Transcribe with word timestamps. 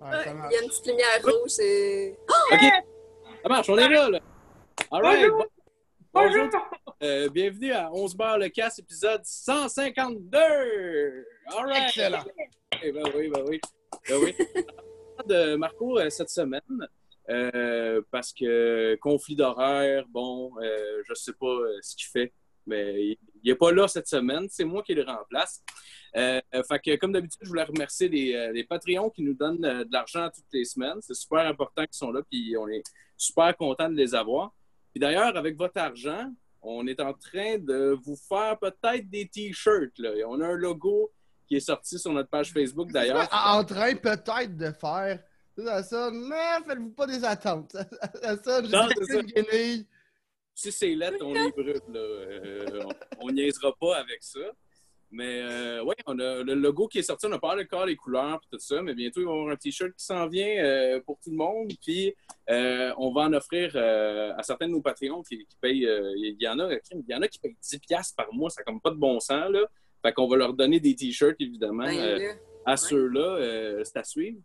Ouais, 0.00 0.08
Il 0.50 0.52
y 0.52 0.56
a 0.56 0.62
une 0.62 0.68
petite 0.68 0.86
lumière 0.86 1.20
rouge 1.24 1.58
et. 1.60 2.16
OK. 2.52 2.60
Ça 3.42 3.48
marche, 3.48 3.68
on 3.70 3.78
est 3.78 3.88
là, 3.88 4.10
là. 4.10 4.20
All 4.90 5.02
right. 5.02 5.20
Bonjour. 5.30 5.38
Bon- 5.38 5.46
Bonjour! 6.12 6.48
Euh, 7.02 7.28
bienvenue 7.28 7.72
à 7.72 7.92
11 7.92 8.14
barres 8.16 8.38
le 8.38 8.48
casse, 8.48 8.78
épisode 8.78 9.20
152. 9.24 10.38
All 10.38 11.66
right. 11.66 11.82
Excellent. 11.88 12.24
Eh 12.82 12.92
ben 12.92 13.02
oui, 13.14 13.28
ben 13.28 13.44
oui. 13.48 13.60
Ben 14.08 14.16
oui. 14.22 14.34
de 15.26 15.56
Marco 15.56 15.98
euh, 15.98 16.10
cette 16.10 16.30
semaine, 16.30 16.60
euh, 17.30 18.00
parce 18.10 18.32
que 18.32 18.96
conflit 19.00 19.34
d'horaire, 19.36 20.04
bon, 20.08 20.52
euh, 20.62 21.02
je 21.08 21.14
sais 21.14 21.32
pas 21.32 21.56
ce 21.82 21.96
qu'il 21.96 22.06
fait, 22.06 22.32
mais 22.66 23.02
il 23.02 23.18
n'est 23.50 23.56
pas 23.56 23.72
là 23.72 23.88
cette 23.88 24.08
semaine. 24.08 24.46
C'est 24.50 24.64
moi 24.64 24.82
qui 24.82 24.94
le 24.94 25.04
remplace. 25.04 25.62
Euh, 26.16 26.40
fait 26.68 26.78
que, 26.78 26.96
comme 26.96 27.12
d'habitude, 27.12 27.40
je 27.42 27.48
voulais 27.48 27.64
remercier 27.64 28.08
les, 28.08 28.34
euh, 28.34 28.52
les 28.52 28.64
Patreons 28.64 29.10
qui 29.10 29.22
nous 29.22 29.34
donnent 29.34 29.64
euh, 29.64 29.84
de 29.84 29.92
l'argent 29.92 30.28
toutes 30.34 30.44
les 30.52 30.64
semaines. 30.64 30.98
C'est 31.00 31.14
super 31.14 31.46
important 31.46 31.82
qu'ils 31.84 31.96
sont 31.96 32.10
là, 32.10 32.22
puis 32.30 32.56
on 32.58 32.68
est 32.68 32.82
super 33.16 33.56
content 33.56 33.88
de 33.88 33.94
les 33.94 34.14
avoir. 34.14 34.52
Puis 34.92 35.00
d'ailleurs, 35.00 35.36
avec 35.36 35.56
votre 35.56 35.78
argent, 35.78 36.32
on 36.62 36.86
est 36.86 37.00
en 37.00 37.12
train 37.12 37.58
de 37.58 37.96
vous 38.02 38.16
faire 38.16 38.58
peut-être 38.58 39.08
des 39.10 39.28
T-shirts. 39.28 39.92
On 40.26 40.40
a 40.40 40.46
un 40.46 40.56
logo 40.56 41.12
qui 41.46 41.56
est 41.56 41.60
sorti 41.60 41.98
sur 41.98 42.12
notre 42.12 42.30
page 42.30 42.52
Facebook 42.52 42.90
d'ailleurs. 42.90 43.28
En 43.30 43.62
train 43.62 43.94
peut-être 43.94 44.56
de 44.56 44.72
faire. 44.72 45.22
Ça 45.58 45.82
sonne, 45.82 46.28
mais 46.28 46.64
faites-vous 46.66 46.90
pas 46.90 47.06
des 47.06 47.24
attentes. 47.24 47.72
Ça, 48.22 48.42
sonne, 48.42 48.70
Non, 48.70 48.88
j'ai 48.88 49.04
c'est 49.06 49.20
une 49.20 49.26
guenille. 49.26 49.86
Si 50.58 50.72
c'est 50.72 50.94
lettre, 50.94 51.18
on 51.20 51.34
les 51.34 51.52
brûle. 51.52 51.80
Là. 51.92 51.98
Euh, 52.00 52.80
on 53.20 53.28
on 53.28 53.30
niaisera 53.30 53.74
pas 53.78 53.96
avec 53.98 54.22
ça. 54.22 54.40
Mais 55.10 55.42
euh, 55.42 55.84
oui, 55.84 55.94
on 56.06 56.18
a 56.18 56.42
le 56.42 56.54
logo 56.54 56.88
qui 56.88 56.98
est 56.98 57.02
sorti. 57.02 57.26
On 57.26 57.32
a 57.32 57.38
parlé 57.38 57.64
encore 57.64 57.84
les 57.84 57.94
couleurs 57.94 58.40
et 58.42 58.48
tout 58.50 58.58
ça. 58.58 58.80
Mais 58.80 58.94
bientôt, 58.94 59.20
il 59.20 59.26
va 59.26 59.32
y 59.32 59.34
avoir 59.34 59.52
un 59.52 59.56
T-shirt 59.56 59.92
qui 59.92 60.04
s'en 60.04 60.26
vient 60.28 60.48
euh, 60.64 61.00
pour 61.04 61.18
tout 61.22 61.30
le 61.30 61.36
monde. 61.36 61.72
Puis 61.82 62.14
euh, 62.50 62.90
on 62.96 63.12
va 63.12 63.22
en 63.22 63.32
offrir 63.34 63.76
à 63.76 64.42
certains 64.42 64.66
de 64.66 64.72
nos 64.72 64.80
Patreons 64.80 65.22
qui, 65.22 65.38
qui 65.44 65.56
payent. 65.60 65.86
il 66.16 66.36
y 66.40 66.48
en 66.48 66.58
a, 66.58 66.72
il 66.72 67.04
y 67.06 67.14
en 67.14 67.20
a 67.20 67.28
qui 67.28 67.38
payent 67.38 67.56
10$ 67.62 68.14
par 68.16 68.32
mois. 68.32 68.48
Ça 68.48 68.62
n'a 68.62 68.64
comme 68.64 68.80
pas 68.80 68.90
de 68.90 68.96
bon 68.96 69.20
sens. 69.20 69.50
Là. 69.50 69.66
Fait 70.02 70.12
qu'on 70.14 70.26
va 70.26 70.36
leur 70.36 70.54
donner 70.54 70.80
des 70.80 70.96
T-shirts, 70.96 71.36
évidemment. 71.38 71.84
Ben, 71.84 72.36
à 72.64 72.70
Ouais. 72.72 72.76
ceux-là, 72.78 73.82
c'est 73.84 73.98
à 73.98 74.04
suivre. 74.04 74.38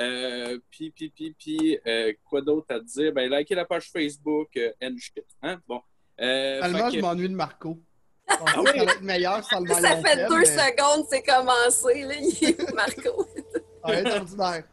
Euh, 0.00 0.58
puis, 0.70 0.90
puis, 0.90 1.10
puis, 1.10 1.34
puis, 1.38 1.78
euh, 1.86 2.12
quoi 2.28 2.40
d'autre 2.40 2.66
à 2.74 2.80
dire? 2.80 3.12
Ben, 3.12 3.30
likez 3.30 3.54
la 3.54 3.64
page 3.64 3.90
Facebook, 3.92 4.56
euh, 4.56 4.72
and 4.82 4.96
shit. 4.98 5.24
Hein? 5.42 5.60
Bon. 5.68 5.80
Euh, 6.20 6.62
Finalement, 6.64 6.90
je 6.90 6.96
que- 6.96 7.00
m'ennuie 7.02 7.28
de 7.28 7.34
Marco. 7.34 7.78
Je 8.28 8.34
Ah 8.40 8.60
oui? 8.60 8.66
ça 8.66 8.84
va 8.84 8.92
être 8.92 9.02
meilleur 9.02 9.44
sans 9.44 9.60
le 9.60 9.68
Ça 9.68 9.80
fait 9.96 10.02
faible, 10.08 10.28
deux 10.30 10.38
mais- 10.38 10.44
secondes, 10.46 11.06
c'est 11.10 11.22
commencé, 11.22 12.02
là. 12.04 12.14
Il 12.14 12.48
est 12.48 12.72
Marco? 12.74 13.26
Ouais, 13.86 14.02
c'est 14.02 14.18
ordinaire. 14.18 14.64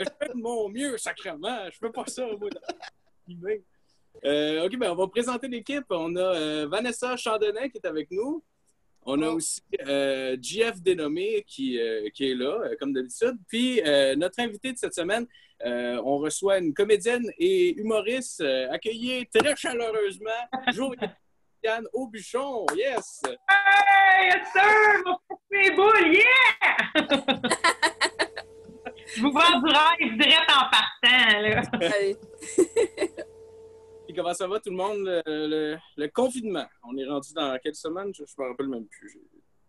je 0.00 0.04
fais 0.18 0.28
de 0.34 0.40
mon 0.40 0.70
mieux, 0.70 0.96
sacrément. 0.96 1.66
Je 1.70 1.76
fais 1.78 1.90
pas 1.90 2.04
ça, 2.06 2.26
moi. 2.26 2.48
Euh, 4.24 4.64
OK, 4.66 4.76
ben, 4.78 4.90
on 4.90 4.94
va 4.96 5.06
présenter 5.08 5.48
l'équipe. 5.48 5.84
On 5.90 6.16
a 6.16 6.20
euh, 6.20 6.66
Vanessa 6.68 7.16
Chandonnet 7.16 7.70
qui 7.70 7.78
est 7.78 7.86
avec 7.86 8.10
nous. 8.10 8.42
On 9.06 9.22
a 9.22 9.28
aussi 9.28 9.62
euh, 9.86 10.36
JF 10.40 10.82
Dénommé 10.82 11.44
qui, 11.46 11.80
euh, 11.80 12.08
qui 12.14 12.30
est 12.30 12.34
là, 12.34 12.60
euh, 12.64 12.76
comme 12.78 12.92
d'habitude. 12.92 13.36
Puis, 13.48 13.80
euh, 13.84 14.14
notre 14.14 14.40
invité 14.40 14.72
de 14.72 14.78
cette 14.78 14.94
semaine, 14.94 15.26
euh, 15.64 16.00
on 16.04 16.18
reçoit 16.18 16.58
une 16.58 16.74
comédienne 16.74 17.30
et 17.38 17.78
humoriste 17.78 18.40
euh, 18.42 18.70
accueillie 18.70 19.26
très 19.26 19.56
chaleureusement, 19.56 20.30
Josiane 20.74 21.86
Aubuchon. 21.92 22.66
Yes! 22.76 23.22
Hey, 23.48 24.28
yes 24.28 24.48
sir! 24.52 25.02
Mon 25.04 25.76
boules, 25.76 26.12
yeah! 26.12 26.22
Je 29.16 29.22
vous 29.22 29.32
vends 29.32 29.60
du 29.60 29.66
rêve 29.66 30.16
direct 30.18 30.50
en 30.50 30.68
partant, 30.70 31.40
là. 31.40 31.62
Puis 34.10 34.16
comment 34.16 34.34
ça 34.34 34.48
va 34.48 34.58
tout 34.58 34.70
le 34.70 34.76
monde, 34.76 34.98
le, 35.04 35.22
le- 35.24 35.78
le 35.96 36.08
confinement? 36.08 36.66
On 36.82 36.96
est 36.96 37.06
rendu 37.06 37.32
dans 37.32 37.56
quelle 37.62 37.76
semaine? 37.76 38.12
Je 38.12 38.22
ne 38.22 38.42
me 38.44 38.48
rappelle 38.50 38.66
même 38.68 38.86
plus. 38.86 39.20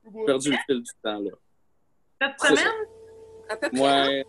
J'ai 0.04 0.26
perdu 0.26 0.50
le 0.52 0.58
fil 0.66 0.82
du 0.82 0.92
temps, 1.04 1.20
là. 1.20 1.32
Cette 2.40 2.40
semaine, 2.58 2.74
À 3.50 3.56
peu 3.56 3.70
près? 3.70 3.80
Ouais. 3.80 4.26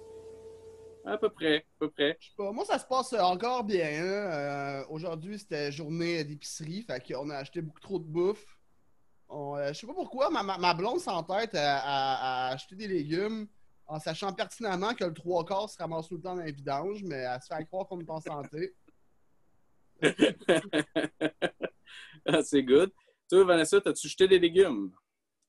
À 1.07 1.17
peu 1.17 1.31
près, 1.31 1.57
à 1.57 1.79
peu 1.79 1.91
près. 1.91 2.17
Je 2.21 2.27
sais 2.29 2.35
pas, 2.37 2.53
moi, 2.53 2.67
ça 2.67 2.79
se 2.79 2.85
passe 2.85 3.15
encore 3.15 3.65
bien. 3.65 3.87
hein. 3.87 4.05
Euh, 4.05 4.85
Aujourd'hui, 4.91 5.39
c'était 5.39 5.73
journée 5.73 6.23
d'épicerie. 6.25 6.83
Fait 6.83 7.03
qu'on 7.11 7.31
a 7.31 7.37
acheté 7.37 7.63
beaucoup 7.63 7.81
trop 7.81 7.99
de 7.99 8.05
bouffe. 8.05 8.45
On, 9.31 9.57
euh, 9.57 9.69
je 9.73 9.81
sais 9.81 9.87
pas 9.87 9.95
pourquoi, 9.95 10.29
ma, 10.29 10.43
ma, 10.43 10.59
ma 10.59 10.75
blonde 10.75 11.01
s'entête 11.01 11.55
à, 11.55 11.79
à- 11.79 12.49
à 12.49 12.53
acheter 12.53 12.77
des 12.77 12.87
légumes 12.87 13.47
en 13.87 13.99
sachant 13.99 14.31
pertinemment 14.35 14.93
que 14.95 15.05
le 15.05 15.15
trois 15.15 15.43
quarts 15.47 15.71
se 15.71 15.79
ramasse 15.79 16.09
tout 16.09 16.17
le 16.17 16.21
temps 16.23 16.37
dans 16.37 16.43
les 16.43 16.53
vidanges, 16.53 17.03
mais 17.03 17.17
elle 17.17 17.41
se 17.41 17.47
fait 17.47 17.65
croire 17.65 17.87
qu'on 17.89 17.99
est 17.99 18.11
en 18.11 18.21
santé. 18.21 18.75
Ah, 22.27 22.43
c'est 22.43 22.63
good. 22.63 22.91
Toi, 23.29 23.45
Vanessa, 23.45 23.79
as-tu 23.85 24.09
jeté 24.09 24.29
des 24.29 24.39
légumes? 24.39 24.91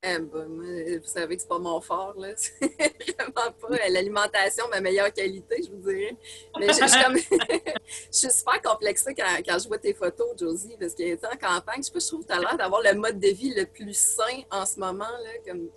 Eh 0.06 0.19
ben, 0.19 0.47
moi, 0.50 0.66
vous 1.02 1.08
savez 1.08 1.36
que 1.38 1.41
c'est 1.41 1.47
pas 1.47 1.59
mon 1.59 1.80
fort, 1.80 2.14
là. 2.18 2.34
C'est 2.36 3.16
vraiment 3.18 3.31
pas 3.34 3.68
euh, 3.72 3.78
l'alimentation, 3.90 4.66
ma 4.69 4.81
meilleure 4.81 5.14
qualité, 5.14 5.64
je 5.64 5.69
vous 5.72 5.78
dirais. 5.78 6.18
Mais 6.59 6.68
je, 6.74 6.81
je 6.81 6.88
suis 6.88 7.03
comme- 7.03 7.18
je 8.12 8.18
suis 8.18 8.31
super 8.31 8.62
complexée 8.62 9.14
quand, 9.16 9.38
quand 9.46 9.59
je 9.59 9.68
vois 9.69 9.78
tes 9.78 9.94
photos, 9.94 10.28
Josie, 10.38 10.75
parce 10.78 10.94
que, 10.94 11.14
en 11.25 11.38
campagne, 11.38 11.78
je 11.78 11.84
sais 11.84 11.91
pas, 11.94 12.00
je 12.00 12.08
trouve 12.08 12.22
que 12.24 12.28
tu 12.28 12.34
as 12.34 12.40
l'air 12.40 12.58
d'avoir 12.58 12.81
le 12.81 12.94
mode 12.96 13.18
de 13.18 13.30
vie 13.30 13.53
le 13.53 13.66
plus 13.66 13.97
sain 13.97 14.41
en 14.52 14.66
ce 14.66 14.78
moment, 14.78 15.06
là. 15.06 15.30
Comme, 15.47 15.70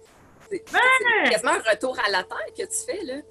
c'est 0.51 0.65
c'est 0.69 1.31
quasiment 1.31 1.53
un 1.53 1.71
retour 1.71 1.97
à 2.05 2.11
la 2.11 2.25
terre 2.25 2.47
que 2.57 2.63
tu 2.65 2.85
fais, 2.85 3.05
là. 3.05 3.23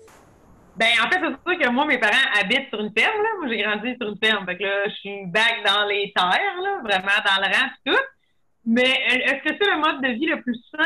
Ben 0.78 0.88
en 1.04 1.10
fait, 1.10 1.20
c'est 1.20 1.52
sûr 1.52 1.60
que 1.60 1.70
moi, 1.70 1.86
mes 1.86 1.98
parents 1.98 2.14
habitent 2.40 2.70
sur 2.70 2.82
une 2.82 2.92
ferme, 2.98 3.22
là. 3.22 3.30
Moi, 3.40 3.48
j'ai 3.50 3.62
grandi 3.62 3.96
sur 4.00 4.10
une 4.10 4.18
ferme. 4.22 4.46
Fait 4.46 4.58
que 4.58 4.64
là, 4.64 4.90
je 4.90 4.96
suis 4.96 5.26
back 5.28 5.64
dans 5.66 5.86
les 5.86 6.12
terres, 6.16 6.62
là, 6.62 6.80
vraiment 6.84 7.20
dans 7.26 7.42
le 7.42 7.56
rang 7.56 7.70
tout. 7.86 8.04
Mais 8.66 8.82
euh, 8.84 9.26
est-ce 9.26 9.44
que 9.44 9.58
c'est 9.60 9.72
le 9.72 9.80
mode 9.80 10.02
de 10.02 10.10
vie 10.10 10.26
le 10.26 10.42
plus 10.42 10.60
sain? 10.72 10.84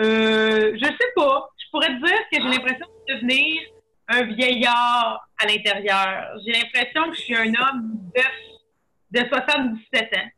Euh, 0.00 0.72
je 0.74 0.84
sais 0.84 1.12
pas. 1.14 1.50
Je 1.58 1.70
pourrais 1.70 1.88
te 1.88 2.04
dire 2.04 2.18
que 2.32 2.36
j'ai 2.42 2.48
l'impression 2.48 2.86
de 2.86 3.14
devenir 3.14 3.62
un 4.08 4.22
vieillard 4.22 5.28
à 5.42 5.46
l'intérieur. 5.46 6.38
J'ai 6.44 6.52
l'impression 6.52 7.10
que 7.10 7.16
je 7.16 7.20
suis 7.20 7.36
un 7.36 7.48
homme 7.54 7.98
de, 8.14 9.20
de 9.20 9.28
77 9.28 10.16
ans. 10.16 10.28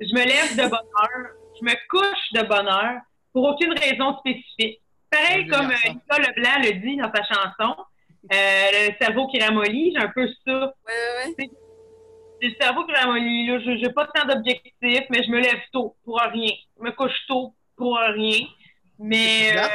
Je 0.00 0.14
me 0.14 0.24
lève 0.24 0.56
de 0.56 0.68
bonne 0.68 0.90
heure, 1.00 1.30
je 1.58 1.64
me 1.64 1.74
couche 1.88 2.32
de 2.34 2.42
bonne 2.42 2.68
heure 2.68 3.00
pour 3.32 3.44
aucune 3.44 3.72
raison 3.72 4.18
spécifique. 4.18 4.80
Pareil 5.10 5.46
comme 5.46 5.70
euh. 5.70 5.88
Nicolas 5.88 6.28
Leblanc 6.28 6.62
le 6.62 6.72
dit 6.80 6.96
dans 6.96 7.12
sa 7.14 7.22
chanson, 7.22 7.76
le 8.30 8.92
cerveau 9.04 9.26
qui 9.28 9.38
ramollit, 9.40 9.92
j'ai 9.94 10.02
un 10.02 10.08
peu 10.14 10.26
ça. 10.46 10.52
Ouais, 10.86 11.26
ouais. 11.38 11.48
J'ai 12.40 12.48
le 12.48 12.54
cerveau 12.60 12.84
qui 12.86 12.92
ramollit, 12.94 13.46
là. 13.46 13.58
Je 13.60 13.70
n'ai 13.70 13.92
pas 13.92 14.06
tant 14.14 14.26
d'objectifs, 14.26 15.04
mais 15.10 15.22
je 15.22 15.30
me 15.30 15.40
lève 15.40 15.60
tôt 15.72 15.96
pour 16.04 16.20
rien. 16.20 16.52
Je 16.78 16.82
me 16.84 16.90
couche 16.92 17.16
tôt 17.28 17.54
pour 17.76 17.96
rien. 17.98 18.46
Mais. 18.98 19.56
Euh, 19.56 19.66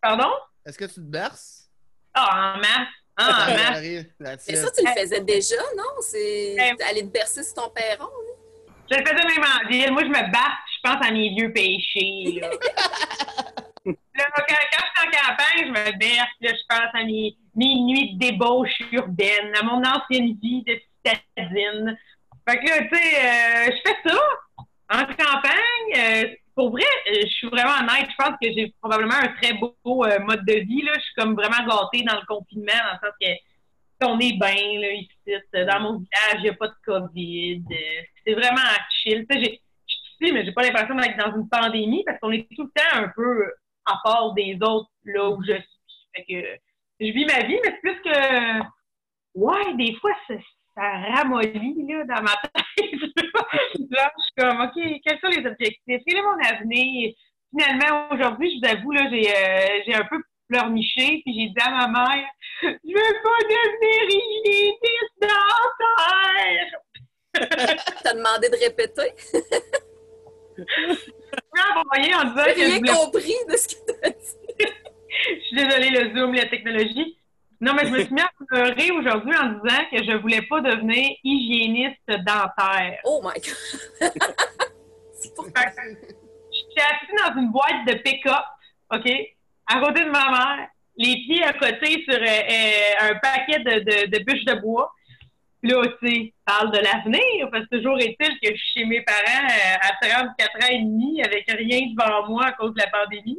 pardon? 0.00 0.30
Est-ce 0.66 0.78
que 0.78 0.84
tu 0.86 0.94
te 0.94 1.00
berces? 1.00 1.68
Ah, 2.14 2.54
en 2.56 2.58
masse. 2.58 2.88
Ah, 3.16 3.46
en 3.48 3.54
masse. 3.54 3.80
Mais 4.48 4.54
ça, 4.56 4.70
tu 4.70 4.84
le 4.84 4.90
faisais 5.00 5.20
déjà, 5.20 5.56
non? 5.76 5.84
C'est 6.00 6.54
Eh. 6.56 6.82
aller 6.88 7.02
te 7.02 7.12
bercer 7.12 7.42
sur 7.42 7.54
ton 7.54 7.70
perron, 7.70 8.04
là. 8.04 8.32
Je 8.90 8.98
le 8.98 9.04
faisais 9.06 9.14
même 9.26 9.44
en 9.44 9.68
ville. 9.68 9.92
Moi, 9.92 10.02
je 10.02 10.08
me 10.08 10.32
bats, 10.32 10.52
je 10.74 10.80
pense 10.90 11.06
à 11.06 11.10
mes 11.10 11.30
vieux 11.30 11.52
péchés. 11.52 12.40
Là, 12.40 12.50
Là, 13.84 13.94
quand, 14.36 14.44
je 14.48 14.54
suis 14.54 15.06
en 15.06 15.10
campagne, 15.10 15.66
je 15.66 15.70
me 15.70 15.98
berce. 15.98 16.30
Là, 16.40 16.50
je 16.54 16.62
pense 16.68 16.94
à 16.94 17.04
mes, 17.04 17.36
mes 17.54 17.74
nuits 17.80 18.14
de 18.14 18.18
débauche 18.18 18.80
urbaine, 18.92 19.52
à 19.58 19.62
mon 19.62 19.82
ancienne 19.82 20.36
vie 20.40 20.62
de 20.64 20.80
citadine. 21.04 21.98
Fait 22.48 22.58
que 22.58 22.68
là, 22.68 22.82
tu 22.82 22.96
sais, 22.96 23.16
euh, 23.16 23.72
je 23.72 23.90
fais 23.90 24.08
ça 24.08 24.18
en 24.90 25.04
campagne. 25.06 25.96
euh, 25.96 26.34
pour 26.54 26.70
vrai, 26.70 26.82
euh, 27.08 27.20
je 27.22 27.28
suis 27.28 27.48
vraiment 27.48 27.80
honnête. 27.80 28.08
Je 28.10 28.24
pense 28.24 28.36
que 28.40 28.52
j'ai 28.52 28.74
probablement 28.80 29.14
un 29.14 29.28
très 29.40 29.54
beau 29.54 29.74
mode 29.84 30.44
de 30.44 30.60
vie. 30.60 30.82
Là. 30.82 30.92
Je 30.96 31.00
suis 31.00 31.14
comme 31.16 31.34
vraiment 31.34 31.66
gâtée 31.66 32.04
dans 32.04 32.20
le 32.20 32.26
confinement, 32.26 32.72
dans 32.84 32.92
le 32.92 33.08
sens 33.08 33.16
que 33.20 33.26
on 34.04 34.18
est 34.18 34.32
bien 34.32 34.80
là, 34.80 34.92
ici. 34.94 35.10
Dans 35.54 35.80
mon 35.80 35.92
village, 35.98 36.38
il 36.38 36.42
n'y 36.42 36.48
a 36.48 36.54
pas 36.54 36.66
de 36.66 36.74
COVID. 36.84 37.62
C'est 38.26 38.34
vraiment 38.34 38.60
chill. 39.02 39.24
Tu 39.30 39.38
sais, 39.38 39.60
je 39.86 39.94
suis 40.26 40.32
mais 40.32 40.44
j'ai 40.44 40.52
pas 40.52 40.62
l'impression 40.62 40.94
d'être 40.96 41.16
dans 41.16 41.36
une 41.36 41.48
pandémie 41.48 42.04
parce 42.04 42.18
qu'on 42.20 42.32
est 42.32 42.48
tout 42.54 42.64
le 42.64 42.70
temps 42.74 42.98
un 42.98 43.08
peu 43.14 43.44
à 43.86 43.98
part 44.04 44.32
des 44.34 44.58
autres 44.62 44.90
là 45.04 45.30
où 45.30 45.42
je 45.42 45.52
suis. 45.52 46.08
Fait 46.14 46.24
que 46.24 46.60
je 47.00 47.12
vis 47.12 47.24
ma 47.24 47.42
vie, 47.42 47.58
mais 47.64 47.70
c'est 47.70 47.80
plus 47.80 48.00
que 48.02 48.60
ouais, 49.34 49.74
des 49.74 49.94
fois 49.96 50.12
ça, 50.28 50.34
ramollit 51.14 51.86
là, 51.88 52.04
dans 52.04 52.22
ma 52.22 52.36
tête. 52.42 52.90
je 52.92 53.76
suis 53.76 54.34
comme 54.38 54.60
OK, 54.60 55.00
quels 55.04 55.20
sont 55.20 55.28
les 55.28 55.46
objectifs? 55.46 56.02
Quel 56.06 56.18
est 56.18 56.22
mon 56.22 56.38
avenir? 56.38 57.14
Finalement, 57.50 58.08
aujourd'hui, 58.10 58.50
je 58.50 58.66
vous 58.66 58.78
avoue, 58.78 58.92
là, 58.92 59.10
j'ai 59.10 59.28
euh, 59.28 59.82
j'ai 59.86 59.94
un 59.94 60.04
peu 60.04 60.22
pleurniché, 60.48 61.22
puis 61.24 61.34
j'ai 61.34 61.48
dit 61.48 61.54
à 61.60 61.70
ma 61.70 61.88
mère 61.88 62.26
Je 62.62 62.68
veux 62.68 63.22
pas 63.22 63.38
devenir 63.48 64.02
hygiéniste 64.08 65.20
dentaire! 65.20 66.80
T'as 68.02 68.14
demandé 68.14 68.48
de 68.48 68.56
répéter? 68.56 69.14
Envoyé 71.76 72.14
en 72.14 72.24
disant 72.24 72.44
J'ai 72.48 72.54
que 72.54 72.60
rien 72.60 72.78
voulais 72.78 72.92
compris 72.92 73.34
de 73.48 73.56
ce 73.56 73.68
que 73.68 73.92
t'as 74.00 74.10
dit. 74.10 74.16
Je 75.24 75.40
suis 75.46 75.56
désolée, 75.56 75.90
le 75.90 76.14
Zoom, 76.14 76.34
la 76.34 76.46
technologie. 76.46 77.16
Non, 77.60 77.74
mais 77.74 77.86
je 77.86 77.90
me 77.90 78.00
suis 78.00 78.12
mis 78.12 78.20
à 78.20 78.30
pleurer 78.48 78.90
aujourd'hui 78.90 79.36
en 79.36 79.50
disant 79.50 79.84
que 79.92 80.02
je 80.02 80.16
voulais 80.16 80.42
pas 80.42 80.60
devenir 80.60 81.16
hygiéniste 81.22 82.08
dentaire. 82.08 82.98
Oh 83.04 83.22
my 83.22 83.40
God! 83.40 84.10
C'est 85.14 85.32
pour 85.32 85.44
ça. 85.44 85.70
J'étais 85.70 86.82
assise 86.82 87.24
dans 87.24 87.40
une 87.40 87.52
boîte 87.52 87.86
de 87.86 87.94
pick-up, 88.02 88.44
OK, 88.92 89.08
à 89.66 89.80
côté 89.80 90.04
de 90.04 90.10
ma 90.10 90.30
mère, 90.30 90.68
les 90.96 91.14
pieds 91.24 91.44
à 91.44 91.52
côté 91.52 92.02
sur 92.02 92.14
euh, 92.14 92.26
euh, 92.26 93.10
un 93.10 93.14
paquet 93.20 93.60
de, 93.60 93.78
de, 93.78 94.18
de 94.18 94.24
bûches 94.24 94.44
de 94.44 94.54
bois. 94.60 94.92
Là, 95.62 95.80
tu 96.02 96.08
sais, 96.08 96.34
parle 96.44 96.72
de 96.72 96.78
l'avenir, 96.78 97.48
parce 97.52 97.66
que 97.66 97.76
toujours 97.76 97.98
est-il 98.00 98.40
que 98.40 98.50
je 98.50 98.56
suis 98.56 98.80
chez 98.80 98.84
mes 98.84 99.00
parents 99.02 99.46
euh, 99.48 99.76
à 99.80 100.06
34 100.08 100.56
ans 100.56 100.68
et 100.70 100.80
demi 100.80 101.22
avec 101.22 101.44
rien 101.48 101.86
devant 101.96 102.28
moi 102.28 102.46
à 102.46 102.52
cause 102.52 102.74
de 102.74 102.80
la 102.80 102.88
pandémie. 102.88 103.38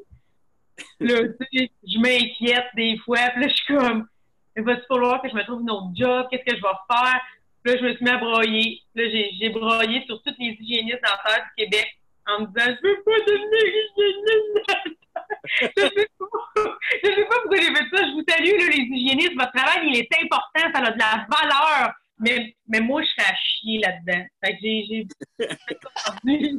Là, 1.01 1.19
tu 1.21 1.59
sais, 1.59 1.71
je 1.85 1.99
m'inquiète 1.99 2.67
des 2.75 2.97
fois. 2.99 3.29
Puis 3.33 3.41
là, 3.41 3.47
je 3.49 3.53
suis 3.53 3.75
comme, 3.75 4.07
il 4.55 4.63
va-tu 4.63 4.83
falloir 4.87 5.21
que 5.21 5.29
je 5.29 5.35
me 5.35 5.43
trouve 5.43 5.61
une 5.61 5.71
autre 5.71 5.91
job? 5.95 6.27
Qu'est-ce 6.31 6.45
que 6.45 6.55
je 6.55 6.61
vais 6.61 6.79
faire? 6.89 7.21
Puis 7.61 7.73
là, 7.73 7.79
je 7.79 7.85
me 7.85 7.95
suis 7.95 8.05
mis 8.05 8.11
à 8.11 8.17
broyer. 8.17 8.81
Là, 8.95 9.03
j'ai, 9.09 9.49
broyé 9.49 10.03
sur 10.05 10.21
toutes 10.21 10.39
les 10.39 10.57
hygiénistes 10.59 11.01
dentaires 11.03 11.43
du 11.43 11.63
Québec 11.63 11.87
en 12.25 12.41
me 12.41 12.47
disant, 12.47 12.77
je 12.81 12.87
veux 12.87 13.03
pas 13.03 13.19
devenir 13.27 13.65
hygiéniste 13.67 14.99
je 15.59 15.81
sais 15.81 16.09
pas. 16.17 16.77
Je 17.03 17.07
sais 17.07 17.25
pas 17.25 17.35
pourquoi 17.41 17.57
j'ai 17.57 17.75
fait 17.75 17.95
ça. 17.95 18.03
Je 18.07 18.13
vous 18.13 18.23
salue, 18.27 18.59
là, 18.59 18.67
les 18.69 18.83
hygiénistes. 18.83 19.33
Votre 19.33 19.51
travail, 19.51 19.87
il 19.87 19.97
est 19.97 20.23
important. 20.23 20.71
Ça 20.73 20.79
a 20.79 20.91
de 20.91 20.99
la 20.99 21.27
valeur. 21.29 21.93
Mais, 22.23 22.55
mais 22.67 22.79
moi, 22.79 23.01
je 23.01 23.07
serais 23.07 23.31
à 23.31 23.35
chier 23.35 23.79
là-dedans. 23.79 24.25
Fait 24.43 24.53
que 24.53 24.59
j'ai... 24.61 24.85
j'ai... 24.87 26.51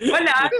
voilà. 0.08 0.50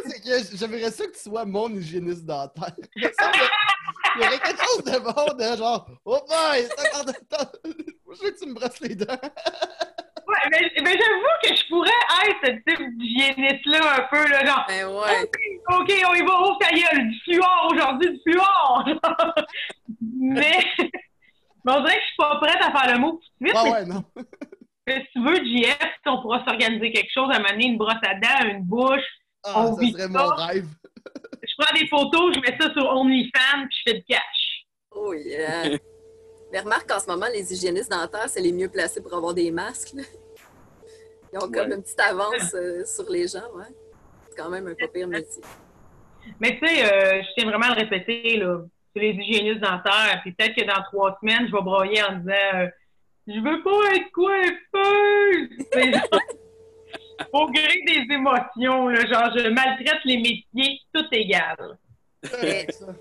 J'aimerais 0.55 0.91
ça 0.91 1.07
que 1.07 1.13
tu 1.13 1.21
sois 1.21 1.45
mon 1.45 1.69
hygiéniste 1.69 2.25
dentaire. 2.25 2.75
Il 2.97 4.23
y 4.23 4.27
aurait 4.27 4.39
quelque 4.39 4.63
chose 4.63 4.85
de 4.85 4.99
bon 4.99 5.37
de 5.37 5.57
genre, 5.57 5.89
oh 6.05 6.21
boy, 6.29 6.69
encore 6.79 7.05
de 7.05 7.13
temps. 7.29 7.51
Je 7.65 8.23
veux 8.23 8.31
que 8.31 8.39
tu 8.39 8.49
me 8.49 8.55
brosses 8.55 8.81
les 8.81 8.95
dents. 8.95 9.07
Ouais, 10.27 10.49
mais, 10.51 10.71
mais 10.83 10.93
j'avoue 10.93 11.37
que 11.43 11.55
je 11.55 11.69
pourrais 11.69 11.91
être 12.25 12.47
ce 12.47 12.51
type 12.67 12.99
d'hygiéniste-là 12.99 13.97
un 13.99 14.03
peu, 14.11 14.27
là, 14.31 14.47
genre... 14.47 14.65
Ben 14.67 14.87
ouais. 14.87 15.23
OK, 15.23 15.37
OK, 15.69 15.93
on 16.09 16.15
y 16.15 16.23
va, 16.23 16.41
ouvre 16.41 16.59
ta 16.59 16.71
gueule, 16.71 17.11
du 17.11 17.21
fluor 17.25 17.69
aujourd'hui, 17.71 18.11
du 18.11 18.21
fluor! 18.23 18.85
mais... 20.01 20.65
mais 21.65 21.73
on 21.73 21.81
dirait 21.81 21.95
que 21.97 22.01
je 22.03 22.07
suis 22.07 22.17
pas 22.19 22.37
prête 22.41 22.61
à 22.63 22.71
faire 22.73 22.95
le 22.95 23.01
mot 23.01 23.13
tout 23.13 23.45
de 23.45 23.49
suite. 23.49 23.59
Ouais, 23.63 23.65
mais 23.65 23.73
ouais, 23.73 23.85
non. 23.87 24.05
si 24.89 25.07
tu 25.13 25.23
veux, 25.25 25.37
JF, 25.37 25.79
on 26.07 26.23
pourra 26.23 26.45
s'organiser 26.45 26.93
quelque 26.93 27.11
chose, 27.13 27.29
à 27.33 27.39
mener 27.41 27.67
une 27.67 27.79
brosse 27.79 27.95
à 28.03 28.15
dents, 28.15 28.49
une 28.51 28.63
bouche. 28.65 29.01
Ah, 29.45 29.53
On 29.67 29.75
ça 29.75 29.81
vit 29.81 29.93
serait 29.93 30.03
ça. 30.03 30.09
mon 30.09 30.27
rêve. 30.29 30.67
Je 31.43 31.53
prends 31.63 31.79
des 31.79 31.87
photos, 31.89 32.35
je 32.35 32.41
mets 32.41 32.57
ça 32.59 32.73
sur 32.73 32.87
OnlyFans, 32.89 33.67
puis 33.69 33.79
je 33.85 33.91
fais 33.91 33.99
du 33.99 34.05
cash. 34.05 34.65
Oh 34.91 35.13
yeah! 35.13 35.77
Mais 36.53 36.61
remarque 36.61 36.89
qu'en 36.89 36.99
ce 36.99 37.07
moment, 37.07 37.27
les 37.33 37.53
hygiénistes 37.53 37.91
dentaires, 37.91 38.29
c'est 38.29 38.41
les 38.41 38.53
mieux 38.53 38.69
placés 38.71 39.03
pour 39.03 39.13
avoir 39.15 39.35
des 39.35 39.51
masques. 39.51 39.93
là. 39.95 40.03
Ils 41.33 41.37
ont 41.39 41.41
comme 41.51 41.69
Ouais. 41.69 41.75
une 41.77 41.83
petite 41.83 42.01
avance 42.01 42.55
euh, 42.55 42.85
sur 42.87 43.11
les 43.11 43.27
gens, 43.29 43.41
ouais. 43.57 43.65
C'est 44.31 44.37
quand 44.43 44.49
même 44.49 44.67
un 44.69 44.75
pas 44.75 44.89
pire 44.89 45.07
métier. 45.09 45.43
Mais 46.41 46.59
tu 46.59 46.67
sais, 46.67 46.85
euh, 46.85 47.23
je 47.23 47.29
tiens 47.37 47.51
vraiment 47.51 47.67
à 47.67 47.75
le 47.75 47.83
répéter, 47.83 48.37
là. 48.39 48.61
C'est 48.95 49.01
les 49.03 49.11
hygiénistes 49.11 49.61
dentaires. 49.61 50.21
Puis 50.23 50.33
peut-être 50.33 50.55
que 50.55 50.65
dans 50.65 50.83
trois 50.85 51.19
semaines, 51.21 51.47
je 51.49 51.53
vais 51.57 51.63
broyer 51.63 52.03
en 52.03 52.13
disant 52.19 52.33
euh, 52.55 52.67
Je 53.27 53.41
veux 53.41 53.63
pas 53.63 53.97
être 53.97 54.11
coiffeuse! 54.13 55.51
Au 57.33 57.47
gré 57.49 57.81
des 57.87 58.13
émotions, 58.13 58.89
là, 58.89 59.07
genre 59.07 59.31
je 59.37 59.49
maltraite 59.49 60.01
les 60.05 60.17
métiers, 60.17 60.81
tout 60.93 61.05
égal. 61.13 61.57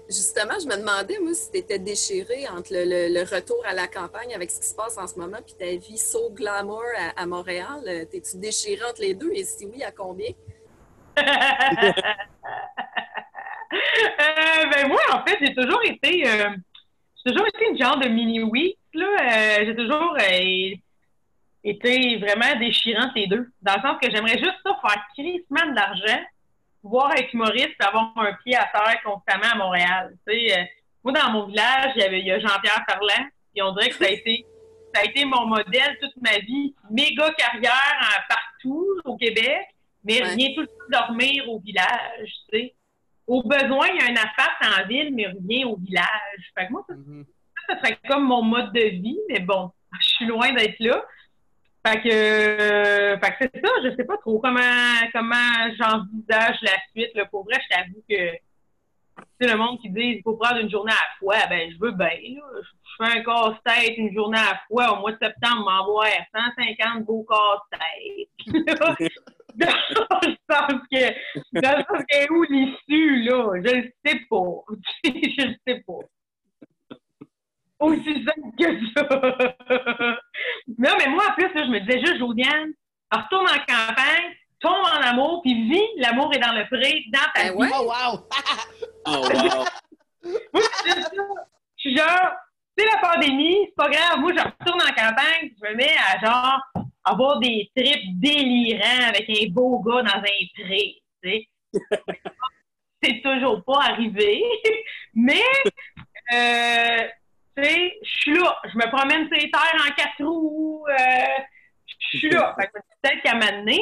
Justement, 0.10 0.54
je 0.62 0.68
me 0.68 0.76
demandais, 0.78 1.18
moi, 1.20 1.34
si 1.34 1.50
tu 1.50 1.58
étais 1.58 1.80
déchiré 1.80 2.48
entre 2.50 2.74
le, 2.74 2.84
le- 2.84 3.08
le 3.14 3.22
retour 3.24 3.64
à 3.66 3.74
la 3.74 3.88
campagne 3.88 4.36
avec 4.36 4.52
ce 4.52 4.60
qui 4.60 4.68
se 4.68 4.76
passe 4.76 4.98
en 4.98 5.08
ce 5.08 5.18
moment 5.18 5.38
puis 5.46 5.56
ta 5.58 5.66
vie 5.66 5.98
so 5.98 6.30
glamour 6.32 6.84
à, 6.98 7.22
à 7.22 7.26
Montréal. 7.26 7.82
Euh, 7.88 8.06
T'es-tu 8.06 8.38
déchiré 8.38 8.84
entre 8.84 9.02
les 9.02 9.14
deux? 9.16 9.32
Et 9.34 9.44
si 9.46 9.66
oui, 9.66 9.82
à 9.84 9.92
combien? 9.92 10.32
Euh, 13.74 14.66
ben 14.72 14.88
moi, 14.88 15.02
en 15.14 15.26
fait, 15.26 15.38
j'ai 15.42 15.54
toujours 15.56 15.82
été 15.84 16.28
euh, 16.28 16.50
j'ai 17.26 17.32
toujours 17.32 17.48
été 17.48 17.70
une 17.70 17.78
genre 17.78 17.98
de 17.98 18.08
mini 18.08 18.42
week 18.44 18.78
là. 18.94 19.08
Euh, 19.22 19.66
j'ai 19.66 19.76
toujours 19.76 20.16
été 21.64 22.18
vraiment 22.18 22.60
déchirante 22.60 23.12
les 23.16 23.28
deux. 23.28 23.48
Dans 23.62 23.76
le 23.76 23.82
sens 23.82 23.98
que 24.02 24.12
j'aimerais 24.12 24.38
juste 24.38 24.56
ça 24.66 24.78
faire 24.82 25.04
crissement 25.18 25.70
de 25.72 25.76
l'argent, 25.76 26.22
pouvoir 26.82 27.14
être 27.18 27.34
humoriste, 27.34 27.76
et 27.80 27.84
avoir 27.84 28.12
un 28.18 28.34
pied 28.44 28.56
à 28.56 28.66
terre 28.66 29.02
constamment 29.04 29.52
à 29.54 29.56
Montréal. 29.56 30.14
Tu 30.28 30.34
sais, 30.48 30.70
moi, 31.04 31.14
dans 31.14 31.32
mon 31.32 31.46
village, 31.48 31.92
il 31.96 32.02
y 32.02 32.04
avait 32.04 32.20
il 32.20 32.28
y 32.28 32.32
a 32.32 32.40
Jean-Pierre 32.40 32.84
Ferland, 32.88 33.28
et 33.56 33.62
on 33.62 33.72
dirait 33.74 33.90
que 33.90 33.96
ça 33.96 34.06
a 34.06 34.10
été 34.10 34.46
ça 34.94 35.02
a 35.02 35.06
été 35.06 35.26
mon 35.26 35.48
modèle 35.48 35.98
toute 36.00 36.16
ma 36.22 36.38
vie. 36.40 36.76
Méga 36.92 37.32
carrière 37.32 38.00
hein, 38.02 38.22
partout 38.30 38.86
au 39.06 39.18
Québec, 39.18 39.66
mais 40.04 40.22
Ouais. 40.22 40.34
rien 40.36 40.54
tout 40.54 40.62
le 40.62 40.68
temps 40.68 41.08
dormir 41.08 41.50
au 41.50 41.60
village, 41.60 42.30
tu 42.52 42.60
sais. 42.60 42.74
Au 43.34 43.42
besoin, 43.44 43.88
il 43.90 43.96
y 44.00 44.04
a 44.06 44.12
un 44.12 44.16
appart 44.24 44.58
en 44.84 44.88
ville, 44.88 45.14
mais 45.16 45.28
rien 45.28 45.68
au 45.68 45.76
village. 45.78 46.44
Fait 46.58 46.68
que 46.68 46.72
moi, 46.72 46.84
ça, 46.88 46.94
Mhm. 46.96 47.26
ça 47.68 47.78
serait 47.80 47.98
comme 48.08 48.26
mon 48.26 48.42
mode 48.44 48.72
de 48.74 48.82
vie, 49.04 49.20
mais 49.30 49.40
bon, 49.40 49.72
je 50.02 50.06
suis 50.08 50.26
loin 50.26 50.52
d'être 50.54 50.80
là. 50.80 51.04
Fait 51.86 52.00
que, 52.02 52.10
euh, 52.10 53.18
fait 53.20 53.32
que 53.32 53.36
c'est 53.54 53.66
ça, 53.66 53.72
je 53.84 53.96
sais 53.96 54.06
pas 54.06 54.18
trop 54.18 54.40
comment, 54.40 54.62
comment 55.14 55.52
j'envisage 55.80 56.58
la 56.62 56.78
suite. 56.92 57.14
Là. 57.16 57.26
Pour 57.26 57.44
vrai, 57.44 57.60
je 57.64 57.76
t'avoue 57.76 58.04
que 58.10 58.38
c'est 59.40 59.52
le 59.52 59.58
monde 59.58 59.80
qui 59.82 59.90
dit 59.90 60.16
il 60.18 60.22
faut 60.24 60.38
prendre 60.38 60.62
une 60.62 60.70
journée 60.70 60.94
à 60.94 60.96
la 60.96 61.10
fois. 61.20 61.48
Ben, 61.50 61.70
je 61.74 61.78
veux 61.80 61.92
bien. 61.92 62.08
là. 62.08 62.42
Je 62.62 63.06
fais 63.06 63.18
un 63.20 63.24
casse-tête 63.24 63.98
une 63.98 64.14
journée 64.14 64.38
à 64.40 64.52
la 64.54 64.62
fois. 64.68 64.94
Au 64.94 65.02
mois 65.02 65.12
de 65.12 65.18
septembre, 65.22 65.66
m'envoie 65.66 66.08
150 66.34 67.04
beaux 67.06 67.26
casse-têtes. 67.28 68.30
dans 69.56 70.20
le 70.22 70.36
sens 70.50 70.82
que, 70.92 71.62
dans 71.62 71.78
le 71.78 71.84
sens 71.84 72.04
que 72.10 72.32
où 72.32 72.44
l'issue, 72.44 73.24
là? 73.24 73.54
Je 73.56 73.76
le 73.76 73.92
sais 74.06 74.20
pas. 74.30 74.64
je 75.04 75.48
le 75.48 75.56
sais 75.68 75.84
pas. 75.86 76.98
Aussi 77.80 78.26
simple 78.26 78.50
que 78.58 78.80
ça. 78.96 79.04
non, 80.78 80.92
mais 80.98 81.08
moi, 81.10 81.24
en 81.30 81.34
plus, 81.34 81.54
là, 81.54 81.66
je 81.66 81.70
me 81.70 81.80
disais 81.82 82.00
juste, 82.00 82.18
Josiane, 82.18 82.74
retourne 83.12 83.46
en 83.46 83.60
campagne, 83.60 84.34
tombe 84.60 84.86
en 84.86 85.02
amour, 85.02 85.42
puis 85.44 85.70
vis 85.70 85.88
l'amour 85.98 86.34
est 86.34 86.40
dans 86.40 86.54
le 86.54 86.66
pré, 86.68 87.04
dans 87.12 87.20
ta 87.34 87.44
Ben 87.44 87.52
vie. 87.52 87.58
ouais. 87.58 87.70
Oh, 87.74 87.84
wow! 87.84 88.28
Oh, 89.06 89.28
wow. 89.34 89.66
Moi, 90.54 90.62
je 90.62 90.92
suis 90.92 91.02
ça. 91.04 91.10
Je 91.76 91.90
suis 91.90 91.98
genre, 91.98 92.32
c'est 92.78 92.86
la 92.86 93.10
pandémie, 93.10 93.66
c'est 93.66 93.76
pas 93.76 93.90
grave. 93.90 94.20
Moi, 94.20 94.32
je 94.36 94.42
retourne 94.42 94.82
en 94.82 94.94
campagne, 94.94 95.52
je 95.62 95.70
me 95.70 95.76
mets 95.76 95.96
à 95.98 96.26
genre 96.26 96.62
avoir 97.04 97.40
des 97.40 97.70
trips 97.76 98.20
délirants 98.20 99.08
avec 99.10 99.30
un 99.30 99.52
beau 99.52 99.80
gars 99.80 100.04
dans 100.04 100.20
un 100.20 100.64
pré, 100.64 101.02
tu 101.22 101.30
sais. 101.30 101.48
c'est 103.04 103.22
toujours 103.22 103.64
pas 103.64 103.82
arrivé. 103.90 104.44
Mais, 105.14 105.42
euh, 106.34 107.08
tu 107.56 107.64
sais, 107.64 107.94
je 108.02 108.10
suis 108.22 108.34
là. 108.34 108.58
Je 108.72 108.78
me 108.78 108.90
promène 108.90 109.28
sur 109.28 109.38
les 109.38 109.52
terres 109.52 109.86
en 109.86 109.94
quatre 109.94 110.24
roues. 110.24 110.86
euh, 110.88 111.44
je 112.12 112.18
suis 112.18 112.30
là. 112.30 112.56
Peut-être 113.02 113.22
qu'à 113.22 113.36
m'amener. 113.36 113.82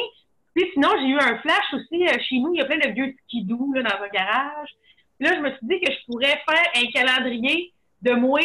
Puis 0.54 0.70
sinon, 0.74 0.90
j'ai 1.00 1.08
eu 1.08 1.18
un 1.18 1.38
flash 1.38 1.72
aussi 1.72 2.06
euh, 2.06 2.18
chez 2.28 2.38
nous. 2.38 2.52
Il 2.54 2.58
y 2.58 2.62
a 2.62 2.66
plein 2.66 2.78
de 2.78 2.92
vieux 2.92 3.14
skidoo 3.24 3.72
là, 3.74 3.82
dans 3.82 4.04
un 4.04 4.08
garage. 4.08 4.68
Puis 5.18 5.28
là, 5.28 5.36
je 5.36 5.40
me 5.40 5.50
suis 5.50 5.66
dit 5.66 5.80
que 5.80 5.92
je 5.92 6.04
pourrais 6.06 6.42
faire 6.46 6.66
un 6.76 6.90
calendrier 6.92 7.72
de 8.02 8.12
moi, 8.12 8.40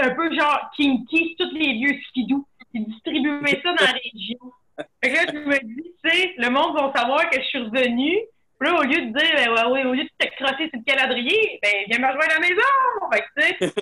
un 0.00 0.10
peu 0.10 0.34
genre 0.34 0.70
kinky, 0.74 1.36
tous 1.38 1.54
les 1.54 1.74
vieux 1.74 2.00
skidoo, 2.08 2.46
puis 2.76 2.92
distribuer 2.92 3.60
ça 3.62 3.72
dans 3.72 3.84
la 3.84 3.92
région. 3.92 4.38
Fait 5.02 5.10
que 5.10 5.14
là, 5.14 5.24
je 5.32 5.38
me 5.38 5.58
dis, 5.64 5.94
tu 6.04 6.10
sais, 6.10 6.34
le 6.36 6.50
monde 6.50 6.74
va 6.74 6.92
savoir 6.94 7.30
que 7.30 7.40
je 7.40 7.46
suis 7.46 7.58
revenue. 7.58 8.18
Puis 8.58 8.68
là, 8.68 8.78
au 8.78 8.82
lieu 8.82 9.06
de 9.06 9.18
dire, 9.18 9.32
ben, 9.34 9.52
ouais, 9.52 9.72
ouais, 9.72 9.84
au 9.84 9.92
lieu 9.92 10.04
de 10.04 10.10
te 10.18 10.34
crosser 10.36 10.68
sur 10.68 10.78
le 10.78 10.84
calendrier, 10.84 11.58
ben, 11.62 11.72
viens 11.88 11.98
me 11.98 12.06
rejoindre 12.06 12.30
à 12.30 12.34
la 12.34 12.40
maison. 12.40 12.62
Fait 13.12 13.20
que, 13.20 13.26
tu 13.36 13.68
sais, 13.68 13.74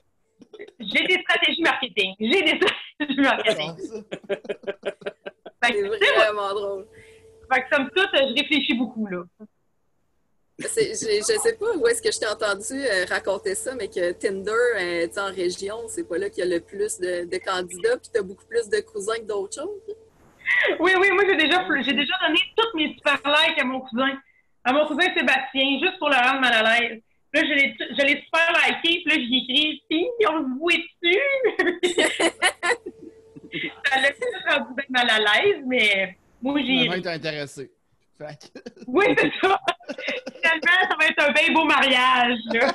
j'ai 0.80 1.06
des 1.06 1.22
stratégies 1.22 1.62
marketing. 1.62 2.14
J'ai 2.20 2.42
des 2.42 2.60
stratégies 2.60 3.20
marketing. 3.20 3.72
C'est 5.62 6.16
vraiment 6.16 6.54
drôle. 6.54 6.86
fait 7.52 7.62
que 7.62 7.74
somme 7.74 7.90
toute, 7.94 8.10
je 8.12 8.34
réfléchis 8.40 8.74
beaucoup, 8.74 9.06
là. 9.06 9.22
Je 10.58 10.66
sais 11.42 11.56
pas 11.58 11.76
où 11.76 11.86
est-ce 11.88 12.00
que 12.00 12.12
je 12.12 12.18
t'ai 12.18 12.26
entendu 12.26 12.74
euh, 12.74 13.04
raconter 13.08 13.54
ça, 13.54 13.74
mais 13.74 13.88
que 13.88 14.12
Tinder, 14.12 14.52
euh, 14.52 15.06
tu 15.08 15.14
sais, 15.14 15.20
en 15.20 15.32
région, 15.32 15.76
c'est 15.88 16.08
pas 16.08 16.16
là 16.18 16.30
qu'il 16.30 16.44
y 16.44 16.46
a 16.46 16.54
le 16.54 16.60
plus 16.60 16.98
de, 17.00 17.24
de 17.24 17.36
candidats, 17.38 17.96
puis 17.96 18.10
t'as 18.12 18.22
beaucoup 18.22 18.44
plus 18.46 18.68
de 18.68 18.80
cousins 18.80 19.16
que 19.16 19.24
d'autres 19.26 19.60
choses? 19.60 19.96
Oui, 20.78 20.92
oui, 21.00 21.10
moi, 21.10 21.24
j'ai 21.26 21.36
déjà, 21.36 21.66
j'ai 21.82 21.92
déjà 21.94 22.14
donné 22.26 22.38
toutes 22.56 22.74
mes 22.74 22.94
super 22.94 23.20
likes 23.24 23.58
à 23.58 23.64
mon 23.64 23.80
cousin. 23.80 24.16
À 24.62 24.72
mon 24.72 24.86
cousin 24.86 25.12
Sébastien, 25.14 25.78
juste 25.82 25.98
pour 25.98 26.08
le 26.08 26.16
rendre 26.16 26.40
mal 26.40 26.52
à 26.54 26.80
l'aise. 26.80 27.00
Puis 27.32 27.42
Là, 27.42 27.48
je 27.48 27.54
l'ai, 27.54 27.76
je 27.78 28.04
l'ai 28.06 28.22
super 28.22 28.52
liké, 28.52 29.02
puis 29.04 29.06
là, 29.06 29.14
j'y 29.16 29.36
écrit 29.38 29.82
«Si, 29.90 30.06
on 30.28 30.38
se 30.40 30.58
voit 30.58 30.72
dessus!» 31.02 31.20
Ça 33.90 34.00
l'a 34.00 34.10
tout 34.10 34.32
rendu 34.48 34.74
bien 34.74 34.84
mal 34.90 35.10
à 35.10 35.18
l'aise, 35.18 35.62
mais 35.66 36.16
moi, 36.40 36.60
j'ai... 36.64 37.00
T'es 37.02 37.08
intéressé. 37.08 37.70
Fait 38.16 38.38
que- 38.38 38.60
Oui, 38.86 39.06
c'est 39.18 39.32
ça! 39.42 39.58
Finalement, 40.60 40.88
ça 40.90 40.96
va 40.98 41.06
être 41.06 41.22
un 41.28 41.32
bien 41.32 41.52
beau 41.54 41.64
mariage, 41.64 42.38
là. 42.52 42.72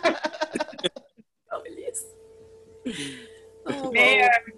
Oh, 3.66 3.90
Mais, 3.94 4.22
wow. 4.22 4.26
euh, 4.28 4.54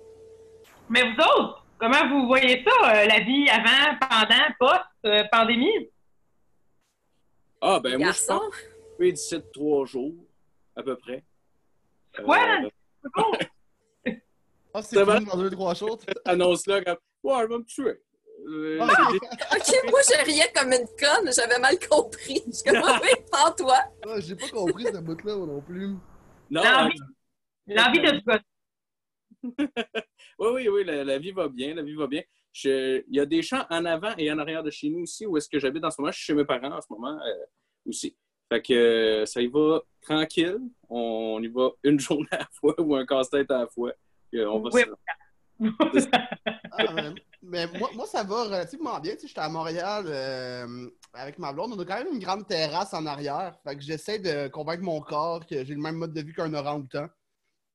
mais 0.90 1.04
vous 1.04 1.22
autres, 1.22 1.66
comment 1.78 2.08
vous 2.10 2.28
voyez 2.28 2.64
ça, 2.64 2.96
euh, 2.96 3.06
la 3.06 3.20
vie 3.20 3.48
avant, 3.50 3.98
pendant, 4.00 4.46
post-pandémie? 4.60 5.90
Ah, 7.62 7.80
ben 7.80 7.98
moi, 7.98 8.00
je 8.00 8.06
Garçon, 8.06 8.40
pense 8.40 8.56
que 9.00 9.04
d'ici 9.12 9.42
trois 9.54 9.86
jours, 9.86 10.16
à 10.76 10.84
peu 10.84 10.96
près. 10.98 11.24
Quoi? 12.24 12.38
Euh, 12.40 12.70
Oh, 13.18 13.32
Ah, 14.74 14.82
c'est 14.84 14.96
Ça 14.96 15.04
va? 15.04 15.18
fini 15.18 15.26
dans 15.30 15.38
deux, 15.38 15.50
trois 15.50 15.74
jours. 15.74 16.00
annonce-là 16.26 16.82
comme 16.84 16.98
Ouais, 17.24 17.34
elle 17.42 17.50
va 17.50 17.58
me 17.58 17.64
tuer. 17.66 18.00
Euh, 18.48 18.80
Ah, 18.82 18.86
ok, 19.56 19.92
moi 19.92 20.00
je 20.08 20.26
riais 20.26 20.52
comme 20.56 20.72
une 20.74 20.88
conne, 21.00 21.32
j'avais 21.34 21.60
mal 21.60 21.78
compris. 21.90 22.42
Je 22.48 22.72
oui, 22.72 23.24
prends-toi. 23.32 23.78
ah, 24.08 24.20
J'ai 24.20 24.36
pas 24.36 24.50
compris 24.50 24.86
ce 24.86 24.98
bout-là 24.98 25.36
non 25.36 25.62
plus. 25.62 25.88
non, 26.50 26.62
L'envie. 26.64 27.00
L'envie 27.68 28.00
de. 28.00 28.22
Oui, 30.40 30.50
oui, 30.54 30.68
oui, 30.70 30.84
la, 30.84 31.04
la 31.04 31.18
vie 31.20 31.32
va 31.32 31.48
bien, 31.48 31.74
la 31.76 31.84
vie 31.84 31.94
va 31.96 32.08
bien. 32.08 32.22
Je- 32.52 33.04
il 33.08 33.16
y 33.16 33.20
a 33.20 33.26
des 33.26 33.42
champs 33.44 33.66
en 33.70 33.86
avant 33.86 34.14
et 34.18 34.32
en 34.32 34.38
arrière 34.40 34.64
de 34.64 34.72
chez 34.72 34.90
nous 34.90 35.02
aussi, 35.04 35.26
où 35.26 35.38
est-ce 35.38 35.48
que 35.48 35.60
j'habite 35.60 35.84
en 35.86 35.92
ce 35.92 36.02
moment. 36.02 36.12
Je 36.12 36.18
suis 36.18 36.26
chez 36.26 36.34
mes 36.34 36.46
parents 36.46 36.72
en 36.76 36.82
ce 36.82 36.88
moment 36.90 37.18
euh, 37.20 37.46
aussi. 37.88 38.16
Fait 38.52 38.62
que 38.62 38.74
euh, 38.74 39.26
ça 39.26 39.40
y 39.42 39.48
va 39.48 39.82
tranquille. 40.02 40.58
On, 40.90 41.40
y 41.42 41.48
va 41.48 41.70
une 41.84 42.00
journée 42.00 42.28
à 42.32 42.40
la 42.40 42.48
fois 42.60 42.76
ou 42.82 42.96
un 42.96 43.06
casse-tête 43.06 43.50
à 43.52 43.60
la 43.60 43.68
fois. 43.68 43.94
Puis, 44.32 44.40
euh, 44.42 44.50
on 44.50 44.60
va 44.62 44.70
Oui. 44.74 44.82
se- 44.82 44.88
Ah, 46.74 46.94
mais 46.94 47.10
mais 47.44 47.68
moi, 47.80 47.90
moi, 47.96 48.06
ça 48.08 48.24
va 48.24 48.44
relativement 48.46 49.00
bien. 49.00 49.14
Tu 49.14 49.22
sais, 49.22 49.28
J'étais 49.28 49.42
à 49.42 49.50
Montréal 49.50 50.06
euh, 50.08 50.90
avec 51.14 51.38
ma 51.38 51.52
blonde. 51.52 51.74
On 51.76 51.80
a 51.80 51.86
quand 51.86 51.98
même 52.04 52.14
une 52.14 52.20
grande 52.20 52.48
terrasse 52.48 52.94
en 52.94 53.06
arrière. 53.06 53.58
Fait 53.64 53.76
que 53.76 53.82
j'essaie 53.82 54.20
de 54.20 54.48
convaincre 54.48 54.84
mon 54.84 55.02
corps 55.02 55.46
que 55.46 55.64
j'ai 55.66 55.76
le 55.76 55.82
même 55.82 55.96
mode 55.96 56.14
de 56.14 56.22
vie 56.22 56.34
qu'un 56.34 56.54
orang-outan. 56.54 57.08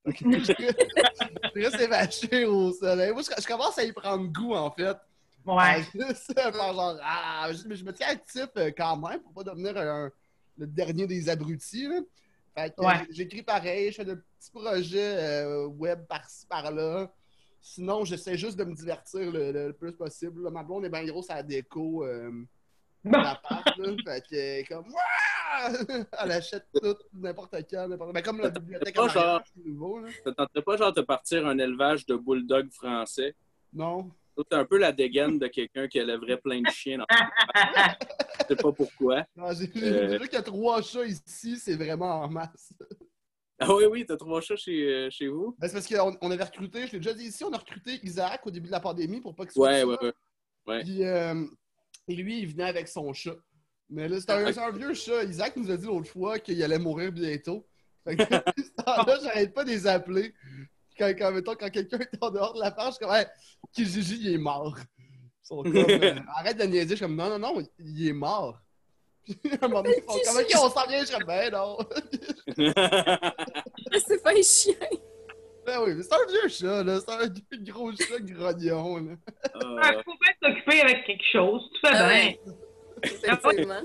Je 0.07 1.63
reste 1.63 1.81
évaché 1.81 2.45
au 2.45 2.73
soleil. 2.73 3.13
Moi, 3.13 3.23
je, 3.23 3.43
je 3.43 3.47
commence 3.47 3.79
à 3.79 3.85
y 3.85 3.93
prendre 3.93 4.27
goût, 4.33 4.55
en 4.55 4.71
fait. 4.71 4.97
Ouais. 5.45 5.85
Juste 5.95 6.33
genre, 6.55 6.99
ah, 7.03 7.49
je, 7.53 7.75
je 7.75 7.85
me 7.85 7.93
tiens 7.93 8.09
actif 8.09 8.47
euh, 8.57 8.71
quand 8.77 8.97
même 8.97 9.21
pour 9.21 9.33
pas 9.33 9.45
devenir 9.45 9.77
un- 9.77 10.11
le 10.59 10.67
dernier 10.67 11.07
des 11.07 11.29
abrutis. 11.29 11.87
là. 11.89 12.01
Fait 12.57 12.75
que, 12.75 12.81
Ouais. 12.83 13.07
j'écris 13.11 13.43
pareil, 13.43 13.91
je 13.91 13.97
fais 13.97 14.05
de 14.05 14.15
petits 14.15 14.51
projets 14.51 15.17
euh, 15.19 15.67
web 15.67 16.05
par-ci 16.09 16.47
par-là. 16.47 17.11
Sinon, 17.61 18.05
j'essaie 18.05 18.37
juste 18.39 18.57
de 18.59 18.65
me 18.65 18.75
divertir 18.75 19.31
le, 19.33 19.51
le 19.53 19.73
plus 19.73 19.93
possible. 19.93 20.45
là. 20.45 20.51
Ma 20.51 20.63
blonde 20.63 20.85
est 20.85 20.89
bien 20.91 21.05
grosse 21.05 21.31
à 21.31 21.37
la 21.37 21.43
déco. 21.43 22.05
Euh, 22.05 22.31
Bon. 23.05 23.19
l'appart, 23.23 23.65
là. 23.79 23.89
Fait 24.05 24.21
que, 24.29 24.35
euh, 24.35 24.63
comme, 24.69 24.87
Ouah! 24.89 25.71
elle 26.25 26.33
achète 26.33 26.67
tout, 26.75 26.97
n'importe 27.15 27.55
quand, 27.71 27.87
n'importe 27.89 28.13
Ben, 28.13 28.23
comme 28.23 28.41
la 28.41 28.51
bibliothèque 28.51 28.99
en 28.99 29.07
genre- 29.09 29.43
nouveau, 29.65 30.01
là. 30.01 30.09
Ça 30.25 30.33
tenterait 30.33 30.63
pas 30.63 30.77
genre 30.77 30.93
de 30.93 31.03
partir 31.03 31.47
un 31.47 31.57
élevage 31.59 32.05
de 32.07 32.17
bulldog 32.17 32.69
français? 32.73 33.37
Non. 33.73 34.11
C'est 34.37 34.53
un 34.57 34.65
peu 34.65 34.77
la 34.77 34.91
dégaine 34.93 35.39
de 35.39 35.47
quelqu'un 35.47 35.87
qui 35.87 35.99
élèverait 35.99 36.39
plein 36.39 36.61
de 36.63 36.69
chiens. 36.71 36.99
Dans... 36.99 37.07
Je 38.41 38.47
sais 38.49 38.57
pas 38.57 38.73
pourquoi. 38.73 39.25
Non, 39.37 39.53
j'ai 39.53 39.71
Euh. 39.83 40.19
vu 40.19 40.25
qu'il 40.29 40.35
y 40.35 40.37
a 40.37 40.43
trois 40.43 40.83
chats 40.83 41.05
ici, 41.07 41.57
c'est 41.59 41.77
vraiment 41.77 42.23
en 42.23 42.29
masse. 42.29 42.73
Ah 43.59 43.75
oui, 43.75 43.85
oui, 43.91 44.05
t'as 44.07 44.17
trois 44.17 44.41
chats 44.41 44.57
chez, 44.57 44.85
euh, 44.87 45.11
chez 45.11 45.29
vous? 45.29 45.57
Ben, 45.59 45.69
c'est 45.69 45.75
parce 45.75 45.87
qu'on 45.87 46.17
on 46.21 46.31
avait 46.31 46.45
recruté, 46.45 46.87
je 46.87 46.93
l'ai 46.93 46.99
déjà 46.99 47.15
dit 47.15 47.25
ici, 47.25 47.43
on 47.43 47.53
a 47.53 47.59
recruté 47.59 47.99
Isaac 48.03 48.47
au 48.47 48.51
début 48.51 48.67
de 48.67 48.73
la 48.73 48.81
pandémie 48.81 49.21
pour 49.21 49.35
pas 49.35 49.45
qu'il 49.45 49.53
soit 49.53 49.69
Ouais, 49.69 49.83
ouais, 49.85 50.13
ouais. 50.67 50.83
Puis, 50.83 51.05
euh, 51.05 51.47
lui, 52.09 52.41
il 52.41 52.49
venait 52.49 52.65
avec 52.65 52.89
son 52.89 53.13
chat. 53.13 53.37
Mais 53.89 54.09
là, 54.09 54.21
c'est 54.21 54.31
un, 54.31 54.47
un 54.47 54.71
vieux 54.71 54.95
chat. 54.95 55.25
Isaac 55.25 55.57
nous 55.57 55.71
a 55.71 55.77
dit 55.77 55.87
l'autre 55.87 56.11
fois 56.11 56.39
qu'il 56.39 56.63
allait 56.63 56.79
mourir 56.79 57.13
bientôt. 57.13 57.67
Fait 58.05 58.17
que 58.17 58.23
temps-là, 58.85 59.19
j'arrête 59.23 59.55
pas 59.55 59.65
de 59.65 59.71
les 59.71 59.87
appeler. 59.87 60.35
Quand, 60.99 61.13
quand, 61.17 61.33
mettons, 61.33 61.55
quand 61.55 61.71
quelqu'un 61.71 61.99
est 61.99 62.23
en 62.23 62.31
dehors 62.31 62.55
de 62.55 62.61
la 62.61 62.71
page, 62.71 62.95
je 62.95 62.97
suis 62.97 63.05
comme, 63.05 63.15
hey, 63.15 63.27
Kijiji, 63.73 64.19
il 64.21 64.35
est 64.35 64.39
mort. 64.39 64.77
Ils 64.99 65.47
sont 65.47 65.63
comme, 65.63 65.77
euh, 65.77 66.21
arrête 66.35 66.59
de 66.59 66.65
niaiser. 66.65 66.91
Je 66.91 66.95
suis 66.97 67.05
comme, 67.05 67.17
non, 67.17 67.31
non, 67.31 67.39
non, 67.39 67.63
il 67.79 68.09
est 68.09 68.13
mort. 68.13 68.61
Puis, 69.27 69.39
à 69.61 69.65
un 69.65 69.69
moment 69.69 69.83
donné, 69.83 70.03
on 70.09 70.71
s'en 70.71 70.87
vient. 70.87 71.05
Je 71.05 71.25
ben 71.25 71.51
non. 71.51 71.79
C'est 74.07 74.23
pas 74.23 74.31
un 74.31 74.43
chien. 74.43 74.75
Ben 75.67 75.81
oui, 75.85 75.95
mais 75.97 76.03
c'est 76.05 76.15
un 76.15 76.27
vieux 76.29 76.49
chat, 76.49 76.85
là. 76.85 77.01
C'est 77.01 77.13
un 77.13 77.63
gros 77.65 77.91
chat 77.91 78.21
grognon, 78.21 78.99
là. 78.99 79.13
Ah, 79.83 79.95
Il 79.97 80.03
faut 80.05 80.15
bien 80.21 80.33
s'occuper 80.41 80.81
avec 80.81 81.05
quelque 81.05 81.25
chose. 81.33 81.69
Tout 81.75 81.81
va 81.83 81.91
Ah 81.93 82.09
bien. 82.09 82.35
Effectivement. 83.03 83.83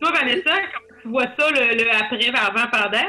Toi, 0.00 0.12
Vanessa, 0.12 0.50
comment 0.72 1.00
tu 1.02 1.08
vois 1.08 1.26
ça, 1.38 1.50
le, 1.50 1.74
le 1.74 1.90
après, 1.90 2.28
avant, 2.34 2.70
pendant? 2.70 3.08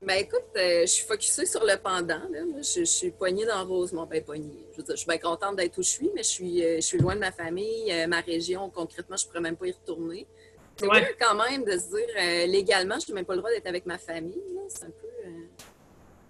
Ben 0.00 0.14
écoute, 0.20 0.44
euh, 0.56 0.82
je 0.82 0.86
suis 0.86 1.04
focusée 1.04 1.44
sur 1.44 1.64
le 1.64 1.76
pendant. 1.76 2.22
Là. 2.30 2.44
Moi, 2.46 2.62
je, 2.62 2.80
je 2.80 2.84
suis 2.84 3.10
poignée 3.10 3.44
dans 3.44 3.64
Rosemont. 3.66 4.06
Ben 4.06 4.22
poignée. 4.22 4.64
Je 4.72 4.76
veux 4.76 4.84
dire, 4.84 4.94
je 4.94 5.00
suis 5.00 5.08
bien 5.08 5.18
contente 5.18 5.56
d'être 5.56 5.76
où 5.76 5.82
je 5.82 5.88
suis, 5.88 6.10
mais 6.14 6.22
je 6.22 6.28
suis, 6.28 6.64
euh, 6.64 6.76
je 6.76 6.82
suis 6.82 6.98
loin 6.98 7.16
de 7.16 7.20
ma 7.20 7.32
famille, 7.32 7.92
euh, 7.92 8.06
ma 8.06 8.20
région. 8.20 8.70
Concrètement, 8.70 9.16
je 9.16 9.24
ne 9.24 9.28
pourrais 9.28 9.40
même 9.40 9.56
pas 9.56 9.66
y 9.66 9.72
retourner. 9.72 10.28
C'est 10.78 10.86
Ouais. 10.88 11.00
weird 11.00 11.16
quand 11.20 11.34
même 11.34 11.64
de 11.64 11.72
se 11.72 11.88
dire 11.88 12.08
euh, 12.18 12.46
légalement, 12.46 12.96
je 13.00 13.08
n'ai 13.08 13.14
même 13.14 13.24
pas 13.24 13.34
le 13.34 13.40
droit 13.40 13.50
d'être 13.50 13.66
avec 13.66 13.84
ma 13.86 13.98
famille. 13.98 14.40
C'est 14.68 14.84
un 14.84 14.90
peu. 14.90 15.06
euh, 15.26 15.30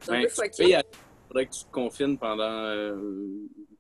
c'est 0.01 0.11
un 0.11 0.15
ben, 0.15 0.23
peu 0.23 0.29
tu 0.29 0.35
fucké. 0.35 0.75
à- 0.75 0.83
faudrait 1.29 1.47
que 1.47 1.53
tu 1.53 1.65
te 1.65 1.71
confines 1.71 2.17
pendant 2.19 2.43
euh, 2.65 2.97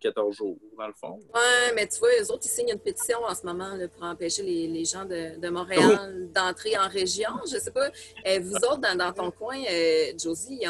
14 0.01 0.37
jours, 0.37 0.59
dans 0.79 0.87
le 0.87 0.93
fond. 0.93 1.19
Ouais, 1.35 1.73
mais 1.75 1.87
tu 1.89 1.99
vois, 1.99 2.11
eux 2.21 2.31
autres, 2.31 2.43
ils 2.45 2.49
signent 2.51 2.71
une 2.73 2.79
pétition 2.79 3.19
en 3.25 3.35
ce 3.35 3.47
moment 3.47 3.75
là, 3.75 3.89
pour 3.89 4.05
empêcher 4.05 4.43
les, 4.43 4.67
les 4.69 4.85
gens 4.85 5.05
de, 5.07 5.39
de 5.41 5.49
Montréal 5.49 6.29
d'entrer 6.35 6.77
en 6.77 6.89
région. 6.89 7.31
Je 7.51 7.57
sais 7.59 7.71
pas, 7.71 7.89
euh, 8.27 8.39
vous 8.43 8.55
autres, 8.57 8.79
dans, 8.83 8.97
dans 8.97 9.13
ton 9.13 9.31
coin, 9.31 9.57
euh, 9.71 10.13
Josie, 10.23 10.63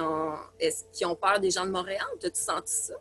est-ce 0.60 0.84
qu'ils 0.92 1.06
ont 1.08 1.16
peur 1.16 1.40
des 1.40 1.50
gens 1.50 1.66
de 1.66 1.72
Montréal? 1.72 2.06
T'as-tu 2.20 2.40
senti 2.40 2.72
ça? 2.72 2.94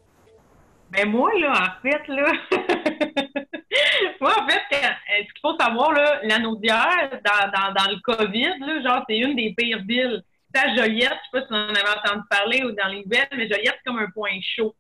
Ben 0.90 1.08
moi, 1.08 1.32
là, 1.38 1.54
en 1.78 1.82
fait, 1.82 2.08
là, 2.08 2.32
moi, 4.22 4.32
en 4.40 4.48
fait, 4.50 4.62
quand- 4.72 4.78
euh, 4.88 5.07
faut 5.48 5.58
savoir, 5.60 5.92
là, 5.94 6.20
la 6.24 6.40
Naudière, 6.40 7.10
dans, 7.12 7.52
dans, 7.52 7.74
dans 7.74 7.90
le 7.90 8.00
COVID, 8.02 8.60
là, 8.60 8.82
genre, 8.82 9.06
c'est 9.08 9.18
une 9.18 9.36
des 9.36 9.54
pires 9.56 9.84
villes. 9.88 10.24
À 10.56 10.76
Joliette, 10.76 11.14
je 11.34 11.40
sais 11.40 11.42
pas 11.42 11.42
si 11.42 11.48
vous 11.50 11.56
en 11.56 11.70
avez 11.70 12.00
entendu 12.00 12.24
parler 12.32 12.64
ou 12.64 12.72
dans 12.72 12.88
les 12.88 13.04
nouvelles, 13.04 13.28
mais 13.36 13.48
Joliette, 13.48 13.76
c'est 13.78 13.84
comme 13.86 14.00
un 14.00 14.10
point 14.10 14.40
chaud. 14.42 14.74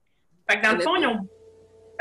Fait 0.50 0.60
que 0.60 0.64
dans 0.64 0.76
le 0.76 0.82
fond, 0.82 0.96
ils 0.96 1.06
ont, 1.06 1.28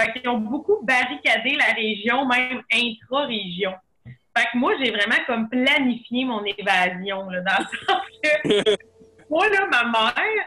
fait 0.00 0.12
qu'ils 0.12 0.28
ont 0.30 0.38
beaucoup 0.38 0.78
barricadé 0.82 1.56
la 1.56 1.74
région, 1.74 2.26
même 2.26 2.62
intra-région. 2.72 3.74
Fait 4.04 4.46
que 4.50 4.56
moi, 4.56 4.72
j'ai 4.82 4.90
vraiment 4.90 5.22
comme 5.26 5.50
planifié 5.50 6.24
mon 6.24 6.42
évasion, 6.44 7.28
là, 7.28 7.40
dans 7.40 7.58
le 7.58 7.86
sens 7.86 8.02
que 8.22 8.76
moi, 9.30 9.46
là, 9.48 9.66
ma 9.66 9.84
mère, 9.84 10.44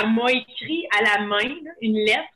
elle 0.00 0.10
m'a 0.10 0.32
écrit 0.32 0.86
à 0.98 1.02
la 1.02 1.26
main 1.26 1.48
là, 1.48 1.70
une 1.82 1.98
lettre 1.98 2.28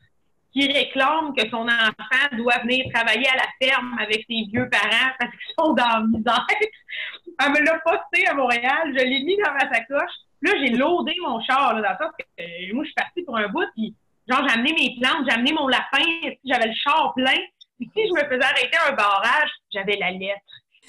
qui 0.55 0.71
réclame 0.71 1.33
que 1.35 1.49
son 1.49 1.67
enfant 1.67 2.37
doit 2.37 2.59
venir 2.59 2.85
travailler 2.93 3.27
à 3.27 3.35
la 3.35 3.67
ferme 3.67 3.97
avec 3.99 4.25
ses 4.29 4.45
vieux 4.49 4.69
parents 4.69 5.11
parce 5.19 5.31
qu'ils 5.31 5.55
sont 5.59 5.73
dans 5.73 5.85
la 5.85 6.03
misère. 6.07 6.47
Elle 7.41 7.51
me 7.51 7.65
l'a 7.65 7.79
posté 7.79 8.25
à 8.27 8.33
Montréal, 8.33 8.93
je 8.97 9.03
l'ai 9.03 9.23
mis 9.23 9.35
dans 9.37 9.51
ma 9.51 9.69
sacoche. 9.71 10.13
Là, 10.41 10.51
j'ai 10.59 10.69
loadé 10.69 11.13
mon 11.21 11.41
char, 11.41 11.73
là, 11.73 11.97
dans 11.99 12.05
le 12.05 12.11
que 12.11 12.41
euh, 12.41 12.73
moi, 12.73 12.83
je 12.83 12.89
suis 12.89 12.95
partie 12.95 13.23
pour 13.23 13.35
un 13.37 13.47
bout, 13.49 13.65
puis 13.75 13.93
genre, 14.29 14.47
j'ai 14.47 14.53
amené 14.53 14.73
mes 14.73 14.95
plantes, 15.01 15.25
j'ai 15.27 15.33
amené 15.33 15.51
mon 15.51 15.67
lapin, 15.67 16.05
j'avais 16.45 16.67
le 16.67 16.75
char 16.75 17.13
plein. 17.15 17.35
Puis 17.77 17.91
si 17.93 18.07
je 18.07 18.13
me 18.13 18.29
faisais 18.29 18.45
arrêter 18.45 18.77
à 18.77 18.91
un 18.91 18.95
barrage, 18.95 19.49
j'avais 19.73 19.97
la 19.97 20.11
lettre. 20.11 20.39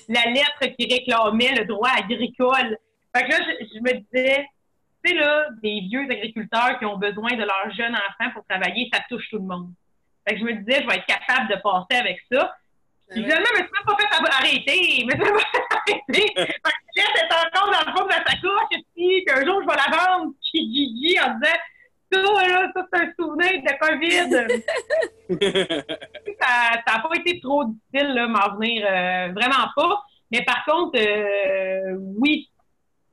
La 0.08 0.30
lettre 0.30 0.76
qui 0.78 0.86
réclamait 0.92 1.56
le 1.56 1.64
droit 1.64 1.88
agricole. 1.88 2.78
Fait 3.16 3.24
que 3.24 3.30
là, 3.30 3.38
je, 3.40 3.80
me 3.80 3.92
disais, 3.94 4.46
sais, 5.06 5.14
là, 5.14 5.46
des 5.62 5.80
vieux 5.82 6.06
agriculteurs 6.10 6.78
qui 6.78 6.84
ont 6.84 6.96
besoin 6.96 7.32
de 7.32 7.44
leur 7.44 7.70
jeune 7.76 7.94
enfant 7.94 8.30
pour 8.32 8.44
travailler, 8.46 8.88
ça 8.92 9.00
touche 9.08 9.28
tout 9.30 9.38
le 9.38 9.44
monde. 9.44 9.70
Fait 10.26 10.34
que 10.34 10.40
je 10.40 10.44
me 10.44 10.54
disais, 10.54 10.82
je 10.82 10.86
vais 10.88 10.96
être 10.96 11.06
capable 11.06 11.48
de 11.48 11.56
passer 11.62 12.00
avec 12.00 12.20
ça. 12.30 12.52
Puis 13.10 13.22
finalement, 13.22 13.46
je 13.54 13.62
me 13.62 13.66
suis 13.66 13.72
même 13.72 13.84
pas 13.86 13.96
fait 13.96 14.08
arrêter. 14.32 15.00
Je 15.00 15.04
me 15.04 15.10
suis 15.10 15.20
même 15.20 15.32
pas 15.32 15.38
fait 15.52 15.92
arrêter. 15.92 16.32
Fait 16.36 16.46
que 16.46 17.00
là, 17.00 17.04
c'est 17.14 17.58
encore 17.58 17.70
dans 17.72 17.84
le 17.86 17.96
fond 17.96 18.04
de 18.04 18.10
la 18.10 18.24
sacoche, 18.24 18.80
puis 18.94 19.24
qu'un 19.24 19.44
jour, 19.44 19.62
je 19.62 19.66
vais 19.66 19.76
la 19.76 19.96
vendre, 19.96 20.32
qui 20.42 20.58
Gigi, 20.72 21.20
en 21.20 21.34
disant, 21.34 21.58
ça, 22.12 22.20
là, 22.20 22.72
ça, 22.74 22.86
c'est 22.92 23.00
un 23.00 23.12
souvenir 23.18 23.62
de 23.62 23.72
COVID. 23.80 24.28
ça 26.40 26.50
n'a 26.86 26.98
pas 27.00 27.14
été 27.14 27.40
trop 27.40 27.64
difficile, 27.64 28.14
là, 28.14 28.26
m'en 28.26 28.56
venir, 28.56 28.84
euh, 28.84 29.32
vraiment 29.32 29.68
pas. 29.74 30.02
Mais 30.30 30.42
par 30.44 30.64
contre, 30.64 30.98
euh, 30.98 31.96
oui, 32.18 32.50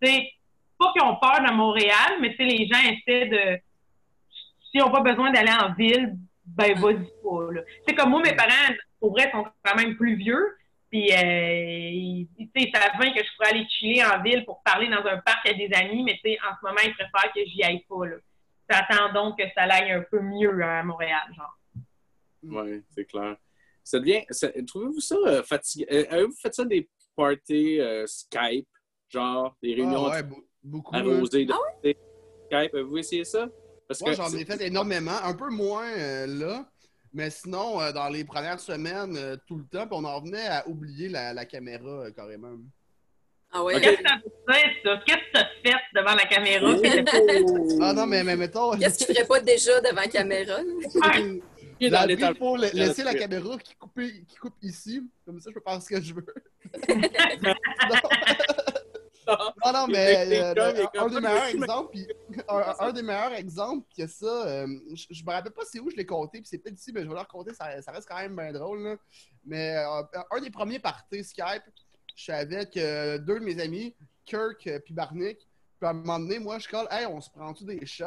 c'est 0.01 0.31
pas 0.77 0.91
qu'ils 0.93 1.03
ont 1.03 1.15
peur 1.17 1.41
de 1.47 1.51
Montréal, 1.53 2.17
mais 2.21 2.31
tu 2.31 2.37
sais, 2.37 2.43
les 2.45 2.67
gens 2.67 2.79
essaient 2.79 3.27
de. 3.27 3.59
S'ils 4.71 4.81
n'ont 4.81 4.91
pas 4.91 5.01
besoin 5.01 5.31
d'aller 5.31 5.51
en 5.51 5.73
ville, 5.73 6.15
ben 6.45 6.73
vas-y 6.79 7.05
pas. 7.23 7.51
là. 7.51 7.61
C'est 7.87 7.95
comme 7.95 8.09
moi, 8.09 8.21
mes 8.21 8.35
parents, 8.35 8.73
pour 8.99 9.11
vrai, 9.11 9.29
sont 9.31 9.45
quand 9.63 9.75
même 9.75 9.95
plus 9.95 10.15
vieux. 10.15 10.57
Puis, 10.89 11.11
euh, 11.11 11.17
ils, 11.91 12.27
tu 12.37 12.43
sais, 12.45 12.67
ils 12.67 12.71
savent 12.75 12.99
bien 12.99 13.11
que 13.13 13.19
je 13.23 13.29
pourrais 13.35 13.49
aller 13.49 13.67
chiller 13.67 14.03
en 14.05 14.21
ville 14.21 14.45
pour 14.45 14.61
parler 14.63 14.87
dans 14.89 15.03
un 15.05 15.17
parc 15.17 15.47
à 15.49 15.53
des 15.53 15.69
amis, 15.73 16.03
mais 16.03 16.19
tu 16.23 16.31
sais, 16.31 16.37
en 16.41 16.53
ce 16.55 16.63
moment, 16.65 16.81
ils 16.85 16.93
préfèrent 16.93 17.31
que 17.33 17.43
j'y 17.45 17.63
aille 17.63 17.83
pas. 17.89 18.05
Là. 18.05 18.15
J'attends 18.69 19.11
donc 19.13 19.37
que 19.39 19.43
ça 19.55 19.63
aille 19.63 19.91
un 19.91 20.01
peu 20.01 20.19
mieux 20.19 20.61
à 20.63 20.83
Montréal, 20.83 21.23
genre. 21.35 21.57
Oui, 22.43 22.83
c'est 22.91 23.05
clair. 23.05 23.37
Ça 23.83 23.99
devient. 23.99 24.21
Trouvez-vous 24.67 24.99
ça 24.99 25.15
euh, 25.25 25.43
fatigant? 25.43 25.85
Euh, 25.91 26.05
Avez-vous 26.09 26.35
fait 26.41 26.53
ça 26.53 26.63
des 26.65 26.87
parties 27.15 27.79
euh, 27.79 28.05
Skype, 28.05 28.67
genre 29.09 29.55
des 29.61 29.73
réunions 29.75 30.05
Ah 30.07 30.11
ouais, 30.17 30.23
beau- 30.23 30.45
beaucoup. 30.63 30.95
hein. 30.95 30.99
arrosées 30.99 31.45
de 31.45 31.53
Skype? 31.83 31.97
Avez-vous 32.51 32.97
essayé 32.97 33.23
ça? 33.25 33.47
Parce 33.87 34.01
Moi, 34.01 34.11
que 34.11 34.15
j'en 34.17 34.31
ai 34.33 34.45
fait 34.45 34.61
énormément, 34.61 35.17
un 35.23 35.33
peu 35.33 35.49
moins 35.49 35.85
euh, 35.97 36.25
là, 36.27 36.65
mais 37.13 37.29
sinon, 37.29 37.81
euh, 37.81 37.91
dans 37.91 38.09
les 38.09 38.23
premières 38.23 38.59
semaines, 38.59 39.15
euh, 39.17 39.35
tout 39.47 39.57
le 39.57 39.65
temps, 39.65 39.85
puis 39.87 39.97
on 39.99 40.03
en 40.05 40.21
venait 40.21 40.47
à 40.47 40.67
oublier 40.67 41.09
la, 41.09 41.33
la 41.33 41.45
caméra 41.45 41.85
euh, 41.87 42.11
carrément. 42.11 42.53
Ah 43.51 43.63
ouais? 43.63 43.79
Qu'est-ce 43.79 43.97
que 43.97 44.03
ça 44.07 44.17
fait, 44.51 44.75
ça? 44.83 44.99
Qu'est-ce 45.05 45.17
que 45.17 45.31
t'as 45.33 45.45
fait 45.63 45.77
devant 45.93 46.15
la 46.15 46.25
caméra? 46.25 46.73
Oh! 46.73 47.77
Ah 47.81 47.93
non, 47.93 48.07
mais, 48.07 48.23
mais 48.23 48.35
mettons. 48.35 48.71
Qu'est-ce 48.79 48.97
qu'il 49.05 49.15
ferait 49.15 49.27
pas 49.27 49.39
déjà 49.41 49.79
devant 49.81 50.01
la 50.01 50.07
caméra? 50.07 50.57
Dans 51.81 52.07
la 52.07 52.13
il 52.13 52.35
faut 52.37 52.55
la- 52.55 52.69
laisser 52.71 53.03
la 53.03 53.11
la- 53.13 53.19
caméra 53.19 53.57
qui 53.57 53.75
coupe, 53.75 53.99
qui 53.99 54.35
coupe 54.39 54.55
ici, 54.61 55.03
comme 55.25 55.39
ça 55.41 55.49
je 55.49 55.59
peux 55.59 55.61
faire 55.69 55.81
ce 55.81 55.89
que 55.89 56.01
je 56.01 56.13
veux. 56.13 56.25
Non, 59.27 59.73
non, 59.73 59.87
mais 59.87 60.27
euh, 60.31 60.53
un, 60.97 61.07
des 61.07 61.19
meilleurs 61.21 61.47
exemples, 61.47 61.89
puis 61.91 62.07
un, 62.47 62.75
un 62.79 62.91
des 62.91 63.01
meilleurs 63.01 63.33
exemples 63.33 63.87
que 63.97 64.07
ça, 64.07 64.25
euh, 64.25 64.67
je, 64.93 65.05
je 65.09 65.23
me 65.23 65.31
rappelle 65.31 65.51
pas 65.51 65.63
c'est 65.65 65.79
où 65.79 65.89
je 65.89 65.95
l'ai 65.95 66.05
compté, 66.05 66.39
puis 66.39 66.47
c'est 66.47 66.57
peut-être 66.57 66.77
ici, 66.77 66.91
mais 66.93 67.01
je 67.01 67.07
vais 67.07 67.13
le 67.13 67.19
raconter, 67.19 67.53
ça, 67.53 67.81
ça 67.81 67.91
reste 67.91 68.07
quand 68.07 68.17
même 68.17 68.35
bien 68.35 68.51
drôle. 68.51 68.83
là. 68.83 68.95
Mais 69.45 69.75
euh, 69.77 70.21
un 70.31 70.41
des 70.41 70.49
premiers 70.49 70.79
parties 70.79 71.23
Skype, 71.23 71.63
je 72.15 72.23
suis 72.23 72.31
avec 72.31 72.73
deux 72.75 73.39
de 73.39 73.43
mes 73.43 73.59
amis, 73.59 73.95
Kirk 74.25 74.67
et 74.67 74.79
puis 74.79 74.93
Barnick. 74.93 75.39
Puis 75.79 75.87
à 75.87 75.89
un 75.89 75.93
moment 75.93 76.19
donné, 76.19 76.39
moi, 76.39 76.59
je 76.59 76.69
colle, 76.69 76.87
hey, 76.91 77.05
on 77.05 77.19
se 77.19 77.29
prend-tu 77.29 77.65
des 77.65 77.85
shots? 77.85 78.05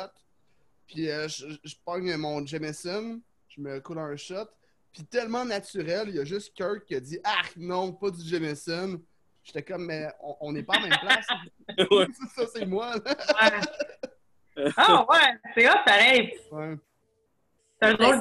Puis 0.87 1.07
je, 1.07 1.29
je, 1.29 1.57
je 1.65 1.75
pogne 1.85 2.15
mon 2.17 2.47
Jameson, 2.47 3.21
je 3.49 3.61
me 3.61 3.81
coule 3.81 3.99
un 3.99 4.17
shot. 4.17 4.47
Puis 4.93 5.05
tellement 5.05 5.45
naturel, 5.45 6.09
il 6.09 6.15
y 6.15 6.19
a 6.21 6.25
juste 6.25 6.55
Kirk 6.55 6.87
qui 6.87 6.95
a 6.95 7.01
dit, 7.01 7.19
ah 7.23 7.43
non, 7.57 7.93
pas 7.93 8.11
du 8.11 8.23
Jameson. 8.27 8.99
J'étais 9.47 9.63
comme, 9.63 9.87
mais 9.87 10.07
on- 10.21 10.37
on 10.41 10.53
n'est 10.53 10.65
pas 10.65 10.77
en 10.77 10.81
même 10.81 10.99
place. 11.01 11.27
Ouais. 11.91 12.07
ça, 12.37 12.47
c'est 12.53 12.67
moi. 12.67 12.93
Ouais. 12.97 14.71
Ah 14.77 15.07
ouais, 15.09 15.19
c'est 15.55 15.69
hot, 15.69 15.79
pareil. 15.85 16.33
Ouais. 16.51 16.75
C'est 17.81 17.89
un 17.89 17.95
drôle. 17.95 18.21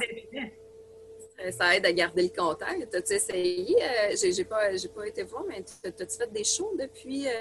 Euh, 1.44 1.51
Ça 1.51 1.75
aide 1.75 1.86
à 1.86 1.91
garder 1.94 2.24
le 2.24 2.29
contact. 2.41 2.89
T'as-tu 2.91 3.13
essayé? 3.13 3.75
Euh, 3.82 4.15
j'ai, 4.20 4.32
j'ai 4.34 4.46
pas, 4.46 4.75
j'ai 4.75 4.88
pas 4.89 5.05
été 5.08 5.24
voir, 5.24 5.44
mais 5.48 5.63
t'as- 5.82 5.91
t'as-tu 5.91 6.17
fait 6.17 6.32
des 6.32 6.44
shows 6.44 6.74
depuis, 6.79 7.27
euh, 7.27 7.32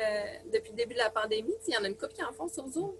depuis 0.52 0.70
le 0.70 0.76
début 0.76 0.94
de 0.94 0.98
la 1.00 1.10
pandémie? 1.10 1.54
Il 1.68 1.74
y 1.74 1.76
en 1.76 1.84
a 1.84 1.88
une 1.88 1.96
couple 1.96 2.12
qui 2.12 2.22
en 2.24 2.32
font 2.32 2.48
sur 2.48 2.66
Zoom. 2.68 2.92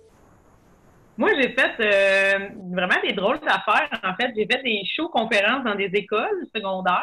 Moi, 1.17 1.31
j'ai 1.41 1.53
fait 1.55 1.73
euh, 1.81 2.49
vraiment 2.73 3.01
des 3.03 3.13
drôles 3.13 3.39
d'affaires. 3.41 3.89
En 4.03 4.15
fait, 4.17 4.33
j'ai 4.37 4.47
fait 4.51 4.63
des 4.63 4.83
shows 4.85 5.09
conférences 5.09 5.65
dans 5.65 5.77
des 5.77 5.91
écoles 5.95 6.45
secondaires. 6.55 7.03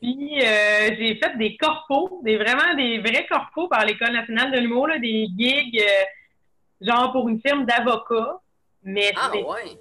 Puis, 0.00 0.38
euh, 0.40 0.90
j'ai 0.98 1.16
fait 1.16 1.36
des 1.38 1.56
corpos, 1.56 2.20
des 2.22 2.36
vraiment 2.36 2.74
des 2.76 2.98
vrais 2.98 3.26
corpos 3.26 3.68
par 3.68 3.84
l'École 3.84 4.12
nationale 4.12 4.52
de 4.52 4.58
l'humour, 4.58 4.88
des 5.00 5.26
gigs, 5.36 5.80
euh, 5.80 6.86
genre 6.86 7.12
pour 7.12 7.28
une 7.28 7.40
firme 7.40 7.64
d'avocats. 7.64 8.38
Mais 8.82 9.12
Ah 9.16 9.30
ouais! 9.32 9.76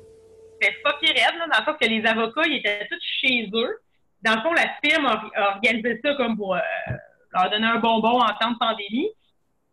c'était 0.59 0.75
fucké 0.83 1.07
raide, 1.07 1.37
là, 1.37 1.47
dans 1.51 1.59
le 1.59 1.65
sens 1.65 1.75
que 1.79 1.87
les 1.87 2.05
avocats, 2.05 2.41
ils 2.47 2.57
étaient 2.57 2.87
tous 2.89 2.99
chez 3.21 3.49
eux. 3.53 3.77
Dans 4.23 4.35
le 4.35 4.41
fond, 4.41 4.53
la 4.53 4.69
firme 4.83 5.05
a, 5.05 5.51
organisé 5.55 5.99
ça 6.03 6.15
comme 6.15 6.35
pour 6.35 6.55
euh, 6.55 6.59
leur 7.33 7.49
donner 7.51 7.67
un 7.67 7.77
bonbon 7.79 8.19
en 8.21 8.33
temps 8.39 8.51
de 8.51 8.57
pandémie. 8.57 9.09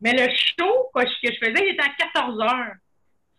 Mais 0.02 0.12
le 0.12 0.28
show 0.34 0.90
que 0.94 1.02
je, 1.06 1.26
que 1.28 1.32
je 1.32 1.38
faisais, 1.38 1.64
il 1.66 1.72
était 1.74 1.82
à 1.84 2.10
14 2.12 2.40
heures. 2.42 2.74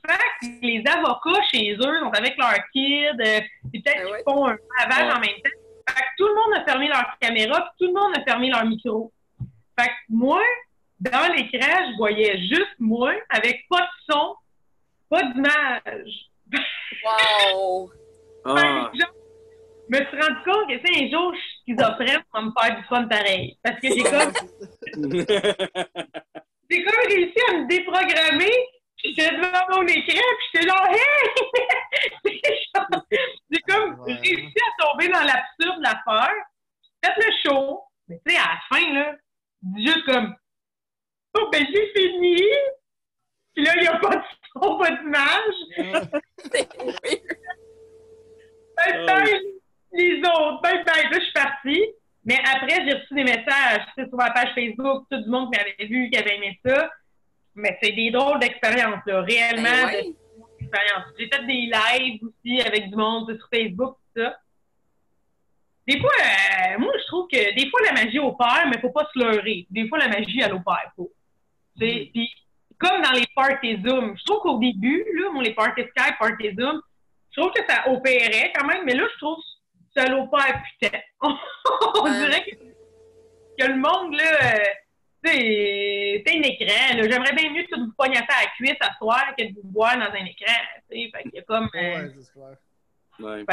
Fait 0.05 0.17
que 0.41 0.65
les 0.65 0.83
avocats 0.87 1.41
chez 1.51 1.73
eux 1.75 1.99
sont 2.01 2.09
avec 2.09 2.35
leurs 2.37 2.55
kids, 2.73 3.05
euh, 3.19 3.41
puis 3.71 3.81
peut-être 3.81 4.01
Ah 4.01 4.15
qu'ils 4.17 4.23
font 4.25 4.47
un 4.47 4.57
lavage 4.79 5.07
Ouais. 5.07 5.13
en 5.13 5.19
même 5.19 5.41
temps. 5.43 5.59
Fait 5.89 6.01
que 6.01 6.09
tout 6.17 6.27
le 6.27 6.35
monde 6.35 6.53
a 6.55 6.65
fermé 6.65 6.87
leur 6.87 7.17
caméra, 7.19 7.61
puis 7.61 7.87
tout 7.87 7.93
le 7.93 7.99
monde 7.99 8.17
a 8.17 8.23
fermé 8.23 8.49
leur 8.49 8.65
micro. 8.65 9.11
Fait 9.77 9.87
que 9.87 9.93
moi, 10.09 10.41
dans 10.99 11.33
l'écran, 11.33 11.91
je 11.91 11.97
voyais 11.97 12.37
juste 12.39 12.75
moi, 12.79 13.13
avec 13.29 13.65
pas 13.69 13.81
de 13.81 14.13
son, 14.13 14.35
pas 15.09 15.23
d'image. 15.23 16.29
Wow! 17.03 17.91
Ah, 18.45 18.55
Fait 18.55 18.61
que, 18.61 18.99
genre, 18.99 19.13
je 19.89 19.99
me 19.99 20.05
suis 20.05 20.21
rendu 20.21 20.43
compte 20.45 20.69
que 20.69 20.79
c'est 20.83 21.03
un 21.03 21.09
jour, 21.09 21.33
je 21.33 21.39
suis 21.39 21.75
schizophrène 21.75 22.23
pour 22.31 22.41
me 22.41 22.51
faire 22.57 22.75
du 22.77 22.83
fun 22.85 23.03
pareil. 23.05 23.57
Parce 23.61 23.79
que 23.79 23.87
j'ai 23.89 24.03
comme, 24.03 24.31
j'ai 26.69 26.83
comme 26.83 27.01
réussi 27.07 27.39
à 27.49 27.53
me 27.57 27.67
déprogrammer. 27.67 28.51
Puis 29.03 29.13
J'étais 29.15 29.35
devant 29.35 29.75
mon 29.75 29.85
écran, 29.87 30.03
puis 30.37 30.47
j'étais 30.53 30.67
genre, 30.67 30.87
hey! 30.87 30.99
J'ai 33.51 33.59
comme 33.67 33.99
Ouais. 34.01 34.13
réussi 34.13 34.53
à 34.57 34.83
tomber 34.83 35.07
dans 35.09 35.21
l'absurde 35.21 35.77
de 35.77 35.83
l'affaire. 35.83 36.33
Faites 37.03 37.17
le 37.17 37.31
show. 37.45 37.81
Mais 38.07 38.19
tu 38.25 38.33
sais, 38.33 38.39
à 38.39 38.45
la 38.53 38.59
fin, 38.77 38.93
là, 38.93 39.15
juste 39.77 40.05
comme, 40.05 40.35
oh, 41.35 41.49
ben 41.51 41.65
j'ai 41.71 41.91
fini. 41.95 42.41
Puis 43.55 43.63
là, 43.65 43.71
il 43.75 43.81
n'y 43.81 43.87
a 43.87 43.97
pas 43.99 44.15
de 44.15 44.23
son, 44.53 44.77
pas 44.79 44.91
d'image. 44.91 45.57
Weird. 45.77 46.11
Bye 48.75 49.05
bye, 49.05 49.41
les 49.93 50.17
autres. 50.19 50.61
Bye 50.61 50.83
bye. 50.83 51.03
Là, 51.03 51.19
je 51.19 51.19
suis 51.23 51.33
partie. 51.33 51.85
Mais 52.25 52.39
après, 52.39 52.85
j'ai 52.85 52.93
reçu 52.93 53.13
des 53.13 53.23
messages 53.25 53.81
sur 53.97 54.07
ma 54.15 54.31
page 54.31 54.53
Facebook, 54.55 55.05
tout 55.11 55.17
le 55.17 55.29
monde 55.29 55.53
qui 55.53 55.59
m'avait 55.59 55.85
vu, 55.87 56.09
qui 56.09 56.17
avait 56.17 56.35
aimé 56.37 56.59
ça. 56.65 56.89
Mais 57.55 57.77
c'est 57.81 57.91
des 57.91 58.11
drôles 58.11 58.39
d'expériences, 58.39 59.01
là. 59.05 59.21
Réellement, 59.21 59.63
Ben 59.63 59.85
ouais. 59.85 60.13
d'expériences. 60.59 61.05
J'ai 61.19 61.29
fait 61.31 61.45
des 61.45 61.69
lives 61.71 62.21
aussi 62.23 62.61
avec 62.61 62.89
du 62.89 62.95
monde 62.95 63.35
sur 63.37 63.47
Facebook, 63.53 63.97
tout 64.15 64.21
ça. 64.21 64.37
Des 65.87 65.99
fois, 65.99 66.11
euh, 66.11 66.79
moi, 66.79 66.93
je 66.97 67.05
trouve 67.07 67.27
que 67.27 67.55
des 67.55 67.69
fois, 67.69 67.81
la 67.85 68.03
magie 68.03 68.19
opère, 68.19 68.65
mais 68.67 68.79
faut 68.79 68.91
pas 68.91 69.07
se 69.13 69.19
leurrer. 69.19 69.67
Des 69.69 69.87
fois, 69.87 69.97
la 69.97 70.07
magie, 70.07 70.39
elle 70.39 70.53
opère 70.53 70.91
pas. 70.97 71.03
Tu 71.77 71.85
sais, 71.85 72.09
Puis, 72.13 72.31
comme 72.77 73.01
dans 73.01 73.11
les 73.11 73.27
parties 73.35 73.81
Zoom, 73.85 74.15
je 74.17 74.23
trouve 74.23 74.39
qu'au 74.39 74.59
début, 74.59 75.05
là, 75.13 75.29
moi, 75.31 75.43
les 75.43 75.53
parties 75.53 75.81
Skype, 75.81 76.17
parties 76.19 76.55
Zoom, 76.57 76.81
je 77.31 77.41
trouve 77.41 77.51
que 77.53 77.61
ça 77.67 77.89
opérait 77.89 78.51
quand 78.55 78.65
même, 78.65 78.83
mais 78.85 78.93
là, 78.93 79.03
je 79.11 79.17
trouve 79.17 79.37
que 79.37 80.01
ça 80.01 80.07
l'opère 80.07 80.63
putain. 80.79 80.97
On 81.21 82.09
dirait 82.09 82.43
que, 82.45 82.55
que 83.63 83.67
le 83.67 83.75
monde, 83.75 84.15
là, 84.15 84.55
euh, 84.55 84.63
c'est 85.23 86.23
un 86.27 86.41
écran. 86.41 86.97
J'aimerais 87.09 87.33
bien 87.35 87.53
mieux 87.53 87.63
que 87.63 87.79
vous 87.79 87.91
pognasser 87.97 88.25
à 88.29 88.43
la 88.43 88.49
cuisse 88.57 88.77
à 88.81 88.93
soir 88.97 89.33
que 89.37 89.43
de 89.43 89.53
vous 89.61 89.71
voir 89.71 89.95
dans 89.97 90.11
un 90.13 90.25
écran. 90.25 90.53
tu 90.89 90.97
sais. 91.03 91.11
Fait 91.13 91.23
qu'il 91.23 91.33
y 91.35 91.39
a 91.39 91.41
comme. 91.43 91.69
euh, 91.75 92.09
Ouais, 93.19 93.45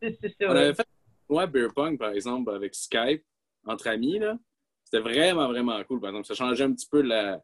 c'est 0.00 0.18
fait 0.18 0.28
que 0.28 0.28
ça. 0.28 0.50
On 0.50 0.56
avait 0.56 0.74
fait 0.74 0.86
ouais, 1.28 1.46
Beer 1.46 1.68
Pong, 1.74 1.96
par 1.98 2.10
exemple, 2.10 2.50
avec 2.52 2.74
Skype, 2.74 3.24
entre 3.64 3.86
amis. 3.88 4.18
là. 4.18 4.36
C'était 4.84 5.00
vraiment, 5.02 5.48
vraiment 5.48 5.82
cool. 5.84 6.00
Par 6.00 6.10
exemple, 6.10 6.26
ça 6.26 6.34
changeait 6.34 6.64
un 6.64 6.72
petit 6.72 6.88
peu 6.90 7.02
la, 7.02 7.40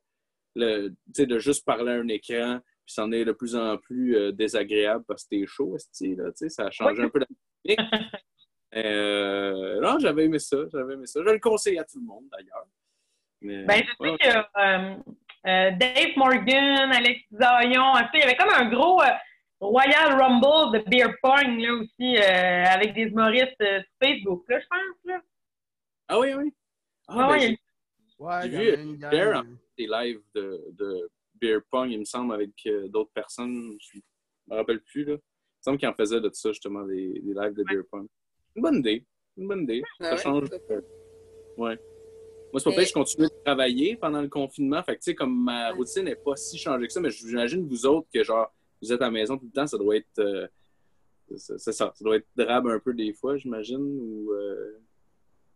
le, 0.55 0.89
tu 0.89 0.95
sais, 1.15 1.27
de 1.27 1.39
juste 1.39 1.65
parler 1.65 1.93
à 1.93 1.95
un 1.97 2.09
écran, 2.09 2.59
puis 2.85 2.95
c'en 2.95 3.11
est 3.13 3.25
de 3.25 3.33
plus 3.33 3.57
en 3.57 3.79
plus 3.79 4.17
euh, 4.17 4.33
désagréable 4.33 5.05
parce 5.07 5.25
que 5.25 5.31
t'es 5.31 5.47
chaud, 5.47 5.75
esti, 5.77 6.15
là, 6.17 6.31
tu 6.33 6.39
sais, 6.39 6.49
ça 6.49 6.67
a 6.67 6.71
changé 6.71 7.03
un 7.03 7.09
peu 7.09 7.21
la 7.21 7.27
dynamique. 7.65 7.93
Euh, 8.75 9.81
non, 9.83 9.99
j'avais 9.99 10.25
aimé 10.25 10.39
ça, 10.39 10.57
j'avais 10.73 10.95
aimé 10.95 11.05
ça. 11.07 11.21
Je 11.23 11.31
le 11.31 11.39
conseille 11.39 11.79
à 11.79 11.85
tout 11.85 11.99
le 12.01 12.07
monde, 12.07 12.25
d'ailleurs. 12.33 12.65
Mais, 13.43 13.65
Ben, 13.65 13.83
je 13.83 14.05
sais 14.05 14.11
ouais. 14.11 14.19
que 14.19 14.29
euh, 14.37 14.95
euh, 15.47 15.71
Dave 15.73 16.17
Morgan, 16.17 16.93
Alex 16.93 17.21
Zayon, 17.33 17.93
il 18.15 18.21
y 18.21 18.23
avait 18.23 18.37
comme 18.37 18.51
un 18.55 18.69
gros 18.71 19.03
euh, 19.03 19.07
Royal 19.61 20.21
Rumble 20.21 20.79
de 20.79 20.89
Beer 20.89 21.15
Pong, 21.23 21.59
là, 21.61 21.73
aussi, 21.75 22.17
euh, 22.17 22.65
avec 22.67 22.95
des 22.95 23.03
humoristes 23.03 23.61
euh, 23.61 23.81
sur 23.81 23.91
Facebook, 24.09 24.45
là, 24.49 24.61
je 24.61 24.67
pense, 24.67 24.97
là. 25.05 25.21
Ah 26.09 26.19
oui, 26.19 26.35
oui. 26.35 26.53
Ah, 27.09 27.15
Ah 27.19 27.29
ben, 27.33 27.39
j'ai 27.41 27.59
Ouais, 28.19 28.49
vu 28.49 29.05
en 29.05 29.09
Pierre, 29.11 29.39
euh, 29.39 29.43
des 29.77 29.87
lives 29.89 30.21
de, 30.35 30.65
de 30.79 31.11
Beer 31.35 31.59
Pong, 31.71 31.91
il 31.91 31.99
me 32.01 32.05
semble, 32.05 32.35
avec 32.35 32.51
euh, 32.67 32.87
d'autres 32.89 33.11
personnes. 33.13 33.77
Je 33.81 33.99
me 34.49 34.57
rappelle 34.57 34.81
plus, 34.81 35.05
là. 35.05 35.15
Il 35.15 35.17
me 35.17 35.63
semble 35.65 35.79
qu'il 35.79 35.89
en 35.89 35.95
faisait 35.95 36.21
de 36.21 36.31
ça, 36.33 36.51
justement, 36.51 36.83
des, 36.85 37.21
des 37.21 37.35
lives 37.35 37.55
de 37.55 37.65
Beer 37.65 37.83
Pong. 37.91 38.07
Une 38.55 38.63
bonne 38.63 38.77
idée. 38.77 39.05
Une 39.37 39.49
bonne 39.49 39.63
idée. 39.63 39.83
Ah 40.01 40.05
ça 40.05 40.15
ouais, 40.15 40.21
change. 40.23 40.49
ouais. 41.57 41.79
Moi, 42.53 42.61
c'est 42.61 42.65
pas 42.65 42.71
Mais- 42.71 42.77
pire, 42.77 42.87
je 42.89 42.93
continue 42.93 43.27
de 43.27 43.33
travailler 43.45 43.97
pendant 43.97 44.21
le 44.21 44.29
confinement. 44.29 44.83
Fait 44.83 44.93
que, 44.97 44.99
tu 45.01 45.05
sais, 45.11 45.15
comme 45.15 45.45
ma 45.45 45.71
routine 45.73 46.05
n'est 46.05 46.17
pas 46.17 46.37
si 46.37 46.59
changée 46.59 46.87
que 46.87 46.93
ça, 46.93 47.01
mais 47.01 47.11
j'imagine 47.11 47.67
vous 47.67 47.87
autres 47.87 48.09
que, 48.13 48.23
genre, 48.23 48.53
vous 48.83 48.93
êtes 48.93 49.01
à 49.01 49.07
la 49.07 49.11
maison 49.11 49.39
tout 49.39 49.47
le 49.47 49.53
temps, 49.53 49.67
ça 49.67 49.79
doit 49.79 49.97
être. 49.97 50.19
euh, 50.19 50.47
c'est 51.37 51.59
ça. 51.59 51.73
Ça 51.73 51.93
doit 52.03 52.17
être 52.17 52.27
drabe 52.37 52.67
un 52.67 52.79
peu 52.79 52.93
des 52.93 53.13
fois, 53.15 53.37
j'imagine. 53.39 53.79
Ou. 53.81 54.33
euh, 54.33 54.79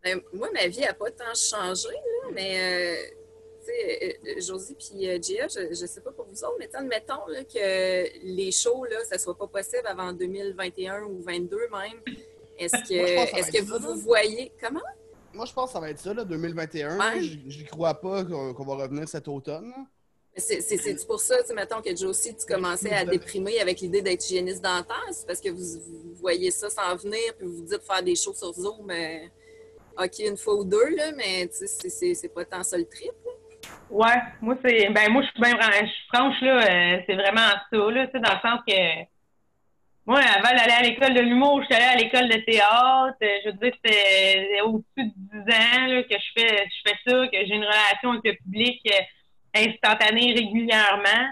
Ben, 0.03 0.19
moi, 0.33 0.49
ma 0.53 0.67
vie 0.67 0.79
n'a 0.81 0.93
pas 0.93 1.11
tant 1.11 1.33
changé, 1.35 1.89
là, 1.89 2.29
mais 2.33 2.57
euh, 2.59 3.15
tu 3.59 3.65
sais, 3.67 4.17
euh, 4.25 4.41
Josie 4.41 4.75
puis 4.75 5.07
euh, 5.07 5.19
Gia, 5.21 5.47
je 5.49 5.67
ne 5.69 5.73
sais 5.87 6.01
pas 6.01 6.11
pour 6.11 6.25
vous 6.25 6.43
autres, 6.43 6.55
mais 6.57 6.69
admettons 6.73 7.27
là, 7.27 7.43
que 7.43 8.25
les 8.25 8.51
shows, 8.51 8.85
là, 8.85 9.03
ça 9.05 9.15
ne 9.15 9.19
soit 9.19 9.37
pas 9.37 9.47
possible 9.47 9.85
avant 9.85 10.13
2021 10.13 11.03
ou 11.03 11.15
2022 11.23 11.57
même. 11.71 12.01
Est-ce 12.57 12.75
je 12.89 13.35
que 13.35 13.43
ça 13.43 13.51
que, 13.51 13.61
vous 13.63 13.93
vous 13.93 13.99
voyez 14.01 14.51
comment? 14.59 14.79
Moi, 15.37 15.45
je 15.45 15.53
pense 15.53 15.67
que 15.67 15.73
ça 15.73 15.79
va 15.79 15.89
être 15.91 15.99
ça, 15.99 16.13
là, 16.13 16.25
2021. 16.25 16.97
Ouais. 16.99 17.21
J- 17.21 17.43
J'y 17.47 17.63
crois 17.65 17.93
pas 17.93 18.25
qu'on 18.25 18.65
va 18.65 18.75
revenir 18.83 19.07
cet 19.07 19.27
automne. 19.29 19.71
C'est 20.35 21.07
pour 21.07 21.19
ça, 21.19 21.35
mettons 21.55 21.81
que 21.81 21.95
Josie, 21.95 22.35
tu 22.35 22.45
commençais 22.45 22.91
à 22.93 23.05
déprimer 23.05 23.59
avec 23.59 23.79
l'idée 23.79 24.01
d'être 24.03 24.23
hygiéniste 24.29 24.61
dentaire? 24.63 25.01
C'est 25.11 25.25
parce 25.25 25.39
que 25.41 25.49
vous, 25.49 25.79
vous 25.79 26.13
voyez 26.15 26.51
ça 26.51 26.69
s'en 26.69 26.95
venir 26.95 27.33
puis 27.37 27.47
vous 27.47 27.55
vous 27.57 27.63
dites 27.65 27.81
faire 27.81 28.03
des 28.03 28.15
shows 28.15 28.33
sur 28.35 28.53
Zoom, 28.53 28.85
mais 28.85 29.31
OK, 29.97 30.19
une 30.19 30.37
fois 30.37 30.55
ou 30.55 30.63
deux, 30.63 30.89
là, 30.95 31.11
mais 31.15 31.47
tu 31.47 31.57
sais, 31.57 31.67
c'est- 31.67 31.89
c'est 31.89 32.13
c'est 32.13 32.29
pas 32.29 32.45
tant 32.45 32.61
ça 32.63 32.77
le 32.77 32.85
trip. 32.85 33.11
là. 33.25 33.31
Ouais, 33.89 34.21
moi 34.41 34.55
c'est 34.63 34.89
ben 34.91 35.09
moi 35.11 35.23
je 35.23 35.27
suis 35.29 35.41
bien 35.41 35.57
je 35.71 35.87
suis 35.87 36.07
franche 36.13 36.39
là, 36.41 36.57
euh, 36.57 36.99
c'est 37.07 37.15
vraiment 37.15 37.49
ça 37.71 37.77
là, 37.91 38.05
tu 38.05 38.11
sais, 38.11 38.19
dans 38.19 38.33
le 38.33 38.41
sens 38.41 38.59
que 38.67 39.03
moi 40.07 40.21
avant 40.21 40.55
d'aller 40.55 40.71
à 40.71 40.81
l'école 40.81 41.13
de 41.13 41.19
l'humour, 41.19 41.61
je 41.61 41.65
suis 41.65 41.75
allée 41.75 41.93
à 41.93 41.95
l'école 41.97 42.29
de 42.29 42.37
théâtre, 42.45 43.17
euh, 43.21 43.27
je 43.43 43.49
veux 43.49 43.57
dire 43.57 43.73
c'était 43.83 44.61
au-dessus 44.61 44.85
de 44.95 45.43
10 45.45 45.53
ans 45.53 45.87
là, 45.87 46.03
que 46.03 46.15
je 46.15 46.41
fais 46.41 46.65
je 46.65 46.89
fais 46.89 46.97
ça, 47.05 47.27
que 47.27 47.37
j'ai 47.45 47.55
une 47.55 47.65
relation 47.65 48.11
avec 48.11 48.23
le 48.23 48.33
public 48.37 48.81
euh, 48.87 49.65
instantanée 49.67 50.33
régulièrement. 50.33 51.29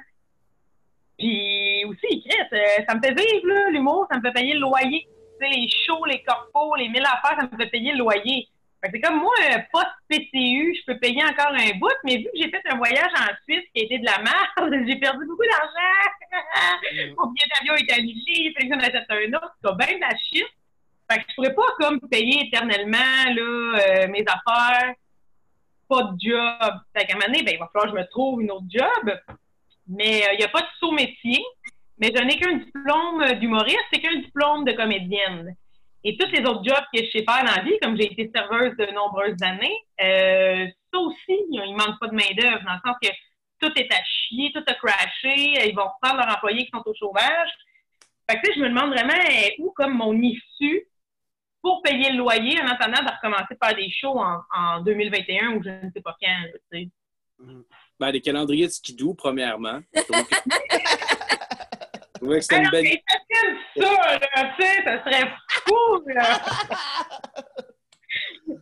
Puis 1.17 1.85
aussi, 1.85 2.21
Chris, 2.21 2.47
euh, 2.51 2.83
ça 2.87 2.95
me 2.95 3.01
fait 3.01 3.13
vivre 3.13 3.69
l'humour, 3.69 4.07
ça 4.11 4.17
me 4.17 4.21
fait 4.21 4.33
payer 4.33 4.53
le 4.55 4.59
loyer. 4.59 5.07
Tu 5.39 5.47
sais, 5.47 5.53
les 5.53 5.69
shows, 5.69 6.03
les 6.05 6.21
corpos, 6.23 6.75
les 6.75 6.89
mille 6.89 7.05
affaires, 7.05 7.37
ça 7.39 7.47
me 7.49 7.57
fait 7.57 7.69
payer 7.69 7.93
le 7.93 7.99
loyer. 7.99 8.49
C'est 8.91 8.99
comme 8.99 9.19
moi, 9.19 9.33
euh, 9.51 9.57
post-PCU, 9.71 10.75
je 10.75 10.85
peux 10.85 10.99
payer 10.99 11.23
encore 11.23 11.53
un 11.53 11.77
bout, 11.79 11.95
mais 12.03 12.17
vu 12.17 12.25
que 12.25 12.37
j'ai 12.37 12.49
fait 12.49 12.61
un 12.69 12.77
voyage 12.77 13.11
en 13.15 13.33
Suisse 13.43 13.63
qui 13.73 13.81
a 13.81 13.85
été 13.85 13.99
de 13.99 14.05
la 14.05 14.19
merde, 14.19 14.85
j'ai 14.87 14.95
perdu 14.97 15.25
beaucoup 15.25 15.45
d'argent. 15.45 17.15
Mon 17.17 17.31
billet 17.31 17.47
d'avion 17.55 17.75
est 17.75 17.91
annulé, 17.91 18.53
fait 18.55 18.67
que 18.67 18.73
j'en 18.73 18.79
achète 18.79 19.05
un 19.09 19.33
autre, 19.33 19.55
c'est 19.63 19.75
bien 19.77 19.97
de 19.97 20.01
la 20.01 20.17
shit. 20.17 20.45
Fait 21.09 21.19
que 21.19 21.25
je 21.29 21.35
pourrais 21.35 21.53
pas 21.53 21.67
comme 21.79 21.99
payer 22.01 22.47
éternellement 22.47 22.97
là, 22.97 23.79
euh, 23.79 24.07
mes 24.09 24.25
affaires, 24.27 24.93
pas 25.87 26.03
de 26.03 26.19
job. 26.19 26.81
Fait 26.95 27.05
qu'à 27.05 27.13
un 27.13 27.19
moment 27.19 27.27
donné, 27.27 27.43
ben, 27.43 27.53
il 27.53 27.59
va 27.59 27.69
falloir 27.71 27.91
que 27.91 27.97
je 27.97 28.03
me 28.03 28.09
trouve 28.09 28.41
une 28.41 28.51
autre 28.51 28.65
job. 28.69 29.17
Mais 29.87 30.23
il 30.33 30.37
n'y 30.39 30.43
a 30.43 30.47
pas 30.47 30.61
de 30.61 30.67
saut 30.79 30.91
métier. 30.91 31.43
Mais 31.99 32.11
je 32.13 32.21
n'ai 32.23 32.37
qu'un 32.37 32.57
diplôme 32.57 33.39
d'humoriste, 33.39 33.85
c'est 33.93 33.99
qu'un 33.99 34.15
diplôme 34.15 34.65
de 34.65 34.71
comédienne. 34.71 35.55
Et 36.07 36.15
tous 36.17 36.29
les 36.31 36.41
autres 36.47 36.63
jobs 36.63 36.85
que 36.93 37.03
je 37.03 37.09
sais 37.09 37.25
faire 37.27 37.43
dans 37.43 37.55
la 37.55 37.63
vie, 37.63 37.79
comme 37.81 37.97
j'ai 37.97 38.05
été 38.11 38.31
serveuse 38.33 38.77
de 38.77 38.93
nombreuses 38.93 39.41
années, 39.41 39.75
euh, 39.99 40.67
ça 40.93 40.99
aussi, 40.99 41.35
il 41.49 41.75
manque 41.75 41.99
pas 41.99 42.07
de 42.07 42.13
main-d'œuvre, 42.13 42.63
dans 42.63 42.73
le 42.73 42.79
sens 42.85 42.95
que 43.01 43.09
tout 43.59 43.71
est 43.75 43.91
à 43.91 44.03
chier, 44.03 44.51
tout 44.53 44.63
a 44.67 44.73
crashé, 44.75 45.67
ils 45.67 45.75
vont 45.75 45.87
reprendre 45.87 46.23
leurs 46.23 46.35
employés 46.35 46.65
qui 46.65 46.71
sont 46.71 46.83
au 46.85 46.93
chômage. 46.93 47.49
Fait 48.29 48.39
que 48.39 48.53
je 48.53 48.59
me 48.59 48.69
demande 48.69 48.91
vraiment 48.91 49.13
euh, 49.13 49.49
où 49.57 49.71
comme 49.71 49.95
mon 49.95 50.13
issue 50.21 50.87
pour 51.63 51.81
payer 51.81 52.11
le 52.11 52.19
loyer 52.19 52.61
en 52.61 52.67
attendant 52.67 53.01
de 53.03 53.11
recommencer 53.11 53.57
à 53.59 53.67
faire 53.67 53.75
des 53.75 53.89
shows 53.89 54.19
en, 54.19 54.41
en 54.55 54.81
2021 54.81 55.55
ou 55.55 55.63
je 55.63 55.69
ne 55.69 55.91
sais 55.91 56.01
pas 56.01 56.15
quand, 56.21 56.43
sais. 56.71 56.87
Ben, 57.99 58.11
les 58.11 58.21
calendriers 58.21 58.67
de 58.67 58.71
skidoo, 58.71 59.15
premièrement. 59.15 59.81
Donc, 59.95 60.29
trouvais 62.19 62.39
que 62.39 62.43
c'était 62.43 62.63
une 62.63 62.69
belle... 62.69 62.99
ça, 63.77 63.83
là, 63.83 64.53
tu 64.57 64.65
sais, 64.65 64.83
ça 64.83 65.03
serait 65.03 65.31
fou, 65.49 66.03
là. 66.07 66.39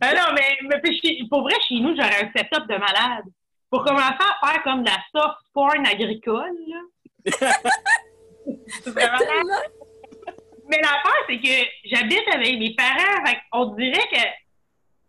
ah 0.00 0.14
non, 0.14 0.34
mais, 0.34 0.58
mais 0.62 0.80
puis 0.80 1.26
pour 1.28 1.42
vrai, 1.42 1.54
chez 1.68 1.76
nous, 1.76 1.94
j'aurais 1.96 2.24
un 2.24 2.32
setup 2.34 2.66
de 2.68 2.76
malade. 2.76 3.24
Pour 3.70 3.84
commencer 3.84 4.06
à 4.06 4.46
faire 4.46 4.62
comme 4.62 4.84
de 4.84 4.90
la 4.90 4.98
soft 5.14 5.38
porn 5.52 5.84
agricole, 5.86 6.56
là. 6.68 6.80
Malade. 8.94 9.72
Mais 10.68 10.78
l'affaire, 10.78 11.24
c'est 11.28 11.40
que 11.40 11.68
j'habite 11.84 12.28
avec 12.32 12.58
mes 12.58 12.74
parents, 12.74 13.24
fait 13.26 13.38
on 13.52 13.66
dirait 13.74 14.08
que 14.12 14.26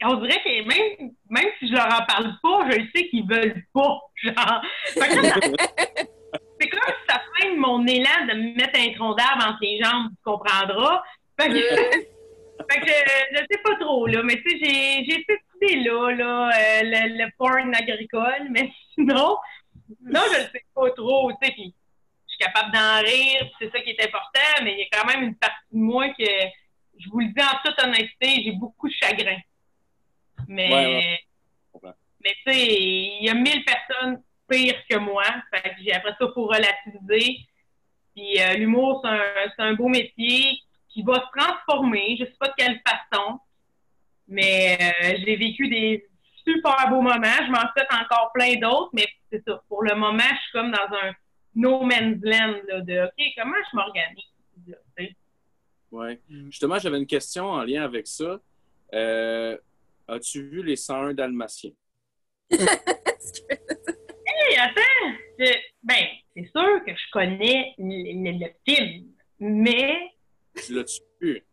on 0.03 0.15
dirait 0.15 0.41
que 0.43 0.67
même, 0.67 1.11
même 1.29 1.49
si 1.59 1.67
je 1.67 1.73
leur 1.73 1.85
en 1.85 2.05
parle 2.05 2.33
pas, 2.43 2.69
je 2.69 2.81
sais 2.93 3.07
qu'ils 3.07 3.27
veulent 3.27 3.63
pas. 3.73 3.99
Genre. 4.23 4.61
C'est 6.59 6.69
comme 6.69 6.81
si 6.87 7.05
ça 7.09 7.21
freine 7.35 7.57
mon 7.57 7.85
élan 7.85 8.25
de 8.29 8.33
me 8.33 8.55
mettre 8.55 8.79
un 8.79 8.93
tronc 8.93 9.13
d'arbre 9.15 9.45
entre 9.47 9.59
les 9.61 9.79
jambes, 9.83 10.09
tu 10.09 10.23
comprendras. 10.23 11.03
Fait 11.39 11.49
que, 11.49 11.55
fait 12.71 12.79
que 12.79 12.87
je, 12.87 13.35
je 13.37 13.37
sais 13.51 13.61
pas 13.63 13.75
trop, 13.79 14.07
là, 14.07 14.23
mais 14.23 14.41
tu 14.41 14.49
sais, 14.51 14.57
j'ai, 14.63 15.05
j'ai 15.05 15.25
cette 15.27 15.41
idée-là, 15.61 16.11
là, 16.11 16.49
euh, 16.49 16.81
le, 16.83 17.23
le 17.23 17.29
porn 17.37 17.73
agricole, 17.75 18.47
mais 18.51 18.71
sinon, 18.95 19.37
non, 20.03 20.21
je 20.31 20.37
le 20.39 20.43
sais 20.51 20.65
pas 20.73 20.89
trop, 20.91 21.31
tu 21.31 21.45
sais, 21.47 21.53
puis 21.53 21.73
je 22.27 22.33
suis 22.33 22.39
capable 22.53 22.71
d'en 22.73 22.99
rire, 23.01 23.49
c'est 23.59 23.71
ça 23.71 23.79
qui 23.81 23.91
est 23.91 24.01
important, 24.05 24.63
mais 24.63 24.73
il 24.73 24.79
y 24.79 24.83
a 24.83 24.97
quand 24.97 25.07
même 25.07 25.23
une 25.23 25.35
partie 25.35 25.55
de 25.71 25.77
moi 25.77 26.07
que, 26.09 26.23
je 26.97 27.09
vous 27.09 27.19
le 27.19 27.27
dis 27.27 27.43
en 27.43 27.57
toute 27.63 27.77
honnêteté, 27.83 28.43
j'ai 28.43 28.51
beaucoup 28.53 28.87
de 28.87 28.93
chagrin. 28.93 29.37
Mais, 30.47 30.69
Ouais, 30.73 30.85
ouais. 30.85 31.19
comprends. 31.73 31.93
mais 32.23 32.33
tu 32.45 32.53
sais, 32.53 32.65
il 32.67 33.25
y 33.25 33.29
a 33.29 33.33
mille 33.33 33.63
personnes 33.65 34.21
pires 34.47 34.81
que 34.89 34.97
moi, 34.97 35.23
fait 35.53 35.69
que 35.69 35.75
j'ai 35.83 35.93
après 35.93 36.15
ça 36.19 36.27
pour 36.27 36.49
relativiser. 36.49 37.37
Puis 38.15 38.41
euh, 38.41 38.53
l'humour, 38.53 39.01
c'est 39.03 39.09
un, 39.09 39.21
c'est 39.55 39.63
un 39.63 39.73
beau 39.73 39.87
métier 39.87 40.59
qui 40.89 41.03
va 41.03 41.15
se 41.15 41.39
transformer, 41.39 42.15
je 42.19 42.25
sais 42.25 42.37
pas 42.39 42.47
de 42.47 42.53
quelle 42.57 42.81
façon, 42.87 43.39
mais 44.27 44.77
euh, 44.79 45.17
j'ai 45.25 45.35
vécu 45.35 45.67
des 45.67 46.07
super 46.45 46.89
beaux 46.89 47.01
moments. 47.01 47.45
Je 47.45 47.51
m'en 47.51 47.71
souhaite 47.73 47.91
encore 47.91 48.31
plein 48.33 48.55
d'autres, 48.55 48.91
mais 48.93 49.07
c'est 49.31 49.43
ça. 49.45 49.61
Pour 49.67 49.83
le 49.83 49.95
moment, 49.95 50.19
je 50.19 50.41
suis 50.41 50.51
comme 50.53 50.71
dans 50.71 50.95
un 51.03 51.13
no 51.55 51.83
man's 51.83 52.19
land 52.21 52.55
là, 52.67 52.81
de 52.81 53.05
OK, 53.05 53.25
comment 53.37 53.57
je 53.71 53.75
m'organise? 53.75 54.23
Ouais. 55.91 56.19
Mm. 56.29 56.45
Justement, 56.47 56.79
j'avais 56.79 56.97
une 56.97 57.07
question 57.07 57.45
en 57.45 57.63
lien 57.63 57.83
avec 57.83 58.07
ça. 58.07 58.39
Euh, 58.93 59.57
As-tu 60.07 60.47
vu 60.47 60.63
les 60.63 60.75
101 60.75 61.13
Dalmatiens? 61.13 61.71
Hey, 64.55 64.61
attends! 64.61 65.17
Je- 65.39 65.59
ben, 65.83 66.05
c'est 66.33 66.49
sûr 66.55 66.85
que 66.85 66.91
je 66.91 67.11
connais 67.11 67.73
le, 67.77 68.31
le- 68.31 68.39
le 68.39 68.51
film, 68.65 69.07
mais 69.39 69.97
Tu 70.65 70.73
l'as-tu 70.73 71.01
vu? 71.19 71.43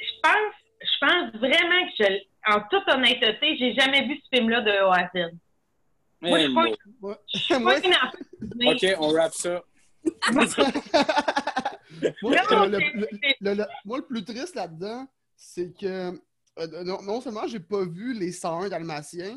je 0.00 0.20
pense, 0.22 0.54
je 0.80 1.06
pense 1.06 1.40
vraiment 1.40 1.86
que 1.86 1.92
je, 2.00 2.52
en 2.52 2.60
toute 2.68 2.88
honnêteté, 2.88 3.56
j'ai 3.58 3.74
jamais 3.74 4.06
vu 4.08 4.16
ce 4.16 4.36
film-là 4.36 4.60
de 4.62 4.70
A 4.70 4.92
à 4.92 5.10
Z. 5.14 5.30
Moi, 6.20 6.38
je 6.40 6.44
suis 6.46 6.54
pas, 6.54 6.64
non. 6.64 6.74
Ouais. 7.02 7.14
je 7.32 7.38
suis 7.38 7.54
Moi- 7.58 7.74
pas 7.80 7.86
une 7.86 7.94
enfant 7.94 8.18
Disney. 8.40 8.94
OK, 8.94 9.00
on 9.00 9.12
wrap 9.12 9.32
ça. 9.32 9.62
Moi, 10.32 10.44
Non, 12.50 12.66
le- 12.66 12.78
c'est- 12.78 12.92
le- 12.94 13.08
c'est- 13.22 13.36
le- 13.40 13.54
le- 13.54 13.66
moi, 13.84 13.98
le 13.98 14.04
plus 14.06 14.24
triste 14.24 14.56
là-dedans, 14.56 15.06
c'est 15.36 15.72
que 15.78 16.10
euh, 16.58 16.84
non, 16.84 17.00
non 17.02 17.20
seulement 17.20 17.46
j'ai 17.46 17.60
pas 17.60 17.84
vu 17.84 18.12
les 18.18 18.32
101 18.32 18.68
Dalmatiens, 18.68 19.36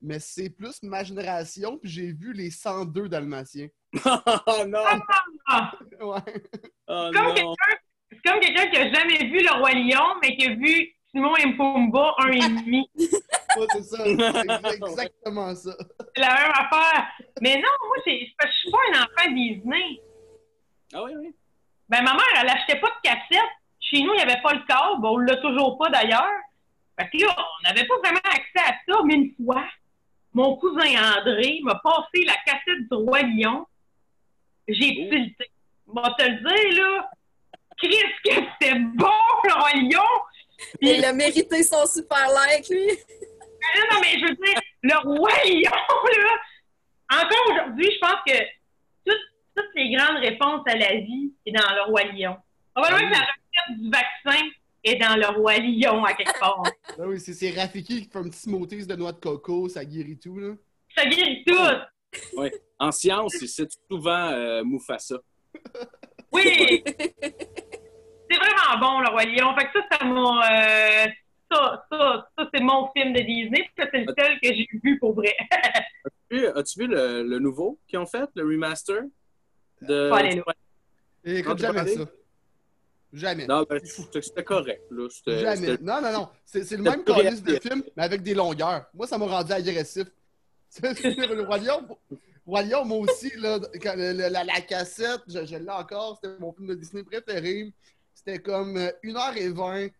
mais 0.00 0.18
c'est 0.18 0.50
plus 0.50 0.82
ma 0.82 1.02
génération, 1.04 1.78
puis 1.78 1.90
j'ai 1.90 2.12
vu 2.12 2.32
les 2.32 2.50
102 2.50 3.08
Dalmatiens. 3.08 3.68
oh 4.04 4.64
non! 4.66 4.82
Ah, 5.48 5.72
Ouais. 6.00 6.42
Oh 6.88 7.10
comme 7.12 7.26
non! 7.28 7.34
quelqu'un- 7.34 7.78
c'est 8.10 8.30
comme 8.30 8.40
quelqu'un 8.40 8.66
qui 8.68 8.76
a 8.76 8.92
jamais 8.92 9.18
vu 9.26 9.38
Le 9.42 9.52
Roi 9.58 9.72
Lion, 9.72 10.18
mais 10.22 10.36
qui 10.36 10.46
a 10.46 10.54
vu 10.54 10.92
Simon 11.10 11.34
et 11.36 11.56
Pumba 11.56 12.14
un 12.18 12.30
et 12.32 12.38
demi. 12.40 12.88
Ouais, 13.56 13.66
c'est 13.72 13.84
ça. 13.84 14.04
C'est 14.04 14.74
exactement 14.74 15.54
ça. 15.54 15.70
C'est 16.14 16.20
la 16.20 16.34
même 16.34 16.52
affaire. 16.52 17.08
Mais 17.40 17.54
non, 17.54 17.62
moi, 17.86 17.96
parce 18.38 18.52
je 18.52 18.58
suis 18.58 18.70
pas 18.70 18.78
un 18.92 19.00
enfant 19.02 19.32
Disney. 19.34 20.00
Ah 20.92 21.02
oui, 21.04 21.12
oui. 21.18 21.34
Ben, 21.88 22.02
ma 22.02 22.12
mère, 22.12 22.42
elle 22.42 22.50
achetait 22.50 22.78
pas 22.80 22.88
de 22.88 23.00
cassette. 23.02 23.50
Chez 23.80 24.02
nous, 24.02 24.12
il 24.12 24.16
n'y 24.16 24.22
avait 24.30 24.42
pas 24.42 24.52
le 24.52 24.60
câble. 24.66 25.06
On 25.06 25.16
l'a 25.16 25.36
toujours 25.36 25.78
pas 25.78 25.88
d'ailleurs. 25.88 26.28
Fait 27.00 27.08
que 27.08 27.24
là, 27.24 27.34
on 27.38 27.62
n'avait 27.66 27.86
pas 27.86 27.94
vraiment 28.04 28.20
accès 28.24 28.58
à 28.58 28.74
ça. 28.86 29.00
Mais 29.06 29.14
une 29.14 29.34
fois, 29.42 29.64
mon 30.36 30.56
cousin 30.56 30.90
André 31.18 31.60
m'a 31.62 31.76
passé 31.82 32.24
la 32.26 32.36
cassette 32.44 32.82
du 32.90 32.94
Roi 32.94 33.22
Lion. 33.22 33.66
J'ai 34.68 35.06
Oh. 35.06 35.10
tilté. 35.14 35.50
Va 35.86 36.14
te 36.18 36.24
le 36.24 36.36
dire, 36.72 36.82
là. 36.84 37.10
Chris, 37.78 37.96
que 38.24 38.34
c'était 38.34 38.74
bon, 38.78 39.10
le 39.44 39.52
Roi 39.54 39.70
Lion! 39.74 40.10
Puis- 40.80 40.90
Il 40.98 41.04
a 41.04 41.12
mérité 41.12 41.62
son 41.62 41.86
super 41.86 42.26
like, 42.28 42.68
lui. 42.68 42.86
non, 42.86 43.82
non, 43.92 44.00
mais 44.00 44.18
je 44.18 44.26
veux 44.26 44.34
dire, 44.34 44.60
le 44.82 44.96
Roi 45.16 45.30
Lion, 45.44 45.70
là, 46.24 47.22
encore 47.22 47.50
aujourd'hui, 47.52 47.90
je 47.92 47.98
pense 47.98 48.20
que 48.26 48.38
toutes, 49.06 49.26
toutes 49.54 49.74
les 49.74 49.94
grandes 49.94 50.18
réponses 50.18 50.62
à 50.66 50.74
la 50.76 50.94
vie 50.96 51.32
est 51.46 51.52
dans 51.52 51.74
le 51.74 51.82
Roi 51.90 52.04
Lion. 52.12 52.36
Probablement 52.74 53.08
que 53.08 53.14
la 53.14 53.20
recette 53.20 53.78
du 53.80 53.90
vaccin 53.90 54.42
est 54.86 54.96
dans 54.96 55.16
le 55.16 55.26
Roi 55.38 55.58
Lion 55.58 56.04
à 56.04 56.14
quelque 56.14 56.38
part. 56.38 56.62
Ben 56.96 57.06
oui, 57.06 57.20
c'est- 57.20 57.34
c'est 57.34 57.50
Rafiki 57.50 58.02
qui 58.02 58.08
fait 58.10 58.18
un 58.18 58.24
petit 58.24 58.38
smoothie 58.40 58.86
de 58.86 58.96
noix 58.96 59.12
de 59.12 59.18
coco, 59.20 59.68
ça 59.68 59.84
guérit 59.84 60.18
tout, 60.18 60.38
là. 60.38 60.54
Ça 60.96 61.04
guérit 61.06 61.44
tout. 61.46 62.48
En 62.78 62.92
science, 62.92 63.34
c'est 63.38 63.68
souvent 63.90 64.30
euh, 64.30 64.62
Mufasa. 64.64 65.16
Oui! 66.32 66.82
C'est 68.28 68.36
vraiment 68.38 68.80
bon, 68.80 69.00
le 69.00 69.08
Roi 69.10 69.24
Lion. 69.24 69.54
Fait 69.56 69.66
que 69.66 69.72
ça, 69.80 69.98
ça 69.98 70.04
m'a. 70.04 70.50
euh, 70.50 71.06
ça, 71.50 71.86
ça, 71.90 72.28
ça 72.36 72.50
c'est 72.52 72.60
mon 72.62 72.90
film 72.96 73.12
de 73.12 73.20
Disney. 73.20 73.68
C'est 73.76 73.90
le 73.92 74.06
seul 74.18 74.40
que 74.40 74.48
j'ai 74.54 74.66
vu 74.82 74.98
pour 74.98 75.14
vrai. 75.14 75.34
As-tu 76.56 76.80
vu 76.80 76.86
le, 76.88 77.22
le 77.22 77.38
nouveau 77.38 77.78
qu'ils 77.86 77.98
ont 78.00 78.06
fait, 78.06 78.28
le 78.34 78.42
remaster? 78.44 79.02
De... 79.80 80.08
Faut 80.08 80.14
aller 80.16 80.36
là. 80.36 80.42
Et 81.24 81.36
écoute, 81.38 81.60
pas 81.60 81.72
jamais 81.72 81.86
ça. 81.86 82.04
Jamais. 83.16 83.46
Non, 83.46 83.64
ben, 83.68 83.80
c'était 83.84 84.44
correct. 84.44 84.82
Là. 84.90 85.08
Jamais. 85.40 85.76
Non, 85.80 86.00
non, 86.02 86.12
non. 86.12 86.28
C'est 86.44 86.70
le 86.72 86.82
même 86.82 87.04
calice 87.22 87.42
de 87.42 87.58
film, 87.60 87.82
mais 87.96 88.02
avec 88.02 88.22
des 88.22 88.34
longueurs. 88.34 88.86
Moi, 88.94 89.06
ça 89.06 89.16
m'a 89.18 89.26
rendu 89.26 89.52
agressif. 89.52 90.04
le 90.82 91.42
Roi 91.42 91.58
Lion, 91.58 91.86
Roi 92.46 92.62
Lion, 92.62 92.84
moi 92.84 92.98
aussi, 92.98 93.30
là, 93.36 93.58
quand 93.82 93.94
la, 93.96 94.44
la 94.44 94.60
cassette, 94.60 95.22
je, 95.28 95.44
je 95.46 95.56
l'ai 95.56 95.70
encore, 95.70 96.18
c'était 96.22 96.38
mon 96.38 96.52
film 96.52 96.68
de 96.68 96.74
Disney 96.74 97.02
préféré. 97.02 97.72
C'était 98.14 98.38
comme 98.38 98.76
euh, 98.76 98.90
1h20, 99.04 99.90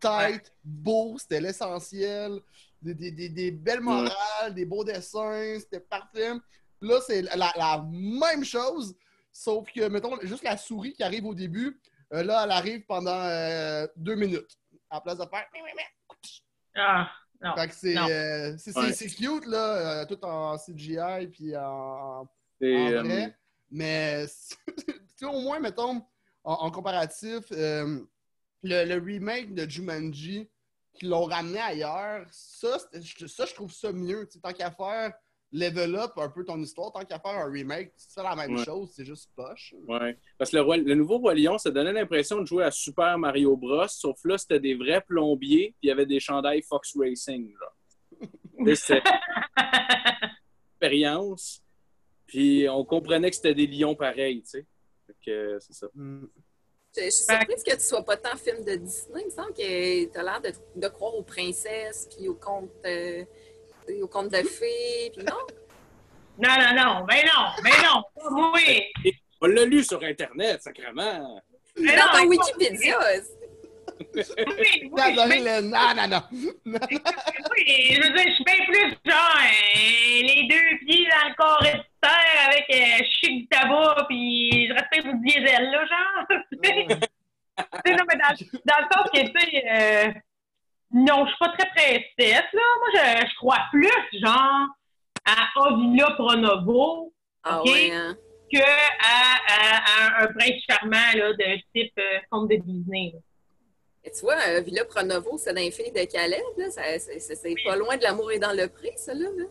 tête, 0.00 0.52
beau, 0.64 1.16
c'était 1.18 1.40
l'essentiel. 1.40 2.40
des, 2.80 2.94
des- 2.94 3.10
des- 3.10 3.28
des 3.28 3.50
belles 3.50 3.80
morales, 3.80 4.54
des 4.54 4.64
beaux 4.64 4.84
dessins, 4.84 5.56
c'était 5.60 5.80
parfait. 5.80 6.32
Là, 6.80 7.00
c'est 7.06 7.22
la, 7.22 7.52
la 7.56 7.84
même 7.92 8.44
chose, 8.44 8.94
sauf 9.32 9.68
que, 9.72 9.86
mettons, 9.88 10.18
juste 10.22 10.42
la 10.42 10.56
souris 10.56 10.92
qui 10.94 11.02
arrive 11.02 11.26
au 11.26 11.34
début, 11.34 11.78
euh, 12.12 12.22
là, 12.22 12.42
elle 12.44 12.50
arrive 12.50 12.84
pendant 12.86 13.20
euh, 13.24 13.86
deux 13.96 14.14
minutes. 14.14 14.58
À 14.90 14.96
la 14.96 15.00
place 15.00 15.18
de 15.18 15.24
faire. 15.26 15.46
Ah, 16.74 17.10
non. 17.40 17.54
Fait 17.56 17.68
que 17.68 17.74
c'est 17.74 17.94
Non. 17.94 18.08
euh, 18.08 18.56
c'est- 18.58 18.72
c'est- 18.72 18.78
Ouais. 18.80 18.92
c'est 18.92 19.08
cute, 19.08 19.46
là, 19.46 20.02
euh, 20.02 20.06
tout 20.06 20.22
en 20.24 20.56
CGI 20.58 21.26
puis 21.28 21.56
en, 21.56 22.28
euh, 22.62 23.02
vrai. 23.02 23.36
Mais 23.70 24.26
tu 24.86 24.94
sais, 25.16 25.24
au 25.26 25.40
moins, 25.40 25.58
mettons, 25.60 26.02
en, 26.44 26.52
en 26.54 26.70
comparatif, 26.70 27.44
euh, 27.52 28.00
le, 28.62 28.84
le 28.84 28.94
remake 29.02 29.54
de 29.54 29.68
Jumanji 29.68 30.50
qui 30.94 31.06
l'ont 31.06 31.24
ramené 31.24 31.58
ailleurs, 31.58 32.26
ça, 32.30 32.78
ça, 32.78 33.46
je 33.46 33.54
trouve 33.54 33.72
ça 33.72 33.92
mieux. 33.92 34.28
Tant 34.42 34.52
qu'à 34.52 34.70
faire 34.70 35.12
level 35.52 35.96
up 35.96 36.12
un 36.16 36.28
peu 36.30 36.44
ton 36.44 36.58
histoire, 36.60 36.90
tant 36.92 37.04
qu'à 37.04 37.18
faire 37.18 37.32
un 37.32 37.50
remake, 37.50 37.92
c'est 37.96 38.22
la 38.22 38.34
même 38.34 38.56
Ouais. 38.56 38.64
chose, 38.64 38.90
c'est 38.94 39.04
juste 39.04 39.30
poche. 39.36 39.74
Ouais. 39.86 40.16
Parce 40.38 40.50
que 40.50 40.56
le, 40.56 40.62
roi- 40.62 40.76
le 40.78 40.94
nouveau 40.94 41.18
Roi 41.18 41.34
Lion, 41.34 41.58
ça 41.58 41.70
donnait 41.70 41.92
l'impression 41.92 42.40
de 42.40 42.46
jouer 42.46 42.64
à 42.64 42.70
Super 42.70 43.18
Mario 43.18 43.56
Bros. 43.56 43.86
Sauf 43.88 44.18
là, 44.24 44.38
c'était 44.38 44.60
des 44.60 44.74
vrais 44.74 45.02
plombiers, 45.02 45.68
puis 45.78 45.78
il 45.82 45.88
y 45.88 45.90
avait 45.92 46.06
des 46.06 46.20
chandails 46.20 46.62
Fox 46.62 46.92
Racing. 46.96 47.54
C'était 48.74 49.02
une 49.58 50.30
expérience. 50.74 51.62
Puis 52.26 52.66
on 52.68 52.84
comprenait 52.84 53.30
que 53.30 53.36
c'était 53.36 53.54
des 53.54 53.66
lions 53.66 53.94
pareils, 53.94 54.42
tu 54.42 54.48
sais. 54.50 54.66
Fait 55.06 55.16
que 55.26 55.58
c'est 55.60 55.72
ça. 55.74 55.86
Mm. 55.94 56.26
Je, 56.96 57.02
je 57.04 57.10
suis 57.10 57.24
surprise 57.24 57.62
que 57.62 57.74
tu 57.74 57.80
sois 57.80 58.04
pas 58.04 58.16
tant 58.16 58.36
film 58.36 58.64
de 58.64 58.74
Disney. 58.76 59.22
Il 59.22 59.26
me 59.26 59.30
semble 59.30 59.52
que 59.54 60.04
tu 60.12 60.18
as 60.18 60.22
l'air 60.22 60.40
de, 60.42 60.52
de 60.80 60.88
croire 60.88 61.14
aux 61.14 61.22
princesses, 61.22 62.08
puis 62.14 62.28
aux 62.28 62.34
contes, 62.34 62.70
euh, 62.86 63.24
aux 64.02 64.08
contes 64.08 64.30
de 64.30 64.42
fées, 64.42 65.10
puis 65.14 65.24
non? 65.24 65.38
Non, 66.38 66.54
non, 66.58 66.74
non. 66.74 67.04
Ben 67.04 67.24
non. 67.26 67.62
Ben 67.62 67.72
non. 67.84 68.02
Pas 68.14 68.30
moi. 68.30 68.58
On 69.40 69.46
l'a 69.46 69.64
lu 69.64 69.82
sur 69.84 70.02
Internet, 70.02 70.62
sacrément. 70.62 71.40
Ben 71.76 71.96
Dans 71.96 72.06
non, 72.06 72.12
ton 72.22 72.28
Wikipédia, 72.28 72.98
Oui, 74.14 74.22
oui, 74.90 74.90
bien- 74.94 75.10
le 75.44 75.60
non, 75.62 75.94
non, 75.96 76.08
non. 76.08 76.22
oui, 76.64 77.64
je 77.90 78.02
veux 78.02 78.14
dire, 78.14 78.24
je 78.26 78.34
suis 78.34 78.44
bien 78.44 78.64
plus 78.66 78.90
genre 79.04 79.36
euh, 79.38 80.22
les 80.22 80.48
deux 80.48 80.86
pieds 80.86 81.06
dans 81.08 81.28
le 81.28 81.34
carré 81.34 81.78
de 81.78 81.82
terre 82.00 82.48
avec 82.48 82.64
euh, 82.70 83.04
chic 83.20 83.48
tabac 83.50 84.06
puis 84.08 84.68
je 84.68 84.72
respecte 84.72 85.06
du 85.06 85.14
diesel, 85.24 85.70
là, 85.70 85.86
genre. 85.86 86.26
Tu 87.84 87.90
sais, 87.92 87.96
non, 87.96 88.04
mais 88.08 88.16
dans, 88.16 88.34
dans 88.64 88.78
le 88.80 88.86
sens 88.90 89.10
que, 89.12 89.20
tu 89.20 89.50
sais, 89.50 89.64
euh, 89.70 90.12
non, 90.92 91.24
je 91.26 91.30
suis 91.30 91.38
pas 91.38 91.48
très 91.56 91.68
princesse, 91.74 92.44
là. 92.52 92.60
Moi, 92.78 92.88
je, 92.94 93.26
je 93.26 93.34
crois 93.36 93.58
plus, 93.70 94.20
genre, 94.20 94.66
à 95.24 95.66
Avila 95.66 96.10
Pronovo 96.12 97.12
Ah 97.44 97.62
ouais, 97.62 97.90
hein? 97.92 98.16
que 98.52 98.58
à, 98.60 99.38
à- 99.48 100.20
à 100.20 100.24
un 100.24 100.26
prince 100.26 100.60
charmant, 100.68 101.12
là, 101.14 101.32
de 101.32 101.56
type 101.74 101.92
euh, 101.98 102.18
conte 102.30 102.50
de 102.50 102.56
Disney. 102.56 103.12
là. 103.14 103.20
Et 104.04 104.10
tu 104.10 104.20
vois, 104.22 104.34
euh, 104.48 104.60
Villa 104.60 104.84
Pronovo, 104.84 105.38
c'est 105.38 105.54
dans 105.54 105.60
les 105.60 105.70
filles 105.70 105.92
de 105.92 106.04
Calais, 106.10 106.42
là. 106.58 106.70
Ça- 106.70 106.98
c'est- 106.98 107.54
pas 107.64 107.76
loin 107.76 107.96
de 107.96 108.02
l'amour 108.02 108.32
et 108.32 108.38
dans 108.40 108.52
le 108.52 108.66
prix, 108.68 108.90
ça, 108.96 109.14
là. 109.14 109.26
là. 109.38 109.44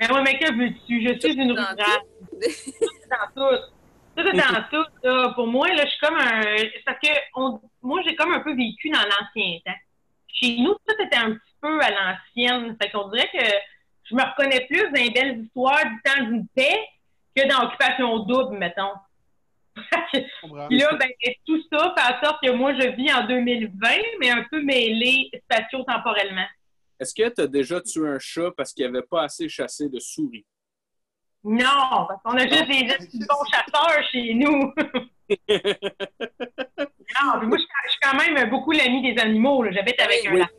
Mais 0.00 0.08
moi, 0.08 0.22
mais 0.22 0.38
que 0.38 0.52
veux-tu? 0.52 1.08
Je 1.08 1.18
suis 1.20 1.34
une 1.40 1.52
rurale. 1.52 1.76
dans 2.34 3.26
tout. 3.34 3.56
Tout 4.16 4.22
est 4.28 4.32
dans 4.32 4.64
tout. 4.70 4.84
là. 5.02 5.32
Pour 5.34 5.46
moi, 5.46 5.68
là, 5.68 5.84
je 5.84 5.90
suis 5.90 5.98
comme 6.00 6.16
un. 6.16 6.42
c'est 6.42 6.82
Parce 6.84 6.98
que 7.02 7.08
on... 7.34 7.60
moi, 7.82 8.00
j'ai 8.06 8.14
comme 8.14 8.32
un 8.32 8.40
peu 8.40 8.54
vécu 8.54 8.90
dans 8.90 9.00
l'ancien 9.00 9.58
temps. 9.64 9.72
Chez 10.34 10.58
nous, 10.58 10.74
tout 10.74 11.02
était 11.02 11.16
un 11.16 11.32
petit 11.32 11.54
peu 11.60 11.80
à 11.80 11.90
l'ancienne. 11.90 12.76
Fait 12.80 12.90
qu'on 12.90 13.08
dirait 13.08 13.30
que 13.32 13.44
je 14.04 14.14
me 14.14 14.22
reconnais 14.22 14.66
plus 14.66 14.82
dans 14.82 15.02
les 15.02 15.10
belles 15.10 15.44
histoires 15.44 15.84
du 15.84 16.02
temps 16.04 16.24
d'une 16.24 16.46
paix 16.48 16.86
que 17.34 17.48
dans 17.48 17.66
Occupation 17.66 18.18
double, 18.20 18.58
mettons. 18.58 18.92
Puis 20.12 20.78
là, 20.78 20.94
ben, 20.94 21.10
tout 21.46 21.60
ça 21.72 21.94
fait 21.96 22.14
en 22.14 22.24
sorte 22.24 22.44
que 22.44 22.50
moi, 22.52 22.74
je 22.74 22.88
vis 22.94 23.12
en 23.12 23.26
2020, 23.26 23.88
mais 24.20 24.30
un 24.30 24.44
peu 24.50 24.62
mêlé 24.62 25.30
spatio-temporellement. 25.44 26.46
Est-ce 27.00 27.14
que 27.14 27.28
tu 27.28 27.40
as 27.40 27.46
déjà 27.46 27.80
tué 27.80 28.08
un 28.08 28.18
chat 28.18 28.50
parce 28.56 28.72
qu'il 28.72 28.84
n'y 28.84 28.96
avait 28.96 29.06
pas 29.06 29.22
assez 29.24 29.48
chassé 29.48 29.88
de 29.88 29.98
souris? 29.98 30.46
Non, 31.42 32.06
parce 32.08 32.22
qu'on 32.22 32.36
a 32.36 32.46
juste 32.46 32.66
des 32.66 32.84
bons 33.26 33.44
chasseurs 33.50 34.02
chez 34.10 34.34
nous. 34.34 34.72
non, 37.22 37.38
puis 37.38 37.48
moi, 37.48 37.56
je 37.58 37.62
suis 37.62 37.70
je 37.86 37.90
suis 37.90 38.00
quand 38.00 38.16
même 38.16 38.50
beaucoup 38.50 38.72
l'ami 38.72 39.02
des 39.14 39.20
animaux. 39.20 39.64
J'habite 39.70 40.00
avec 40.00 40.26
un 40.26 40.34
lapin. 40.34 40.52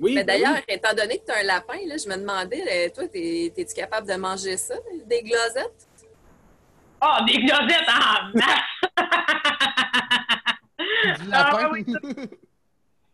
Oui, 0.00 0.14
Mais 0.14 0.24
ben 0.24 0.26
d'ailleurs, 0.40 0.60
étant 0.68 0.92
donné 0.94 1.18
que 1.18 1.24
tu 1.26 1.32
as 1.32 1.38
un 1.38 1.42
lapin, 1.44 1.78
là, 1.86 1.94
je 1.96 2.08
me 2.08 2.16
demandais, 2.16 2.62
euh, 2.68 2.88
toi, 2.92 3.04
es-tu 3.14 3.74
capable 3.74 4.08
de 4.08 4.14
manger 4.14 4.56
ça, 4.56 4.74
des 5.06 5.22
glosettes? 5.22 5.88
Ah, 7.00 7.24
des 7.26 7.38
glosettes 7.38 7.88
en 7.88 8.38
masse! 8.38 8.96
Du 11.22 11.28
lapin. 11.28 11.58
Ah, 11.60 11.70
oui, 11.72 11.84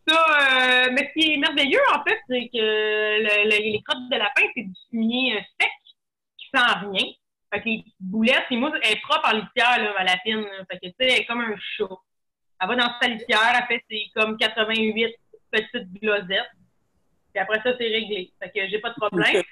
Ça, 0.08 0.24
euh, 0.86 0.88
mais 0.92 1.12
ce 1.14 1.20
qui 1.20 1.32
est 1.34 1.36
merveilleux, 1.36 1.80
en 1.94 2.02
fait, 2.02 2.18
c'est 2.28 2.48
que 2.52 2.58
le- 2.58 3.44
le- 3.44 3.62
les 3.72 3.82
crottes 3.86 4.08
de 4.10 4.16
lapin, 4.16 4.42
c'est 4.56 4.62
du 4.62 4.74
fumier 4.90 5.36
euh, 5.36 5.40
sec 5.60 5.70
qui 6.38 6.46
sent 6.54 6.64
rien. 6.90 7.12
Fait 7.52 7.60
que 7.60 7.68
les 7.68 7.78
petites 7.82 7.94
boulettes, 8.00 8.44
et 8.50 8.56
moi, 8.56 8.72
elle 8.82 8.92
est 8.92 9.00
propre 9.02 9.28
en 9.28 9.36
litière, 9.36 9.78
là, 9.82 9.92
ma 9.98 10.04
lapine. 10.04 10.44
Fait 10.70 10.78
que, 10.78 10.86
tu 10.86 10.90
sais, 10.90 10.94
elle 11.00 11.20
est 11.20 11.26
comme 11.26 11.40
un 11.40 11.54
chat. 11.76 11.84
Elle 12.60 12.68
va 12.68 12.76
dans 12.76 12.90
sa 13.00 13.08
litière, 13.08 13.40
elle 13.54 13.66
fait 13.66 13.82
c'est 13.90 14.02
comme 14.20 14.36
88 14.36 15.14
petites 15.50 15.92
glosettes. 16.00 16.50
Puis 17.32 17.40
après 17.42 17.58
ça, 17.62 17.70
c'est 17.78 17.88
réglé. 17.88 18.32
Fait 18.42 18.50
que 18.50 18.68
j'ai 18.68 18.78
pas 18.80 18.90
de 18.90 18.94
problème. 18.94 19.42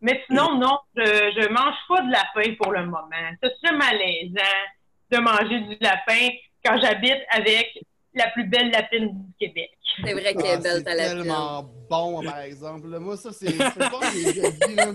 Mais 0.00 0.22
sinon, 0.26 0.56
non, 0.58 0.78
je, 0.96 1.02
je 1.04 1.48
mange 1.48 1.74
pas 1.88 2.00
de 2.02 2.10
lapin 2.10 2.54
pour 2.60 2.72
le 2.72 2.84
moment. 2.84 3.08
Ça 3.42 3.48
serait 3.62 3.76
malaisant 3.76 4.40
de 5.10 5.18
manger 5.18 5.60
du 5.60 5.76
lapin 5.80 6.28
quand 6.64 6.78
j'habite 6.80 7.18
avec 7.30 7.78
la 8.14 8.30
plus 8.30 8.44
belle 8.48 8.70
lapine 8.70 9.08
du 9.12 9.32
Québec. 9.38 9.70
C'est 10.04 10.12
vrai 10.12 10.34
qu'elle 10.34 10.44
Ah, 10.46 10.54
est 10.54 10.62
belle, 10.62 10.72
c'est 10.78 10.84
ta 10.84 10.94
lapine. 10.94 11.18
tellement 11.22 11.62
bon, 11.88 12.22
par 12.24 12.40
exemple. 12.40 12.86
Moi, 12.98 13.16
ça, 13.16 13.32
c'est 13.32 13.50
c'est 13.50 13.78
pas 13.78 14.00
que 14.00 14.12
j'ai 14.12 14.32
dit, 14.50 14.74
là. 14.74 14.86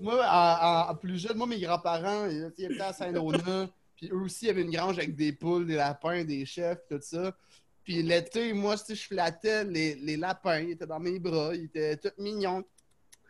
Moi, 0.00 0.22
à, 0.24 0.84
à- 0.86 0.90
à 0.90 0.94
plus 0.94 1.18
jeune, 1.20 1.36
moi, 1.36 1.46
mes 1.46 1.58
grands-parents, 1.60 2.26
ils 2.26 2.50
ils 2.58 2.64
étaient 2.72 2.82
à 2.82 2.92
Saint-Donat, 2.92 3.66
puis 3.96 4.08
eux 4.10 4.20
aussi, 4.22 4.46
ils 4.46 4.50
avaient 4.50 4.62
une 4.62 4.70
grange 4.70 4.98
avec 4.98 5.14
des 5.16 5.32
poules, 5.32 5.66
des 5.66 5.76
lapins, 5.76 6.24
des 6.24 6.44
chefs, 6.46 6.78
tout 6.90 6.98
ça. 7.00 7.34
Puis 7.84 8.02
l'été, 8.02 8.52
moi, 8.52 8.76
tu 8.76 8.84
sais, 8.86 8.94
je 8.94 9.06
flattais 9.06 9.64
les, 9.64 9.94
les 9.96 10.16
lapins, 10.16 10.58
ils 10.60 10.72
étaient 10.72 10.86
dans 10.86 10.98
mes 11.00 11.18
bras, 11.18 11.54
ils 11.54 11.64
étaient 11.64 11.96
tous 11.96 12.10
mignons. 12.20 12.64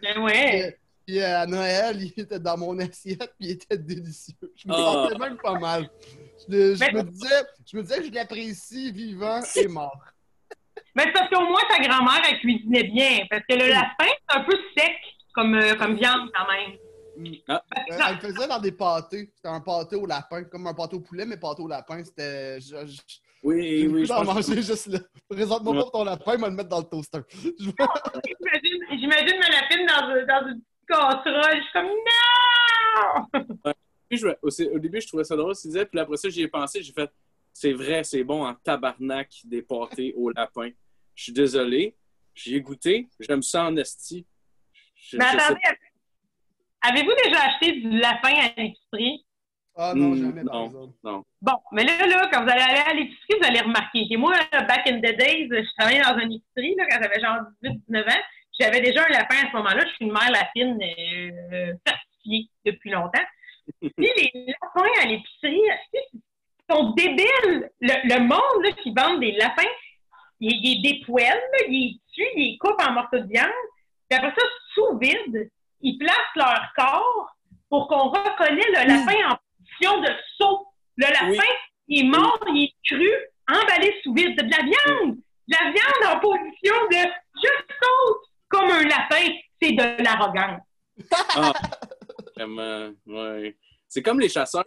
Ben 0.02 0.14
Puis, 0.14 0.22
ouais. 0.22 0.78
puis, 1.06 1.22
à 1.22 1.46
Noël, 1.46 2.02
ils 2.02 2.20
étaient 2.22 2.38
dans 2.40 2.56
mon 2.56 2.78
assiette, 2.78 3.34
puis 3.38 3.48
ils 3.48 3.50
étaient 3.52 3.76
délicieux. 3.78 4.34
Je 4.56 4.68
me 4.68 4.72
sentais 4.74 5.18
même 5.18 5.36
pas 5.38 5.58
mal. 5.58 5.88
Je, 6.48 6.74
je 6.74 6.80
Mais- 6.80 6.92
me 6.92 7.02
disais, 7.02 7.42
je 7.70 7.76
me 7.76 7.82
disais 7.82 7.98
que 7.98 8.06
je 8.06 8.12
l'apprécie 8.12 8.92
vivant 8.92 9.40
et 9.56 9.68
mort. 9.68 10.00
Mais 10.94 11.04
c'est 11.04 11.12
parce 11.12 11.28
qu'au 11.30 11.42
moins 11.42 11.60
ta 11.68 11.78
grand-mère, 11.78 12.22
elle 12.30 12.38
cuisinait 12.38 12.84
bien. 12.84 13.26
Parce 13.28 13.42
que 13.48 13.54
le 13.54 13.68
lapin, 13.68 14.06
c'est 14.30 14.36
un 14.38 14.44
peu 14.44 14.56
sec 14.76 14.92
comme, 15.34 15.54
euh, 15.54 15.74
comme 15.74 15.96
viande 15.96 16.30
quand 16.34 16.46
même. 16.50 16.78
Ah. 17.48 17.62
Euh, 17.76 17.80
elle 18.08 18.14
le 18.14 18.20
faisait 18.20 18.48
dans 18.48 18.58
des 18.60 18.72
pâtés. 18.72 19.30
C'était 19.34 19.48
un 19.48 19.60
pâté 19.60 19.96
au 19.96 20.06
lapin, 20.06 20.44
comme 20.44 20.66
un 20.66 20.74
pâté 20.74 20.96
au 20.96 21.00
poulet, 21.00 21.24
mais 21.26 21.36
pâté 21.36 21.62
au 21.62 21.68
lapin. 21.68 22.02
C'était. 22.04 22.60
je- 22.60 22.86
je- 22.86 23.00
Oui, 23.42 23.56
oui, 23.56 23.86
oui, 23.88 24.06
je 24.06 24.12
que- 24.12 24.24
manger 24.24 24.62
juste 24.62 24.86
là. 24.88 24.98
Présente-moi 25.28 25.74
Ouais. 25.76 25.82
pas 25.84 25.90
ton 25.90 26.04
lapin, 26.04 26.34
il 26.34 26.40
va 26.40 26.48
le 26.48 26.54
mettre 26.56 26.68
dans 26.68 26.78
le 26.80 26.84
toaster. 26.84 27.18
Je- 27.30 27.50
J'imagine 27.60 28.98
j'imagine 28.98 29.38
ma 29.38 29.48
lapine 29.48 29.86
dans, 29.86 30.26
dans 30.26 30.48
une 30.48 30.60
petite 30.60 30.88
casserole. 30.88 31.56
Je 31.56 31.62
suis 31.62 31.72
comme 31.72 31.86
non! 31.86 33.72
Puis 34.08 34.18
je- 34.18 34.28
au, 34.42 34.74
au 34.76 34.78
début, 34.78 35.00
je 35.00 35.06
trouvais 35.08 35.24
ça 35.24 35.36
drôle, 35.36 35.54
tu 35.56 35.66
disais, 35.68 35.84
puis 35.86 35.98
après 36.00 36.16
ça, 36.16 36.28
j'y 36.28 36.42
ai 36.42 36.48
pensé, 36.48 36.82
j'ai 36.82 36.92
fait, 36.92 37.10
c'est 37.52 37.72
vrai, 37.72 38.04
c'est 38.04 38.22
bon 38.24 38.44
en 38.46 38.54
tabarnak 38.54 39.28
des 39.44 39.62
pâtés 39.62 40.12
au 40.16 40.30
lapin. 40.30 40.70
Je 41.14 41.22
suis 41.24 41.32
désolé, 41.32 41.96
j'y 42.34 42.56
ai 42.56 42.60
goûté, 42.60 43.08
j'aime 43.20 43.42
ça 43.42 43.64
en 43.64 43.76
esti. 43.76 44.26
Je- 44.96 45.16
Mais 45.18 45.24
je 45.32 45.36
attendez, 45.38 45.60
avez-vous 46.88 47.12
déjà 47.24 47.42
acheté 47.44 47.72
du 47.72 47.90
lapin 47.98 48.28
à 48.34 48.60
l'épicerie? 48.60 49.24
Ah 49.78 49.92
non, 49.94 50.12
Hmm, 50.12 50.16
jamais, 50.16 50.44
par 50.44 50.54
non. 50.54 50.66
exemple. 50.66 51.24
Bon, 51.42 51.52
mais 51.72 51.84
là, 51.84 52.06
là, 52.06 52.28
quand 52.32 52.42
vous 52.44 52.50
allez 52.50 52.62
aller 52.62 52.80
à 52.90 52.94
l'épicerie, 52.94 53.38
vous 53.40 53.46
allez 53.46 53.60
remarquer 53.60 54.08
que 54.08 54.16
moi, 54.16 54.32
là, 54.52 54.62
back 54.62 54.86
in 54.86 54.98
the 54.98 55.16
days, 55.16 55.48
je 55.50 55.74
travaillais 55.76 56.02
dans 56.02 56.18
une 56.18 56.32
épicerie 56.32 56.74
là, 56.76 56.86
quand 56.90 56.98
j'avais 57.02 57.20
genre 57.20 57.38
18-19 57.62 58.08
ans. 58.10 58.22
J'avais 58.58 58.80
déjà 58.80 59.04
un 59.04 59.12
lapin 59.12 59.34
à 59.36 59.50
ce 59.50 59.56
moment-là. 59.56 59.84
Je 59.86 59.94
suis 59.96 60.06
une 60.06 60.12
mère 60.12 60.30
lapine 60.30 60.78
euh, 61.52 61.72
certifiée 61.86 62.48
depuis 62.64 62.90
longtemps. 62.90 63.24
Puis 63.80 63.92
les 63.98 64.32
lapins 64.46 64.90
à 65.02 65.06
l'épicerie, 65.06 65.60
ils 65.92 66.20
sont 66.70 66.90
débiles. 66.94 67.70
Le, 67.80 68.14
le 68.14 68.20
monde 68.20 68.64
là, 68.64 68.72
qui 68.82 68.94
vend 68.96 69.18
des 69.18 69.32
lapins, 69.32 69.62
il, 70.40 70.52
il 70.52 70.82
les 70.82 70.90
dépouille, 70.92 71.22
là, 71.22 71.36
il 71.68 71.72
les 71.72 72.00
tue, 72.14 72.26
il 72.36 72.52
les 72.52 72.58
coupe 72.58 72.80
en 72.80 72.92
morceaux 72.92 73.18
de 73.18 73.28
viande. 73.28 73.50
Puis 74.08 74.18
après 74.18 74.32
ça, 74.38 74.46
sous 74.72 74.98
vide, 74.98 75.50
ils 75.86 75.98
placent 75.98 76.34
leur 76.34 76.60
corps 76.76 77.28
pour 77.68 77.86
qu'on 77.88 78.08
reconnaisse 78.08 78.66
le 78.68 78.88
lapin 78.88 79.30
en 79.30 79.38
position 79.58 80.00
de 80.00 80.08
saut. 80.36 80.66
Le 80.96 81.06
lapin, 81.06 81.28
Oui. 81.30 81.38
il 81.88 82.06
est 82.06 82.08
mort, 82.08 82.40
il 82.48 82.64
est 82.64 82.74
cru, 82.88 83.10
emballé 83.48 83.94
sous 84.02 84.12
vide. 84.14 84.34
C'est 84.36 84.46
de 84.46 84.50
la 84.50 84.62
viande! 84.62 85.16
De 85.48 85.54
la 85.64 85.70
viande 85.70 86.16
en 86.16 86.20
position 86.20 86.74
de 86.90 87.08
je 87.42 87.48
saute 87.80 88.22
comme 88.48 88.70
un 88.70 90.04
arrogance. 90.06 90.60
Ah, 91.36 91.52
vraiment, 92.36 92.90
ouais. 93.06 93.56
C'est 93.88 94.02
comme 94.02 94.18
les 94.18 94.28
chasseurs, 94.28 94.64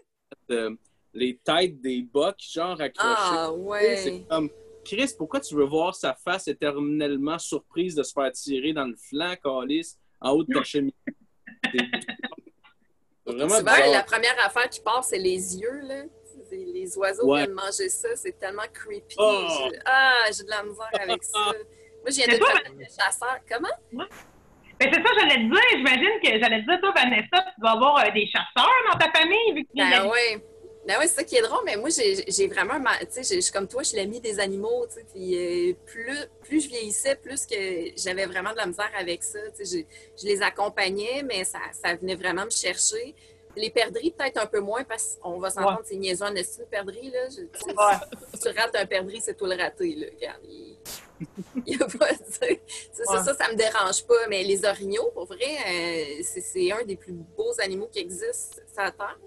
euh, 0.51 0.73
les 1.13 1.37
têtes 1.37 1.81
des 1.81 2.01
bocs, 2.01 2.41
genre 2.51 2.79
accrochées. 2.79 3.13
Ah, 3.17 3.51
ouais. 3.51 3.97
C'est 3.97 4.27
comme, 4.29 4.49
Chris, 4.85 5.13
pourquoi 5.17 5.39
tu 5.41 5.55
veux 5.55 5.65
voir 5.65 5.95
sa 5.95 6.13
face 6.13 6.47
éternellement 6.47 7.37
surprise 7.39 7.95
de 7.95 8.03
se 8.03 8.13
faire 8.13 8.31
tirer 8.31 8.73
dans 8.73 8.85
le 8.85 8.95
flanc, 8.95 9.35
Calis, 9.43 9.97
en 10.21 10.31
haut 10.31 10.43
de 10.43 10.53
ta 10.53 10.63
chemise? 10.63 10.93
C'est 13.25 13.35
vraiment 13.35 13.49
Souvent, 13.59 13.71
bizarre. 13.75 13.91
la 13.91 14.03
première 14.03 14.45
affaire 14.45 14.69
qui 14.69 14.81
passe, 14.81 15.09
c'est 15.09 15.19
les 15.19 15.57
yeux, 15.57 15.81
là. 15.83 16.03
Les 16.51 16.97
oiseaux 16.97 17.27
Ouais. 17.31 17.41
viennent 17.43 17.53
manger 17.53 17.87
ça, 17.89 18.15
c'est 18.15 18.39
tellement 18.39 18.63
creepy. 18.73 19.15
Oh. 19.19 19.45
Je- 19.71 19.79
Ah, 19.85 20.23
j'ai 20.35 20.43
de 20.43 20.49
la 20.49 20.63
misère 20.63 20.89
avec 20.99 21.23
ça. 21.23 21.37
Moi, 21.43 21.53
je 22.07 22.15
viens 22.15 22.25
C'est 22.25 22.31
d'être 22.31 22.39
toi, 22.39 22.59
famille 22.65 22.79
de 22.85 22.89
chasseurs. 22.89 23.39
Comment? 23.47 23.67
Ben, 23.91 24.07
c'est 24.79 24.93
ça, 24.93 25.09
j'allais 25.19 25.35
te 25.35 25.51
dire. 25.51 25.61
J'imagine 25.73 26.19
que 26.23 26.39
j'allais 26.41 26.61
te 26.61 26.65
dire, 26.71 26.79
toi, 26.81 26.91
Vanessa, 26.95 27.51
tu 27.53 27.61
dois 27.61 27.69
avoir 27.71 27.97
euh, 27.99 28.11
des 28.11 28.25
chasseurs 28.25 28.71
dans 28.91 28.97
ta 28.97 29.11
famille, 29.11 29.53
vu 29.53 29.63
que 29.65 29.69
Ben 29.75 30.05
de- 30.05 30.07
oui. 30.09 30.41
Ben 30.87 30.95
oui, 30.99 31.07
c'est 31.07 31.15
ça 31.15 31.23
qui 31.23 31.35
est 31.35 31.41
drôle, 31.41 31.61
mais 31.65 31.75
moi, 31.75 31.89
j'ai 31.89 32.47
vraiment, 32.47 32.79
tu 33.01 33.23
sais, 33.23 33.35
je 33.35 33.41
suis 33.41 33.51
comme 33.51 33.67
toi, 33.67 33.83
je 33.83 33.89
suis 33.89 33.97
l'amie 33.97 34.19
des 34.21 34.39
animaux, 34.39 34.87
tu 34.87 34.95
sais, 34.95 35.05
puis 35.13 35.35
euh, 35.71 35.73
plus, 35.85 36.17
plus 36.41 36.61
je 36.61 36.69
vieillissais, 36.69 37.15
plus 37.15 37.45
que 37.45 37.55
j'avais 37.97 38.25
vraiment 38.25 38.51
de 38.53 38.57
la 38.57 38.65
misère 38.65 38.89
avec 38.97 39.21
ça, 39.23 39.39
tu 39.55 39.65
sais, 39.65 39.85
je, 40.17 40.21
je 40.23 40.27
les 40.27 40.41
accompagnais, 40.41 41.21
mais 41.23 41.43
ça, 41.43 41.59
ça 41.73 41.95
venait 41.95 42.15
vraiment 42.15 42.45
me 42.45 42.49
chercher. 42.49 43.13
Les 43.55 43.69
perdrix, 43.69 44.11
peut-être 44.11 44.37
un 44.37 44.45
peu 44.45 44.61
moins, 44.61 44.83
parce 44.83 45.17
qu'on 45.21 45.37
va 45.39 45.49
s'entendre, 45.49 45.81
c'est 45.83 45.95
niaiseux 45.97 46.23
en 46.25 46.33
estime, 46.35 46.63
une 46.63 46.69
perdrix, 46.69 47.09
là. 47.11 47.27
Je- 47.29 47.41
tu 47.41 47.69
Ouais. 47.75 48.17
si 48.33 48.39
tu 48.39 48.47
rates 48.57 48.75
un 48.75 48.85
perdrix, 48.85 49.21
c'est 49.21 49.35
tout 49.35 49.45
le 49.45 49.55
raté, 49.57 49.95
là. 49.95 50.07
Regarde, 50.15 50.41
il... 50.47 50.77
il 51.65 51.77
y 51.77 51.83
a 51.83 51.85
pas, 51.85 52.07
tu 52.13 52.23
sais, 52.31 52.61
c'est 52.93 53.03
ça, 53.03 53.17
Ouais. 53.17 53.23
ça, 53.25 53.33
ça 53.35 53.51
me 53.51 53.55
dérange 53.57 54.05
pas, 54.05 54.27
mais 54.29 54.43
les 54.43 54.63
orignaux, 54.65 55.11
pour 55.13 55.25
vrai, 55.25 55.37
euh, 55.67 56.21
c'est 56.23 56.41
c'est 56.41 56.71
un 56.71 56.83
des 56.85 56.95
plus 56.95 57.11
beaux 57.11 57.53
animaux 57.59 57.89
qui 57.91 57.99
existent 57.99 58.61
sur 58.73 58.81
la 58.83 58.91
Terre. 58.91 59.19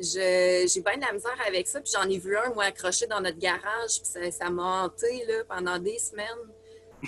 J'ai 0.00 0.80
bien 0.80 0.96
de 0.96 1.00
la 1.02 1.12
misère 1.12 1.36
avec 1.46 1.66
ça. 1.66 1.80
Puis 1.80 1.92
j'en 1.94 2.08
ai 2.08 2.18
vu 2.18 2.36
un, 2.36 2.50
moi, 2.54 2.64
accroché 2.64 3.06
dans 3.06 3.20
notre 3.20 3.38
garage. 3.38 4.00
Puis 4.02 4.04
ça- 4.04 4.30
ça 4.30 4.50
m'a 4.50 4.84
hanté 4.84 5.24
là, 5.26 5.44
pendant 5.48 5.78
des 5.78 5.98
semaines. 5.98 6.26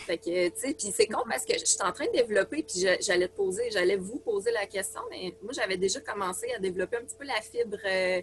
Fait 0.07 0.19
que, 0.19 0.49
tu 0.51 0.53
sais, 0.57 0.73
puis 0.75 0.93
c'est 0.95 1.09
con 1.09 1.23
parce 1.29 1.45
que 1.45 1.55
je 1.59 1.65
suis 1.65 1.83
en 1.83 1.91
train 1.91 2.07
de 2.07 2.13
développer, 2.13 2.63
puis 2.63 2.87
j'allais 3.01 3.27
te 3.27 3.35
poser, 3.35 3.71
j'allais 3.73 3.97
vous 3.97 4.21
poser 4.21 4.53
la 4.53 4.65
question, 4.67 5.01
mais 5.11 5.35
moi, 5.43 5.53
j'avais 5.53 5.77
déjà 5.77 5.99
commencé 6.01 6.47
à 6.53 6.61
développer 6.61 6.99
un 6.99 7.01
petit 7.03 7.17
peu 7.17 7.25
la 7.25 7.41
fibre 7.41 7.77
euh, 7.85 8.23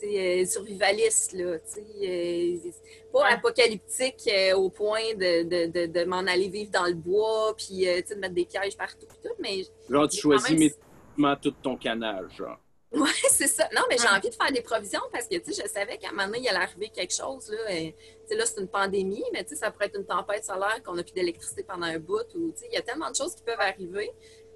tu 0.00 0.06
sais, 0.06 0.42
euh, 0.42 0.46
survivaliste, 0.46 1.32
là, 1.32 1.58
tu 1.58 1.64
sais, 1.74 1.84
euh, 2.04 2.70
pas 3.12 3.22
Ouais. 3.24 3.32
apocalyptique 3.32 4.30
au 4.54 4.70
point 4.70 5.12
de, 5.16 5.42
de, 5.42 5.66
de, 5.72 5.86
de 5.86 6.04
m'en 6.04 6.18
aller 6.18 6.48
vivre 6.48 6.70
dans 6.70 6.86
le 6.86 6.94
bois, 6.94 7.52
puis 7.56 7.78
tu 7.78 7.84
sais, 7.84 8.14
de 8.14 8.20
mettre 8.20 8.34
des 8.34 8.44
pièges 8.44 8.76
partout, 8.76 9.06
puis 9.08 9.18
tout, 9.20 9.34
mais 9.40 9.64
Genre, 9.90 10.08
tu 10.08 10.18
choisis 10.20 10.50
même, 10.50 10.58
méthodiquement 10.60 11.36
tout 11.42 11.50
ton 11.60 11.76
canage, 11.76 12.30
genre. 12.36 12.60
Oui, 12.92 13.10
c'est 13.30 13.46
ça. 13.48 13.68
Non, 13.74 13.82
mais 13.88 13.96
j'ai 13.98 14.04
Ouais. 14.04 14.16
envie 14.16 14.30
de 14.30 14.34
faire 14.34 14.50
des 14.52 14.62
provisions 14.62 15.00
parce 15.12 15.26
que, 15.28 15.36
tu 15.36 15.52
sais, 15.52 15.62
je 15.64 15.68
savais 15.68 15.98
qu'à 15.98 16.08
un 16.08 16.12
moment 16.12 16.26
donné, 16.26 16.38
il 16.40 16.48
allait 16.48 16.58
arriver 16.64 16.88
quelque 16.88 17.12
chose, 17.14 17.50
là. 17.50 17.74
et, 17.74 17.92
Tu 17.92 18.28
sais, 18.28 18.34
là, 18.36 18.46
c'est 18.46 18.60
une 18.60 18.68
pandémie, 18.68 19.24
mais 19.32 19.42
tu 19.44 19.50
sais, 19.50 19.56
ça 19.56 19.70
pourrait 19.70 19.86
être 19.86 19.98
une 19.98 20.06
tempête 20.06 20.44
solaire, 20.44 20.82
qu'on 20.84 20.94
n'a 20.94 21.02
plus 21.02 21.12
d'électricité 21.12 21.62
pendant 21.62 21.86
un 21.86 21.98
bout, 21.98 22.24
ou, 22.34 22.50
tu 22.52 22.60
sais, 22.60 22.68
il 22.70 22.74
y 22.74 22.78
a 22.78 22.82
tellement 22.82 23.10
de 23.10 23.16
choses 23.16 23.34
qui 23.34 23.42
peuvent 23.42 23.60
arriver. 23.60 24.10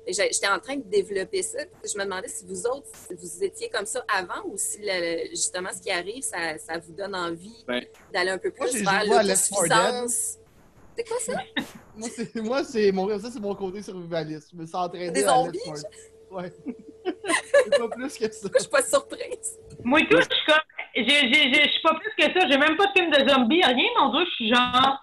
J'étais 0.06 0.48
en 0.48 0.58
train 0.58 0.76
de 0.76 0.82
développer 0.82 1.42
ça. 1.42 1.58
Je 1.84 1.96
me 1.96 2.02
demandais 2.04 2.26
si 2.26 2.44
vous 2.44 2.66
autres, 2.66 2.88
si 2.92 3.14
vous 3.14 3.44
étiez 3.44 3.68
comme 3.68 3.86
ça 3.86 4.04
avant 4.12 4.42
ou 4.46 4.56
si 4.56 4.78
le- 4.82 5.28
justement 5.30 5.70
ce 5.72 5.80
qui 5.80 5.92
arrive, 5.92 6.24
ça, 6.24 6.58
ça 6.58 6.76
vous 6.78 6.92
donne 6.92 7.14
envie 7.14 7.64
Ben, 7.68 7.84
d'aller 8.12 8.30
un 8.30 8.38
peu 8.38 8.52
moi, 8.58 8.66
plus 8.66 8.78
j'ai 8.78 8.82
vers 8.84 9.04
joué 9.06 9.14
à 9.14 9.22
Left 9.22 9.48
4 9.50 9.62
Dead. 9.62 9.70
l'autosuffisance. 9.70 10.38
C'est 10.98 11.04
quoi 11.08 11.18
ça? 11.20 11.32
Moi, 11.96 12.08
c'est, 12.16 12.34
moi, 12.36 12.64
c'est 12.64 12.90
mon, 12.90 13.18
ça, 13.20 13.30
c'est 13.30 13.38
mon 13.40 13.54
côté 13.54 13.80
survivaliste. 13.82 14.48
Je 14.52 14.56
me 14.56 14.66
sens 14.66 14.86
entraîné 14.86 15.10
Des 15.12 15.22
zombies, 15.22 15.58
Left 15.66 15.82
4 15.84 16.32
Ouais. 16.32 16.52
C'est 17.04 17.78
pas 17.78 17.88
plus 17.88 18.18
que 18.18 18.30
ça. 18.32 18.48
Je 18.54 18.58
suis 18.60 18.68
pas 18.70 18.82
surprise. 18.82 19.58
Moi, 19.84 20.00
tout, 20.10 20.16
je 20.18 20.22
suis 20.22 20.46
comme. 20.46 20.60
j'ai- 20.94 21.04
j'ai- 21.04 21.52
j'ai- 21.54 21.64
Je 21.64 21.70
suis 21.72 21.82
pas 21.82 21.94
plus 21.94 22.10
que 22.16 22.24
ça. 22.32 22.46
J'ai 22.48 22.58
même 22.58 22.76
pas 22.76 22.86
de 22.86 22.92
film 22.96 23.10
de 23.10 23.28
zombies, 23.28 23.62
rien. 23.64 23.74
mais 23.76 23.90
On 24.00 24.10
dirait 24.10 24.24
que 24.24 24.30
je 24.30 24.34
suis 24.36 24.48
genre. 24.54 24.98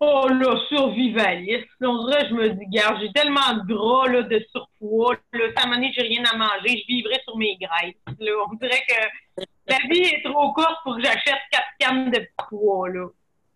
Oh 0.00 0.26
là, 0.28 0.56
survivaliste. 0.68 1.66
On 1.80 2.06
dirait 2.06 2.22
que 2.24 2.28
je 2.30 2.34
me 2.34 2.48
dis, 2.50 2.66
garde, 2.68 2.98
j'ai 3.00 3.12
tellement 3.12 3.54
de 3.54 3.72
gras, 3.72 4.08
là, 4.08 4.22
de 4.22 4.44
surpoids. 4.50 5.14
Là, 5.32 5.44
si 5.50 5.56
à 5.56 5.62
un 5.62 5.66
moment 5.66 5.76
donné, 5.76 5.92
j'ai 5.96 6.02
rien 6.02 6.22
à 6.30 6.36
manger, 6.36 6.76
je 6.82 6.86
vivrais 6.88 7.20
sur 7.24 7.36
mes 7.36 7.56
graisses. 7.56 7.94
Là, 8.18 8.32
on 8.50 8.54
dirait 8.56 8.82
que 8.88 9.42
la 9.68 9.78
vie 9.90 10.02
est 10.02 10.22
trop 10.24 10.52
courte 10.52 10.76
pour 10.82 10.96
que 10.96 11.02
j'achète 11.02 11.38
quatre 11.50 11.68
cannes 11.78 12.10
de 12.10 12.26
poids, 12.48 12.88
là. 12.90 13.06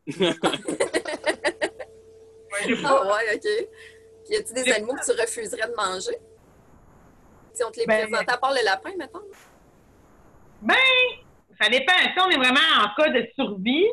Ouais, 2.51 2.83
pas- 2.83 2.88
Ah 3.05 3.14
ouais, 3.14 3.35
OK. 3.37 3.68
Puis 4.25 4.35
y 4.35 4.37
a-tu 4.37 4.53
des 4.55 4.73
animaux 4.73 4.94
que 4.94 5.05
tu 5.05 5.21
refuserais 5.21 5.68
de 5.68 5.75
manger? 5.75 6.16
Si 7.59 7.64
on 7.64 7.71
te 7.73 7.81
les 7.81 7.87
Ben, 7.87 8.07
présente, 8.09 8.29
à 8.31 8.37
part 8.38 8.53
le 8.53 8.64
lapin, 8.64 8.90
mettons. 8.97 9.23
Ben, 10.62 10.75
ça 11.61 11.68
dépend. 11.68 11.92
Si 11.92 12.21
on 12.25 12.31
est 12.31 12.37
vraiment 12.37 12.61
en 12.85 12.94
cas 13.03 13.11
de 13.11 13.29
survie, 13.35 13.87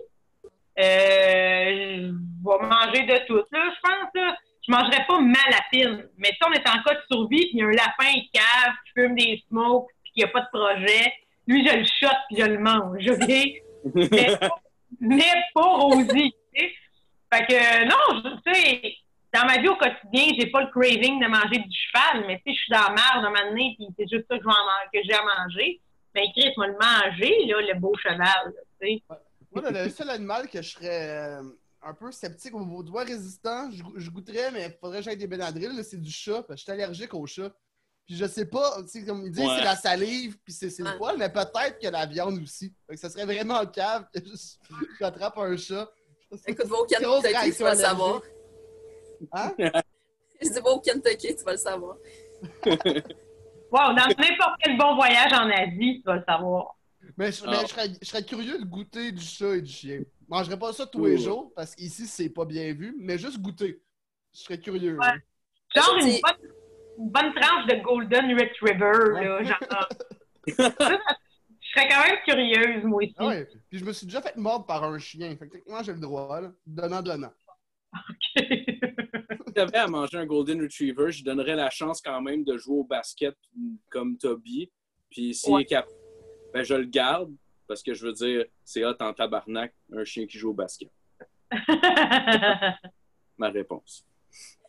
euh, 0.79 2.11
je 2.11 2.11
vais 2.11 2.67
manger 2.67 3.03
de 3.07 3.25
tout, 3.25 3.37
là, 3.37 3.43
je 3.75 3.81
pense. 3.81 4.09
Là. 4.13 4.37
Je 4.67 4.71
mangerais 4.71 5.05
pas 5.07 5.19
ma 5.19 5.39
lapine. 5.49 6.07
Mais 6.17 6.29
si 6.29 6.37
on 6.47 6.51
est 6.53 6.67
en 6.67 6.81
cas 6.83 6.93
de 6.95 7.01
survie, 7.11 7.39
puis 7.47 7.51
il 7.53 7.59
y 7.59 7.63
a 7.63 7.65
un 7.65 7.71
lapin 7.71 8.11
qui 8.13 8.29
cave, 8.33 8.73
qui 8.85 8.91
fume 9.01 9.15
des 9.15 9.43
smokes, 9.47 9.87
puis 10.03 10.11
qu'il 10.13 10.23
n'y 10.23 10.29
a 10.29 10.33
pas 10.33 10.41
de 10.41 10.49
projet, 10.51 11.13
lui, 11.47 11.67
je 11.67 11.75
le 11.75 11.85
shot 11.85 12.15
puis 12.29 12.37
je 12.39 12.45
le 12.45 12.59
mange, 12.59 13.07
OK? 13.07 13.27
Mais, 13.95 14.37
mais 14.99 15.31
pas 15.53 15.61
Rosie, 15.61 16.33
tu 16.53 16.59
sais. 16.59 16.71
Fait 17.31 17.45
que, 17.45 17.85
non, 17.85 18.21
je- 18.23 18.51
tu 18.51 18.59
sais, 18.61 18.95
dans 19.35 19.45
ma 19.45 19.57
vie 19.61 19.67
au 19.67 19.75
quotidien, 19.75 20.33
j'ai 20.39 20.47
pas 20.51 20.61
le 20.61 20.71
craving 20.71 21.19
de 21.21 21.27
manger 21.27 21.59
du 21.59 21.77
cheval, 21.77 22.25
mais 22.27 22.37
sais, 22.45 22.53
je 22.53 22.59
suis 22.63 22.71
dans 22.71 22.81
la 22.81 22.89
merde 22.89 23.25
un 23.25 23.29
moment 23.29 23.49
donné, 23.49 23.75
puis 23.77 23.87
c'est 23.97 24.07
juste 24.09 24.25
ça 24.29 24.37
que, 24.37 24.43
je 24.43 24.47
vais 24.47 24.53
en 24.53 24.65
man- 24.65 24.89
que 24.93 24.99
j'ai 25.03 25.13
à 25.13 25.21
manger. 25.23 25.81
Ben, 26.13 26.25
Chris 26.35 26.53
m'a 26.57 26.67
le 26.67 26.73
manger, 26.73 27.45
là, 27.47 27.73
le 27.73 27.79
beau 27.79 27.93
cheval, 27.97 28.19
là, 28.19 28.51
tu 28.81 28.87
sais. 28.87 29.03
Moi, 29.51 29.69
le, 29.71 29.83
le 29.83 29.89
seul 29.89 30.09
animal 30.09 30.47
que 30.49 30.61
je 30.61 30.69
serais 30.69 31.09
euh, 31.39 31.41
un 31.83 31.93
peu 31.93 32.11
sceptique 32.11 32.53
au 32.55 32.83
doigt 32.83 33.03
résistant, 33.03 33.69
je, 33.71 33.83
je 33.95 34.09
goûterais, 34.09 34.51
mais 34.51 34.65
il 34.67 34.77
faudrait 34.79 34.99
que 34.99 35.05
j'aille 35.05 35.17
des 35.17 35.27
Benadryl, 35.27 35.75
là, 35.75 35.83
c'est 35.83 35.99
du 36.01 36.11
chat, 36.11 36.43
parce 36.43 36.47
que 36.47 36.55
je 36.57 36.63
suis 36.63 36.71
allergique 36.71 37.13
au 37.13 37.25
chat. 37.25 37.51
Puis 38.05 38.15
je 38.17 38.25
sais 38.25 38.45
pas, 38.45 38.75
tu 38.83 38.99
sais, 38.99 39.05
comme 39.05 39.25
ils 39.25 39.31
disent, 39.31 39.43
Ouais. 39.47 39.55
c'est 39.57 39.63
la 39.63 39.75
salive, 39.75 40.37
puis 40.43 40.53
c'est 40.53 40.69
c'est 40.69 40.83
le 40.83 40.95
poil, 40.97 41.17
mais 41.17 41.27
peut-être 41.31 41.79
que 41.81 41.87
la 41.87 42.05
viande 42.05 42.39
aussi. 42.43 42.71
Fait 42.87 42.93
que 42.93 42.99
ça 42.99 43.09
serait 43.09 43.25
vraiment 43.25 43.65
cave 43.65 44.05
que 44.13 44.19
je- 44.23 44.85
j'attrape 44.99 45.37
un 45.39 45.57
chat. 45.57 45.89
Écoute, 46.45 46.67
vas 47.63 47.71
le 47.71 47.75
allergique. 47.79 47.87
savoir. 47.89 48.21
Hein? 49.31 49.51
Je 50.41 50.49
dis, 50.49 50.59
va 50.59 50.69
au 50.71 50.79
Kentucky, 50.81 51.35
tu 51.35 51.43
vas 51.43 51.51
le 51.53 51.57
savoir. 51.57 51.97
Wow, 53.71 53.93
dans 53.93 54.05
n'importe 54.07 54.59
quel 54.63 54.77
bon 54.77 54.95
voyage 54.95 55.33
en 55.33 55.49
Asie, 55.49 55.97
tu 55.99 56.03
vas 56.05 56.15
le 56.17 56.23
savoir. 56.27 56.75
Mais, 57.17 57.31
je, 57.31 57.43
Ah. 57.45 57.51
mais 57.51 57.57
je 57.61 57.67
serais, 57.67 57.87
je 58.01 58.07
serais 58.07 58.23
curieux 58.23 58.59
de 58.59 58.63
goûter 58.63 59.11
du 59.11 59.23
chat 59.23 59.55
et 59.55 59.61
du 59.61 59.71
chien. 59.71 59.99
Je 59.99 60.25
mangerais 60.29 60.57
pas 60.57 60.71
ça 60.71 60.85
tous 60.85 61.05
les 61.05 61.17
jours, 61.17 61.51
parce 61.55 61.75
qu'ici, 61.75 62.05
c'est 62.05 62.29
pas 62.29 62.45
bien 62.45 62.73
vu, 62.73 62.95
mais 62.99 63.17
juste 63.17 63.39
goûter. 63.41 63.81
Je 64.33 64.39
serais 64.39 64.59
curieux. 64.59 64.97
Ouais. 64.97 65.05
là. 65.07 65.15
Genre 65.75 65.95
Je 65.99 66.05
une 66.05 66.11
dis- 66.11 66.21
bonne, 66.21 66.51
une 66.99 67.09
bonne 67.09 67.33
tranche 67.33 67.65
de 67.67 67.83
Golden 67.83 68.39
Retriever, 68.39 69.23
là, 69.23 69.37
Ouais. 69.37 69.45
genre. 69.45 69.89
Je 70.47 71.81
serais 71.81 71.89
quand 71.89 72.07
même 72.07 72.17
curieuse, 72.25 72.83
moi 72.85 72.99
aussi. 73.03 73.15
Ah 73.17 73.27
ouais. 73.27 73.47
Puis 73.69 73.79
je 73.79 73.83
me 73.85 73.91
suis 73.91 74.05
déjà 74.05 74.21
fait 74.21 74.37
mordre 74.37 74.65
par 74.65 74.83
un 74.85 74.99
chien. 74.99 75.35
Fait 75.35 75.49
que 75.49 75.57
j'ai 75.83 75.91
le 75.93 75.99
droit, 75.99 76.39
là. 76.39 76.51
Donnant, 76.65 77.01
donnant. 77.01 77.31
Si 78.37 78.43
j'avais 79.55 79.77
à 79.77 79.87
manger 79.87 80.17
un 80.17 80.25
Golden 80.25 80.61
Retriever, 80.61 81.11
je 81.11 81.23
donnerais 81.23 81.55
la 81.55 81.69
chance 81.69 82.01
quand 82.01 82.21
même 82.21 82.43
de 82.43 82.57
jouer 82.57 82.77
au 82.79 82.83
basket 82.83 83.35
comme 83.89 84.17
Toby. 84.17 84.71
Puis 85.09 85.33
s'il 85.33 85.53
Ouais. 85.53 85.61
est 85.61 85.65
capable, 85.65 85.95
ben, 86.53 86.63
je 86.63 86.73
le 86.75 86.85
garde 86.85 87.33
parce 87.67 87.81
que 87.81 87.93
je 87.93 88.05
veux 88.05 88.13
dire, 88.13 88.45
c'est 88.63 88.83
hot 88.85 88.95
en 88.99 89.13
tabarnak, 89.13 89.73
un 89.93 90.03
chien 90.03 90.27
qui 90.27 90.37
joue 90.37 90.51
au 90.51 90.53
basket. 90.53 90.91
Ma 93.37 93.49
réponse. 93.49 94.05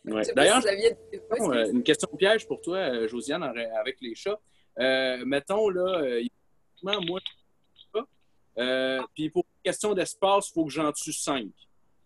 Ouais. 0.05 0.21
D'ailleurs, 0.35 0.61
si 0.61 0.67
aviez- 0.69 0.97
euh, 1.41 1.71
une 1.71 1.83
question 1.83 2.07
piège 2.17 2.47
pour 2.47 2.61
toi, 2.61 2.77
euh, 2.77 3.07
Josiane, 3.07 3.43
avec 3.43 3.97
les 4.01 4.15
chats. 4.15 4.39
Euh, 4.79 5.23
mettons, 5.25 5.69
là, 5.69 5.99
euh, 6.01 6.23
moi, 6.81 7.19
je 7.75 7.79
suis 7.81 7.89
pas. 7.91 8.05
Euh, 8.59 9.01
Puis 9.15 9.29
pour 9.29 9.43
une 9.45 9.61
question 9.71 9.93
d'espace, 9.93 10.49
il 10.49 10.53
faut 10.53 10.65
que 10.65 10.71
j'en 10.71 10.91
tue 10.93 11.11
cinq. 11.13 11.47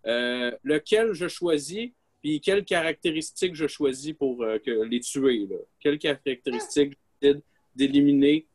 Euh, 0.07 0.51
lequel 0.63 1.13
je 1.13 1.27
choisis, 1.27 1.91
puis 2.21 2.39
quelles 2.39 2.63
caractéristiques 2.65 3.55
je 3.55 3.67
choisis 3.67 4.13
pour 4.13 4.43
euh, 4.43 4.59
que, 4.59 4.71
les 4.83 4.99
tuer. 4.99 5.47
Là? 5.49 5.57
Quelles 5.79 5.97
caractéristiques 5.99 6.93
je 7.21 7.27
décide 7.29 7.43
d'éliminer 7.75 8.45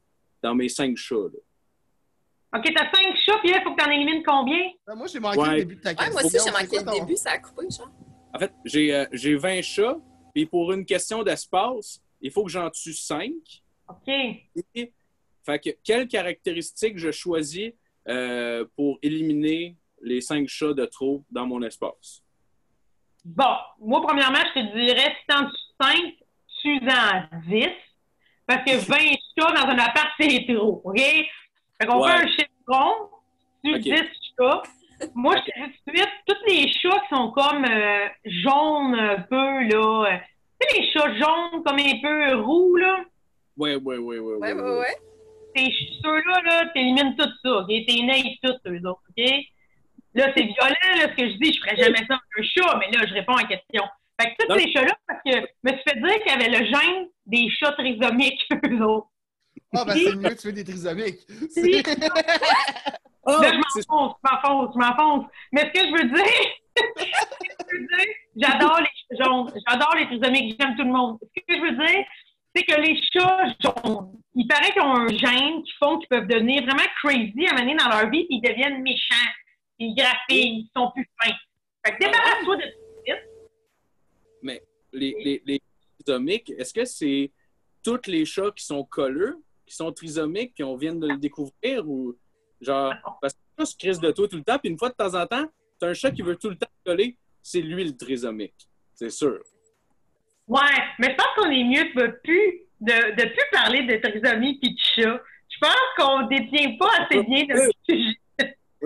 dans 0.43 0.55
mes 0.55 0.69
cinq 0.69 0.97
chats. 0.97 1.15
là? 1.33 2.59
OK, 2.59 2.73
t'as 2.75 2.91
cinq 2.93 3.17
chats, 3.17 3.39
puis 3.41 3.51
là, 3.51 3.59
il 3.61 3.65
faut 3.65 3.75
que 3.75 3.83
t'en 3.83 3.91
élimines 3.91 4.23
combien? 4.25 4.71
Ah, 4.87 4.95
Moi, 4.95 5.07
j'ai 5.09 5.19
manqué 5.21 5.39
Ouais. 5.39 5.51
le 5.51 5.57
début 5.65 5.77
de 5.77 5.81
ta 5.81 5.91
Ouais, 5.91 5.97
question. 5.97 6.13
moi 6.15 6.25
aussi, 6.25 6.39
j'ai 6.45 6.51
manqué 6.53 6.79
le 6.85 7.01
début, 7.01 7.17
ça 7.17 7.31
a 7.33 7.39
coupé, 7.39 7.67
genre. 7.71 7.91
En 8.33 8.39
fait, 8.39 8.53
j'ai 8.65 8.95
euh, 8.95 9.07
j'ai 9.13 9.35
20 9.35 9.63
chats, 9.63 9.99
puis 10.35 10.47
pour 10.47 10.73
une 10.73 10.85
question 10.85 11.23
d'espace, 11.23 12.01
il 12.21 12.31
faut 12.31 12.45
que 12.45 12.51
j'en 12.51 12.71
tue 12.71 12.93
cinq. 12.95 13.33
OK. 13.89 14.09
Et- 14.75 14.93
Fait 15.45 15.59
que, 15.61 15.71
quelles 15.85 16.09
caractéristiques 16.09 16.99
je 16.99 17.11
choisis 17.13 17.73
euh, 18.09 18.65
pour 18.77 18.99
éliminer 19.03 19.77
les 20.03 20.21
cinq 20.21 20.49
chats 20.49 20.73
de 20.75 20.85
trop 20.87 21.25
dans 21.31 21.47
mon 21.47 21.63
espace? 21.63 22.23
Bon, 23.35 23.57
moi, 23.81 24.01
premièrement, 24.03 24.39
je 24.55 24.61
te 24.61 24.77
dirais, 24.77 25.17
si 25.19 25.27
t'en 25.27 25.47
tues 25.47 25.57
cinq, 25.81 26.15
réduisez-en 26.65 27.41
10. 27.49 27.69
Parce 28.47 28.63
que 28.65 28.77
20 28.89 28.97
chats 29.39 29.53
dans 29.53 29.69
un 29.69 29.79
appart, 29.79 30.09
c'est 30.19 30.47
trop. 30.55 30.81
OK? 30.85 30.97
Fait 30.99 31.87
qu'on 31.87 32.01
Ouais. 32.01 32.09
fait 32.11 32.25
un 32.25 32.29
chiffre 32.29 32.51
rond 32.69 33.11
sur 33.65 33.75
Ok. 33.75 33.81
10 33.83 33.93
chats. 34.39 34.63
Moi, 35.15 35.35
je 35.37 35.43
te 35.43 35.67
dis 35.67 35.75
tout 35.87 35.93
de 35.93 35.97
suite, 35.99 36.09
tous 36.27 36.37
les 36.49 36.73
chats 36.73 37.01
qui 37.09 37.15
sont 37.15 37.31
comme 37.33 37.65
euh, 37.65 38.09
jaunes 38.25 38.95
un 38.95 39.21
peu, 39.23 39.63
là. 39.65 40.05
euh, 40.13 40.19
Tu 40.61 40.69
sais, 40.69 40.81
les 40.81 40.93
chats 40.93 41.15
jaunes 41.15 41.63
comme 41.65 41.79
un 41.79 42.01
peu 42.01 42.41
roux, 42.41 42.77
là? 42.77 43.05
Ouais, 43.59 43.75
ouais, 43.77 43.99
ouais, 43.99 44.19
ouais. 44.19 44.37
Ouais, 44.37 44.53
ouais, 44.53 44.79
ouais. 44.79 44.97
T'es 45.55 45.71
ceux-là, 46.03 46.41
là, 46.45 46.67
t'élimines 46.75 47.15
tout 47.17 47.29
ça, 47.43 47.59
OK? 47.59 47.67
T'es 47.69 48.03
naïf 48.05 48.39
tout, 48.43 48.55
eux 48.67 48.81
autres, 48.89 49.03
OK? 49.11 49.25
Là, 50.17 50.33
c'est 50.37 50.43
violent, 50.45 50.97
là, 50.97 51.03
ce 51.03 51.15
que 51.17 51.29
je 51.31 51.37
dis. 51.37 51.53
Je 51.53 51.61
ferais 51.61 51.77
jamais 51.77 51.99
ça 52.09 52.15
avec 52.19 52.21
un 52.39 52.43
chat, 52.43 52.77
mais 52.79 52.91
là, 52.97 53.07
je 53.07 53.15
réponds 53.15 53.35
à 53.35 53.43
la 53.43 53.49
question. 53.49 53.83
Fait 54.21 54.31
que 54.35 54.43
tous 54.47 54.49
Non. 54.49 54.59
ces 54.59 54.73
chats-là, 54.73 54.95
parce 55.07 55.21
que 55.25 55.31
je 55.33 55.71
me 55.71 55.73
suis 55.77 55.83
fait 55.89 56.01
dire 56.01 56.23
qu'il 56.23 56.33
y 56.33 56.35
avait 56.35 56.49
le 56.59 56.65
gène 56.65 57.07
des 57.27 57.49
chats 57.51 57.73
trisomiques, 57.73 58.41
eux 58.71 58.83
autres. 58.83 59.09
Ah, 59.75 59.85
ben 59.85 59.93
c'est 59.95 60.15
mieux 60.17 60.29
que 60.31 60.35
tu 60.35 60.47
fais 60.49 60.53
des 60.53 60.65
trisomiques. 60.65 61.21
C'est- 61.51 61.83
Ah, 63.27 63.39
Là, 63.43 63.51
je 63.53 63.57
m'enfonce, 63.59 64.15
je 64.25 64.31
m'enfonce, 64.31 64.75
je 64.75 64.79
m'enfonce. 64.79 65.25
Mais 65.53 65.61
ce 65.63 65.67
que 65.67 65.87
je 65.87 65.93
veux 65.93 66.09
dire, 66.09 66.25
ce 66.77 67.05
que 67.05 67.77
je 67.77 67.77
veux 67.77 67.87
dire, 67.87 68.07
j'adore 68.37 68.81
les 68.81 68.87
chats 69.17 69.25
jaunes, 69.25 69.53
j'adore 69.69 69.95
les 69.99 70.07
trisomiques, 70.07 70.57
j'aime 70.61 70.77
tout 70.77 70.85
le 70.85 70.93
monde. 70.93 71.19
Ce 71.37 71.41
que 71.47 71.55
je 71.55 71.61
veux 71.61 71.73
dire, 71.87 72.05
c'est 72.55 72.63
que 72.63 72.81
les 72.81 72.99
chats 73.13 73.45
jaunes, 73.61 74.13
il 74.35 74.47
paraît 74.47 74.71
qu'ils 74.73 74.83
ont 74.83 74.95
un 74.97 75.09
gène 75.09 75.63
qui 75.63 75.73
font 75.79 75.99
qu'ils 75.99 76.09
peuvent 76.09 76.27
devenir 76.29 76.63
vraiment 76.63 76.89
crazy 77.03 77.47
à 77.49 77.51
un 77.51 77.55
moment 77.57 77.61
donné 77.67 77.75
dans 77.77 77.89
leur 77.91 78.11
vie, 78.11 78.25
puis 78.27 78.37
ils 78.37 78.41
deviennent 78.41 78.81
méchants, 78.83 79.31
ils 79.79 79.95
graffillent, 79.95 80.61
ils 80.61 80.71
sont 80.77 80.91
plus 80.93 81.09
fins. 81.21 81.35
Fait 81.85 81.93
que 81.93 81.99
débarrasse-toi 81.99 82.57
de 82.57 82.63
Mais 84.43 84.63
les, 84.93 85.15
les, 85.25 85.43
les 85.47 85.63
trisomiques, 85.99 86.51
est-ce 86.59 86.73
que 86.73 86.85
c'est 86.85 87.31
tous 87.83 88.07
les 88.07 88.25
chats 88.25 88.51
qui 88.57 88.65
sont 88.65 88.85
colleux, 88.85 89.37
qui 89.67 89.75
sont 89.75 89.93
trisomiques, 89.93 90.55
puis 90.55 90.65
on 90.65 90.77
vient 90.77 90.95
de 90.95 91.07
le 91.07 91.17
découvrir 91.17 91.89
ou 91.89 92.17
genre 92.61 92.95
parce 93.21 93.35
que 93.35 93.39
tous 93.57 93.75
crise 93.75 94.01
de 94.01 94.11
toi 94.11 94.29
tout 94.29 94.37
le 94.37 94.43
temps, 94.43 94.59
puis 94.59 94.71
une 94.71 94.79
fois 94.79 94.89
de 94.89 94.95
temps 94.95 95.15
en 95.15 95.27
temps, 95.27 95.47
t'as 95.79 95.89
un 95.89 95.95
chat 95.95 96.11
qui 96.11 96.23
veut 96.23 96.37
tout 96.37 96.51
le 96.51 96.57
temps 96.57 96.67
coller, 96.85 97.17
c'est 97.43 97.61
lui 97.61 97.85
le 97.85 97.97
trisomique. 97.97 98.69
C'est 98.95 99.11
sûr. 99.11 99.41
Ouais, 100.49 100.61
mais 100.99 101.11
je 101.11 101.15
pense 101.17 101.27
qu'on 101.37 101.51
est 101.51 101.65
mieux 101.65 101.85
de 101.85 102.21
plus, 102.23 102.61
de, 102.81 103.15
de 103.15 103.29
plus 103.29 103.45
parler 103.53 103.83
de 103.83 103.97
trisomie 103.97 104.59
puis 104.59 104.75
de 104.75 104.79
chat. 104.79 105.23
Je 105.49 105.59
pense 105.61 105.87
qu'on 105.97 106.27
détient 106.27 106.77
pas 106.79 106.91
assez 107.01 107.23
bien 107.23 107.45
le 107.49 107.71
sujet. 107.89 108.19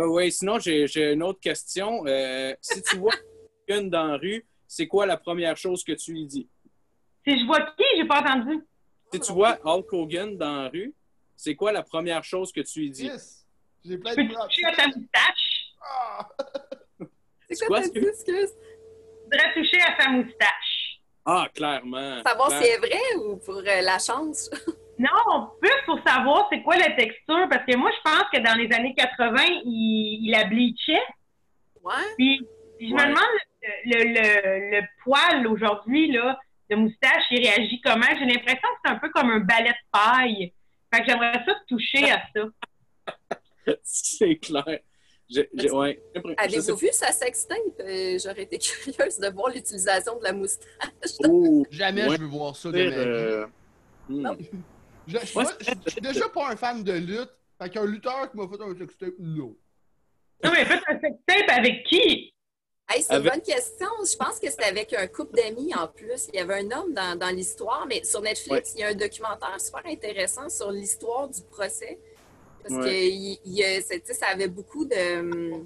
Oui, 0.00 0.06
oui. 0.08 0.32
Sinon, 0.32 0.58
j'ai 0.58 0.86
j'ai 0.86 1.12
une 1.12 1.22
autre 1.22 1.40
question. 1.40 2.04
Euh, 2.06 2.54
si 2.60 2.82
tu 2.82 2.96
vois 2.96 3.12
quelqu'un 3.66 3.86
dans 3.88 4.06
la 4.06 4.16
rue, 4.16 4.46
c'est 4.66 4.86
quoi 4.86 5.04
la 5.06 5.16
première 5.16 5.56
chose 5.56 5.84
que 5.84 5.92
tu 5.92 6.12
lui 6.12 6.26
dis? 6.26 6.48
Si 7.26 7.38
je 7.40 7.44
vois 7.46 7.60
qui, 7.76 7.84
j'ai 7.96 8.06
pas 8.06 8.20
entendu. 8.20 8.66
Si 9.12 9.20
tu 9.20 9.32
vois 9.32 9.58
Hulk 9.64 9.92
Hogan 9.92 10.36
dans 10.38 10.62
la 10.62 10.68
rue, 10.68 10.94
c'est 11.36 11.54
quoi 11.54 11.70
la 11.72 11.82
première 11.82 12.24
chose 12.24 12.50
que 12.52 12.60
tu 12.62 12.80
lui 12.80 12.90
dis? 12.90 13.06
Yes. 13.06 13.46
J'ai 13.84 13.98
plein 13.98 14.14
de 14.14 14.22
toucher 14.22 14.64
à 14.66 14.76
ta 14.76 14.86
moustache? 14.86 15.74
Ah! 15.82 16.28
C'est 17.50 17.66
quoi 17.66 17.78
quoi 17.78 17.82
ce 17.82 17.88
t'as 17.88 17.94
que- 17.94 18.00
dit, 18.00 18.06
excuse? 18.06 18.50
Je 18.54 19.24
voudrais 19.24 19.54
toucher 19.54 19.80
à 19.82 20.02
sa 20.02 20.08
moustache. 20.10 21.00
Ah, 21.24 21.48
clairement. 21.54 22.22
Savoir 22.26 22.48
Claire- 22.48 22.62
si 22.62 22.68
c'est 22.70 22.78
vrai 22.78 23.00
ou 23.18 23.36
pour 23.36 23.56
euh, 23.58 23.80
la 23.82 23.98
chance? 23.98 24.48
Non, 25.00 25.48
plus 25.60 25.70
pour 25.86 25.98
savoir 26.06 26.46
c'est 26.52 26.62
quoi 26.62 26.76
la 26.76 26.90
texture, 26.92 27.46
parce 27.48 27.64
que 27.64 27.76
moi, 27.76 27.90
je 27.96 28.00
pense 28.10 28.24
que 28.32 28.38
dans 28.40 28.54
les 28.54 28.70
années 28.74 28.94
80, 28.96 29.34
il, 29.64 30.26
il 30.26 30.30
la 30.30 30.44
bleachait. 30.44 31.02
Ouais. 31.82 31.94
Puis, 32.18 32.46
puis 32.78 32.90
je 32.90 32.94
Ouais. 32.94 33.04
me 33.06 33.08
demande, 33.08 33.24
le, 33.62 33.98
le, 34.04 34.14
le, 34.14 34.80
le 34.80 34.86
poil 35.02 35.46
aujourd'hui, 35.46 36.12
là, 36.12 36.38
de 36.68 36.76
moustache, 36.76 37.24
il 37.30 37.46
réagit 37.48 37.80
comment? 37.80 38.06
J'ai 38.18 38.26
l'impression 38.26 38.56
que 38.74 38.78
c'est 38.84 38.90
un 38.92 38.98
peu 38.98 39.08
comme 39.10 39.30
un 39.30 39.40
balai 39.40 39.70
de 39.70 39.74
paille. 39.90 40.52
Fait 40.92 41.00
que 41.02 41.06
j'aimerais 41.08 41.42
ça 41.46 41.54
toucher 41.68 42.10
à 42.10 42.22
ça. 42.34 43.74
c'est 43.82 44.36
clair. 44.36 44.64
Ouais. 45.72 46.02
Avez-vous 46.38 46.76
vu 46.76 46.88
sa 46.92 47.12
sextape? 47.12 47.58
Euh, 47.80 48.18
J'aurais 48.22 48.42
été 48.42 48.58
curieuse 48.58 49.18
de 49.18 49.28
voir 49.32 49.50
l'utilisation 49.52 50.18
de 50.18 50.24
la 50.24 50.32
moustache. 50.32 50.66
Oh, 51.28 51.64
Jamais 51.70 52.08
Ouais. 52.08 52.16
je 52.16 52.20
veux 52.22 52.26
voir 52.28 52.56
ça 52.56 52.70
de 52.70 52.76
ma 52.78 52.90
vie. 52.90 52.94
euh, 52.96 53.46
hmm. 54.08 54.22
Non. 54.22 54.36
Je, 55.10 55.26
je, 55.26 55.38
Ouais, 55.38 55.44
je- 55.60 55.70
je 55.86 55.90
suis 55.90 56.00
déjà 56.00 56.28
pas 56.28 56.50
un 56.50 56.56
fan 56.56 56.82
de 56.82 56.92
lutte. 56.92 57.30
Fait 57.60 57.68
qu'un 57.70 57.84
lutteur 57.84 58.30
qui 58.30 58.36
m'a 58.36 58.48
fait 58.48 58.62
un 58.62 58.76
sextape, 58.76 59.14
non. 59.18 59.54
Non, 60.42 60.50
mais 60.52 60.64
faites 60.64 60.82
un 60.88 60.98
sextape 61.00 61.48
avec 61.58 61.84
qui? 61.84 62.32
Hey, 62.88 63.02
c'est 63.02 63.12
Avec- 63.12 63.26
une 63.26 63.30
bonne 63.40 63.42
question. 63.54 63.86
Je 64.10 64.16
pense 64.16 64.40
que 64.40 64.50
c'était 64.50 64.64
avec 64.64 64.92
un 64.94 65.06
couple 65.06 65.36
d'amis 65.36 65.72
en 65.74 65.86
plus. 65.86 66.28
Il 66.32 66.36
y 66.36 66.38
avait 66.38 66.60
un 66.64 66.70
homme 66.72 66.92
dans, 66.94 67.16
dans 67.18 67.28
l'histoire, 67.28 67.86
mais 67.86 68.02
sur 68.02 68.20
Netflix, 68.20 68.72
il 68.74 68.80
y 68.80 68.82
a 68.84 68.88
un 68.88 68.94
documentaire 68.94 69.60
super 69.60 69.82
intéressant 69.86 70.48
sur 70.48 70.70
l'histoire 70.72 71.28
du 71.28 71.42
procès. 71.42 72.00
Parce 72.62 72.74
Ouais. 72.74 72.90
que 72.90 72.94
il- 73.46 74.14
ça 74.14 74.26
avait 74.28 74.48
beaucoup 74.48 74.84
de. 74.84 75.64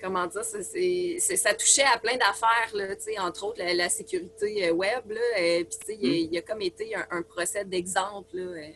Comment 0.00 0.26
dire, 0.26 0.44
ça, 0.44 0.62
c'est- 0.62 1.16
c'est- 1.18 1.36
ça 1.36 1.54
touchait 1.54 1.84
à 1.84 1.98
plein 1.98 2.16
d'affaires, 2.16 2.70
là, 2.74 2.94
tu 2.94 3.02
sais, 3.02 3.18
entre 3.18 3.44
autres 3.46 3.58
la, 3.58 3.72
la 3.74 3.88
sécurité 3.88 4.68
euh, 4.68 4.72
web. 4.72 5.10
Là, 5.10 5.20
euh, 5.38 5.64
Puis, 5.64 5.78
tu 5.80 5.86
sais, 5.86 5.98
il, 6.00 6.08
y 6.08 6.12
a- 6.12 6.16
il 6.18 6.34
y 6.34 6.38
a 6.38 6.42
comme 6.42 6.60
été 6.62 6.94
un, 6.94 7.06
un 7.10 7.22
procès 7.22 7.64
d'exemple. 7.64 8.28
là, 8.36 8.42
euh, 8.42 8.68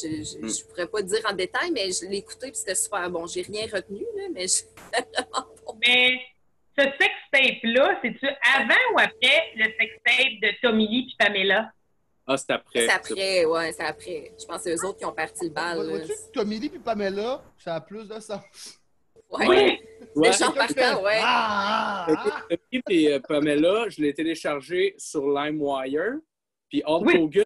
Je 0.00 0.06
ne 0.38 0.46
Mm. 0.46 0.52
pourrais 0.68 0.86
pas 0.86 1.00
dire 1.02 1.22
en 1.28 1.32
détail, 1.32 1.70
mais 1.72 1.90
je 1.90 2.04
l'ai 2.06 2.18
écouté 2.18 2.48
et 2.48 2.54
c'était 2.54 2.74
super 2.74 3.08
bon. 3.10 3.26
J'ai 3.26 3.40
rien 3.40 3.66
retenu, 3.72 4.04
là, 4.16 4.24
mais 4.34 4.46
je-. 4.46 4.64
Mais 5.80 6.20
ce 6.78 6.84
sextape-là, 6.84 7.98
c'est-tu 8.02 8.26
avant 8.54 8.74
ou 8.94 8.98
après 8.98 9.52
le 9.56 9.64
sextape 9.64 10.40
de 10.42 10.50
Tommy 10.62 10.86
Lee 10.88 11.06
puis 11.06 11.16
Pamela? 11.18 11.72
Ah, 12.30 12.36
c'est 12.36 12.50
après. 12.52 12.80
C'est 12.86 12.90
après, 12.92 13.44
ouais, 13.46 13.72
c'est 13.72 13.84
après. 13.84 14.34
Je 14.38 14.44
pense 14.44 14.58
que 14.58 14.62
c'est 14.64 14.74
eux 14.74 14.84
autres 14.86 14.98
qui 14.98 15.04
ont 15.06 15.12
parti 15.14 15.44
le 15.46 15.50
bal. 15.50 15.78
là. 15.78 15.84
Vois-tu, 15.96 16.12
Tommy 16.32 16.58
Lee 16.58 16.68
puis 16.68 16.78
Pamela, 16.78 17.42
ça 17.56 17.76
a 17.76 17.80
plus 17.80 18.06
de 18.06 18.20
sens. 18.20 18.78
Ouais. 19.30 19.46
Ouais. 19.48 19.80
Ouais. 20.14 20.30
Partant, 20.54 21.02
ouais. 21.02 21.20
Ah! 21.22 22.06
ah, 22.08 22.46
ah. 22.50 22.54
Et 22.90 23.12
euh, 23.12 23.20
Pamela, 23.20 23.88
je 23.88 24.00
l'ai 24.02 24.12
téléchargé 24.14 24.94
sur 24.98 25.22
LimeWire, 25.28 26.18
puis 26.68 26.82
Hulk 26.86 27.06
Oui. 27.06 27.16
Hogan 27.18 27.44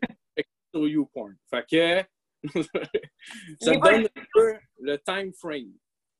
sur 0.74 0.88
YouPorn. 0.88 1.36
Fait 1.50 1.64
que 1.70 2.48
ça 3.60 3.72
donne 3.76 4.02
ouais. 4.02 4.10
un 4.16 4.24
peu 4.32 4.54
le 4.80 4.96
time 4.98 5.32
frame. 5.32 5.72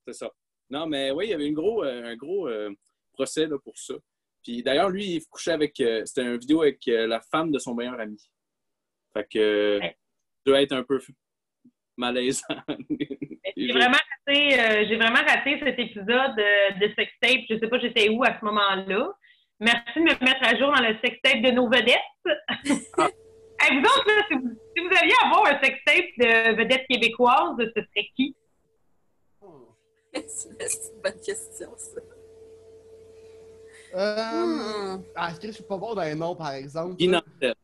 C'est 0.06 0.14
ça. 0.14 0.30
Non, 0.70 0.86
mais 0.86 1.10
oui, 1.10 1.26
il 1.26 1.30
y 1.30 1.34
avait 1.34 1.46
une 1.46 1.54
gros, 1.54 1.84
euh, 1.84 2.04
un 2.04 2.16
gros 2.16 2.48
euh, 2.48 2.70
procès 3.12 3.46
là, 3.46 3.58
pour 3.58 3.76
ça. 3.76 3.94
Puis 4.42 4.62
d'ailleurs, 4.62 4.90
lui, 4.90 5.16
il 5.16 5.26
couchait 5.28 5.52
avec. 5.52 5.78
euh, 5.80 6.02
C'était 6.04 6.22
une 6.22 6.36
vidéo 6.38 6.62
avec 6.62 6.86
euh, 6.88 7.06
la 7.06 7.20
femme 7.20 7.50
de 7.50 7.58
son 7.58 7.74
meilleur 7.74 7.98
ami. 8.00 8.18
Fait 9.14 9.26
que 9.32 9.78
Ouais. 9.80 9.88
ça 9.88 9.94
doit 10.46 10.62
être 10.62 10.72
un 10.72 10.82
peu 10.82 11.00
malaisant. 11.96 12.42
J'ai 13.56 13.72
vraiment 13.72 13.98
raté, 14.26 14.58
euh, 14.60 14.86
j'ai 14.88 14.96
vraiment 14.96 15.20
raté 15.26 15.60
cet 15.62 15.78
épisode 15.78 16.38
euh, 16.38 16.70
de 16.80 16.92
sextape. 16.96 17.42
Je 17.50 17.58
sais 17.58 17.68
pas 17.68 17.78
j'étais 17.78 18.08
où 18.08 18.24
à 18.24 18.38
ce 18.38 18.44
moment-là. 18.46 19.12
Merci 19.60 19.94
de 19.96 20.00
me 20.00 20.24
mettre 20.24 20.42
à 20.42 20.56
jour 20.58 20.72
dans 20.72 20.80
le 20.80 20.96
sextape 21.04 21.42
de 21.42 21.50
nos 21.50 21.68
vedettes. 21.68 21.98
Hey, 23.64 23.78
vous 23.78 23.84
autres, 23.84 24.04
là, 24.08 24.24
si, 24.26 24.34
vous, 24.34 24.50
si 24.76 24.82
vous 24.82 24.96
aviez 25.00 25.12
à 25.22 25.26
avoir 25.28 25.46
un 25.46 25.62
sextape 25.62 26.06
de 26.18 26.56
vedettes 26.56 26.84
québécoises, 26.90 27.54
ce 27.58 27.80
serait 27.80 28.08
qui? 28.16 28.34
c'est 30.26 30.48
une 30.48 31.00
bonne 31.00 31.20
question, 31.24 31.68
ça. 31.76 32.00
Euh, 33.94 34.46
Hmm. 34.96 35.02
Ah, 35.14 35.30
est-ce 35.30 35.38
que 35.40 35.46
je 35.48 35.52
suis 35.52 35.62
pas 35.64 35.76
bon 35.76 35.94
dans 35.94 36.02
les 36.02 36.14
noms, 36.16 36.34
par 36.34 36.52
exemple? 36.54 36.96
Guy 36.96 37.06
Nantel. 37.06 37.54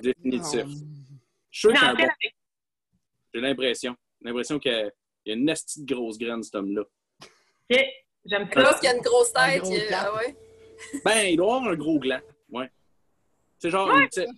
Définitif. 0.00 0.64
Non. 0.64 0.86
Je 1.50 1.58
suis 1.58 1.68
bon- 1.68 1.86
avec- 1.86 2.10
J'ai 3.34 3.40
l'impression. 3.40 3.96
J'ai 4.20 4.28
l'impression 4.28 4.58
qu'il 4.58 4.92
y 5.26 5.30
a 5.30 5.34
une 5.34 5.44
nasty 5.44 5.84
de 5.84 5.94
grosse 5.94 6.18
graine, 6.18 6.42
cet 6.42 6.54
homme-là. 6.56 6.82
Ok, 7.70 7.78
J'aime 8.24 8.48
ça. 8.52 8.74
qu'il 8.74 8.84
y 8.84 8.92
a 8.92 8.94
une 8.96 9.02
grosse 9.02 9.32
Un 9.34 9.48
tête. 9.50 9.62
gros 9.62 9.72
il 9.74 9.88
ah 9.94 10.14
ouais. 10.14 10.36
Ben, 11.04 11.26
il 11.28 11.36
doit 11.36 11.56
avoir 11.56 11.72
un 11.72 11.76
gros 11.76 11.98
gland. 11.98 12.20
Ouais. 12.50 12.70
C'est 13.58 13.70
genre 13.70 13.88
Ouais, 13.88 14.02
une, 14.02 14.08
petite, 14.08 14.28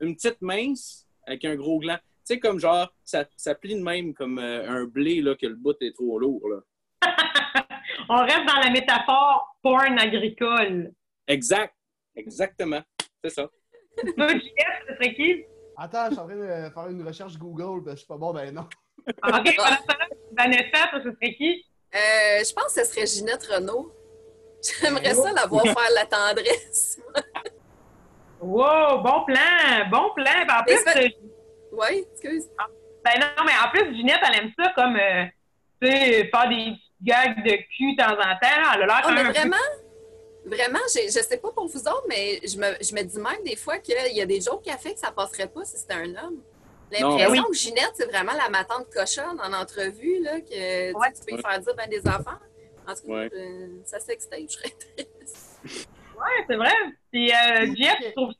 une 0.00 0.14
petite 0.16 0.40
mince 0.42 1.06
avec 1.26 1.44
un 1.44 1.54
gros 1.56 1.78
gland. 1.78 1.98
Tu 1.98 2.34
sais, 2.34 2.40
comme 2.40 2.58
genre, 2.58 2.92
ça, 3.04 3.24
ça 3.36 3.54
plie 3.54 3.74
de 3.76 3.82
même 3.82 4.14
comme 4.14 4.38
euh, 4.38 4.68
un 4.68 4.84
blé, 4.84 5.20
là, 5.20 5.34
que 5.36 5.46
le 5.46 5.54
bout 5.54 5.76
est 5.82 5.92
trop 5.94 6.18
lourd, 6.18 6.48
là. 6.48 6.60
On 8.08 8.16
reste 8.24 8.46
dans 8.46 8.60
la 8.60 8.70
métaphore 8.70 9.56
porn 9.62 9.98
agricole. 9.98 10.92
Exact. 11.26 11.74
Exactement. 12.14 12.82
C'est 13.22 13.30
ça. 13.30 13.50
Toi, 14.16 14.28
JF, 14.28 14.82
ce 14.88 14.94
serait 14.94 15.14
qui? 15.14 15.44
Attends, 15.76 16.06
je 16.06 16.10
suis 16.12 16.20
en 16.20 16.26
train 16.26 16.36
de 16.36 16.70
faire 16.72 16.86
une 16.88 17.06
recherche 17.06 17.36
Google, 17.38 17.82
parce 17.84 17.84
que 17.84 17.90
je 17.92 17.96
suis 17.98 18.06
pas 18.06 18.16
bon 18.16 18.32
les 18.34 18.50
noms. 18.52 18.68
Ah, 19.22 19.40
OK, 19.40 19.54
temps-là, 19.56 19.78
Vanessa, 20.32 20.88
toi, 20.90 21.00
ce 21.04 21.10
serait 21.12 21.34
qui? 21.34 21.64
Euh, 21.94 22.42
je 22.44 22.52
pense 22.54 22.74
que 22.74 22.84
ce 22.84 22.92
serait 22.92 23.06
Ginette 23.06 23.44
Renault. 23.46 23.92
J'aimerais 24.80 25.14
ça 25.14 25.32
la 25.32 25.46
voir 25.46 25.62
faire 25.64 25.90
la 25.94 26.06
tendresse. 26.06 27.00
Wow, 28.40 28.98
bon 29.02 29.24
plan, 29.24 29.88
bon 29.90 30.10
plan. 30.14 30.44
Ben, 30.46 30.54
en 30.60 30.62
plus, 30.64 30.78
c'est- 30.86 31.04
euh, 31.06 31.08
Oui, 31.72 32.04
excuse. 32.12 32.44
ben 33.04 33.12
non, 33.20 33.44
mais 33.44 33.52
en 33.64 33.70
plus, 33.70 33.94
Ginette, 33.96 34.20
elle 34.28 34.44
aime 34.44 34.52
ça 34.58 34.72
comme, 34.74 34.96
euh, 34.96 35.24
tu 35.80 35.88
sais, 35.88 36.28
faire 36.28 36.48
des 36.48 36.72
gags 37.02 37.42
de 37.44 37.56
cul 37.76 37.94
de 37.94 38.02
temps 38.02 38.12
en 38.12 38.34
temps. 38.36 38.74
Elle 38.74 38.82
a 38.82 38.86
l'air 38.86 39.00
Oh, 39.04 39.08
quand 39.08 39.12
mais 39.14 39.22
même 39.22 39.26
un 39.30 39.42
peu- 39.42 39.48
vraiment? 40.46 40.78
Je 40.94 41.10
sais 41.10 41.36
pas 41.38 41.50
pour 41.52 41.66
vous 41.66 41.80
autres, 41.80 42.04
mais 42.08 42.40
je 42.46 42.56
me, 42.58 42.66
je 42.82 42.94
me 42.94 43.02
dis 43.02 43.18
même 43.18 43.42
des 43.44 43.56
fois 43.56 43.78
qu'il 43.78 44.16
y 44.16 44.20
a 44.20 44.26
des 44.26 44.40
jours 44.40 44.62
qui 44.62 44.70
a 44.70 44.78
fait 44.78 44.94
que 44.94 45.00
ça 45.00 45.10
passerait 45.12 45.48
pas 45.48 45.64
si 45.64 45.76
c'était 45.76 45.94
un 45.94 46.14
homme. 46.16 46.40
Non. 47.00 47.16
L'impression 47.16 47.42
Oui. 47.44 47.50
que 47.50 47.56
Ginette, 47.56 47.92
c'est 47.94 48.06
vraiment 48.06 48.32
la 48.32 48.48
matante 48.48 48.86
cochonne 48.94 49.40
en 49.40 49.52
entrevue, 49.52 50.22
là, 50.22 50.40
que 50.40 50.46
tu 50.46 50.52
sais, 50.54 50.92
Ouais. 50.94 51.12
tu 51.12 51.24
peux 51.24 51.38
y 51.38 51.42
faire 51.42 51.58
dire 51.60 51.74
ben 51.74 51.88
des 51.90 52.06
enfants. 52.08 52.38
En 52.86 52.94
tout 52.94 53.02
cas, 53.08 53.12
Ouais. 53.12 53.30
euh, 53.34 53.68
ça 53.84 53.98
je 53.98 54.04
serais 54.04 54.16
triste. 54.16 54.60
Ouais, 56.16 56.44
c'est 56.48 56.56
vrai. 56.56 56.72
Puis 57.12 57.30
euh, 57.30 57.66
Jeff, 57.76 57.96
je 58.00 58.12
trouve 58.12 58.32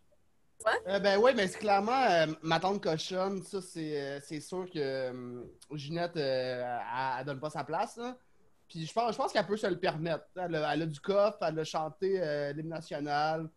Euh, 0.88 0.98
ben 0.98 1.18
oui, 1.20 1.32
mais 1.36 1.46
c'est 1.46 1.58
clairement 1.58 2.02
euh, 2.10 2.26
ma 2.42 2.58
tante 2.58 2.82
cochonne, 2.82 3.42
ça 3.42 3.60
c'est 3.60 4.00
euh, 4.00 4.18
c'est 4.20 4.40
sûr 4.40 4.64
que 4.72 4.78
euh, 4.78 5.42
Ginette 5.74 6.16
euh, 6.16 6.62
elle, 6.64 7.20
elle 7.20 7.26
donne 7.26 7.38
pas 7.40 7.50
sa 7.50 7.64
place. 7.64 7.96
Là. 7.98 8.16
Puis 8.68 8.84
je 8.86 8.92
pense, 8.92 9.12
je 9.12 9.16
pense 9.16 9.32
qu'elle 9.32 9.46
peut 9.46 9.56
se 9.56 9.66
le 9.66 9.78
permettre. 9.78 10.24
Elle 10.36 10.54
a, 10.56 10.74
elle 10.74 10.82
a 10.82 10.86
du 10.86 11.00
coffre, 11.00 11.38
elle 11.42 11.58
a 11.58 11.64
chanté 11.64 12.20
euh, 12.20 12.52
l'hymne 12.52 12.68
national. 12.70 13.48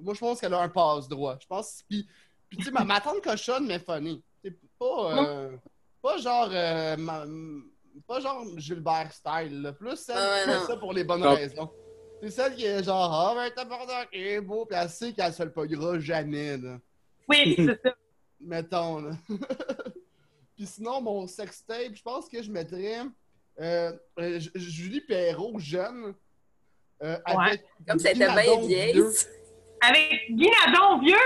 Moi 0.00 0.14
je 0.14 0.20
pense 0.20 0.40
qu'elle 0.40 0.54
a 0.54 0.60
un 0.60 0.68
passe 0.68 1.08
droit. 1.08 1.36
Je 1.40 1.46
pense. 1.46 1.82
Puis, 1.88 2.06
puis 2.48 2.58
tu 2.58 2.64
sais, 2.64 2.70
ma, 2.70 2.84
ma 2.84 3.00
tante 3.00 3.22
cochonne 3.22 3.66
mais 3.66 3.78
funny. 3.78 4.22
C'est 4.42 4.56
pas, 4.78 5.18
euh, 5.18 5.56
pas 6.02 6.16
genre 6.18 6.48
euh, 6.52 6.96
ma- 6.96 7.26
pas 8.06 8.20
genre 8.20 8.44
Gilbert 8.56 9.12
style. 9.12 9.62
là. 9.62 9.72
Plus 9.72 9.96
celle 9.96 10.16
qui 10.44 10.50
fait 10.50 10.66
ça 10.66 10.76
pour 10.76 10.92
les 10.92 11.04
bonnes 11.04 11.24
raisons. 11.24 11.70
C'est 12.22 12.30
celle 12.30 12.54
qui 12.54 12.64
est 12.64 12.82
genre 12.82 13.12
Ah 13.12 13.34
ben 13.34 13.50
tabarnak, 13.54 14.08
il 14.12 14.20
est 14.26 14.40
beau, 14.40 14.64
puis 14.64 14.78
elle 14.80 14.88
sait 14.88 15.12
qu'elle 15.12 15.32
se 15.34 15.42
le 15.42 15.52
pognera 15.52 15.98
jamais. 15.98 16.56
Là 16.56 16.78
oui, 17.28 17.54
c'est 17.56 17.80
ça. 17.82 17.94
mettons. 18.40 19.00
Là. 19.00 19.10
Puis 20.56 20.66
sinon, 20.66 21.00
mon 21.00 21.26
sextape, 21.26 21.94
je 21.94 22.02
pense 22.02 22.28
que 22.28 22.42
je 22.42 22.50
mettrais 22.50 23.00
Julie 24.54 25.00
Perrault 25.02 25.58
jeune. 25.58 26.14
euh, 27.02 27.18
avec 27.24 27.64
Comme 27.86 27.98
ça 27.98 28.10
était 28.10 28.18
bien 28.20 28.34
Guinadon 28.34 28.66
vieille. 28.66 28.92
vieux. 28.92 29.10
Avec 29.80 30.26
Guy 30.30 30.48
Nadon, 30.66 31.00
vieux? 31.00 31.16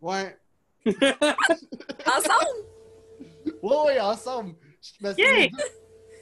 Ouais. 0.00 0.36
Ensemble? 2.06 2.66
Ouais, 3.62 3.76
ouais, 3.86 4.00
ensemble. 4.00 4.54
Je- 4.80 4.90
parce 5.02 5.18
Yeah! 5.18 5.48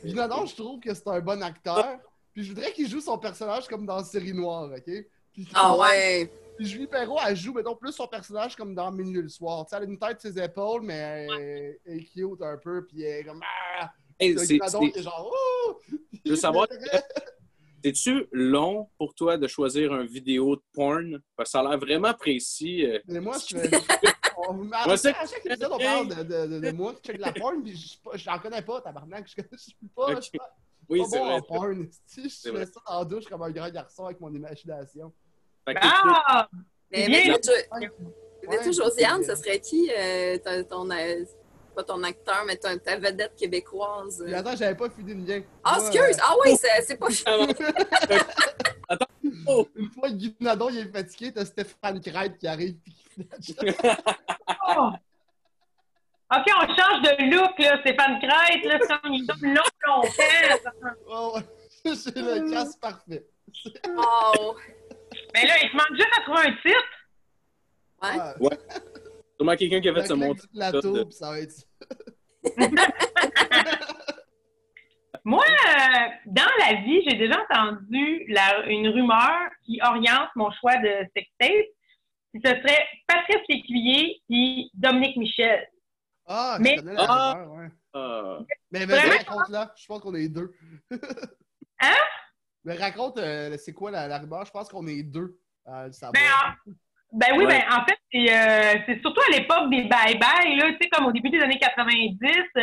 Guinadon, 0.05 0.47
trouve 0.47 0.81
que 0.81 0.95
c'est 0.95 1.07
un 1.09 1.21
bon 1.21 1.43
acteur. 1.43 1.99
Puis 2.33 2.45
je 2.45 2.53
voudrais 2.53 2.73
qu'il 2.73 2.89
joue 2.89 3.01
son 3.01 3.19
personnage 3.19 3.67
comme 3.69 3.85
dans 3.87 4.03
Série 4.05 4.33
Noire, 4.33 4.71
OK? 4.75 4.91
Puis, 5.33 5.49
Ah 5.55 5.77
ouais. 5.77 6.31
Puis 6.57 6.67
Julie 6.67 6.87
Perrault, 6.87 7.19
elle 7.27 7.37
joue, 7.37 7.53
mettons, 7.53 7.77
plus 7.77 7.93
son 7.93 8.07
personnage 8.07 8.57
comme 8.57 8.75
dans 8.75 8.91
Minuit 8.91 9.21
le 9.23 9.29
soir. 9.29 9.67
Tu 9.67 9.71
sais, 9.71 9.77
elle 9.77 9.83
a 9.83 9.87
une 9.87 9.99
tête 9.99 10.21
sur 10.21 10.33
ses 10.33 10.43
épaules, 10.43 10.83
mais 10.83 10.95
elle, 11.29 11.77
elle 11.85 11.99
est 11.99 12.05
cute 12.05 12.41
un 12.41 12.57
peu, 12.57 12.87
puis 12.87 13.03
elle 13.03 13.21
est 13.21 13.25
comme... 13.25 13.43
Ah! 13.81 13.93
Hey, 14.19 14.33
Le 14.33 14.39
c'est- 14.39 14.59
genre... 15.03 15.33
Oh! 15.35 15.81
je 16.25 16.31
veux 16.31 16.37
savoir, 16.37 16.67
c'est-tu 17.85 18.27
long 18.33 18.89
pour 18.99 19.15
toi 19.15 19.37
de 19.37 19.47
choisir 19.47 19.93
un 19.93 20.05
vidéo 20.05 20.57
de 20.57 20.63
porn? 20.73 21.21
Parce 21.37 21.49
que 21.49 21.51
ça 21.53 21.61
a 21.61 21.69
l'air 21.71 21.79
vraiment 21.79 22.15
précis. 22.15 22.85
euh. 22.87 22.99
Mais 23.07 23.21
moi, 23.21 23.37
je 23.49 23.57
fais. 23.59 23.71
on- 24.49 24.71
à, 24.73 24.97
chaque 24.97 25.45
épisode, 25.45 25.71
on 25.73 25.79
parle 25.79 26.09
de, 26.09 26.23
de, 26.23 26.47
de, 26.55 26.61
de 26.61 26.71
moi 26.73 26.95
qui 26.95 27.03
check 27.13 27.19
la 27.21 27.33
porn, 27.33 27.63
puis 27.63 27.77
je- 27.77 27.97
je 28.19 28.25
j'en 28.25 28.39
connais 28.39 28.63
pas, 28.63 28.81
tabarnak. 28.81 29.27
Je, 29.29 29.43
je 29.53 29.57
suis 29.59 29.77
pas, 29.95 30.15
je 30.17 30.21
suis 30.23 30.39
pas, 30.39 30.51
Oui, 30.89 31.01
pas 31.01 31.05
c'est 31.11 31.19
bon 31.19 31.25
vrai. 31.27 31.35
en 31.35 31.43
porn. 31.43 31.89
Si, 32.07 32.29
je 32.29 32.37
fais 32.43 32.51
vrai. 32.51 32.67
ça 32.67 32.81
en 32.87 33.05
douche 33.05 33.25
comme 33.27 33.43
un 33.43 33.51
grand 33.51 33.71
garçon 33.71 34.07
avec 34.07 34.21
mon 34.21 34.33
imagination. 34.35 35.13
Ah! 35.67 36.49
Mais, 36.91 37.09
mais 37.09 37.25
mais 37.29 37.39
toi, 37.41 37.55
puis, 38.63 38.73
Josiane, 38.73 39.25
ce 39.25 39.35
serait 39.35 39.59
qui 39.61 39.91
euh, 39.97 40.39
ton, 40.39 40.63
ton, 40.87 40.91
euh, 40.91 41.25
pas 41.77 41.85
ton 41.85 42.03
acteur, 42.03 42.43
mais 42.47 42.57
ton- 42.57 42.77
ta 42.79 42.97
vedette 42.97 43.37
québécoise? 43.37 44.23
Puis 44.25 44.35
attends, 44.35 44.57
j'avais 44.57 44.75
pas 44.75 44.89
fini 44.91 45.15
le 45.15 45.21
lien. 45.25 45.43
Ah, 45.63 45.77
Moi, 45.79 45.87
excuse! 45.89 46.17
Ah 46.23 46.35
oui, 46.45 46.57
c'est 46.59 46.83
c'est 46.83 46.97
pas 46.97 47.07
euh, 47.29 47.47
une 49.77 49.91
fois 49.91 50.09
que 50.09 50.15
Guy 50.15 50.35
Nadon 50.41 50.71
il 50.71 50.79
est 50.79 50.91
fatigué, 50.93 51.33
t'as 51.33 51.45
Stéphane 51.45 52.01
Crête 52.01 52.39
qui 52.39 52.49
arrive. 52.49 52.77
Oh! 54.69 54.91
OK, 56.35 56.45
on 56.61 56.67
change 56.67 57.03
de 57.03 57.11
look, 57.37 57.57
là. 57.59 57.79
Stéphane 57.83 58.19
Crête, 58.21 58.65
là, 58.65 58.79
c'est 58.81 58.89
comme 59.01 59.13
il 59.13 59.25
donne 59.27 59.55
long, 59.55 59.63
longtemps. 59.87 60.71
Oh, 61.09 61.33
ouais. 61.37 61.43
J'ai 61.85 62.11
le 62.21 62.51
casse 62.51 62.75
parfait. 62.77 63.25
Oh! 63.97 64.57
Mais 65.35 65.47
là, 65.47 65.55
il 65.63 65.71
te 65.71 65.77
manque 65.77 65.95
juste 65.95 66.11
à 66.19 66.23
trouver 66.23 66.49
un 66.49 66.57
titre. 66.57 66.93
Ouais. 68.03 68.19
Ah, 68.21 68.35
Sûrement 69.39 69.57
quelqu'un 69.57 69.81
qui 69.81 69.89
a 69.89 69.95
fait 69.95 70.07
ce 70.07 70.13
montage. 70.15 71.13
ça 71.13 71.31
va 71.31 71.41
être. 71.41 71.55
Moi, 75.25 75.43
euh, 75.45 76.09
dans 76.27 76.49
la 76.61 76.75
vie, 76.83 77.03
j'ai 77.09 77.17
déjà 77.17 77.35
entendu 77.51 78.25
la- 78.29 78.65
une 78.67 78.89
rumeur 78.89 79.33
qui 79.65 79.81
oriente 79.83 80.29
mon 80.37 80.51
choix 80.53 80.77
de 80.77 81.05
sextape. 81.17 81.67
Ce 82.35 82.41
serait 82.51 82.87
Patrice 83.09 83.43
Lécuyer 83.49 84.23
et 84.31 84.67
Dominique 84.75 85.17
Michel. 85.17 85.67
Ah, 86.27 86.59
Mais- 86.61 86.77
je 86.77 86.81
connais 86.83 86.93
la 86.95 87.07
Ah! 87.09 87.33
rumeur, 87.35 87.53
ouais. 87.55 87.69
Ah. 87.95 88.39
Mais 88.71 88.85
vas-y, 88.85 88.99
Vraiment? 89.01 89.25
raconte-la. 89.27 89.73
Je 89.77 89.87
pense 89.87 90.01
qu'on 90.01 90.15
est 90.15 90.29
deux. 90.29 90.53
Hein? 91.81 91.93
Mais 92.65 92.75
raconte, 92.77 93.19
euh, 93.19 93.57
c'est 93.59 93.73
quoi 93.75 93.91
la, 93.91 94.09
la 94.09 94.19
rumeur? 94.19 94.45
Je 94.47 94.51
pense 94.51 94.69
qu'on 94.69 94.87
est 94.87 95.03
deux 95.03 95.39
savoir. 95.91 96.13
Ben, 96.15 96.21
en, 96.33 96.73
ben 97.13 97.27
oui, 97.39 97.45
Ouais. 97.47 97.59
ben 97.59 97.65
en 97.81 97.85
fait, 97.85 97.99
c'est 98.17 98.33
euh, 98.33 98.79
c'est 98.87 99.01
surtout 99.01 99.21
à 99.29 99.37
l'époque 99.37 99.71
des 99.71 99.83
bye-bye, 99.83 100.57
là, 100.57 100.73
tu 100.73 100.79
sais, 100.81 100.89
comme 100.91 101.07
au 101.07 101.13
début 101.13 101.31
des 101.31 101.41
années 101.41 101.59
90, 101.59 102.19
euh, 102.57 102.63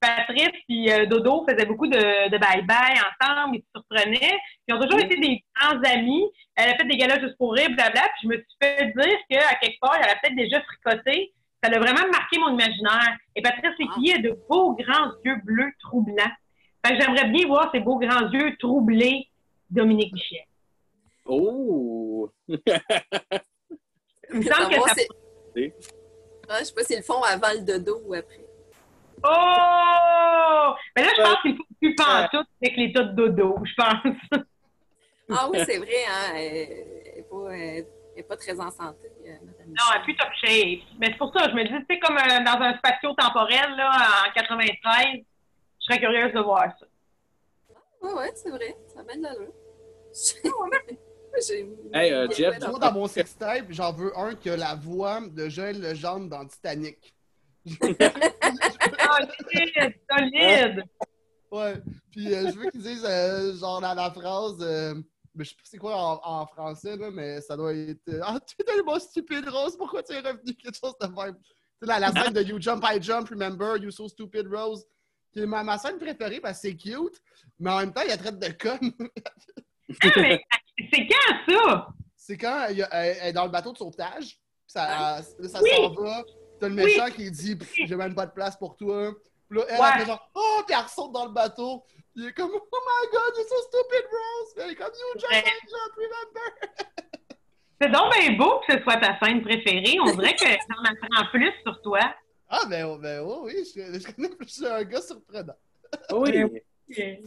Patrice 0.00 0.48
et 0.68 1.06
Dodo 1.06 1.44
faisaient 1.48 1.66
beaucoup 1.66 1.86
de 1.86 2.30
de 2.30 2.38
bye-bye 2.38 3.00
ensemble, 3.20 3.56
ils 3.56 3.62
se 3.62 3.68
surprenaient. 3.74 4.38
Ils 4.68 4.74
ont 4.74 4.80
toujours 4.80 5.00
été 5.00 5.16
des 5.16 5.42
grands 5.54 5.80
amis. 5.82 6.24
Elle 6.54 6.70
a 6.70 6.76
fait 6.76 6.86
des 6.86 6.96
galas 6.96 7.20
juste 7.20 7.36
pour 7.38 7.52
rire, 7.52 7.68
blabla, 7.70 8.02
puis 8.02 8.24
je 8.24 8.28
me 8.28 8.34
suis 8.36 8.56
fait 8.60 8.92
dire 8.96 9.18
qu'à 9.30 9.54
quelque 9.56 9.78
part, 9.80 9.96
elle 9.96 10.10
a 10.10 10.16
peut-être 10.16 10.36
déjà 10.36 10.62
fricoté. 10.62 11.32
Ça 11.62 11.70
a 11.70 11.78
vraiment 11.78 12.08
marqué 12.12 12.38
mon 12.38 12.50
imaginaire. 12.50 13.16
Et 13.34 13.42
Patrice 13.42 13.72
Lécuyer 13.78 14.14
a 14.14 14.18
de 14.18 14.38
beaux 14.48 14.74
grands 14.74 15.12
yeux 15.24 15.40
bleus 15.44 15.72
troublants. 15.80 16.32
Fait 16.84 16.96
que 16.96 17.02
j'aimerais 17.02 17.28
bien 17.28 17.46
voir 17.46 17.70
ces 17.72 17.80
beaux 17.80 17.98
grands 17.98 18.30
yeux 18.30 18.56
troublés 18.58 19.28
Dominique 19.70 20.12
Michel. 20.12 20.44
Oh! 21.24 22.30
Il 24.32 24.38
me 24.38 24.42
semble 24.42 24.68
que 24.74 24.80
ça 24.88 24.94
c'est-. 24.94 25.72
Ah, 26.48 26.58
je 26.60 26.64
sais 26.64 26.74
pas 26.74 26.82
s'ils 26.84 26.96
le 26.98 27.02
font 27.02 27.22
avant 27.22 27.52
le 27.54 27.60
dodo 27.60 28.00
ou 28.04 28.14
après. 28.14 28.44
Oh! 29.24 30.74
Mais 30.94 31.02
là, 31.02 31.08
je 31.16 31.22
pense 31.22 31.32
Euh, 31.32 31.36
qu'il 31.42 31.56
faut 31.56 31.64
plus 31.80 31.94
pantoute 31.94 32.46
avec 32.62 32.76
l'état 32.76 33.02
de 33.02 33.12
dodo, 33.14 33.56
je 33.64 33.74
pense. 33.74 34.42
Ah 35.28 35.48
oui, 35.50 35.58
c'est 35.66 35.78
vrai, 35.78 36.04
hein? 36.08 36.34
Elle 36.36 37.16
n'est 37.16 37.22
pas, 37.28 37.50
elle 37.50 37.86
est 38.16 38.22
pas 38.22 38.36
très 38.36 38.60
en 38.60 38.70
santé, 38.70 39.10
euh, 39.26 39.32
Madame 39.44 39.66
Non, 39.70 39.84
elle 39.92 40.00
est 40.00 40.04
plus 40.04 40.14
top 40.16 40.28
shape. 40.40 40.86
Mais 41.00 41.06
c'est 41.08 41.18
pour 41.18 41.32
ça, 41.36 41.48
je 41.50 41.54
me 41.56 41.64
dis, 41.64 41.70
tu 41.70 41.94
sais, 41.94 41.98
comme 41.98 42.16
euh, 42.16 42.44
dans 42.44 42.60
un 42.64 42.78
spatio-temporel, 42.78 43.74
là, 43.76 43.90
en 44.28 44.32
93, 44.32 45.24
je 45.80 45.84
serais 45.84 45.98
curieuse 45.98 46.32
de 46.32 46.38
voir 46.38 46.66
ça. 46.78 46.86
Oui, 48.02 48.10
oui, 48.16 48.26
c'est 48.36 48.50
vrai. 48.50 48.76
Ça 48.86 49.02
de 49.02 49.20
l'allure. 49.20 49.52
J'ai- 51.46 51.68
Hey, 51.92 52.12
euh, 52.12 52.28
Jeff, 52.30 52.58
Moi, 52.68 52.78
dans 52.78 52.92
mon 52.92 53.06
sextape, 53.06 53.66
j'en 53.70 53.92
veux 53.92 54.16
un 54.18 54.34
qui 54.34 54.50
a 54.50 54.56
la 54.56 54.74
voix 54.74 55.20
de 55.20 55.48
Joël 55.48 55.80
Legendre 55.80 56.28
dans 56.30 56.46
Titanic. 56.46 57.14
Solide, 57.66 58.12
solide! 60.10 60.82
Ouais. 61.50 61.74
Puis 62.10 62.34
euh, 62.34 62.50
je 62.50 62.58
veux 62.58 62.70
qu'ils 62.70 62.82
disent 62.82 63.04
euh, 63.04 63.54
genre 63.56 63.80
la, 63.80 63.94
la 63.94 64.10
phrase. 64.10 64.56
euh, 64.60 64.94
mais 65.34 65.44
je 65.44 65.50
sais 65.50 65.56
pas 65.56 65.62
c'est 65.64 65.78
quoi 65.78 65.96
en, 65.96 66.20
en 66.24 66.46
français, 66.46 66.96
là, 66.96 67.10
mais 67.10 67.40
ça 67.40 67.56
doit 67.56 67.74
être 67.74 68.00
euh, 68.08 68.20
Ah, 68.24 68.38
tu 68.46 68.54
es 68.60 68.64
tellement 68.64 68.98
stupide, 68.98 69.48
Rose, 69.48 69.76
pourquoi 69.76 70.02
tu 70.02 70.14
es 70.14 70.20
revenu? 70.20 70.54
Quelque 70.54 70.76
chose 70.82 70.94
de 71.00 71.06
même. 71.06 71.36
Tu 71.36 71.42
sais, 71.82 71.86
la, 71.86 71.98
la 72.00 72.10
scène 72.12 72.32
de 72.32 72.42
You 72.42 72.60
Jump, 72.60 72.82
I 72.86 73.00
Jump, 73.02 73.28
Remember, 73.28 73.76
You 73.76 73.90
So 73.90 74.08
Stupid, 74.08 74.46
Rose. 74.52 74.84
Qui 75.32 75.40
est 75.40 75.46
ma, 75.46 75.62
ma 75.62 75.76
scène 75.76 75.98
préférée 75.98 76.40
parce 76.40 76.62
que 76.62 76.68
c'est 76.68 76.76
cute, 76.76 77.20
mais 77.58 77.70
en 77.70 77.78
même 77.80 77.92
temps, 77.92 78.00
il 78.06 78.10
a 78.10 78.16
traite 78.16 78.38
de 78.38 78.48
conne. 78.58 78.92
Ah, 80.02 80.08
mais 80.16 80.42
c'est 80.78 81.06
quand 81.06 81.52
ça? 81.52 81.88
c'est 82.16 82.36
quand 82.36 82.68
y 82.68 82.82
a- 82.82 82.88
elle, 82.92 83.16
elle 83.20 83.28
est 83.28 83.32
dans 83.32 83.44
le 83.44 83.50
bateau 83.50 83.72
de 83.72 83.78
sauvetage, 83.78 84.38
puis 84.38 84.38
ça, 84.68 85.20
ça 85.22 85.60
Oui. 85.62 85.70
s'en 85.76 85.92
va. 85.94 86.22
T'as 86.58 86.68
le 86.68 86.74
méchant 86.74 87.06
qui 87.10 87.30
dit 87.30 87.58
J'ai 87.86 87.96
même 87.96 88.14
pas 88.14 88.26
de 88.26 88.32
place 88.32 88.56
pour 88.56 88.76
toi. 88.76 89.12
Puis 89.48 89.58
là, 89.58 89.64
elle, 89.68 89.80
Ouais. 89.80 89.86
elle 89.94 90.00
fait 90.00 90.06
genre 90.06 90.30
Oh, 90.34 90.62
puis 90.66 90.76
elle 90.78 90.88
saute 90.88 91.12
dans 91.12 91.26
le 91.26 91.32
bateau. 91.32 91.84
Puis 92.14 92.24
il 92.24 92.26
est 92.28 92.32
comme 92.32 92.50
Oh 92.50 92.58
my 92.72 93.10
god, 93.12 93.36
you're 93.36 93.46
so 93.46 93.56
stupid, 93.68 94.04
Rose. 94.10 94.54
Puis 94.54 94.64
elle 94.64 94.70
est 94.70 94.74
comme 94.74 94.92
You 94.92 95.20
jump, 95.20 95.30
Ouais. 95.32 95.44
I 95.46 95.68
jump, 95.68 95.94
remember? 95.96 96.96
C'est 97.80 97.90
donc 97.90 98.10
bien 98.18 98.32
beau 98.38 98.60
que 98.66 98.72
ce 98.72 98.82
soit 98.82 98.96
ta 98.96 99.18
scène 99.20 99.42
préférée. 99.42 99.98
On 100.00 100.14
dirait 100.14 100.34
que 100.34 100.44
j'en 100.46 100.82
apprends 100.84 101.30
plus 101.30 101.52
sur 101.62 101.80
toi. 101.82 102.00
Ah, 102.48 102.62
ben, 102.70 102.84
oh, 102.86 102.96
ben 102.96 103.20
oh, 103.20 103.40
oui, 103.44 103.54
je, 103.74 103.80
je 103.82 103.98
je 104.40 104.46
suis 104.48 104.66
un 104.66 104.82
gars 104.84 105.02
surprenant. 105.02 105.52
Oui! 106.12 106.62
C'est 106.90 107.22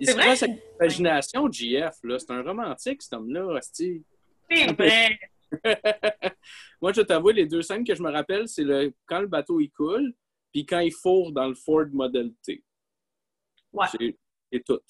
Il 0.00 0.06
C'est 0.06 0.12
se 0.12 0.16
vrai? 0.16 0.26
passe 0.26 0.42
avec 0.44 0.56
l'imagination, 0.80 1.50
JF, 1.50 1.96
là? 2.04 2.18
C'est 2.18 2.30
un 2.30 2.42
romantique, 2.42 3.02
cet 3.02 3.12
homme-là, 3.14 3.58
vrai. 4.78 5.18
Moi, 6.80 6.92
je 6.92 7.00
t'avoue, 7.02 7.30
les 7.30 7.46
deux 7.46 7.62
scènes 7.62 7.84
que 7.84 7.94
je 7.94 8.02
me 8.02 8.10
rappelle, 8.10 8.46
c'est 8.48 8.64
le 8.64 8.92
quand 9.06 9.20
le 9.20 9.26
bateau 9.26 9.60
il 9.60 9.70
coule, 9.70 10.12
puis 10.52 10.64
quand 10.66 10.80
il 10.80 10.92
fourre 10.92 11.32
dans 11.32 11.48
le 11.48 11.54
Ford 11.54 11.86
Model 11.92 12.32
T. 12.44 12.62
Ouais. 13.72 13.86
C'est 13.92 14.16
c'est 14.52 14.64
tout. 14.64 14.80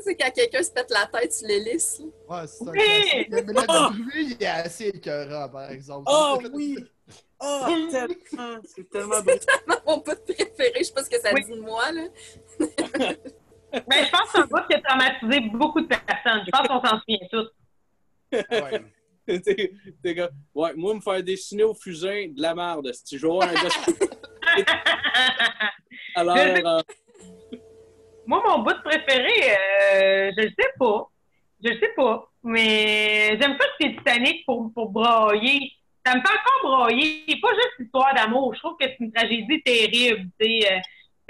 C'est 0.00 0.14
quand 0.14 0.30
quelqu'un 0.32 0.62
se 0.62 0.70
pète 0.70 0.90
la 0.90 1.06
tête 1.06 1.32
sur 1.32 1.48
l'hélice. 1.48 2.00
là. 2.28 2.42
Ouais, 2.42 2.46
c'est 2.46 2.68
un 2.68 2.72
Oui! 2.72 3.26
Mais 3.30 3.42
le 3.42 3.54
Ah! 3.68 3.90
il 4.14 4.36
est 4.40 4.46
assez 4.46 4.88
écœurant, 4.88 5.48
par 5.48 5.70
exemple. 5.70 6.04
Oh 6.08 6.38
oui! 6.52 6.76
Oh, 7.40 7.66
tellement! 7.90 8.60
C'est 8.64 8.88
tellement 8.88 9.20
beau. 9.22 9.32
Mon 9.86 9.96
bout 9.98 10.24
préféré, 10.24 10.72
je 10.78 10.84
sais 10.84 10.92
pas 10.92 11.02
ce 11.02 11.10
que 11.10 11.18
ça 11.20 11.30
Oui. 11.34 11.44
dit 11.44 11.50
de 11.52 11.60
moi, 11.60 11.90
là. 11.90 12.06
Mais 13.72 14.04
je 14.04 14.10
pense 14.10 14.22
que 14.22 14.28
c'est 14.34 14.40
un 14.40 14.46
bout 14.46 14.66
qui 14.68 14.74
a 14.74 14.80
traumatisé 14.80 15.40
beaucoup 15.50 15.80
de 15.80 15.86
personnes. 15.86 16.42
Je 16.44 16.50
pense 16.50 16.66
qu'on 16.66 16.84
s'en 16.84 16.98
souvient 17.00 17.18
tous. 17.30 17.48
Ouais. 18.32 18.84
T'es 20.02 20.14
comme, 20.16 20.30
ouais, 20.54 20.74
moi, 20.74 20.94
me 20.94 21.00
faire 21.00 21.22
dessiner 21.22 21.62
au 21.62 21.74
fusain 21.74 22.28
de 22.28 22.40
la 22.40 22.54
merde. 22.54 22.90
Si 22.92 23.16
vois 23.16 23.44
un 23.44 23.52
l'air, 23.52 23.70
euh, 26.66 26.82
Moi, 28.26 28.42
mon 28.44 28.58
bout 28.62 28.82
préféré, 28.82 29.52
euh, 29.52 30.32
je 30.36 30.42
le 30.42 30.48
sais 30.48 30.70
pas. 30.78 31.08
Je 31.62 31.68
le 31.70 31.78
sais 31.78 31.92
pas. 31.94 32.28
Mais 32.42 33.38
j'aime 33.40 33.56
pas 33.56 33.66
que 33.66 33.72
c'est 33.80 33.96
Titanic 33.96 34.44
pour, 34.46 34.72
pour 34.72 34.90
brailler. 34.90 35.72
Ça 36.04 36.16
me 36.16 36.20
fait 36.20 36.28
encore 36.28 36.78
brailler. 36.78 37.24
Pas 37.40 37.54
juste 37.54 37.78
l'histoire 37.78 38.14
d'amour. 38.14 38.54
Je 38.54 38.60
trouve 38.60 38.76
que 38.80 38.86
c'est 38.86 38.96
une 38.98 39.12
tragédie 39.12 39.62
terrible. 39.62 40.28
tu. 40.40 40.46
Euh, 40.46 40.78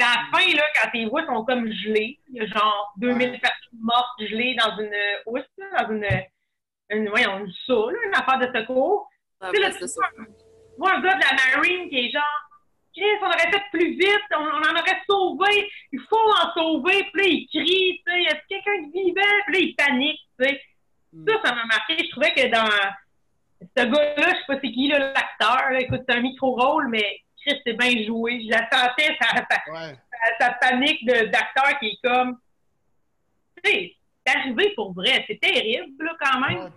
puis 0.01 0.09
à 0.09 0.15
la 0.15 0.39
fin, 0.39 0.57
là, 0.57 0.63
quand 0.75 0.91
tes 0.93 1.05
voix 1.05 1.27
sont 1.27 1.45
comme 1.45 1.71
gelées, 1.71 2.19
il 2.31 2.37
y 2.37 2.41
a 2.41 2.47
genre 2.47 2.93
2000 2.97 3.39
personnes 3.39 3.81
mortes 3.81 4.19
gelées 4.21 4.57
dans 4.59 4.79
une 4.79 4.95
housse, 5.27 5.45
là, 5.59 5.83
dans 5.83 5.93
une, 5.93 6.07
une, 6.89 7.09
voyons, 7.11 7.41
une 7.41 7.53
ça, 7.67 7.75
là, 7.75 7.99
une 8.07 8.15
affaire 8.15 8.39
de 8.39 8.59
secours. 8.59 9.11
Ah, 9.41 9.51
Tu 9.53 9.63
sais, 9.63 9.69
ben, 9.69 9.79
là, 9.79 10.25
moi, 10.79 10.95
un 10.95 11.01
gars 11.03 11.15
de 11.17 11.21
la 11.21 11.57
marine 11.57 11.91
qui 11.91 11.99
est 11.99 12.11
genre, 12.11 12.23
Chris, 12.97 13.05
on 13.21 13.27
aurait 13.27 13.51
fait 13.51 13.63
plus 13.73 13.91
vite, 13.91 14.25
on, 14.35 14.43
on 14.43 14.71
en 14.71 14.81
aurait 14.81 15.03
sauvé, 15.07 15.71
il 15.93 16.01
faut 16.09 16.17
en 16.17 16.53
sauver, 16.55 17.07
puis 17.13 17.23
là, 17.23 17.29
il 17.29 17.49
crie, 17.49 18.03
tu 18.07 18.13
sais, 18.13 18.23
y 18.23 18.29
a 18.29 18.37
quelqu'un 18.49 18.85
qui 18.85 19.05
vivait, 19.05 19.43
puis 19.47 19.55
là, 19.55 19.61
il 19.61 19.75
panique, 19.77 20.21
tu 20.39 20.47
sais. 20.47 20.63
Mm. 21.13 21.29
Ça, 21.29 21.41
ça 21.45 21.55
m'a 21.55 21.67
marqué. 21.67 21.99
Je 21.99 22.11
trouvais 22.11 22.33
que 22.33 22.47
dans 22.47 22.71
ce 23.77 23.85
gars-là, 23.85 24.29
je 24.29 24.37
sais 24.37 24.47
pas 24.47 24.59
c'est 24.63 24.73
qui, 24.73 24.89
l'acteur, 24.89 25.73
écoute, 25.79 26.01
c'est 26.09 26.17
un 26.17 26.23
micro-rôle, 26.23 26.89
mais 26.89 27.21
Chris, 27.45 27.61
c'est 27.67 27.73
bien 27.75 28.05
joué. 28.05 28.43
Je 28.45 28.51
la 28.51 28.69
sentais, 28.71 29.17
sa, 29.21 29.37
sa, 29.37 29.73
Ouais. 29.73 29.95
sa- 30.39 30.47
sa 30.47 30.53
panique 30.55 31.05
de- 31.07 31.27
d'acteur 31.27 31.79
qui 31.79 31.87
est 31.89 31.99
comme, 32.03 32.39
tu 33.63 33.71
sais, 33.71 33.97
c'est 34.27 34.37
arrivé 34.37 34.73
pour 34.75 34.93
vrai, 34.93 35.25
c'est 35.27 35.41
terrible, 35.41 36.05
là, 36.05 36.17
quand 36.21 36.41
même. 36.41 36.59
Ouais, 36.65 36.71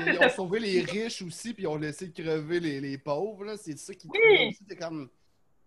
puis- 0.00 0.10
ils 0.12 0.18
ont 0.18 0.22
ça. 0.22 0.28
sauvé 0.30 0.58
les 0.60 0.80
riches 0.80 1.22
aussi, 1.22 1.52
puis 1.54 1.64
ils 1.64 1.68
ont 1.68 1.76
laissé 1.76 2.10
crever 2.12 2.60
les, 2.60 2.80
les 2.80 2.98
pauvres. 2.98 3.56
C'est 3.56 3.78
ça 3.78 3.94
qui. 3.94 4.08
Oui. 4.08 4.52
C'était 4.54 4.76
comme. 4.76 5.08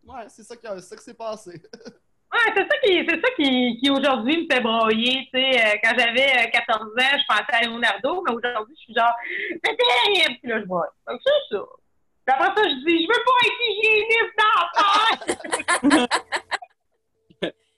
Ouais, 0.03 0.23
c'est 0.29 0.43
ça 0.43 0.55
qui 0.55 0.65
ça 0.65 1.13
passé. 1.13 1.61
Ouais, 2.31 2.53
c'est 2.55 2.61
ça 2.61 2.77
qui, 2.83 3.05
c'est 3.09 3.19
ça 3.21 3.27
qui, 3.35 3.79
qui 3.81 3.89
aujourd'hui 3.89 4.43
me 4.47 4.53
fait 4.53 4.61
broyer. 4.61 5.27
Tu 5.33 5.39
sais, 5.41 5.65
euh, 5.65 5.77
quand 5.83 5.95
j'avais 5.97 6.29
euh, 6.45 6.49
14 6.53 6.81
ans, 6.85 7.17
je 7.17 7.23
pensais 7.27 7.53
à 7.53 7.61
Leonardo, 7.65 8.21
mais 8.23 8.33
aujourd'hui, 8.35 8.75
je 8.77 8.83
suis 8.83 8.93
genre, 8.93 9.11
c'est 9.49 9.59
terrible. 9.75 10.37
Puis 10.39 10.47
là, 10.51 10.59
je 10.61 10.65
vois. 10.67 10.93
Donc, 11.07 11.19
c'est 11.25 11.55
ça. 11.57 11.63
Puis 12.29 12.37
après 12.45 12.61
ça, 12.63 12.69
je 12.69 12.75
dis, 12.85 13.03
je 13.03 13.07
veux 13.07 13.23
pas 13.25 13.37
être 13.47 13.61
hygiéniste. 15.89 16.09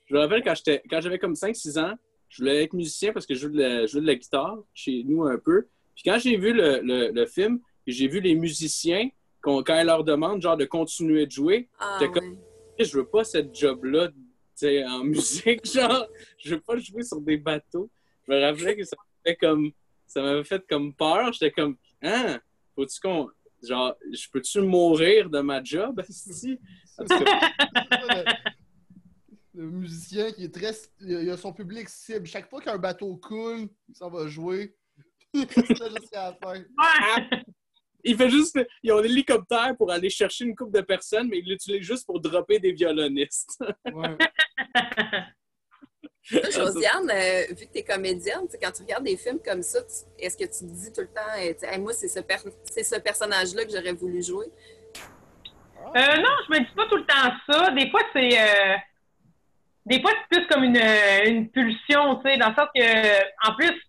Je 0.09 0.15
me 0.15 0.19
rappelle 0.19 0.43
quand 0.43 0.55
j'étais 0.55 0.81
quand 0.89 0.99
j'avais 0.99 1.19
comme 1.19 1.33
5-6 1.35 1.79
ans, 1.79 1.93
je 2.27 2.41
voulais 2.43 2.63
être 2.65 2.73
musicien 2.73 3.13
parce 3.13 3.25
que 3.25 3.33
je 3.33 3.39
jouais 3.47 3.51
de 3.51 3.59
la, 3.61 3.85
je 3.85 3.97
de 3.97 4.05
la 4.05 4.15
guitare 4.15 4.57
chez 4.73 5.03
nous 5.05 5.23
un 5.23 5.37
peu. 5.37 5.67
Puis 5.95 6.03
quand 6.03 6.19
j'ai 6.19 6.35
vu 6.35 6.51
le, 6.51 6.81
le, 6.83 7.11
le 7.11 7.25
film, 7.25 7.61
j'ai 7.87 8.09
vu 8.09 8.19
les 8.19 8.35
musiciens 8.35 9.07
qu'on- 9.41 9.63
quand 9.63 9.79
ils 9.79 9.85
leur 9.85 10.03
demandent 10.03 10.41
genre 10.41 10.57
de 10.57 10.65
continuer 10.65 11.25
de 11.27 11.31
jouer, 11.31 11.69
Ah, 11.79 11.97
J'étais 12.01 12.11
comme- 12.11 12.31
ouais. 12.33 12.83
je 12.85 12.97
veux 12.97 13.05
pas 13.05 13.23
cette 13.23 13.55
job-là 13.55 14.09
en 14.89 15.03
musique, 15.05 15.65
genre, 15.73 16.05
je 16.37 16.55
veux 16.55 16.61
pas 16.61 16.77
jouer 16.77 17.03
sur 17.03 17.21
des 17.21 17.37
bateaux. 17.37 17.89
Je 18.27 18.33
me 18.33 18.41
rappelais 18.41 18.75
que 18.75 18.83
ça 18.83 18.97
m'avait 19.25 19.37
comme 19.37 19.71
ça 20.07 20.21
m'avait 20.21 20.43
fait 20.43 20.61
comme 20.69 20.93
peur. 20.93 21.31
J'étais 21.31 21.51
comme 21.51 21.77
Hein? 22.01 22.37
Faut-tu 22.75 22.99
qu'on. 22.99 23.29
Genre, 23.61 23.95
je 24.11 24.27
peux-tu 24.31 24.61
mourir 24.61 25.29
de 25.29 25.39
ma 25.39 25.63
job? 25.63 26.01
le, 29.53 29.69
musicien 29.69 30.31
qui 30.31 30.45
est 30.45 30.53
très. 30.53 30.73
Il 30.99 31.29
a 31.29 31.37
son 31.37 31.53
public 31.53 31.87
cible. 31.89 32.25
Chaque 32.25 32.49
fois 32.49 32.61
qu'un 32.61 32.77
bateau 32.77 33.15
coule, 33.17 33.67
il 33.87 33.95
s'en 33.95 34.09
va 34.09 34.27
jouer. 34.27 34.75
Il 35.33 35.47
jusqu'à 35.47 36.31
la 36.31 36.37
fin. 36.43 36.61
Il 38.03 38.17
fait 38.17 38.29
juste. 38.29 38.59
Ils 38.83 38.91
ont 38.91 38.97
un 38.97 39.03
hélicoptère 39.03 39.77
pour 39.77 39.89
aller 39.91 40.09
chercher 40.09 40.43
une 40.45 40.55
couple 40.55 40.77
de 40.77 40.81
personnes, 40.81 41.29
mais 41.29 41.39
ils 41.39 41.47
l'utilisent 41.47 41.87
juste 41.87 42.05
pour 42.05 42.19
dropper 42.19 42.59
des 42.59 42.73
violonistes. 42.73 43.63
Ouais. 43.93 44.17
Josiane, 46.51 47.09
euh, 47.11 47.45
vu 47.49 47.65
que 47.67 47.71
tu 47.73 47.77
es 47.79 47.83
comédienne, 47.83 48.47
quand 48.61 48.71
tu 48.71 48.83
regardes 48.83 49.03
des 49.03 49.17
films 49.17 49.39
comme 49.43 49.61
ça, 49.63 49.79
est-ce 50.17 50.37
que 50.37 50.43
tu 50.43 50.65
te 50.65 50.71
dis 50.71 50.91
tout 50.93 51.01
le 51.01 51.07
temps, 51.07 51.21
euh, 51.37 51.53
Hey, 51.67 51.79
moi, 51.79 51.93
c'est 51.93 52.07
ce, 52.07 52.19
per- 52.19 52.37
ce 52.65 52.99
personnage-là 52.99 53.65
que 53.65 53.71
j'aurais 53.71 53.93
voulu 53.93 54.23
jouer? 54.23 54.47
Euh, 55.95 56.17
non, 56.17 56.29
je 56.47 56.53
me 56.53 56.59
dis 56.59 56.73
pas 56.75 56.87
tout 56.87 56.95
le 56.97 57.05
temps 57.05 57.33
ça. 57.49 57.71
Des 57.71 57.89
fois, 57.89 58.01
c'est. 58.13 58.39
euh, 58.39 58.75
des 59.85 59.99
fois, 60.01 60.11
c'est 60.11 60.37
plus 60.37 60.47
comme 60.47 60.63
une, 60.63 60.77
une 61.25 61.49
pulsion, 61.49 62.15
tu 62.17 62.29
sais, 62.31 62.37
dans 62.37 62.49
le 62.49 62.55
sens 62.55 62.67
que, 62.73 63.49
en 63.49 63.55
plus, 63.55 63.71
tu 63.73 63.79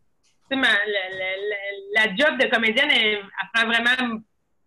sais, 0.51 0.57
ma- 0.57 0.69
la, 0.69 1.09
la- 1.11 1.37
la- 1.37 2.07
la 2.07 2.17
job 2.17 2.39
de 2.41 2.47
comédienne, 2.49 2.91
elle, 2.91 3.19
elle 3.19 3.23
prend 3.55 3.67
vraiment 3.67 4.19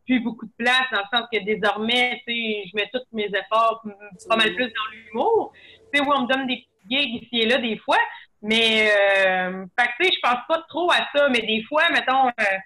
plus 0.06 0.20
beaucoup 0.20 0.46
de 0.46 0.52
place, 0.58 0.84
dans 0.94 1.00
le 1.00 1.18
sens 1.18 1.28
que 1.34 1.44
désormais, 1.44 2.22
tu 2.28 2.34
sais, 2.34 2.70
je 2.70 2.76
mets 2.76 2.90
tous 2.94 3.02
mes 3.12 3.26
efforts 3.26 3.84
pas 4.30 4.36
mal 4.38 4.54
plus 4.56 4.68
dans 4.68 4.92
l'humour. 4.94 5.52
Tu 5.92 6.00
sais, 6.00 6.06
oui, 6.06 6.14
on 6.16 6.22
me 6.22 6.28
donne 6.28 6.46
des 6.48 6.58
petits 6.58 6.70
gigs 6.90 7.24
ici 7.24 7.42
et 7.42 7.46
là, 7.46 7.58
des 7.58 7.78
fois, 7.78 8.00
mais, 8.42 8.92
euh, 8.92 9.66
fait 9.80 9.88
que, 9.88 9.92
tu 10.00 10.06
sais, 10.06 10.12
je 10.16 10.20
pense 10.22 10.40
pas 10.48 10.64
trop 10.70 10.92
à 10.92 11.08
ça, 11.16 11.30
mais 11.30 11.42
des 11.42 11.64
fois, 11.68 11.90
mettons, 11.90 12.28
euh, 12.28 12.58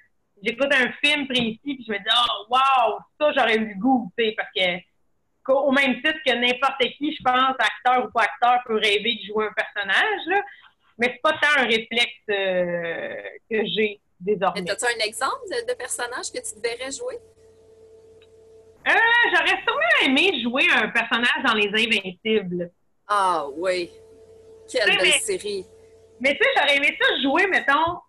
j'écoute 0.44 0.74
un 0.74 0.92
film 1.04 1.28
précis 1.28 1.60
puis 1.64 1.86
je 1.88 1.92
me 1.92 1.98
dis 1.98 2.10
oh 2.16 2.46
wow 2.50 3.00
ça 3.20 3.32
j'aurais 3.36 3.56
eu 3.56 3.74
le 3.74 3.80
goût 3.80 4.12
tu 4.18 4.24
sais 4.24 4.36
parce 4.38 4.50
que 4.56 4.82
qu'au- 5.44 5.68
au 5.68 5.72
même 5.72 5.96
titre 5.96 6.20
que 6.26 6.34
n'importe 6.34 6.80
qui 6.98 7.16
je 7.16 7.24
pense 7.24 7.56
acteur 7.60 8.06
ou 8.06 8.12
pas 8.12 8.24
acteur 8.24 8.62
peut 8.66 8.78
rêver 8.78 9.16
de 9.16 9.28
jouer 9.28 9.48
un 9.48 9.54
personnage 9.54 10.22
là. 10.28 10.42
Mais 10.98 11.14
c'est 11.14 11.22
pas 11.22 11.32
tant 11.32 11.62
un 11.62 11.66
réflexe 11.66 12.12
euh, 12.30 13.16
que 13.50 13.66
j'ai 13.68 14.02
Mais 14.26 14.34
désormais 14.34 14.70
As-tu 14.70 14.86
un 14.86 15.06
exemple 15.06 15.46
de, 15.50 15.74
personnage 15.74 16.32
que 16.34 16.40
tu 16.40 16.56
te 16.56 16.62
verrais 16.62 16.92
jouer? 16.92 17.16
Euh, 18.86 18.92
j'aurais 19.34 19.62
sûrement 19.66 20.06
aimé 20.06 20.42
jouer 20.42 20.68
un 20.76 20.90
personnage 20.90 21.42
dans 21.46 21.54
Les 21.54 21.70
Invincibles. 21.70 22.70
Ah, 23.08 23.46
oui. 23.56 23.90
Quelle 24.72 24.86
belle 24.98 25.00
mais- 25.02 25.20
série. 25.20 25.66
mais 26.20 26.32
tu 26.36 26.44
sais 26.44 26.50
j'aurais 26.58 26.76
aimé 26.78 26.98
ça 27.02 27.22
jouer 27.22 27.48
mettons 27.48 28.00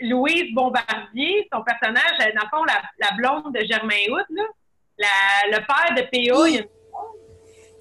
Louise 0.00 0.52
Bombardier 0.54 1.48
son 1.52 1.62
personnage 1.62 2.18
dans 2.18 2.42
le 2.42 2.48
fond 2.50 2.64
la, 2.64 2.82
la 2.98 3.16
blonde 3.16 3.54
de 3.54 3.64
Germain 3.64 3.94
Hout 4.10 4.26
là 4.30 4.44
la- 4.98 5.58
le 5.58 5.66
père 5.66 5.94
de 5.96 6.02
P.A. 6.10 6.48
il 6.48 6.54
y 6.54 6.58
a 6.58 6.60
une 6.60 6.68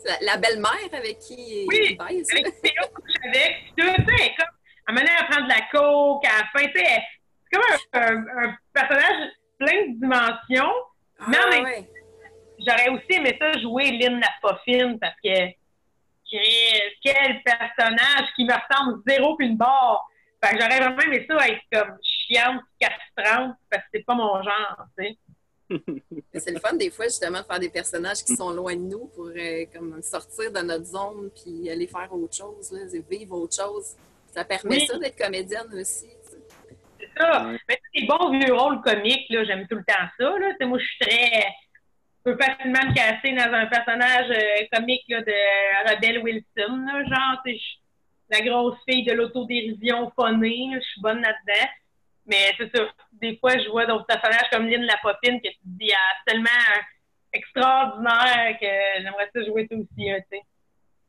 C'est 0.04 0.10
La, 0.26 0.34
la 0.34 0.38
belle-mère 0.38 0.90
avec 0.94 1.20
qui 1.20 1.66
Oui, 1.70 1.80
il 1.92 1.98
baise. 1.98 2.28
avec 2.32 2.46
couche 2.46 3.16
avec, 3.24 3.56
tu 3.78 3.86
sais, 3.86 3.94
elle 3.96 4.22
est 4.26 4.36
comme, 4.36 4.48
à 4.88 4.92
un 4.92 4.94
moment 4.94 5.06
donné, 5.06 5.12
elle 5.20 5.28
prend 5.28 5.44
de 5.44 5.50
la 5.50 5.62
coke, 5.72 6.26
à 6.26 6.38
la 6.40 6.60
fin, 6.60 6.68
tu 6.68 6.80
sais, 6.80 7.04
c'est 7.52 7.60
comme 7.60 7.78
un, 7.94 8.02
un- 8.02 8.48
un 8.50 8.58
personnage 8.74 9.30
plein 9.60 9.88
de 9.90 10.00
dimensions. 10.00 10.74
mais 11.28 11.38
en 11.38 11.42
Ah, 11.52 11.62
ouais. 11.64 11.90
J'aurais 12.66 12.90
aussi 12.90 13.06
aimé 13.12 13.38
ça 13.40 13.52
jouer 13.60 13.92
Lynn 13.92 14.20
la 14.20 14.30
Poffine, 14.42 14.98
parce 15.00 15.16
que, 15.24 15.30
Chris, 16.32 16.82
quel 17.04 17.42
personnage 17.44 18.30
qui 18.36 18.46
me 18.46 18.54
ressemble 18.54 19.02
zéro 19.08 19.36
qu'une 19.36 19.58
barre. 19.58 20.08
Fait 20.44 20.56
que 20.56 20.62
j'aurais 20.62 20.80
vraiment 20.80 21.02
aimé 21.02 21.26
ça 21.30 21.48
être 21.48 21.62
comme 21.72 21.98
chiante, 22.02 22.62
castrante, 22.80 23.56
parce 23.70 23.84
que 23.84 23.90
c'est 23.94 24.06
pas 24.06 24.16
mon 24.16 24.42
genre, 24.42 24.86
tu 24.98 25.06
sais. 25.06 25.18
C'est 26.34 26.52
le 26.52 26.60
fun 26.60 26.74
des 26.74 26.90
fois 26.90 27.06
justement 27.06 27.40
de 27.40 27.46
faire 27.46 27.60
des 27.60 27.70
personnages 27.70 28.24
qui 28.26 28.36
sont 28.36 28.52
loin 28.52 28.76
de 28.76 28.82
nous 28.82 29.06
pour 29.16 29.28
euh, 29.28 29.66
comme 29.74 30.02
sortir 30.02 30.52
de 30.52 30.60
notre 30.60 30.86
zone 30.86 31.30
puis 31.32 31.70
aller 31.70 31.88
faire 31.88 32.10
autre 32.12 32.36
chose, 32.36 32.72
là, 32.74 32.80
vivre 33.10 33.38
autre 33.38 33.56
chose. 33.56 33.96
Ça 34.34 34.44
permet 34.44 34.78
Oui. 34.78 34.86
ça 34.86 34.98
d'être 34.98 35.18
comédienne 35.18 35.68
aussi. 35.74 36.10
C'est 37.00 37.10
ça. 37.18 37.48
Ouais. 37.48 37.58
Mais 37.70 37.80
les 37.94 38.06
bons 38.06 38.32
vieux 38.38 38.54
rôles 38.54 38.82
comiques, 38.82 39.30
là, 39.30 39.44
j'aime 39.46 39.68
tout 39.68 39.76
le 39.78 39.84
temps 39.84 40.08
ça. 40.20 40.40
Là. 40.40 40.68
Moi, 40.68 40.78
je 40.80 40.86
suis 40.86 41.00
très. 41.00 41.46
Je 42.26 42.32
peux 42.32 42.38
facilement 42.38 42.80
me 42.88 42.94
casser 42.94 43.32
dans 43.36 43.54
un 43.56 43.66
personnage 43.68 44.30
euh, 44.30 44.66
comique 44.74 45.04
là, 45.10 45.22
de 45.22 45.90
Rebelle 45.90 46.20
Wilson. 46.24 46.86
Là, 46.86 47.04
genre, 47.06 47.42
tu 47.46 47.52
sais, 47.54 47.58
je 47.58 47.64
suis 47.64 47.80
la 48.30 48.42
grosse 48.42 48.78
fille 48.88 49.04
de 49.06 49.14
l'autodérision 49.14 50.12
phonée. 50.16 50.70
Je 50.76 50.80
suis 50.82 51.02
bonne 51.02 51.22
là-dedans. 51.22 51.68
Mais 52.28 52.54
c'est 52.58 52.76
ça. 52.76 52.84
Des 53.14 53.38
fois, 53.38 53.58
je 53.58 53.68
vois 53.70 53.86
d'autres 53.88 54.06
personnages 54.06 54.50
comme 54.52 54.68
Lynn 54.68 54.84
la 54.84 54.98
Popine 55.02 55.42
que 55.42 55.48
tu 55.50 55.56
te 55.56 55.60
dis, 55.66 55.92
ah, 55.94 56.16
c'est 56.26 56.32
tellement 56.34 56.50
euh, 56.50 56.82
extraordinaire 57.34 58.58
que 58.60 59.02
j'aimerais 59.02 59.30
ça 59.34 59.44
jouer 59.44 59.68
ça 59.70 59.76
aussi. 59.78 59.88
tu 59.96 60.06
sais. 60.38 60.42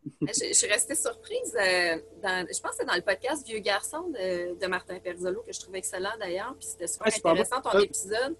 Je, 0.23 0.49
je 0.49 0.53
suis 0.55 0.67
restée 0.67 0.97
surprise. 0.97 1.57
euh, 1.61 1.97
dans- 2.25 2.45
je 2.53 2.61
pense 2.61 2.73
que 2.73 2.77
c'est 2.79 2.85
dans 2.85 2.97
le 2.97 3.03
podcast 3.03 3.47
Vieux 3.47 3.61
garçon 3.61 4.09
de, 4.09 4.59
de 4.61 4.67
Martin 4.67 4.99
Perzolo 4.99 5.43
que 5.43 5.53
je 5.53 5.61
trouvais 5.61 5.79
excellent 5.79 6.11
d'ailleurs. 6.19 6.57
Puis 6.59 6.71
c'était 6.71 6.89
super 6.89 7.07
Ouais, 7.07 7.13
intéressant 7.17 7.61
ton 7.61 7.79
épisode. 7.79 8.37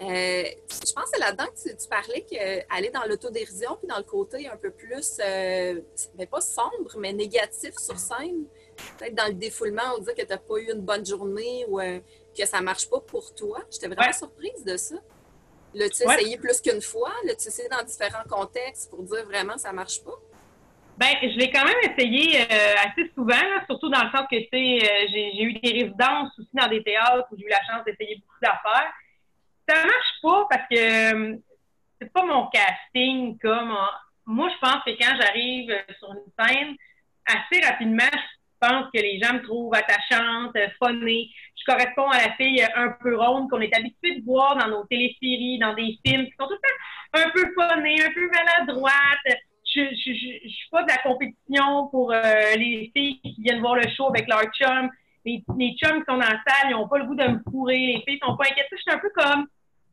Euh, 0.00 0.44
je 0.68 0.92
pense 0.92 1.04
que 1.04 1.10
c'est 1.14 1.20
là-dedans 1.20 1.46
que 1.46 1.70
tu, 1.70 1.76
tu 1.76 1.88
parlais 1.88 2.22
qu'aller 2.22 2.90
dans 2.90 3.04
l'autodérision 3.04 3.76
puis 3.76 3.86
dans 3.86 3.96
le 3.96 4.02
côté 4.02 4.48
un 4.48 4.56
peu 4.56 4.70
plus, 4.72 5.18
euh, 5.24 5.80
mais 6.18 6.26
pas 6.26 6.40
sombre, 6.40 6.96
mais 6.98 7.12
négatif 7.12 7.74
sur 7.78 7.96
scène, 7.98 8.44
peut-être 8.98 9.14
dans 9.14 9.26
le 9.28 9.34
défoulement, 9.34 9.94
ou 9.96 10.00
dire 10.00 10.14
que 10.14 10.22
tu 10.22 10.28
n'as 10.28 10.38
pas 10.38 10.56
eu 10.58 10.72
une 10.72 10.80
bonne 10.80 11.06
journée 11.06 11.64
ou 11.68 11.80
euh, 11.80 12.00
que 12.36 12.44
ça 12.44 12.60
marche 12.60 12.90
pas 12.90 13.00
pour 13.00 13.34
toi. 13.34 13.60
J'étais 13.70 13.86
vraiment 13.86 14.06
Ouais. 14.08 14.12
surprise 14.12 14.64
de 14.64 14.76
ça. 14.76 14.96
L'as-tu 15.74 16.06
Ouais. 16.06 16.14
essayé 16.20 16.38
plus 16.38 16.60
qu'une 16.60 16.82
fois? 16.82 17.12
L'as-tu 17.24 17.48
essayé 17.48 17.68
dans 17.68 17.82
différents 17.84 18.24
contextes 18.28 18.90
pour 18.90 19.02
dire 19.04 19.24
vraiment 19.26 19.56
ça 19.58 19.72
marche 19.72 20.02
pas? 20.02 20.18
Ben, 20.96 21.12
je 21.22 21.36
l'ai 21.38 21.50
quand 21.50 21.64
même 21.64 21.90
essayé 21.92 22.40
euh, 22.42 22.74
assez 22.84 23.10
souvent, 23.14 23.34
là, 23.34 23.64
surtout 23.66 23.88
dans 23.90 24.04
le 24.04 24.10
sens 24.10 24.26
que 24.30 24.36
tu 24.36 24.48
sais, 24.52 24.88
euh, 24.88 25.06
j'ai 25.10 25.42
eu 25.42 25.52
des 25.54 25.72
résidences 25.72 26.30
aussi 26.38 26.50
dans 26.52 26.68
des 26.68 26.82
théâtres 26.84 27.26
où 27.32 27.36
j'ai 27.36 27.44
eu 27.46 27.48
la 27.48 27.60
chance 27.64 27.84
d'essayer 27.84 28.16
beaucoup 28.16 28.38
d'affaires. 28.42 28.92
Ça 29.68 29.76
marche 29.76 30.20
pas 30.22 30.46
parce 30.50 30.68
que 30.70 30.76
euh, 31.14 31.36
c'est 32.00 32.12
pas 32.12 32.24
mon 32.24 32.48
casting 32.48 33.38
comme 33.38 33.74
moi 34.26 34.48
je 34.50 34.58
pense 34.58 34.82
que 34.84 34.90
quand 34.90 35.16
j'arrive 35.20 35.70
euh, 35.70 35.94
sur 35.98 36.12
une 36.12 36.46
scène, 36.46 36.76
assez 37.26 37.64
rapidement, 37.64 38.10
je 38.12 38.68
pense 38.68 38.86
que 38.92 39.00
les 39.00 39.18
gens 39.20 39.34
me 39.34 39.42
trouvent 39.42 39.74
attachante, 39.74 40.54
euh, 40.56 40.68
funnée. 40.82 41.30
Je 41.56 41.64
corresponds 41.64 42.10
à 42.10 42.26
la 42.26 42.32
fille 42.34 42.62
un 42.74 42.90
peu 43.00 43.16
ronde 43.16 43.48
qu'on 43.48 43.60
est 43.60 43.74
habitué 43.74 44.20
de 44.20 44.24
voir 44.24 44.56
dans 44.56 44.68
nos 44.68 44.84
téléséries, 44.84 45.58
dans 45.58 45.74
des 45.74 45.98
films 46.04 46.26
qui 46.26 46.34
sont 46.38 46.46
tout 46.46 46.54
le 46.54 47.22
temps 47.22 47.26
un 47.26 47.30
peu 47.30 47.54
funnée, 47.54 48.02
un 48.02 48.12
peu 48.12 48.28
maladroite 48.30 49.40
je, 49.74 49.80
je, 49.80 50.12
je, 50.12 50.48
suis 50.48 50.70
pas 50.70 50.82
de 50.84 50.88
la 50.88 50.98
compétition 50.98 51.88
pour 51.88 52.12
les 52.12 52.92
filles 52.94 53.20
qui 53.22 53.34
viennent 53.40 53.60
voir 53.60 53.74
le 53.74 53.88
show 53.88 54.08
avec 54.08 54.28
leur 54.28 54.42
chum. 54.52 54.88
Les, 55.24 55.42
chums 55.76 56.00
qui 56.00 56.04
sont 56.06 56.18
dans 56.18 56.18
la 56.18 56.42
salle, 56.46 56.70
ils 56.70 56.72
n'ont 56.72 56.88
pas 56.88 56.98
le 56.98 57.06
goût 57.06 57.14
de 57.14 57.26
me 57.26 57.40
fourrer. 57.50 57.78
Les 57.78 58.04
filles 58.06 58.20
sont 58.22 58.36
pas 58.36 58.44
inquiètes. 58.44 58.66
Je 58.70 58.76
suis 58.76 58.90
un 58.90 58.98
peu 58.98 59.10
comme 59.16 59.46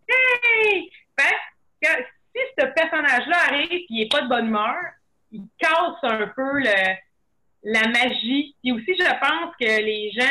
Hey! 0.07 0.89
Que 1.81 1.87
si 2.35 2.41
ce 2.57 2.65
personnage-là 2.65 3.37
arrive 3.49 3.71
et 3.71 3.85
il 3.89 4.03
n'est 4.03 4.07
pas 4.07 4.21
de 4.21 4.27
bonne 4.27 4.47
humeur, 4.47 4.75
il 5.31 5.43
casse 5.57 6.03
un 6.03 6.27
peu 6.27 6.59
la 7.63 7.87
magie. 7.89 8.55
Puis 8.61 8.71
aussi, 8.71 8.95
je 8.97 9.19
pense 9.19 9.55
que 9.59 9.81
les 9.81 10.11
gens, 10.11 10.25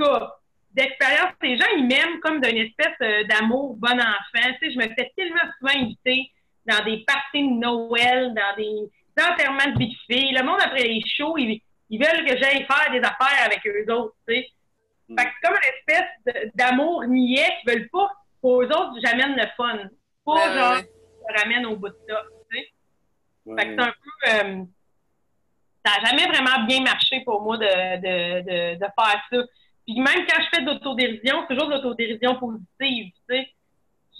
en 0.00 0.28
d'expérience, 0.72 1.32
les 1.42 1.58
gens, 1.58 1.66
ils 1.76 1.86
m'aiment 1.86 2.20
comme 2.20 2.40
d'une 2.40 2.56
espèce 2.56 2.96
euh, 3.02 3.24
d'amour 3.24 3.76
bon 3.76 3.92
enfant. 3.92 4.52
Tu 4.60 4.68
sais, 4.68 4.72
je 4.72 4.78
me 4.78 4.94
fais 4.94 5.12
tellement 5.16 5.42
souvent 5.58 5.82
inviter 5.82 6.30
dans 6.66 6.82
des 6.84 7.04
parties 7.06 7.42
de 7.42 7.54
Noël, 7.60 8.32
dans 8.34 8.56
des 8.56 8.90
enterrements 9.20 9.72
de 9.74 9.78
vie 9.78 9.88
de 9.88 10.14
filles. 10.14 10.34
Le 10.34 10.44
monde, 10.44 10.60
après 10.62 10.84
les 10.84 11.02
shows, 11.06 11.36
ils, 11.36 11.60
ils 11.92 11.98
veulent 12.02 12.24
que 12.26 12.36
j'aille 12.38 12.64
faire 12.64 12.90
des 12.90 13.00
affaires 13.00 13.44
avec 13.44 13.60
eux 13.66 13.92
autres, 13.92 14.16
tu 14.26 14.34
sais. 14.34 14.48
Mm. 15.08 15.18
Fait 15.18 15.26
que 15.26 15.30
c'est 15.34 15.46
comme 15.46 15.56
une 15.56 15.70
espèce 15.92 16.52
d'amour 16.54 17.04
niais 17.04 17.52
qui 17.60 17.70
veulent 17.70 17.88
pas 17.90 18.10
qu'aux 18.40 18.64
autres, 18.64 18.94
j'amène 19.04 19.36
le 19.36 19.46
fun. 19.56 19.78
Pas 20.24 20.32
Ouais, 20.32 20.54
genre, 20.58 20.72
ouais. 20.76 20.88
je 21.28 21.32
le 21.34 21.40
ramène 21.40 21.66
au 21.66 21.76
bout 21.76 21.88
de 21.90 21.98
ça, 22.08 22.22
tu 22.50 22.58
sais. 22.58 22.68
Ouais. 23.44 23.56
Fait 23.62 23.68
que 23.68 23.74
c'est 23.74 23.88
un 23.88 23.92
peu... 23.92 24.28
euh, 24.28 24.64
ça 25.84 26.00
n'a 26.00 26.08
jamais 26.08 26.26
vraiment 26.28 26.64
bien 26.64 26.80
marché 26.80 27.20
pour 27.24 27.42
moi 27.42 27.58
de, 27.58 27.66
de, 27.66 28.40
de, 28.40 28.74
de 28.76 28.86
faire 28.98 29.22
ça. 29.30 29.38
Puis 29.84 29.96
même 29.98 30.26
quand 30.28 30.40
je 30.42 30.48
fais 30.56 30.62
de 30.62 30.70
l'autodérision, 30.70 31.42
c'est 31.42 31.54
toujours 31.54 31.68
de 31.68 31.74
l'autodérision 31.74 32.38
positive, 32.38 33.12
tu 33.28 33.36
sais. 33.36 33.48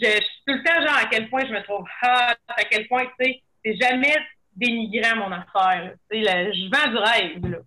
Je, 0.01 0.07
je 0.09 0.25
suis 0.25 0.43
tout 0.47 0.55
le 0.55 0.63
temps 0.65 0.81
genre 0.87 0.99
à 0.99 1.07
quel 1.07 1.31
point 1.31 1.47
je 1.47 1.53
me 1.53 1.63
trouve 1.63 1.87
hot, 2.03 2.35
à 2.49 2.65
quel 2.69 2.89
point, 2.89 3.05
tu 3.19 3.25
sais, 3.25 3.43
c'est 3.65 3.77
jamais 3.77 4.17
dénigrant 4.57 5.17
mon 5.17 5.33
affaire. 5.33 5.85
là. 5.85 5.93
Tu 6.11 6.23
sais, 6.25 6.45
le- 6.45 6.53
je 6.53 6.71
vends 6.71 6.91
du 6.91 6.97
rêve, 6.99 7.47
là. 7.51 7.59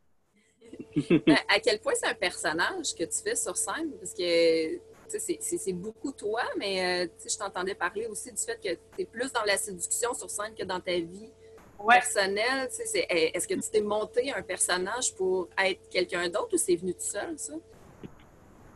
à, 1.50 1.56
à 1.56 1.60
quel 1.60 1.80
point 1.80 1.94
c'est 1.96 2.08
un 2.08 2.14
personnage 2.14 2.94
que 2.98 3.04
tu 3.04 3.22
fais 3.24 3.36
sur 3.36 3.56
scène? 3.58 3.92
Parce 4.00 4.14
que 4.14 4.76
tu 4.76 5.20
sais, 5.20 5.38
c'est- 5.40 5.74
beaucoup 5.74 6.12
toi, 6.12 6.42
mais 6.58 7.04
euh, 7.06 7.08
tu 7.08 7.30
sais, 7.30 7.36
je 7.36 7.38
t'entendais 7.38 7.76
parler 7.76 8.08
aussi 8.08 8.32
du 8.32 8.42
fait 8.42 8.56
que 8.62 8.74
tu 8.96 9.02
es 9.02 9.06
plus 9.06 9.32
dans 9.32 9.44
la 9.44 9.58
séduction 9.58 10.14
sur 10.14 10.30
scène 10.30 10.54
que 10.58 10.64
dans 10.64 10.80
ta 10.80 10.94
vie 10.94 11.32
Ouais. 11.78 11.96
personnelle. 11.96 12.68
Tu 12.70 12.76
sais, 12.78 12.86
c'est- 12.86 13.08
eh, 13.10 13.36
Est-ce 13.38 13.48
que 13.48 13.54
tu 13.56 13.70
t'es 13.72 13.82
monté 13.82 14.32
un 14.34 14.42
personnage 14.42 15.14
pour 15.16 15.50
être 15.64 15.90
quelqu'un 15.90 16.28
d'autre 16.30 16.54
ou 16.54 16.58
c'est 16.58 16.76
venu 16.76 16.94
tout 16.94 17.00
seul, 17.02 17.38
ça? 17.38 17.54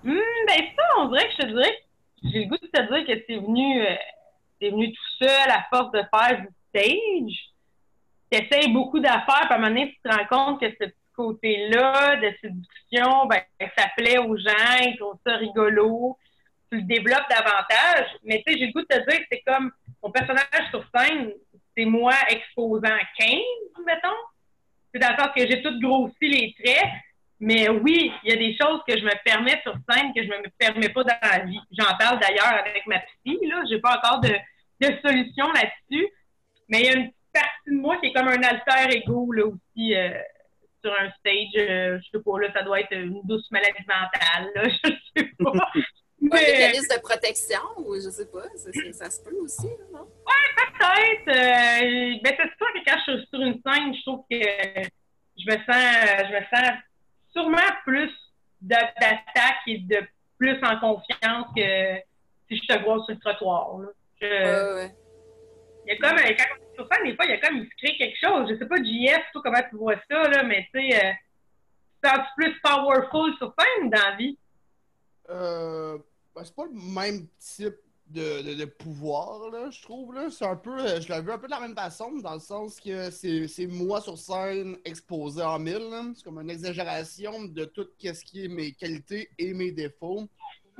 Hum, 0.05 0.21
ben 0.47 0.63
ça, 0.75 0.83
on 0.99 1.07
dirait 1.09 1.27
que 1.27 1.33
je 1.33 1.37
te 1.37 1.47
dirais, 1.47 1.73
que 2.21 2.29
j'ai 2.31 2.39
le 2.43 2.49
goût 2.49 2.57
de 2.57 2.67
te 2.67 2.93
dire 2.93 3.07
que 3.07 3.23
c'est 3.27 3.35
venu, 3.37 3.81
euh, 3.81 3.95
venu 4.61 4.93
tout 4.93 5.25
seul 5.25 5.49
à 5.49 5.65
force 5.69 5.91
de 5.91 6.01
faire 6.13 6.41
du 6.41 6.47
stage. 6.69 7.48
Tu 8.31 8.37
essayes 8.37 8.71
beaucoup 8.71 8.99
d'affaires, 8.99 9.47
puis 9.47 9.53
à 9.53 9.55
un 9.55 9.57
moment 9.57 9.69
donné, 9.69 9.91
tu 9.91 10.09
te 10.09 10.15
rends 10.15 10.25
compte 10.27 10.61
que 10.61 10.69
ce 10.69 10.85
petit 10.85 10.95
côté-là 11.15 12.17
de 12.17 12.33
séduction, 12.41 13.25
ben, 13.27 13.41
ça 13.77 13.87
plaît 13.97 14.17
aux 14.19 14.37
gens, 14.37 14.77
ils 14.81 14.95
trouvent 14.97 15.19
ça 15.25 15.35
rigolo, 15.35 16.17
tu 16.71 16.77
le 16.77 16.83
développes 16.83 17.29
davantage. 17.29 18.07
Mais 18.23 18.43
tu 18.45 18.53
sais, 18.53 18.59
j'ai 18.59 18.67
le 18.67 18.71
goût 18.71 18.81
de 18.81 18.85
te 18.85 19.09
dire 19.09 19.19
que 19.19 19.25
c'est 19.31 19.43
comme 19.45 19.71
mon 20.03 20.11
personnage 20.11 20.69
sur 20.69 20.83
scène, 20.95 21.31
c'est 21.75 21.85
moi 21.85 22.13
exposant 22.29 22.97
15, 23.17 23.39
mettons. 23.85 24.09
C'est 24.93 24.99
dans 24.99 25.09
le 25.09 25.17
sens 25.17 25.29
que 25.35 25.47
j'ai 25.47 25.61
tout 25.61 25.79
grossi 25.79 26.15
les 26.21 26.55
traits, 26.57 26.89
mais 27.39 27.69
oui, 27.69 28.11
il 28.23 28.31
y 28.31 28.33
a 28.33 28.37
des 28.37 28.55
choses 28.57 28.81
que 28.87 28.97
je 28.97 29.03
me 29.03 29.23
permets 29.23 29.61
sur 29.63 29.73
scène 29.89 30.13
que 30.13 30.23
je 30.23 30.27
ne 30.27 30.37
me 30.37 30.49
permets 30.57 30.89
pas 30.89 31.03
dans 31.03 31.17
la 31.21 31.39
vie. 31.45 31.59
J'en 31.71 31.95
parle 31.97 32.19
d'ailleurs 32.19 32.59
avec 32.65 32.85
ma 32.85 32.99
psy, 32.99 33.37
là. 33.43 33.61
J'ai 33.69 33.79
pas 33.79 33.97
encore 33.97 34.19
de, 34.19 34.33
de 34.81 34.87
solution 35.05 35.47
là-dessus. 35.53 36.07
Mais 36.67 36.81
il 36.81 36.85
y 36.85 36.89
a 36.89 36.97
une 36.97 37.11
partie 37.33 37.69
de 37.69 37.75
moi 37.75 37.97
qui 37.97 38.07
est 38.07 38.13
comme 38.13 38.27
un 38.27 38.41
alter 38.43 38.95
ego, 38.97 39.31
là, 39.31 39.45
aussi, 39.45 39.95
euh, 39.95 40.11
sur 40.83 40.91
un 40.93 41.09
stage. 41.19 41.55
Euh, 41.57 41.99
je 42.01 42.09
sais 42.17 42.23
pas, 42.23 42.39
là, 42.39 42.51
ça 42.53 42.63
doit 42.63 42.79
être 42.81 42.91
une 42.93 43.21
douce 43.23 43.49
maladie 43.51 43.85
mentale, 43.87 44.51
là. 44.55 44.63
Je 44.83 45.21
sais 45.21 45.31
pas. 45.43 45.51
Un 46.21 46.27
Mais 46.35 46.51
mécanisme 46.51 46.95
de 46.97 46.99
protection 47.01 47.59
ou 47.77 47.95
je 47.95 48.09
sais 48.09 48.29
pas, 48.29 48.43
ça, 48.91 49.09
se 49.09 49.23
peut 49.23 49.35
aussi, 49.37 49.67
là, 49.67 49.85
non? 49.99 50.05
peut-être. 50.05 51.29
euh, 51.29 52.19
ben, 52.21 52.33
c'est 52.35 52.57
sûr 52.57 52.73
que 52.73 52.83
quand 52.85 52.97
je 53.07 53.17
suis 53.17 53.27
sur 53.27 53.39
une 53.41 53.61
scène, 53.65 53.93
je 53.95 54.01
trouve 54.01 54.25
que 54.29 54.37
je 55.37 55.45
me 55.49 55.57
sens, 55.63 56.27
je 56.27 56.33
me 56.35 56.41
sens 56.53 56.77
sûrement 57.31 57.73
plus 57.85 58.11
d'a- 58.61 58.91
d'attaque 58.99 59.61
et 59.67 59.77
de 59.77 59.99
plus 60.37 60.57
en 60.61 60.77
confiance 60.81 61.47
que 61.55 61.95
si 62.49 62.57
je 62.57 62.67
te 62.73 62.83
vois 62.83 63.01
sur 63.05 63.13
le 63.15 63.19
trottoir. 63.19 63.77
là. 63.77 63.87
Je- 64.21 64.25
Ouais, 64.27 64.73
ouais. 64.83 64.91
il 65.85 65.93
y 65.93 65.95
a 65.95 65.97
comme, 66.01 66.17
quand 66.19 66.55
on 66.79 66.83
est 66.83 66.87
sur 66.87 66.87
scène, 66.91 67.05
des 67.05 67.15
fois, 67.15 67.25
il 67.25 67.31
y 67.31 67.33
a 67.33 67.39
comme, 67.39 67.57
il 67.57 67.65
se 67.65 67.75
crée 67.77 67.97
quelque 67.97 68.17
chose. 68.19 68.47
Je 68.49 68.57
sais 68.57 68.65
pas, 68.65 68.77
JF, 68.77 69.31
toi, 69.31 69.41
comment 69.43 69.69
tu 69.69 69.75
vois 69.75 69.95
ça, 70.09 70.29
là, 70.29 70.43
mais 70.43 70.67
tu 70.73 70.79
sais, 70.79 71.05
euh, 71.05 71.11
tu 72.03 72.09
plus 72.37 72.59
powerful 72.61 73.35
sur 73.37 73.53
scène 73.57 73.89
dans 73.89 73.97
la 73.97 74.15
vie? 74.15 74.37
Euh, 75.29 75.97
ben, 76.35 76.43
c'est 76.43 76.55
pas 76.55 76.65
le 76.65 76.93
même 76.93 77.27
type 77.37 77.75
de, 78.07 78.55
de, 78.55 78.65
pouvoir, 78.65 79.49
là, 79.51 79.69
je 79.69 79.81
trouve. 79.83 80.13
Là. 80.15 80.29
C'est 80.31 80.45
un 80.45 80.55
peu, 80.55 80.79
euh, 80.79 80.99
je 80.99 81.13
l'ai 81.13 81.21
vu 81.21 81.31
un 81.31 81.37
peu 81.37 81.45
de 81.45 81.51
la 81.51 81.59
même 81.59 81.75
façon, 81.75 82.11
dans 82.17 82.33
le 82.33 82.39
sens 82.39 82.79
que 82.79 83.11
c'est, 83.11 83.47
c'est 83.47 83.67
moi 83.67 84.01
sur 84.01 84.17
scène 84.17 84.77
exposé 84.83 85.43
en 85.43 85.59
mille. 85.59 85.89
là. 85.91 86.03
C'est 86.15 86.23
comme 86.23 86.39
une 86.39 86.49
exagération 86.49 87.43
de 87.45 87.65
tout 87.65 87.87
ce 88.01 88.23
qui 88.23 88.45
est 88.45 88.47
mes 88.47 88.71
qualités 88.71 89.29
et 89.37 89.53
mes 89.53 89.71
défauts. 89.71 90.27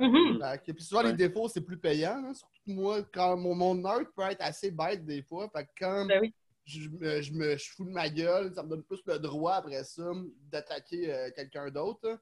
Que- 0.00 0.72
puis 0.72 0.84
souvent, 0.84 1.02
Ouais. 1.02 1.10
les 1.10 1.16
défauts, 1.16 1.48
c'est 1.48 1.60
plus 1.60 1.78
payant. 1.78 2.20
là. 2.22 2.34
Surtout 2.34 2.60
que 2.66 2.70
moi, 2.72 3.02
quand 3.12 3.36
mon, 3.36 3.54
mon 3.54 3.74
neutre 3.74 4.10
peut 4.16 4.22
être 4.22 4.40
assez 4.42 4.70
bête 4.70 5.04
des 5.04 5.22
fois. 5.22 5.48
Fait 5.54 5.64
que 5.64 5.70
quand 5.78 6.06
Ben 6.06 6.20
oui. 6.22 6.34
je, 6.64 6.88
me, 6.88 7.20
je 7.20 7.32
me 7.32 7.56
je 7.56 7.70
fous 7.72 7.84
de 7.84 7.90
ma 7.90 8.08
gueule, 8.08 8.52
ça 8.54 8.62
me 8.62 8.68
donne 8.70 8.82
plus 8.82 9.00
le 9.06 9.18
droit 9.18 9.54
après 9.54 9.84
ça 9.84 10.10
d'attaquer 10.50 11.12
euh, 11.12 11.30
quelqu'un 11.36 11.68
d'autre. 11.70 12.08
là. 12.08 12.18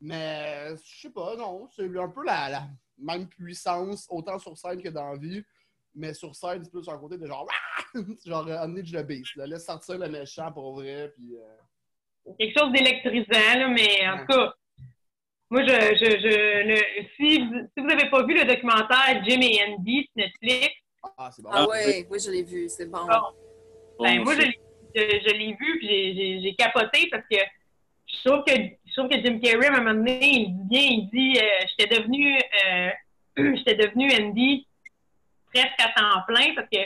Mais 0.00 0.74
je 0.84 1.00
sais 1.02 1.10
pas, 1.10 1.34
non. 1.36 1.68
C'est 1.74 1.84
un 1.98 2.08
peu 2.08 2.24
la, 2.24 2.50
la 2.50 2.62
même 2.98 3.26
puissance, 3.28 4.06
autant 4.10 4.38
sur 4.38 4.56
scène 4.58 4.82
que 4.82 4.88
dans 4.90 5.12
la 5.12 5.18
vie. 5.18 5.42
Mais 5.94 6.12
sur 6.12 6.34
scène, 6.34 6.62
c'est 6.64 6.70
plus 6.70 6.88
un 6.88 6.98
côté 6.98 7.16
de 7.16 7.26
genre, 7.26 7.46
C'est 7.92 8.28
genre 8.28 8.46
euh, 8.48 8.64
Unleash 8.64 8.90
the 8.92 9.02
Beast. 9.06 9.36
Là. 9.36 9.46
Laisse 9.46 9.64
sortir 9.64 9.96
le 9.98 10.08
méchant 10.08 10.50
pour 10.52 10.74
vrai. 10.74 11.12
Puis, 11.16 11.36
euh, 11.36 12.32
quelque 12.38 12.58
chose 12.58 12.72
d'électrisant, 12.72 13.70
mais 13.70 14.08
en 14.08 14.18
tout 14.18 14.26
cas, 14.26 14.54
moi, 15.54 15.62
je, 15.62 15.96
je, 16.00 16.06
je 16.68 17.04
si, 17.16 17.38
vous- 17.38 17.60
si 17.72 17.80
vous 17.80 17.86
n'avez 17.86 18.10
pas 18.10 18.22
vu 18.26 18.34
le 18.34 18.44
documentaire 18.44 19.22
Jim 19.26 19.40
et 19.40 19.60
Andy 19.68 20.02
sur 20.02 20.26
Netflix, 20.26 20.74
Ah, 21.16 21.30
c'est 21.30 21.42
bon. 21.42 21.50
Ah 21.52 21.58
Ah, 21.64 21.68
ouais, 21.68 22.06
oui, 22.10 22.18
je 22.18 22.30
l'ai 22.30 22.42
vu, 22.42 22.68
c'est 22.68 22.86
bon. 22.90 22.98
bon, 23.06 23.06
ben, 24.00 24.18
Bon, 24.18 24.24
moi, 24.24 24.34
je, 24.34 24.42
je, 24.96 25.02
je 25.26 25.32
l'ai 25.34 25.52
vu 25.60 25.78
puis 25.78 25.88
j'ai- 25.88 26.14
j'ai 26.14 26.40
j'ai 26.42 26.54
capoté 26.54 27.08
parce 27.10 27.24
que 27.30 27.38
je 28.06 28.28
trouve 28.28 28.44
que 28.44 28.52
je 28.54 28.92
trouve 28.96 29.08
que 29.10 29.20
Jim 29.22 29.38
Carrey, 29.38 29.66
à 29.68 29.74
un 29.74 29.80
moment 29.80 29.94
donné, 29.94 30.18
il 30.22 30.54
dit 30.56 30.64
bien, 30.70 30.80
il 30.82 31.08
dit 31.12 31.38
euh, 31.38 31.66
j'étais 31.78 31.94
devenu 32.00 32.36
euh, 32.66 32.90
j'étais 33.56 33.74
devenu 33.76 34.10
Andy 34.12 34.66
presque 35.52 35.80
à 35.80 35.88
temps 36.00 36.22
plein 36.26 36.54
parce 36.54 36.68
que 36.72 36.78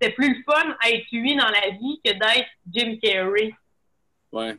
c'était 0.00 0.12
plus 0.14 0.34
le 0.36 0.42
fun 0.44 0.76
à 0.80 0.90
être 0.90 1.06
lui 1.12 1.34
dans 1.36 1.48
la 1.48 1.70
vie 1.70 2.00
que 2.04 2.12
d'être 2.12 2.50
Jim 2.72 2.96
Carrey. 3.02 3.52
Ouais. 4.32 4.54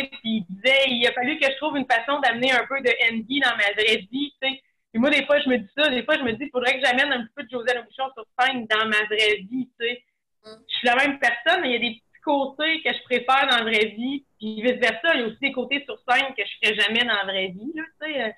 Puis 0.00 0.20
il 0.24 0.46
disait, 0.48 0.84
il 0.88 1.06
a 1.06 1.12
fallu 1.12 1.38
que 1.38 1.46
je 1.50 1.56
trouve 1.56 1.76
une 1.76 1.86
façon 1.86 2.20
d'amener 2.20 2.52
un 2.52 2.66
peu 2.66 2.80
de 2.80 2.90
Andy 3.10 3.40
dans 3.40 3.56
ma 3.56 3.72
vraie 3.72 4.06
vie, 4.10 4.32
tu 4.42 4.48
sais. 4.48 4.62
Puis 4.92 5.00
moi, 5.00 5.10
des 5.10 5.24
fois, 5.24 5.38
je 5.40 5.48
me 5.48 5.56
dis 5.58 5.68
ça, 5.76 5.88
des 5.88 6.02
fois, 6.04 6.16
je 6.18 6.22
me 6.22 6.32
dis, 6.32 6.44
il 6.44 6.50
faudrait 6.50 6.78
que 6.78 6.84
j'amène 6.86 7.12
un 7.12 7.22
petit 7.24 7.32
peu 7.34 7.42
de 7.44 7.50
José 7.50 7.72
Bouchon 7.74 8.10
sur 8.14 8.26
scène 8.38 8.66
dans 8.66 8.86
ma 8.86 9.04
vraie 9.06 9.36
vie, 9.50 9.68
tu 9.80 9.86
sais. 9.86 10.02
Mm. 10.44 10.50
Je 10.68 10.74
suis 10.76 10.86
la 10.88 10.96
même 10.96 11.18
personne, 11.18 11.62
mais 11.62 11.70
il 11.70 11.72
y 11.72 11.76
a 11.76 11.78
des 11.90 11.94
petits 11.96 12.20
côtés 12.24 12.82
que 12.82 12.92
je 12.92 13.02
préfère 13.04 13.46
dans 13.50 13.56
la 13.58 13.62
vraie 13.64 13.86
vie, 13.96 14.24
puis 14.38 14.60
vice-versa, 14.62 15.14
il 15.14 15.20
y 15.20 15.24
a 15.24 15.26
aussi 15.28 15.38
des 15.40 15.52
côtés 15.52 15.82
sur 15.84 15.98
scène 16.08 16.34
que 16.36 16.42
je 16.44 16.52
ferais 16.68 16.74
jamais 16.80 17.00
dans 17.04 17.14
la 17.14 17.24
vraie 17.24 17.48
vie, 17.48 17.72
là, 17.74 17.82
tu 18.02 18.12
sais. 18.12 18.22
Euh, 18.22 18.30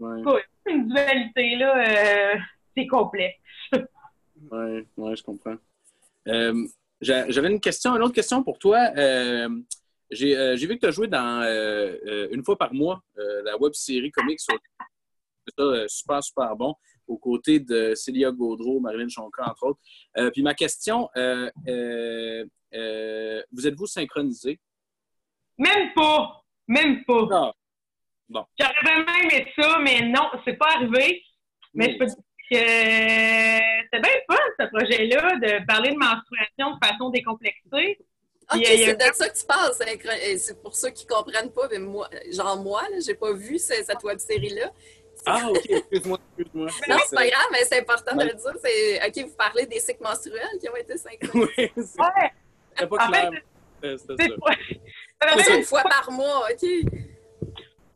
Ouais, 0.00 0.42
Une 0.66 0.88
dualité, 0.88 1.54
là, 1.54 2.34
euh, 2.34 2.36
c'est 2.76 2.86
complexe. 2.88 3.38
ouais, 3.72 4.84
ouais, 4.96 5.16
je 5.16 5.22
comprends. 5.22 5.54
Euh, 6.26 6.66
j'a- 7.00 7.30
J'avais 7.30 7.48
une 7.48 7.60
question, 7.60 7.94
une 7.94 8.02
autre 8.02 8.14
question 8.14 8.42
pour 8.42 8.58
toi. 8.58 8.90
Euh, 8.96 9.48
J'ai 10.14 10.36
euh, 10.36 10.56
j'ai 10.56 10.66
vu 10.66 10.76
que 10.76 10.80
tu 10.80 10.86
as 10.86 10.90
joué 10.90 11.06
dans 11.08 11.42
euh, 11.42 11.94
euh, 12.06 12.28
une 12.30 12.44
fois 12.44 12.56
par 12.56 12.72
mois 12.72 13.02
la 13.16 13.56
web 13.58 13.72
série 13.74 14.10
comics 14.10 14.40
sur 14.40 14.54
ça, 15.58 15.88
super, 15.88 16.22
super 16.22 16.56
bon, 16.56 16.74
aux 17.06 17.18
côtés 17.18 17.60
de 17.60 17.94
Célia 17.94 18.30
Gaudreau, 18.30 18.80
Marilyn 18.80 19.08
Jonca, 19.08 19.44
entre 19.46 19.64
autres. 19.66 19.80
Puis 20.32 20.42
ma 20.42 20.54
question, 20.54 21.10
vous 23.52 23.66
êtes-vous 23.66 23.86
synchronisés? 23.86 24.58
Même 25.58 25.92
pas. 25.94 26.42
Même 26.66 27.04
pas. 27.04 27.28
Ah, 27.30 27.52
bon. 28.28 28.46
J'aurais 28.58 28.72
vraiment 28.82 29.12
aimé 29.22 29.52
ça, 29.58 29.78
mais 29.80 30.00
non, 30.08 30.30
c'est 30.46 30.56
pas 30.56 30.70
arrivé. 30.76 31.22
Mais 31.74 31.92
je 31.92 31.98
peux 31.98 32.06
te 32.06 32.12
dire 32.12 32.22
que 32.50 32.56
c'est 33.92 34.00
bien 34.00 34.20
fun, 34.30 34.38
ce 34.58 34.66
projet-là, 34.66 35.36
de 35.36 35.66
parler 35.66 35.90
de 35.90 35.98
menstruation 35.98 36.76
de 36.76 36.86
façon 36.86 37.10
décomplexée. 37.10 37.98
Ok, 38.52 38.60
Il 38.60 38.62
y 38.62 38.66
a- 38.66 38.74
il 38.74 38.80
y 38.80 38.84
a- 38.84 38.86
c'est 38.88 38.96
de 39.10 39.14
ça 39.14 39.28
que 39.28 39.38
tu 39.38 39.46
parles. 39.46 39.72
C'est 40.38 40.62
pour 40.62 40.74
ceux 40.76 40.90
qui 40.90 41.06
ne 41.06 41.10
comprennent 41.14 41.50
pas, 41.52 41.66
mais 41.70 41.78
moi, 41.78 42.08
genre 42.30 42.56
moi, 42.62 42.82
là, 42.90 42.96
j'ai 43.04 43.14
pas 43.14 43.32
vu 43.32 43.58
ce- 43.58 43.82
cette 43.84 44.02
web 44.02 44.18
série-là. 44.18 44.70
Ah, 45.26 45.48
OK, 45.48 45.62
excuse-moi, 45.70 46.18
excuse-moi. 46.36 46.66
Non, 46.88 46.96
c'est 47.08 47.16
pas 47.16 47.26
grave, 47.26 47.46
mais 47.52 47.64
c'est 47.64 47.80
important 47.80 48.14
de 48.16 48.24
le 48.24 48.34
dire. 48.34 48.52
C'est 48.62 49.06
OK, 49.06 49.28
vous 49.30 49.36
parlez 49.36 49.64
des 49.66 49.80
cycles 49.80 50.02
menstruels 50.02 50.58
qui 50.60 50.68
ont 50.68 50.76
été 50.76 50.96
synchronisés. 50.98 51.52
Oui, 51.58 51.70
c'est 51.76 52.00
Ouais, 52.00 52.30
c'était 52.76 52.86
pas 52.86 52.96
en 53.04 53.08
clair. 53.10 53.30
fait, 53.32 53.86
Euh, 53.88 53.96
C'était 53.98 54.14
c'est 54.24 54.28
ça. 54.28 54.34
en 54.36 55.28
fait, 55.38 55.42
C'est 55.44 55.56
une 55.58 55.64
fois 55.64 55.82
par 55.82 56.10
mois, 56.10 56.48
OK? 56.50 56.68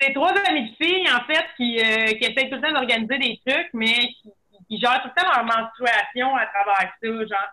c'est 0.00 0.12
trois 0.14 0.32
amies 0.46 0.70
de 0.70 0.76
filles, 0.84 1.08
en 1.10 1.24
fait, 1.26 1.44
qui, 1.56 1.78
euh, 1.80 2.06
qui 2.18 2.24
essayent 2.24 2.48
tout 2.50 2.56
le 2.56 2.62
temps 2.62 2.72
d'organiser 2.72 3.18
des 3.18 3.40
trucs, 3.46 3.68
mais 3.74 3.94
qui, 4.22 4.32
qui 4.68 4.80
gèrent 4.80 5.02
tout 5.02 5.08
le 5.14 5.20
temps 5.20 5.28
leur 5.28 5.44
menstruation 5.44 6.34
à 6.36 6.46
travers 6.46 6.92
ça, 7.02 7.08
genre. 7.08 7.48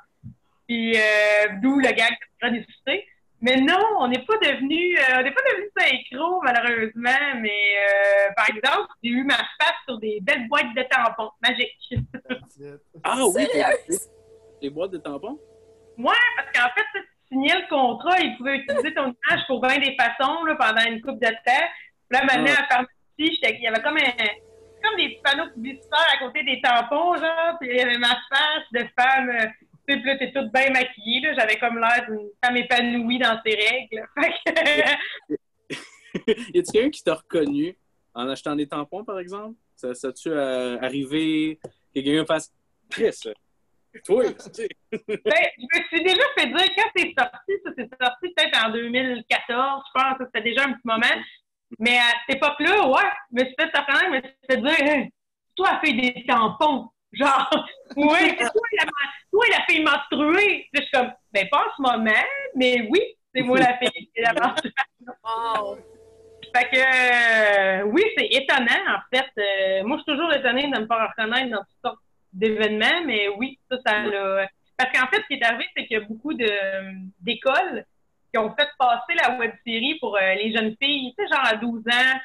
Puis, 0.67 0.95
euh, 0.95 1.47
d'où 1.61 1.79
le 1.79 1.89
gag 1.89 2.15
tu 2.39 2.45
as 2.45 2.49
discuté. 2.49 3.07
Mais 3.41 3.57
non, 3.57 3.77
on 3.99 4.07
n'est 4.07 4.25
pas 4.25 4.37
devenu, 4.37 4.97
euh, 4.97 5.19
on 5.19 5.21
n'est 5.21 5.31
pas 5.31 5.41
devenu 5.51 5.69
synchro, 5.77 6.41
malheureusement, 6.41 7.39
mais 7.41 7.75
euh, 7.77 8.31
par 8.35 8.49
exemple, 8.49 8.87
j'ai 9.03 9.11
eu 9.11 9.23
ma 9.23 9.35
face 9.35 9.75
sur 9.87 9.99
des 9.99 10.19
belles 10.21 10.47
boîtes 10.47 10.73
de 10.75 10.81
tampons 10.83 11.31
it. 11.43 11.99
Ah 13.03 13.17
oui, 13.35 13.47
les 14.61 14.69
boîtes 14.69 14.91
de 14.91 14.97
tampons? 14.97 15.37
Moi, 15.97 16.15
parce 16.37 16.49
qu'en 16.53 16.73
fait, 16.73 16.85
tu 16.93 17.05
signais 17.29 17.55
le 17.55 17.67
contrat, 17.69 18.19
ils 18.19 18.35
pouvaient 18.37 18.57
utiliser 18.57 18.93
ton 18.93 19.13
image 19.13 19.45
pour 19.47 19.61
bien 19.61 19.77
des 19.77 19.95
façons 19.95 20.43
là, 20.45 20.55
pendant 20.55 20.83
une 20.89 21.01
couple 21.01 21.19
de 21.19 21.31
temps. 21.31 21.67
Puis 22.09 22.17
là, 22.17 22.23
maintenant, 22.23 22.53
Ah. 22.55 22.59
à 22.59 22.61
la 22.61 22.67
pharmacie, 22.67 22.91
il 23.19 23.61
y 23.61 23.67
avait 23.67 23.81
comme 23.81 23.97
un 23.97 24.25
comme 24.83 24.97
des 24.97 25.19
panneaux 25.23 25.49
publicitaires 25.51 26.13
à 26.13 26.17
côté 26.19 26.43
des 26.43 26.61
tampons, 26.61 27.15
genre, 27.15 27.57
puis 27.59 27.69
il 27.71 27.77
y 27.77 27.81
avait 27.81 27.97
ma 27.97 28.15
face 28.29 28.65
de 28.71 28.85
femme, 28.97 29.29
euh, 29.29 29.47
puis 29.85 30.03
là, 30.03 30.17
t'es 30.17 30.31
toute 30.31 30.51
bien 30.51 30.69
maquillée, 30.71 31.21
là, 31.21 31.33
j'avais 31.37 31.57
comme 31.57 31.79
l'air 31.79 32.05
d'une 32.07 32.29
femme 32.43 32.57
épanouie 32.57 33.19
dans 33.19 33.39
ses 33.45 33.55
règles. 33.55 34.07
Fait 34.19 34.33
que, 34.45 35.33
y 36.27 36.59
a-t-il 36.59 36.63
quelqu'un 36.63 36.89
qui 36.89 37.03
t'a 37.03 37.15
reconnu 37.15 37.77
en 38.13 38.29
achetant 38.29 38.55
des 38.55 38.67
tampons, 38.67 39.03
par 39.03 39.19
exemple? 39.19 39.55
Ça, 39.75 39.93
ça 39.93 40.13
tu 40.13 40.29
euh, 40.29 40.79
arrivé 40.79 41.59
que 41.93 41.99
quelqu'un 41.99 42.25
fasse 42.25 42.53
Chris? 42.89 43.21
Toi. 44.03 44.23
Ben, 44.91 45.45
je 45.57 45.79
me 45.79 45.83
suis 45.87 46.03
déjà 46.03 46.23
fait 46.37 46.47
dire, 46.47 46.75
quand 46.75 46.89
c'est 46.95 47.13
sorti, 47.17 47.51
ça 47.63 47.71
c'est 47.77 47.89
sorti 48.01 48.33
peut-être 48.35 48.65
en 48.65 48.71
2014, 48.71 49.83
je 49.87 49.99
pense, 49.99 50.17
ça, 50.17 50.25
c'était 50.25 50.49
déjà 50.49 50.63
un 50.63 50.73
petit 50.73 50.81
moment. 50.85 51.21
Mais 51.79 51.97
à 51.97 52.11
cette 52.25 52.37
époque-là, 52.37 52.87
ouais, 52.87 53.09
je 53.31 53.41
me 53.41 53.45
suis 53.45 53.55
fait 53.59 53.69
surprendre, 53.73 54.05
je 54.05 54.09
me 54.09 54.21
suis 54.21 54.35
fait 54.49 54.57
dire, 54.57 54.87
Hey, 54.87 55.09
toi, 55.55 55.79
fille 55.83 55.99
des 55.99 56.25
tampons. 56.25 56.89
Genre, 57.15 57.67
ouais, 57.95 58.35
c'est 58.37 58.51
toi 58.51 58.67
la, 58.77 58.85
toi 59.31 59.45
la 59.51 59.65
fille 59.67 59.83
menstruée. 59.83 60.67
Je 60.73 60.81
suis 60.81 60.91
comme, 60.91 61.11
ben 61.31 61.47
pas 61.49 61.59
en 61.67 61.75
ce 61.77 61.81
moment, 61.81 62.11
mais 62.55 62.87
oui, 62.89 63.01
c'est 63.33 63.41
moi 63.41 63.59
la 63.59 63.77
fille 63.77 64.09
la 64.17 64.33
menstruée. 64.33 64.71
Wow. 65.23 65.77
Fait 66.55 66.69
que, 66.69 67.81
euh, 67.81 67.83
oui, 67.85 68.03
c'est 68.17 68.27
étonnant, 68.27 68.95
en 68.95 68.99
fait. 69.13 69.29
Euh, 69.37 69.83
moi, 69.83 69.97
je 69.97 70.03
suis 70.03 70.11
toujours 70.13 70.33
étonnée 70.33 70.63
de 70.71 70.79
me 70.79 70.87
faire 70.87 71.09
reconnaître 71.09 71.49
dans 71.51 71.59
toutes 71.59 71.81
sortes 71.83 71.99
d'événements, 72.31 73.01
mais 73.05 73.27
oui, 73.29 73.59
ça, 73.69 73.77
ça 73.85 73.99
l'a. 73.99 74.47
Parce 74.77 74.91
qu'en 74.91 75.07
fait, 75.07 75.21
ce 75.21 75.27
qui 75.27 75.33
est 75.35 75.43
arrivé, 75.43 75.65
c'est 75.75 75.85
qu'il 75.85 75.97
y 75.97 76.01
a 76.01 76.05
beaucoup 76.05 76.33
de- 76.33 77.09
d'écoles 77.19 77.85
qui 78.31 78.37
ont 78.37 78.53
fait 78.55 78.69
passer 78.77 79.13
la 79.15 79.37
web 79.37 79.51
série 79.65 79.97
pour 79.99 80.15
euh, 80.17 80.33
les 80.35 80.53
jeunes 80.53 80.75
filles, 80.81 81.13
tu 81.17 81.25
sais, 81.25 81.33
genre 81.33 81.45
à 81.45 81.55
12 81.55 81.81
ans, 81.87 82.19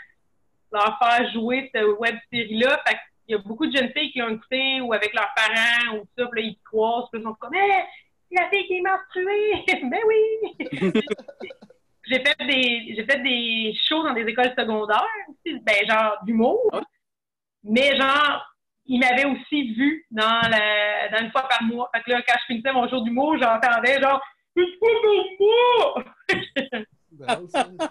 leur 0.72 0.98
faire 0.98 1.32
jouer 1.32 1.70
cette 1.74 1.84
web 1.98 2.16
série-là. 2.32 2.80
Fait 2.86 2.98
qu'il 3.30 3.38
y 3.38 3.40
a 3.40 3.48
beaucoup 3.48 3.66
de 3.66 3.76
jeunes 3.76 3.92
filles 3.96 4.10
qui 4.10 4.18
l'ont 4.18 4.34
écouté 4.34 4.80
ou 4.80 4.92
avec 4.92 5.14
leurs 5.14 5.32
parents 5.36 5.96
ou 5.96 6.00
tout 6.00 6.08
ça, 6.18 6.26
puis 6.26 6.42
là, 6.42 6.48
ils 6.48 6.58
croisent, 6.64 7.08
puis 7.12 7.20
ils 7.20 7.24
sont 7.24 7.34
comme, 7.34 7.54
Hey, 7.54 7.84
c'est 8.28 8.42
la 8.42 8.48
fille 8.50 8.66
qui 8.66 8.74
est 8.74 8.80
menstruée! 8.80 9.64
ben 9.90 10.00
oui! 10.06 10.20
j'ai 12.08 12.24
fait 12.24 12.46
des 12.46 12.94
j'ai 12.96 13.04
fait 13.04 13.22
des 13.22 13.72
shows 13.86 14.02
dans 14.02 14.14
des 14.14 14.22
écoles 14.22 14.52
secondaires 14.58 15.06
ben 15.44 15.86
genre 15.88 16.16
d'humour. 16.24 16.70
Mais 17.62 17.96
genre 17.96 18.44
il 18.86 18.98
m'avait 18.98 19.26
aussi 19.26 19.74
vu 19.74 20.06
dans 20.10 20.40
la 20.48 21.08
dans 21.10 21.24
une 21.24 21.30
fois 21.30 21.46
par 21.48 21.62
mois. 21.62 21.88
Fait 21.94 22.02
que 22.02 22.10
là, 22.10 22.22
quand 22.26 22.34
je 22.40 22.46
finissais 22.46 22.72
mon 22.72 22.88
show 22.88 23.00
d'humour, 23.02 23.36
j'entendais 23.38 24.00
genre 24.00 24.20
une 24.56 24.66
fois 24.78 24.88
par 27.26 27.40
mois! 27.40 27.84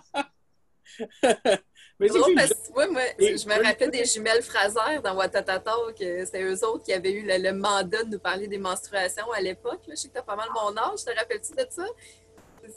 Mais 1.99 2.07
C'est 2.07 2.13
c'est 2.13 2.19
drôle 2.19 2.35
parce 2.35 2.49
que 2.49 2.65
tu 2.67 2.71
moi, 2.91 3.01
Et- 3.19 3.37
je 3.37 3.47
me 3.47 3.63
rappelle 3.63 3.91
des 3.91 4.05
jumelles 4.05 4.41
Fraser 4.41 5.01
dans 5.03 5.15
Watatata, 5.15 5.73
que 5.99 6.25
c'était 6.25 6.43
eux 6.43 6.63
autres 6.65 6.83
qui 6.85 6.93
avaient 6.93 7.11
eu 7.11 7.25
le, 7.27 7.37
le 7.43 7.51
mandat 7.53 8.03
de 8.03 8.11
nous 8.11 8.19
parler 8.19 8.47
des 8.47 8.57
menstruations 8.57 9.29
à 9.33 9.41
l'époque. 9.41 9.81
là. 9.87 9.93
Je 9.95 9.95
sais 9.95 10.07
que 10.07 10.13
t'as 10.13 10.21
pas 10.21 10.35
mal 10.37 10.47
mon 10.53 10.75
âge, 10.77 11.03
te 11.05 11.13
rappelles-tu 11.13 11.51
de 11.53 11.65
ça? 11.69 11.85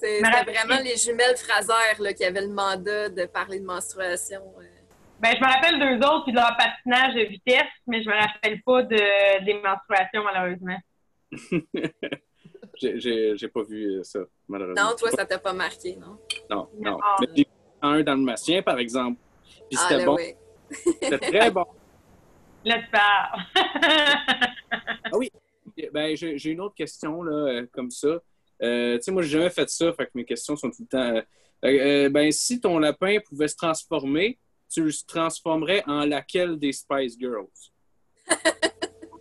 C'est- 0.00 0.20
vraiment 0.20 0.80
les 0.82 0.96
jumelles 0.96 1.36
Fraser 1.36 1.72
là, 2.00 2.12
qui 2.14 2.24
avaient 2.24 2.40
le 2.40 2.48
mandat 2.52 3.08
de 3.10 3.26
parler 3.26 3.60
de 3.60 3.64
menstruation. 3.64 4.42
euh. 4.58 4.64
Ben, 5.20 5.34
je 5.36 5.40
me 5.40 5.46
rappelle 5.52 5.78
d'eux 5.78 6.04
autres 6.04 6.24
puis 6.24 6.32
de 6.32 6.38
leur 6.38 6.56
patinage 6.56 7.14
de 7.14 7.20
vitesse, 7.28 7.62
mais 7.86 8.02
je 8.02 8.08
me 8.08 8.14
rappelle 8.14 8.60
pas 8.62 8.82
de, 8.82 9.44
des 9.44 9.54
menstruations, 9.54 10.24
malheureusement. 10.24 10.78
J'ai- 12.80 13.48
pas 13.48 13.62
vu 13.62 14.00
ça, 14.02 14.20
malheureusement. 14.48 14.90
Non, 14.90 14.96
toi, 14.96 15.10
ça 15.12 15.24
t'a 15.24 15.38
pas 15.38 15.52
marqué, 15.52 15.94
non? 15.96 16.18
Non, 16.50 16.68
non. 16.80 16.90
Non. 16.92 16.98
Mais 17.20 17.26
j'ai 17.36 17.42
vu 17.44 17.48
un 17.82 18.02
dans 18.02 18.14
le 18.14 18.22
Massien, 18.22 18.62
par 18.62 18.78
exemple. 18.78 19.18
Puis 19.68 19.78
Ah, 19.80 19.86
c'était 19.88 20.04
bon. 20.04 20.16
oui. 20.16 20.34
C'était 21.02 21.18
très 21.18 21.50
bon. 21.50 21.66
Là, 22.64 22.78
tu 22.78 22.90
parles. 22.90 23.42
Ben, 25.92 26.16
j'ai 26.16 26.50
une 26.50 26.60
autre 26.60 26.74
question, 26.74 27.22
là, 27.22 27.32
euh, 27.32 27.66
comme 27.72 27.90
ça. 27.90 28.18
Euh, 28.62 28.96
tu 28.96 29.02
sais, 29.02 29.10
moi, 29.10 29.22
j'ai 29.22 29.30
jamais 29.30 29.50
fait 29.50 29.68
ça, 29.68 29.92
fait 29.92 30.06
que 30.06 30.10
mes 30.14 30.24
questions 30.24 30.54
sont 30.56 30.70
tout 30.70 30.82
le 30.82 30.86
temps. 30.86 31.22
euh, 31.64 32.08
ben, 32.08 32.30
si 32.30 32.60
ton 32.60 32.78
lapin 32.78 33.18
pouvait 33.28 33.48
se 33.48 33.56
transformer, 33.56 34.38
tu 34.70 34.84
le 34.84 34.92
transformerais 35.06 35.82
en 35.86 36.04
laquelle 36.06 36.58
des 36.58 36.72
Spice 36.72 37.18
Girls? 37.18 37.46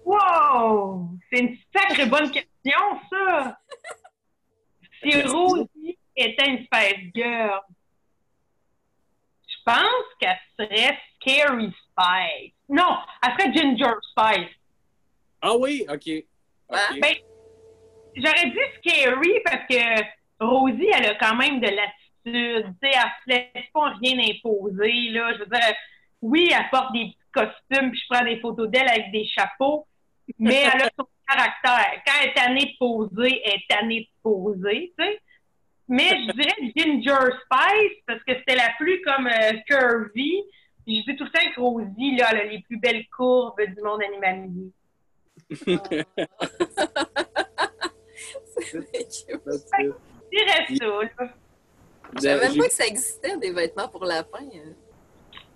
Wow! 0.04 1.12
C'est 1.32 1.40
une 1.40 1.56
sacrée 1.74 2.06
bonne 2.06 2.30
question, 2.32 2.82
ça! 3.10 3.58
Si 5.04 5.20
Rosie 5.24 5.98
était 6.16 6.48
une 6.48 6.66
Spice 6.66 7.12
Girl, 7.16 7.62
pense 9.66 10.06
qu'elle 10.20 10.40
serait 10.58 10.98
Scary 11.16 11.68
Spice. 11.68 12.54
Non, 12.70 12.98
elle 13.24 13.32
serait 13.34 13.54
Ginger 13.54 13.94
Spice. 14.12 14.56
Ah 15.42 15.56
oui, 15.56 15.86
OK. 15.90 16.10
OK. 16.70 17.00
Ben, 17.02 17.16
j'aurais 18.16 18.50
dit 18.50 18.60
Scary 18.78 19.40
parce 19.44 19.66
que 19.70 20.04
Rosie, 20.40 20.90
elle 20.94 21.06
a 21.08 21.16
quand 21.16 21.36
même 21.36 21.60
de 21.60 21.68
l'attitude. 21.68 22.76
Elle 22.82 22.92
se 22.92 23.28
laisse 23.28 23.66
pas 23.74 23.94
rien 24.02 24.18
imposer, 24.20 25.10
là. 25.10 25.34
Je 25.34 25.40
veux 25.40 25.46
dire, 25.46 25.76
oui, 26.22 26.52
elle 26.52 26.70
porte 26.70 26.94
des 26.94 27.06
petits 27.06 27.18
costumes, 27.32 27.92
puis 27.92 28.00
je 28.00 28.14
prends 28.14 28.26
des 28.26 28.40
photos 28.40 28.70
d'elle 28.70 28.90
avec 28.90 29.12
des 29.12 29.26
chapeaux, 29.26 29.88
mais 30.38 30.64
elle 30.74 30.84
a 30.84 30.90
son 31.00 31.08
caractère. 31.28 32.02
Quand 32.06 32.14
elle 32.22 32.30
est 32.30 32.34
tannée 32.34 32.66
de 32.66 32.78
poser, 32.78 33.42
elle 33.46 33.54
est 33.54 33.68
tannée 33.68 34.02
de 34.02 34.22
poser, 34.22 34.94
tu 34.98 35.04
sais. 35.04 35.20
Mais 35.88 36.10
je 36.10 36.32
dirais 36.34 36.74
Ginger 36.76 37.34
Spice 37.44 37.98
parce 38.08 38.24
que 38.24 38.34
c'était 38.38 38.56
la 38.56 38.71
comme 39.22 39.28
euh, 39.28 39.54
curvy. 39.68 40.44
Puis 40.86 41.04
je 41.06 41.12
dis 41.12 41.18
tout 41.18 41.26
le 41.26 41.30
temps 41.30 41.52
que 41.56 41.60
Rosie, 41.60 42.16
là, 42.18 42.30
elle 42.32 42.40
a 42.40 42.44
les 42.46 42.62
plus 42.64 42.78
belles 42.78 43.06
courbes 43.16 43.62
du 43.62 43.82
monde 43.84 44.02
animalier. 44.04 44.72
C'est 45.50 45.76
ça. 50.78 51.04
Je 52.16 52.22
savais 52.22 52.50
même 52.50 52.58
pas 52.58 52.68
que 52.68 52.74
ça 52.74 52.86
existait, 52.86 53.38
des 53.38 53.52
vêtements 53.52 53.88
pour 53.88 54.06
lapin. 54.06 54.40
hein. 54.40 54.74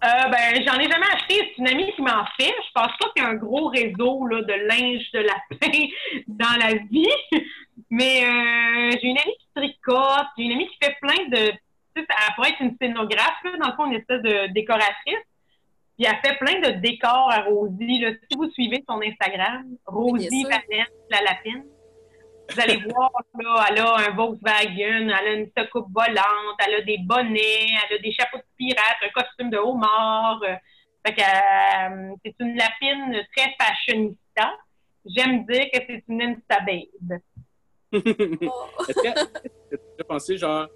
Euh, 0.03 0.29
ben, 0.29 0.63
j'en 0.63 0.77
ai 0.79 0.89
jamais 0.89 1.07
acheté. 1.13 1.35
C'est 1.39 1.57
une 1.57 1.67
amie 1.67 1.91
qui 1.93 2.01
m'en 2.01 2.25
fait. 2.39 2.53
Je 2.67 2.71
pense 2.73 2.91
pas 2.99 3.09
qu'il 3.15 3.23
y 3.23 3.25
a 3.25 3.29
un 3.29 3.35
gros 3.35 3.69
réseau 3.69 4.27
là, 4.27 4.41
de 4.41 4.53
linge 4.53 5.11
de 5.13 5.19
lapin 5.19 5.87
dans 6.27 6.59
la 6.59 6.75
vie. 6.75 7.07
Mais 7.89 8.23
euh, 8.23 8.91
j'ai 9.01 9.07
une 9.07 9.17
amie 9.17 9.35
qui 9.39 9.47
tricote. 9.55 10.27
J'ai 10.37 10.43
une 10.43 10.51
amie 10.51 10.67
qui 10.67 10.77
fait 10.81 10.95
plein 11.01 11.27
de. 11.29 11.51
Tu 11.95 12.01
sais, 12.01 12.07
elle 12.09 12.35
pourrait 12.35 12.49
être 12.49 12.61
une 12.61 12.75
scénographe, 12.79 13.43
là, 13.43 13.51
dans 13.59 13.67
le 13.69 13.75
fond, 13.75 13.85
une 13.85 13.97
espèce 13.97 14.21
de 14.21 14.51
décoratrice. 14.53 15.25
Puis 15.97 16.05
elle 16.05 16.29
fait 16.29 16.37
plein 16.37 16.59
de 16.59 16.79
décors 16.79 17.31
à 17.31 17.41
Rosie. 17.41 17.99
Là. 17.99 18.11
Si 18.29 18.37
vous 18.37 18.49
suivez 18.51 18.83
son 18.87 19.01
Instagram, 19.01 19.65
Rosie. 19.85 20.43
Vanessa 20.43 20.89
la 21.09 21.21
lapine, 21.21 21.63
vous 22.49 22.59
allez 22.59 22.77
voir, 22.77 23.11
là, 23.39 23.65
elle 23.69 23.79
a 23.79 23.95
un 23.95 24.15
Volkswagen, 24.15 25.09
elle 25.09 25.11
a 25.11 25.33
une 25.33 25.49
soucoupe 25.57 25.87
volante, 25.93 26.59
elle 26.65 26.75
a 26.75 26.81
des 26.81 26.97
bonnets, 26.99 27.67
elle 27.89 27.97
a 27.97 28.01
des 28.01 28.11
chapeaux 28.11 28.37
de 28.37 28.43
pirate, 28.57 28.97
un 29.01 29.09
costume 29.09 29.49
de 29.49 29.57
homard. 29.57 30.41
Fait 31.05 31.13
que 31.13 31.21
euh, 31.21 32.15
c'est 32.23 32.35
une 32.39 32.55
lapine 32.55 33.25
très 33.35 33.55
fashionista. 33.59 34.57
J'aime 35.05 35.45
dire 35.45 35.65
que 35.73 35.79
c'est 35.87 36.03
une. 36.07 36.41
Oh. 37.93 37.99
Est-ce 38.89 39.01
que 39.01 39.75
tu 39.75 40.01
as 40.01 40.03
pensé, 40.03 40.37
genre, 40.37 40.67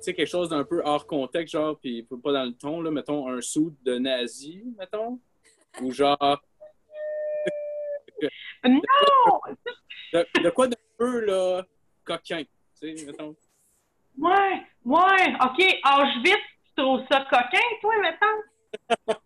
sais, 0.00 0.14
quelque 0.14 0.28
chose 0.28 0.48
d'un 0.50 0.64
peu 0.64 0.82
hors 0.84 1.06
contexte, 1.06 1.52
genre, 1.52 1.78
puis 1.78 2.02
pas 2.22 2.32
dans 2.32 2.44
le 2.44 2.52
ton, 2.52 2.80
là, 2.80 2.90
mettons, 2.90 3.28
un 3.28 3.40
sou 3.40 3.76
de 3.82 3.98
nazi, 3.98 4.64
mettons? 4.78 5.20
Ou 5.82 5.92
genre, 5.92 6.40
Non! 8.64 9.40
de, 10.12 10.42
de 10.42 10.50
quoi 10.50 10.68
d'un 10.68 10.76
peu, 10.96 11.20
là, 11.24 11.64
coquin, 12.04 12.42
tu 12.80 12.96
sais, 12.96 13.06
mettons? 13.06 13.34
Ouais, 14.18 14.62
ouais, 14.84 15.34
OK. 15.44 15.80
Auschwitz, 15.84 16.36
tu 16.64 16.74
trouves 16.82 17.02
ça 17.10 17.24
coquin, 17.30 17.66
toi, 17.80 17.94
mettons? 18.00 19.18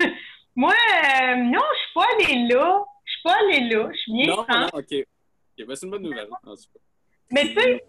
Moi, 0.56 0.72
euh, 0.72 1.36
non, 1.36 1.60
je 1.60 1.78
suis 1.78 1.92
pas 1.94 2.06
allée 2.14 2.48
là. 2.48 2.84
Je 3.04 3.12
suis 3.12 3.22
pas 3.22 3.34
allée 3.40 3.68
là. 3.68 3.88
Je 3.92 3.98
suis 3.98 4.12
bien 4.12 4.26
Non, 4.26 4.46
non, 4.48 4.66
OK. 4.72 4.94
Ben, 5.58 5.74
c'est 5.76 5.86
une 5.86 5.90
bonne 5.90 6.02
nouvelle. 6.02 6.28
en 6.42 6.54
tout 6.54 6.62
cas. 6.72 6.80
Mais 7.30 7.42
tu 7.48 7.54
sais, 7.60 7.84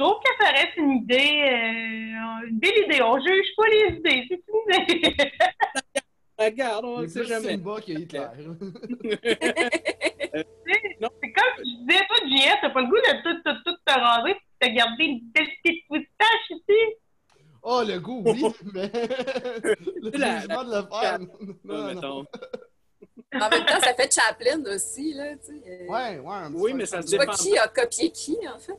trouve 0.00 0.18
que 0.24 0.44
ça 0.44 0.50
reste 0.50 0.76
une 0.76 0.90
idée, 0.92 1.16
euh, 1.44 2.46
une 2.48 2.58
belle 2.58 2.84
idée. 2.86 3.02
On 3.02 3.18
juge 3.20 3.54
pas 3.56 3.68
les 3.68 3.96
idées, 3.96 4.24
c'est 4.28 4.42
une 4.48 4.98
idée. 4.98 5.16
Regarde, 6.38 6.84
on 6.86 7.00
ne 7.00 7.04
a 7.04 7.08
sait 7.08 7.24
jamais. 7.24 7.50
Simba 7.50 7.80
que 7.82 7.92
Hitler. 7.92 8.26
c'est 10.32 11.32
comme 11.32 11.54
je 11.58 11.86
disais, 11.86 12.06
toi, 12.06 12.16
JS, 12.26 12.58
t'as 12.62 12.70
pas 12.70 12.80
le 12.80 12.86
goût 12.86 12.96
de 12.96 13.22
tout, 13.22 13.42
tout, 13.44 13.56
tout 13.64 13.76
te 13.84 13.92
raser 13.92 14.30
et 14.30 14.34
de 14.34 14.40
te 14.68 14.74
garder 14.74 15.04
une 15.04 15.20
belle 15.34 15.46
petite 15.62 15.84
moustache 15.90 16.50
ici. 16.50 16.96
oh, 17.62 17.82
le 17.86 17.98
goût, 17.98 18.22
oui, 18.24 18.42
mais 18.74 18.90
le 18.92 20.18
La- 20.18 20.38
jugement 20.40 20.64
de 20.64 20.76
le 20.76 20.82
faire. 21.00 21.18
Non, 21.18 21.76
non. 21.76 21.86
mettons. 21.94 22.24
En 23.34 23.48
même 23.48 23.64
temps, 23.66 23.80
ça 23.80 23.94
fait 23.94 24.12
Chaplin 24.12 24.62
aussi, 24.74 25.12
là, 25.14 25.36
tu 25.36 25.46
sais. 25.46 25.62
Euh, 25.66 25.86
Ouais, 25.88 26.18
ouais. 26.18 26.34
un 26.34 26.50
petit 26.50 26.60
Oui, 26.60 26.72
peu 26.72 26.78
mais 26.78 26.86
ça 26.86 27.02
se 27.02 27.06
Je 27.06 27.10
sais 27.12 27.16
pas 27.18 27.26
dépend 27.26 27.36
qui 27.36 27.58
a 27.58 27.68
copié 27.68 28.10
qui, 28.10 28.36
en 28.48 28.58
fait. 28.58 28.72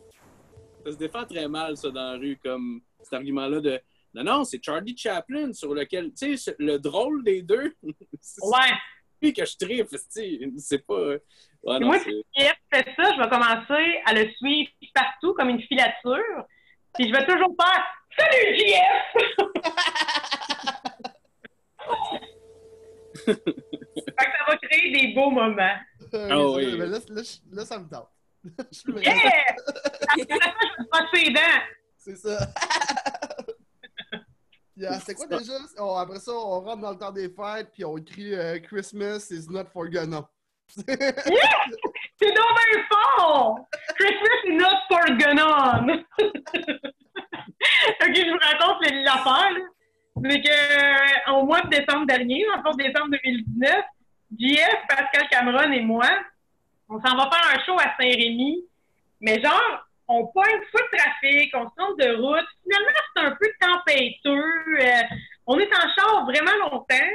Ça 0.86 0.92
se 0.92 0.98
défend 0.98 1.26
très 1.26 1.48
mal, 1.48 1.78
ça, 1.78 1.90
dans 1.92 2.14
la 2.14 2.18
rue, 2.18 2.38
comme 2.44 2.82
cet 3.02 3.14
argument-là 3.14 3.60
de 3.62 3.80
non, 4.14 4.24
non, 4.24 4.44
c'est 4.44 4.62
Charlie 4.64 4.98
Chaplin 4.98 5.54
sur 5.54 5.74
lequel, 5.74 6.12
tu 6.14 6.36
sais, 6.38 6.54
le 6.60 6.78
drôle 6.78 7.24
des 7.24 7.42
deux, 7.44 7.74
c'est 8.22 8.44
Ouais. 8.46 8.74
lui 9.22 9.32
que 9.34 9.46
je 9.46 9.56
tripe, 9.58 9.88
tu 9.88 9.98
sais, 10.10 10.40
c'est 10.58 10.86
pas. 10.86 10.94
ouais, 11.12 11.80
non, 11.80 11.88
Moi, 11.88 12.00
si 12.00 12.10
JS 12.36 12.52
fait 12.74 12.86
ça, 12.98 13.14
je 13.16 13.22
vais 13.22 13.30
commencer 13.30 14.02
à 14.06 14.14
le 14.14 14.30
suivre 14.34 14.70
partout 14.94 15.34
comme 15.34 15.50
une 15.50 15.62
filature. 15.62 16.46
Puis 16.94 17.08
je 17.08 17.14
vais 17.14 17.26
toujours 17.26 17.56
faire 17.58 17.86
Salut 18.18 18.58
que 23.26 23.34
ça 23.34 24.46
va 24.48 24.58
créer 24.58 24.92
des 24.92 25.14
beaux 25.14 25.30
moments. 25.32 25.76
Euh, 26.14 26.28
Ah 26.30 26.36
mais 26.36 26.46
oui. 26.66 26.76
mais 26.78 26.88
là, 26.88 27.00
là, 27.52 27.66
ça 27.66 27.80
me 27.80 27.88
tente. 27.90 28.10
Je 28.72 28.78
suis 28.80 28.92
Yeah! 28.94 29.14
vraiment- 29.14 29.32
Après 30.10 30.26
ça, 30.92 31.06
je 31.14 31.20
les 31.20 31.34
dents. 31.34 31.62
C'est 31.98 32.16
ça. 32.18 32.38
C'était 35.00 35.14
quoi 35.14 35.28
déjà? 35.28 35.54
Oh, 35.78 35.96
après 35.98 36.18
ça, 36.20 36.32
on 36.32 36.62
rentre 36.62 36.82
dans 36.82 36.92
le 36.92 36.98
temps 36.98 37.12
des 37.12 37.30
fêtes, 37.30 37.70
puis 37.72 37.86
on 37.86 37.98
écrit 37.98 38.34
euh, 38.34 38.58
Christmas 38.60 39.28
is 39.30 39.46
not 39.50 39.66
for 39.72 39.88
Ghana. 39.88 40.28
C'est 40.76 40.86
donc 40.88 42.52
bien 42.56 42.84
fort! 42.90 43.60
Christmas 43.96 44.40
is 44.48 44.56
not 44.56 44.78
for 44.90 45.06
Ganon! 45.18 46.04
ok, 48.02 48.16
je 48.16 48.32
vous 48.32 48.40
raconte 48.42 48.82
l'affaire. 49.04 49.52
là. 49.52 49.60
C'est 50.24 50.42
que, 50.42 50.50
euh, 50.50 51.34
au 51.36 51.46
mois 51.46 51.62
de 51.62 51.70
décembre 51.70 52.06
dernier, 52.08 52.44
en 52.56 52.64
fait, 52.64 52.78
décembre 52.88 53.12
2019, 53.24 53.84
JF, 54.40 54.76
Pascal 54.88 55.28
Cameron 55.30 55.72
et 55.72 55.82
moi, 55.82 56.08
on 56.92 57.00
s'en 57.00 57.16
va 57.16 57.30
faire 57.32 57.56
un 57.56 57.64
show 57.64 57.80
à 57.80 57.96
Saint-Rémy. 57.98 58.66
Mais 59.22 59.42
genre, 59.42 59.88
on 60.10 60.28
pointe 60.28 60.64
fou 60.72 60.78
de 60.78 60.98
trafic, 60.98 61.56
on 61.56 61.70
se 61.70 61.76
trompe 61.78 62.00
de 62.00 62.16
route. 62.16 62.48
Finalement, 62.64 62.92
c'est 63.16 63.24
un 63.24 63.32
peu 63.32 63.50
tempétueux. 63.60 64.82
euh, 64.82 65.16
on 65.48 65.58
est 65.58 65.74
en 65.74 65.88
char 65.96 66.26
vraiment 66.26 66.70
longtemps. 66.70 67.12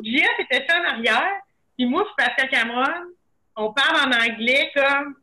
JF 0.00 0.38
était 0.38 0.64
fait 0.64 0.78
en 0.78 0.84
arrière. 0.84 1.40
Puis 1.76 1.86
moi, 1.86 2.04
puis 2.04 2.24
Pascal 2.24 2.48
Cameron, 2.50 3.10
on 3.56 3.72
parle 3.72 4.08
en 4.08 4.16
anglais 4.16 4.70
comme 4.74 5.16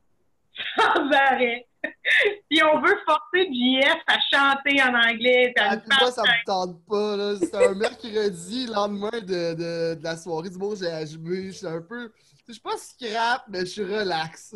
sans 0.77 1.09
arrêt. 1.11 1.65
puis 2.49 2.61
on 2.63 2.79
veut 2.81 2.97
forcer 3.05 3.47
JF 3.51 4.01
à 4.07 4.17
chanter 4.31 4.81
en 4.81 4.93
anglais. 4.93 5.53
à 5.57 5.71
Ah, 5.71 5.77
puis 5.77 5.89
moi, 5.99 6.11
ça 6.11 6.21
me 6.23 6.45
tente 6.45 6.85
pas. 6.87 7.17
là. 7.17 7.35
C'était 7.39 7.67
un 7.67 7.73
mercredi, 7.75 8.67
lendemain 8.67 9.09
de, 9.11 9.53
de, 9.53 9.95
de 9.95 10.03
la 10.03 10.15
soirée 10.17 10.49
du 10.49 10.57
mot 10.57 10.73
GHB. 10.75 11.47
Je 11.47 11.51
suis 11.51 11.67
un 11.67 11.81
peu. 11.81 12.11
Je 12.47 12.53
suis 12.53 12.61
pas 12.61 12.75
scrap, 12.77 13.43
mais 13.47 13.61
je 13.61 13.65
suis 13.65 13.83
relax. 13.83 14.53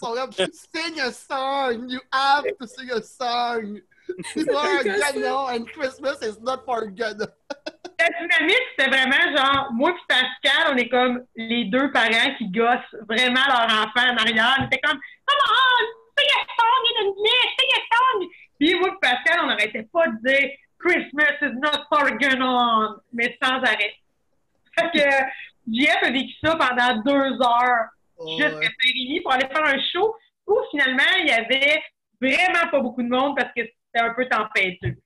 Comme 0.00 0.34
Sing 0.52 1.00
a 1.00 1.12
song! 1.12 1.88
You 1.88 2.00
have 2.12 2.44
to 2.58 2.66
sing 2.66 2.90
a 2.90 3.00
song! 3.00 3.78
It's 4.34 4.44
for 4.52 4.82
Ghana, 4.82 5.54
and 5.54 5.66
Christmas 5.66 6.20
is 6.22 6.40
not 6.40 6.64
for 6.64 6.86
Ghana. 6.86 7.26
La 7.98 8.08
dynamique, 8.08 8.62
c'était 8.76 8.90
vraiment 8.90 9.36
genre, 9.36 9.72
moi 9.72 9.90
et 9.90 9.94
Pascal, 10.08 10.72
on 10.72 10.76
est 10.76 10.88
comme 10.88 11.24
les 11.36 11.64
deux 11.66 11.90
parents 11.92 12.34
qui 12.38 12.48
gossent 12.50 12.96
vraiment 13.08 13.40
leur 13.48 13.64
enfant 13.64 14.12
en 14.12 14.16
arrière. 14.16 14.56
On 14.60 14.66
était 14.66 14.80
comme, 14.80 14.98
come 14.98 15.38
on, 15.48 16.05
Puis 18.58 18.74
moi 18.78 18.88
et 18.88 18.98
Pascal, 19.00 19.40
on 19.42 19.46
n'arrêtait 19.48 19.88
pas 19.92 20.06
de 20.08 20.16
dire 20.26 20.50
Christmas 20.78 21.36
is 21.42 21.54
not 21.60 21.84
for 21.88 22.10
Ghana, 22.16 22.96
mais 23.12 23.36
sans 23.42 23.56
arrêt. 23.62 23.94
Fait 24.78 24.90
que 24.92 25.72
Jeff 25.72 25.98
a 26.02 26.10
vécu 26.10 26.32
ça 26.42 26.56
pendant 26.56 27.02
deux 27.02 27.32
heures 27.42 27.88
Oh, 28.18 28.26
jusqu'à 28.30 28.46
ouais. 28.56 28.64
Saint-Rémy 28.64 29.20
pour 29.20 29.32
aller 29.32 29.46
faire 29.46 29.62
un 29.66 29.78
show 29.92 30.16
où 30.46 30.58
finalement 30.70 31.02
il 31.20 31.26
y 31.28 31.32
avait 31.32 31.82
vraiment 32.18 32.70
pas 32.70 32.80
beaucoup 32.80 33.02
de 33.02 33.08
monde 33.10 33.36
parce 33.36 33.52
que 33.54 33.60
c'était 33.62 34.06
un 34.06 34.14
peu 34.14 34.26
tempétueux. 34.26 34.96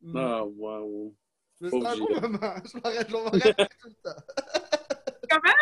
Mm. 0.00 0.16
Ah, 0.16 0.42
wow. 0.46 1.14
Mais 1.60 1.68
C'était 1.68 1.86
un 1.86 1.90
Pauvre 1.98 2.06
beau 2.08 2.20
moment. 2.28 2.54
Je 2.64 2.76
m'en 2.78 2.82
rappelle- 2.82 3.06
je 3.10 3.14
rappeler 3.14 3.68
tout 3.78 3.88
le 3.88 3.94
temps. 4.02 4.22
Comment? 5.30 5.52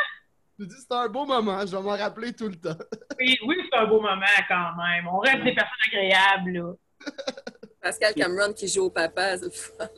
J'ai 0.58 0.66
dit 0.66 0.74
c'était 0.80 0.94
un 0.94 1.08
beau 1.08 1.24
moment. 1.24 1.60
Je 1.60 1.76
vais 1.76 1.82
m'en 1.82 1.96
rappeler 1.96 2.32
tout 2.32 2.48
le 2.48 2.56
temps. 2.56 2.76
Oui, 3.20 3.36
oui 3.46 3.56
c'est 3.68 3.78
un 3.78 3.86
beau 3.86 4.00
moment 4.00 4.24
quand 4.48 4.76
même. 4.76 5.08
On 5.08 5.18
reste 5.18 5.42
des 5.42 5.52
personnes 5.52 5.72
agréables, 5.88 6.52
là. 6.52 6.72
Pascal 7.82 8.14
Cameron 8.14 8.52
qui 8.52 8.68
joue 8.68 8.84
au 8.84 8.90
papa, 8.90 9.36
c'est 9.36 9.46
le 9.46 9.50
fun. 9.50 9.88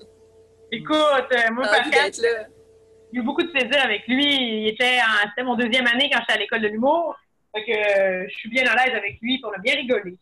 Écoute, 0.72 0.96
euh, 0.96 1.52
moi, 1.52 1.66
Pascal, 1.66 2.10
j'ai 2.14 3.18
eu 3.18 3.22
beaucoup 3.22 3.42
de 3.42 3.50
plaisir 3.50 3.82
avec 3.82 4.06
lui. 4.06 4.24
Il 4.24 4.68
était 4.68 5.00
en, 5.00 5.28
c'était 5.28 5.42
mon 5.42 5.54
deuxième 5.54 5.86
année 5.86 6.08
quand 6.10 6.20
j'étais 6.20 6.32
à 6.32 6.38
l'école 6.38 6.62
de 6.62 6.68
l'humour. 6.68 7.14
Fait 7.54 7.64
que 7.64 7.72
euh, 7.72 8.26
je 8.28 8.34
suis 8.36 8.48
bien 8.48 8.66
à 8.66 8.74
l'aise 8.74 8.94
avec 8.94 9.18
lui, 9.20 9.40
on 9.44 9.50
a 9.50 9.58
bien 9.58 9.74
rigolé. 9.74 10.16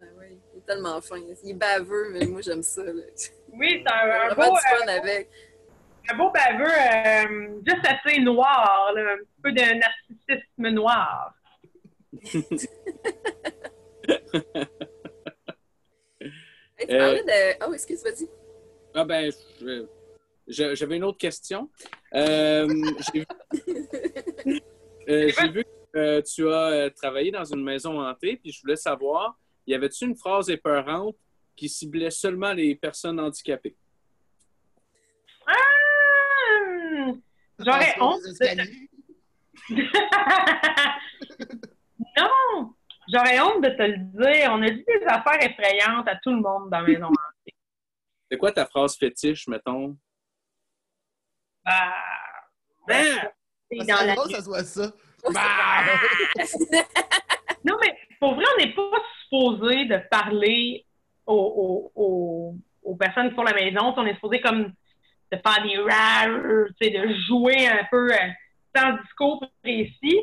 Ah 0.00 0.04
oui, 0.18 0.38
il 0.54 0.58
est 0.58 0.66
tellement 0.66 1.00
fin. 1.00 1.16
Il 1.16 1.50
est 1.50 1.54
baveux, 1.54 2.10
mais 2.12 2.26
moi, 2.26 2.42
j'aime 2.42 2.62
ça. 2.62 2.84
Là. 2.84 3.02
Oui, 3.52 3.82
c'est 3.84 3.92
un, 3.92 4.30
un 4.30 4.34
beau, 4.34 4.54
du 4.54 4.60
fun 4.60 4.86
euh, 4.86 4.98
avec. 4.98 5.30
Un 6.10 6.16
beau 6.16 6.30
baveux, 6.30 6.64
euh, 6.66 7.60
juste 7.66 7.86
assez 7.86 8.20
noir, 8.20 8.92
là, 8.94 9.12
un 9.12 9.16
petit 9.18 9.40
peu 9.42 9.52
de 9.52 9.60
narcissisme 9.78 10.68
noir. 10.70 11.34
Hey, 16.78 16.86
tu 16.86 16.94
Euh, 16.94 16.98
parlais 16.98 17.22
de... 17.24 17.66
Oh, 17.66 17.72
excuse, 17.74 18.02
vas-y. 18.02 18.28
Ah, 18.94 19.04
ben, 19.04 19.30
j'avais 20.48 20.96
une 20.96 21.04
autre 21.04 21.18
question. 21.18 21.70
Euh, 22.14 22.66
J'ai 23.14 23.26
euh, 25.08 25.30
j'ai 25.38 25.48
vu 25.48 25.64
que 25.64 25.98
euh, 25.98 26.22
tu 26.22 26.50
as 26.52 26.90
travaillé 26.90 27.30
dans 27.30 27.44
une 27.44 27.62
maison 27.62 28.00
hantée, 28.00 28.36
puis 28.36 28.50
je 28.52 28.60
voulais 28.62 28.76
savoir, 28.76 29.38
y 29.66 29.74
avait-tu 29.74 30.06
une 30.06 30.16
phrase 30.16 30.48
épeurante 30.50 31.16
qui 31.54 31.68
ciblait 31.68 32.10
seulement 32.10 32.52
les 32.52 32.74
personnes 32.74 33.20
handicapées? 33.20 33.76
Ah! 35.46 35.52
J'aurais 37.58 37.94
honte. 38.00 38.20
de- 38.22 38.90
non! 42.16 42.74
J'aurais 43.12 43.40
honte 43.40 43.62
de 43.64 43.70
te 43.70 43.82
le 43.82 43.96
dire. 43.98 44.50
On 44.52 44.62
a 44.62 44.70
dit 44.70 44.84
des 44.86 45.04
affaires 45.06 45.42
effrayantes 45.42 46.08
à 46.08 46.16
tout 46.16 46.30
le 46.30 46.36
monde 46.40 46.70
dans 46.70 46.80
la 46.80 46.86
maison. 46.86 47.10
C'est 48.30 48.38
quoi 48.38 48.52
ta 48.52 48.64
phrase 48.66 48.96
fétiche, 48.96 49.48
mettons? 49.48 49.96
Bah, 51.64 51.92
ben, 52.86 53.04
Ah! 53.20 53.32
c'est 53.70 53.78
Ça 53.78 53.84
dans 53.84 53.94
serait 53.96 54.06
la- 54.06 54.14
drôle 54.14 54.28
que 54.28 54.34
ça 54.34 54.42
soit 54.42 54.64
ça. 54.64 54.92
Non, 57.62 57.76
mais 57.82 57.94
pour 58.18 58.34
vrai, 58.36 58.44
on 58.54 58.58
n'est 58.64 58.72
pas 58.74 58.90
supposé 59.24 59.84
de 59.84 59.98
parler 60.08 60.86
aux, 61.26 61.34
aux- 61.34 61.92
aux- 62.02 62.54
aux 62.82 62.96
personnes 62.96 63.28
qui 63.28 63.34
font 63.34 63.42
la 63.42 63.52
maison. 63.52 63.92
On 63.96 64.06
est 64.06 64.14
supposé 64.14 64.40
comme 64.40 64.72
de 65.32 65.38
faire 65.38 65.62
des 65.62 65.78
rares, 65.78 66.28
de 66.80 67.14
jouer 67.28 67.68
un 67.68 67.84
peu 67.90 68.12
euh, 68.12 68.16
sans 68.74 68.92
discours 69.02 69.44
précis. 69.62 70.20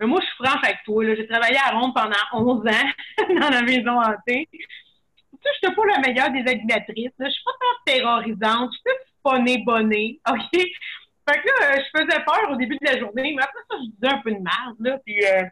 Mais 0.00 0.06
moi, 0.06 0.20
je 0.20 0.26
suis 0.26 0.44
franche 0.44 0.64
avec 0.64 0.78
toi. 0.84 1.04
J'ai 1.14 1.26
travaillé 1.26 1.56
à 1.56 1.70
Ronde 1.70 1.94
pendant 1.94 2.16
11 2.32 2.66
ans 2.66 2.88
dans 3.40 3.50
la 3.50 3.62
maison 3.62 4.00
hantée. 4.00 4.48
Je 4.52 5.66
suis 5.66 5.74
pas 5.74 5.82
la 5.86 5.98
meilleure 5.98 6.30
des 6.30 6.50
animatrices. 6.50 7.12
Je 7.18 7.30
suis 7.30 7.44
pas 7.44 7.92
terrorisante. 7.92 8.70
Je 8.72 8.90
suis 8.90 9.00
funny 9.26 9.64
bonnet. 9.64 10.18
OK? 10.28 10.50
Fait 10.52 11.40
que 11.40 11.46
là, 11.46 11.72
euh, 11.72 11.78
je 11.78 12.00
faisais 12.00 12.24
peur 12.24 12.50
au 12.50 12.56
début 12.56 12.76
de 12.76 12.84
la 12.84 12.98
journée, 12.98 13.34
mais 13.34 13.42
après 13.42 13.60
ça, 13.70 13.76
je 13.78 13.90
disais 13.90 14.14
un 14.14 14.18
peu 14.18 14.30
de 14.30 14.36
merde, 14.36 14.76
là. 14.80 14.98
Puis, 15.06 15.24
euh, 15.24 15.42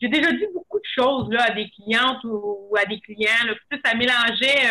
j'ai 0.00 0.08
déjà 0.08 0.32
dit 0.32 0.46
beaucoup 0.54 0.78
de 0.78 0.88
choses, 0.94 1.30
là, 1.30 1.44
à 1.44 1.50
des 1.50 1.68
clientes 1.68 2.24
ou, 2.24 2.74
à 2.74 2.86
des 2.86 2.98
clients, 3.00 3.28
ça 3.84 3.94
mélangeait 3.94 4.64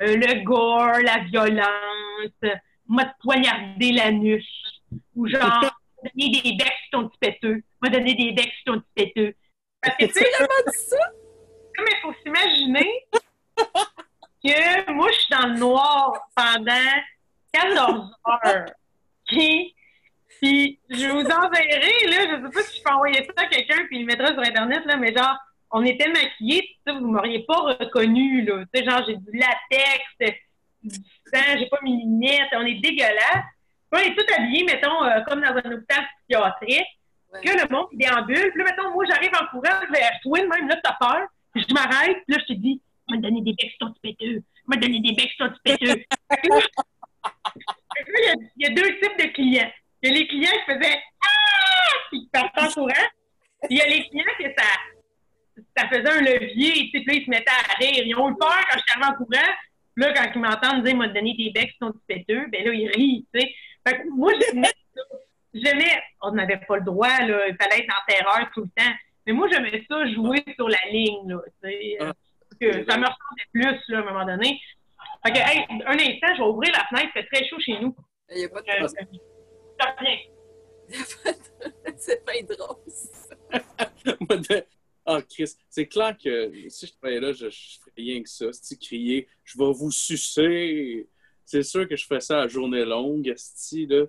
le 0.00 0.42
gore, 0.42 0.98
la 1.00 1.18
violence, 1.18 2.58
m'a 2.88 3.14
poignardé 3.20 3.92
l'anus, 3.92 4.46
ou 5.14 5.26
genre, 5.26 5.74
donner 6.02 6.42
des 6.42 6.52
becs 6.56 6.72
ton 6.92 7.08
petit 7.08 7.18
péteux, 7.18 7.62
m'a 7.80 7.88
donné 7.88 8.14
des 8.14 8.32
becs 8.32 8.52
ton 8.64 8.80
petit 8.80 8.92
péteux. 8.94 9.34
Parce 9.80 9.96
que, 9.96 10.04
tu 10.06 10.12
sais, 10.12 10.24
dit 10.24 10.78
ça? 10.78 10.96
mais 11.78 11.90
il 11.90 12.00
faut 12.02 12.14
s'imaginer 12.22 12.90
que 14.44 14.92
moi, 14.92 15.10
je 15.10 15.18
suis 15.18 15.30
dans 15.30 15.48
le 15.48 15.58
noir 15.58 16.28
pendant 16.34 16.92
14 17.52 18.10
heures. 18.28 18.66
OK? 18.66 19.38
Puis, 20.40 20.78
je 20.90 21.06
vous 21.08 21.24
enverrai, 21.24 22.06
là, 22.08 22.36
je 22.36 22.44
sais 22.44 22.52
pas 22.52 22.62
si 22.62 22.78
je 22.78 22.82
peux 22.82 22.90
envoyer 22.92 23.24
ça 23.24 23.32
à 23.36 23.46
quelqu'un 23.46 23.84
puis 23.86 23.98
il 23.98 24.00
le 24.00 24.06
mettra 24.06 24.32
sur 24.32 24.40
Internet, 24.40 24.84
là, 24.84 24.96
mais 24.96 25.14
genre, 25.14 25.36
on 25.70 25.84
était 25.84 26.08
maquillés, 26.08 26.62
puis 26.62 26.78
ça, 26.86 26.92
vous 26.92 27.06
m'auriez 27.06 27.44
pas 27.44 27.76
reconnu, 27.80 28.44
là. 28.44 28.64
Tu 28.72 28.80
sais, 28.80 28.84
genre, 28.84 29.02
j'ai 29.06 29.16
du 29.16 29.38
latex, 29.38 30.38
du 30.82 30.98
sang, 31.32 31.58
j'ai 31.58 31.66
pas 31.66 31.78
mes 31.82 31.90
lunettes, 31.90 32.48
on 32.52 32.66
est 32.66 32.80
dégueulasse. 32.80 33.44
On 33.92 33.98
est 33.98 34.14
tous 34.14 34.26
habillés, 34.34 34.64
mettons, 34.64 35.04
euh, 35.04 35.20
comme 35.22 35.40
dans 35.40 35.50
un 35.50 35.72
hôpital 35.72 36.04
psychiatrique. 36.28 36.86
Ouais. 37.32 37.40
que 37.40 37.50
le 37.50 37.68
monde 37.68 37.88
déambule. 37.92 38.50
Puis 38.52 38.62
là, 38.62 38.64
mettons, 38.70 38.92
moi, 38.92 39.04
j'arrive 39.10 39.32
en 39.34 39.46
courant 39.46 39.80
vers 39.92 40.12
toi, 40.22 40.38
même, 40.40 40.68
là, 40.68 40.76
t'as 40.84 40.92
peur. 41.00 41.26
Puis 41.52 41.64
je 41.68 41.74
m'arrête, 41.74 42.18
puis 42.26 42.36
là, 42.36 42.42
je 42.48 42.54
te 42.54 42.58
dis, 42.58 42.80
m'a 43.08 43.16
donné 43.16 43.40
des 43.42 43.52
becs 43.54 43.76
petit 43.78 44.00
péteux. 44.00 44.42
M'a 44.66 44.76
donné 44.76 45.00
des 45.00 45.12
becs 45.12 45.36
petit 45.36 45.60
péteux. 45.64 46.04
Il 46.44 48.24
y 48.24 48.28
a- 48.28 48.34
il 48.56 48.66
y, 48.66 48.66
a 48.66 48.74
deux 48.74 48.98
types 49.00 49.18
de 49.18 49.32
clients. 49.32 49.70
Il 50.02 50.10
y 50.10 50.12
a 50.12 50.18
les 50.18 50.26
clients 50.28 50.50
qui 50.66 50.72
faisaient 50.74 51.02
Ah! 51.22 51.96
Puis 52.10 52.20
qui 52.20 52.28
partent 52.32 52.58
en 52.58 52.70
courant. 52.72 53.06
Puis 53.62 53.70
il 53.70 53.78
y 53.78 53.80
a 53.82 53.86
les 53.86 54.08
clients 54.08 54.24
que 54.38 54.44
ça, 54.56 55.62
ça 55.76 55.88
faisait 55.88 56.10
un 56.10 56.20
levier, 56.20 56.90
sais, 56.92 57.00
puis 57.00 57.16
ils 57.18 57.24
se 57.24 57.30
mettaient 57.30 57.50
à 57.50 57.74
rire. 57.78 58.04
Ils 58.04 58.16
ont 58.16 58.30
eu 58.30 58.36
peur 58.36 58.60
quand 58.70 58.78
je 58.78 58.82
suis 58.86 58.90
arrivée 59.00 59.06
en 59.06 59.16
courant. 59.24 59.52
Puis 59.94 60.04
là, 60.04 60.12
quand 60.12 60.30
ils 60.34 60.40
m'entendent 60.40 60.84
dire, 60.84 60.96
m'a 60.96 61.08
donné 61.08 61.34
des 61.34 61.50
becs 61.50 61.74
ton 61.80 61.92
petit 61.92 62.04
péteux, 62.06 62.46
ben 62.50 62.64
là, 62.64 62.72
ils 62.72 62.88
rient, 62.88 63.26
tu 63.32 63.40
sais. 63.40 63.54
Fait 63.86 63.98
que 63.98 64.08
moi, 64.10 64.32
j'aimais 64.40 64.68
ça. 64.94 65.02
J'aimais, 65.52 66.02
on 66.20 66.32
n'avait 66.32 66.60
pas 66.66 66.76
le 66.78 66.84
droit, 66.84 67.16
là, 67.20 67.46
il 67.48 67.56
fallait 67.60 67.80
être 67.84 67.92
en 67.92 68.04
terreur 68.12 68.50
tout 68.52 68.62
le 68.62 68.68
temps. 68.82 68.90
Mais 69.26 69.32
moi, 69.32 69.48
j'aimais 69.50 69.84
ça 69.88 70.04
jouer 70.12 70.44
sur 70.56 70.68
la 70.68 70.78
ligne, 70.90 71.28
là, 71.30 71.38
tu 71.62 71.68
sais. 71.70 71.96
euh, 72.00 72.12
que 72.60 72.84
ça 72.90 72.98
me 72.98 73.06
ressemblait 73.06 73.48
plus, 73.52 73.80
là, 73.88 73.98
à 73.98 74.00
un 74.00 74.04
moment 74.04 74.24
donné. 74.24 74.60
Fait 75.24 75.32
que, 75.32 75.38
hey, 75.38 75.64
un 75.86 75.94
instant, 75.94 76.34
je 76.34 76.42
vais 76.42 76.48
ouvrir 76.48 76.72
la 76.72 76.84
fenêtre, 76.86 77.12
il 77.14 77.22
fait 77.22 77.28
très 77.32 77.44
chaud 77.48 77.58
chez 77.60 77.78
nous. 77.78 77.94
Il 78.30 78.38
n'y 78.38 78.44
a 78.44 78.48
pas 78.48 78.62
de... 78.62 78.70
Euh, 78.70 78.88
ça 78.88 79.94
revient. 79.98 80.18
il 80.88 80.96
y 80.96 81.00
a 81.00 81.04
pas 81.22 81.32
de- 81.32 81.94
C'est 81.98 82.24
pas 82.24 82.32
drôle. 82.56 82.78
Ah, 85.06 85.20
Chris, 85.22 85.52
c'est 85.68 85.86
clair 85.86 86.16
que 86.22 86.50
si 86.68 86.86
je 86.86 86.92
travaillais 86.94 87.20
là, 87.20 87.32
je, 87.32 87.50
je 87.50 87.78
ferais 87.80 87.92
rien 87.96 88.22
que 88.22 88.28
ça. 88.28 88.46
Si 88.52 88.78
crier, 88.78 89.28
je 89.44 89.58
vais 89.58 89.72
vous 89.72 89.90
sucer. 89.90 91.08
C'est 91.44 91.62
sûr 91.62 91.86
que 91.86 91.94
je 91.94 92.06
ferais 92.06 92.20
ça 92.20 92.40
à 92.42 92.48
journée 92.48 92.84
longue, 92.84 93.28
esti, 93.28 93.86
là. 93.86 94.06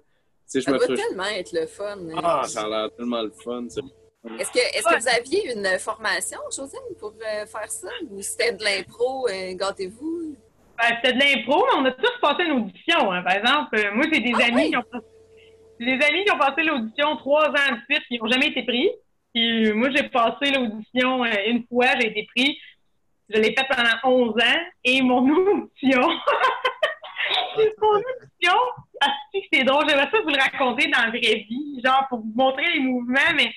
Je 0.53 0.59
Ça 0.61 0.71
me 0.71 0.77
doit 0.77 0.87
tellement 0.95 1.25
être 1.25 1.51
le 1.51 1.65
fun. 1.65 1.97
hein. 1.97 2.21
Ah, 2.23 2.43
ça 2.47 2.63
a 2.65 2.69
l'air 2.69 2.89
tellement 2.95 3.21
le 3.23 3.31
fun. 3.31 3.67
ça. 3.67 3.81
Est-ce 4.39 4.51
que, 4.51 4.59
est-ce 4.59 4.83
que 4.83 5.01
vous 5.01 5.07
aviez 5.09 5.53
une 5.53 5.79
formation, 5.79 6.39
Josiane, 6.55 6.81
pour 6.99 7.13
euh, 7.21 7.45
faire 7.45 7.69
ça? 7.69 7.89
Ou 8.09 8.21
c'était 8.21 8.53
de 8.53 8.63
l'impro, 8.63 9.27
euh, 9.27 9.53
gâtez-vous? 9.53 10.35
Ben, 10.77 10.97
c'était 11.01 11.13
de 11.13 11.19
l'impro, 11.19 11.65
mais 11.65 11.77
on 11.79 11.85
a 11.85 11.91
tous 11.91 12.19
passé 12.21 12.43
une 12.43 12.51
audition. 12.63 13.11
hein. 13.11 13.21
Par 13.23 13.33
exemple, 13.33 13.75
euh, 13.77 13.91
moi, 13.93 14.05
j'ai 14.11 14.19
des 14.21 14.33
Ah 14.39 14.45
amis 14.45 14.55
oui? 14.63 14.69
qui 14.69 14.77
ont 14.77 14.83
des 15.79 16.05
amis 16.05 16.23
qui 16.23 16.31
ont 16.31 16.37
passé 16.37 16.63
l'audition 16.63 17.17
trois 17.17 17.49
ans 17.49 17.71
de 17.75 17.79
suite, 17.93 18.03
qui 18.07 18.17
n'ont 18.17 18.27
jamais 18.29 18.47
été 18.47 18.63
pris. 18.63 18.89
Puis 19.35 19.73
moi, 19.73 19.89
j'ai 19.93 20.03
passé 20.03 20.51
l'audition 20.51 21.25
euh, 21.25 21.33
une 21.47 21.65
fois, 21.67 21.87
j'ai 21.99 22.07
été 22.07 22.25
pris. 22.33 22.57
Je 23.29 23.37
l'ai 23.37 23.53
fait 23.53 23.67
pendant 23.67 24.15
11 24.17 24.29
ans. 24.31 24.61
Et 24.85 25.01
mon 25.01 25.17
audition, 25.29 26.01
mon 27.81 27.97
audition, 27.97 28.57
c'est 29.51 29.63
drôle, 29.65 29.89
j'aimerais 29.89 30.09
ça 30.09 30.21
vous 30.21 30.29
le 30.29 30.41
raconter 30.41 30.87
dans 30.87 31.01
la 31.01 31.09
vraie 31.09 31.45
vie, 31.49 31.81
genre 31.83 32.05
pour 32.07 32.19
vous 32.19 32.31
montrer 32.33 32.73
les 32.73 32.79
mouvements, 32.79 33.33
mais 33.35 33.53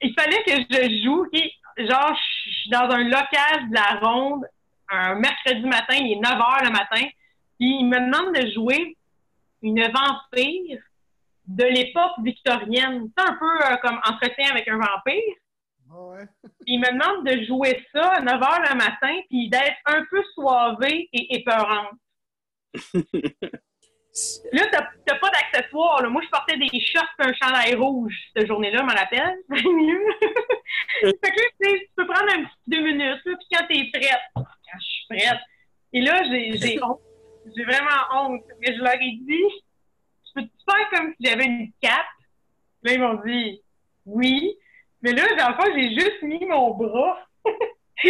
il 0.00 0.14
fallait 0.14 0.42
que 0.44 0.52
je 0.52 1.02
joue, 1.04 1.26
genre, 1.78 2.14
je 2.44 2.50
suis 2.50 2.70
dans 2.70 2.88
un 2.90 3.04
local 3.04 3.68
de 3.68 3.74
la 3.74 3.98
ronde 4.00 4.46
un 4.88 5.16
mercredi 5.16 5.66
matin, 5.66 5.96
il 5.96 6.12
est 6.12 6.20
9 6.20 6.32
h 6.32 6.64
le 6.64 6.70
matin, 6.70 7.06
puis 7.58 7.78
il 7.80 7.86
me 7.86 7.98
demande 7.98 8.34
de 8.36 8.52
jouer 8.52 8.96
une 9.62 9.82
vampire 9.82 10.78
de 11.46 11.64
l'époque 11.64 12.12
victorienne. 12.22 13.10
C'est 13.16 13.24
un 13.24 13.34
peu 13.34 13.64
euh, 13.64 13.76
comme 13.82 13.98
entretien 14.04 14.50
avec 14.50 14.68
un 14.68 14.78
vampire. 14.78 15.34
Ouais. 15.90 16.24
Il 16.66 16.80
me 16.80 16.92
demande 16.92 17.26
de 17.26 17.44
jouer 17.44 17.84
ça 17.92 18.14
à 18.14 18.20
9 18.20 18.40
h 18.40 18.70
le 18.70 18.76
matin, 18.76 19.20
puis 19.28 19.48
d'être 19.48 19.76
un 19.86 20.04
peu 20.10 20.22
soivée 20.34 21.08
et 21.12 21.36
épeurante. 21.36 21.94
Là, 24.52 24.62
t'as 24.72 25.18
pas 25.18 25.30
d'accessoires. 25.30 26.08
Moi, 26.10 26.22
je 26.24 26.30
portais 26.30 26.56
des 26.56 26.80
shorts 26.80 27.04
et 27.20 27.24
un 27.24 27.34
chandail 27.34 27.74
rouge 27.74 28.14
cette 28.34 28.46
journée-là, 28.46 28.78
je 28.78 28.82
m'en 28.82 28.94
rappelle. 28.94 29.36
C'est 29.50 29.64
mieux. 29.64 30.06
fait 31.22 31.30
que 31.30 31.40
là, 31.40 31.48
tu 31.60 31.90
peux 31.94 32.06
prendre 32.06 32.32
un 32.32 32.44
petit 32.44 32.56
deux 32.66 32.80
minutes, 32.80 33.20
là, 33.24 33.36
puis 33.36 33.46
quand 33.52 33.66
t'es 33.68 33.90
prête, 33.92 34.20
quand 34.34 34.78
je 34.78 34.84
suis 34.84 35.06
prête. 35.10 35.40
Et 35.92 36.00
là, 36.00 36.22
j'ai 36.30 36.56
j'ai 36.56 36.82
honte. 36.82 37.00
J'ai 37.56 37.64
vraiment 37.64 38.00
honte. 38.12 38.42
Mais 38.60 38.74
je 38.74 38.82
leur 38.82 38.94
ai 38.94 39.18
dit, 39.20 39.44
peux-tu 40.36 40.50
faire 40.68 40.90
comme 40.90 41.14
si 41.14 41.26
j'avais 41.26 41.44
une 41.44 41.72
cape? 41.80 42.06
Là, 42.82 42.92
ils 42.92 43.00
m'ont 43.00 43.20
dit, 43.24 43.62
oui. 44.04 44.56
Mais 45.02 45.12
là, 45.12 45.24
dans 45.36 45.48
le 45.48 45.54
fond, 45.54 45.72
j'ai 45.74 45.94
juste 45.94 46.22
mis 46.22 46.44
mon 46.44 46.74
bras. 46.74 47.26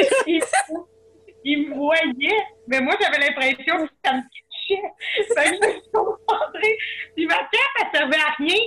ils, 1.44 1.68
me 1.68 1.74
voyaient, 1.74 2.46
mais 2.66 2.80
moi, 2.80 2.94
j'avais 3.00 3.18
l'impression 3.18 3.86
que 3.86 3.92
ça 4.04 4.14
me 4.14 4.22
cachait. 4.22 4.82
Je 5.18 5.22
me 5.60 6.60
suis. 6.60 6.76
Puis 7.14 7.26
ma 7.26 7.36
cape, 7.36 7.76
elle 7.80 7.98
servait 7.98 8.16
à 8.16 8.34
rien. 8.38 8.60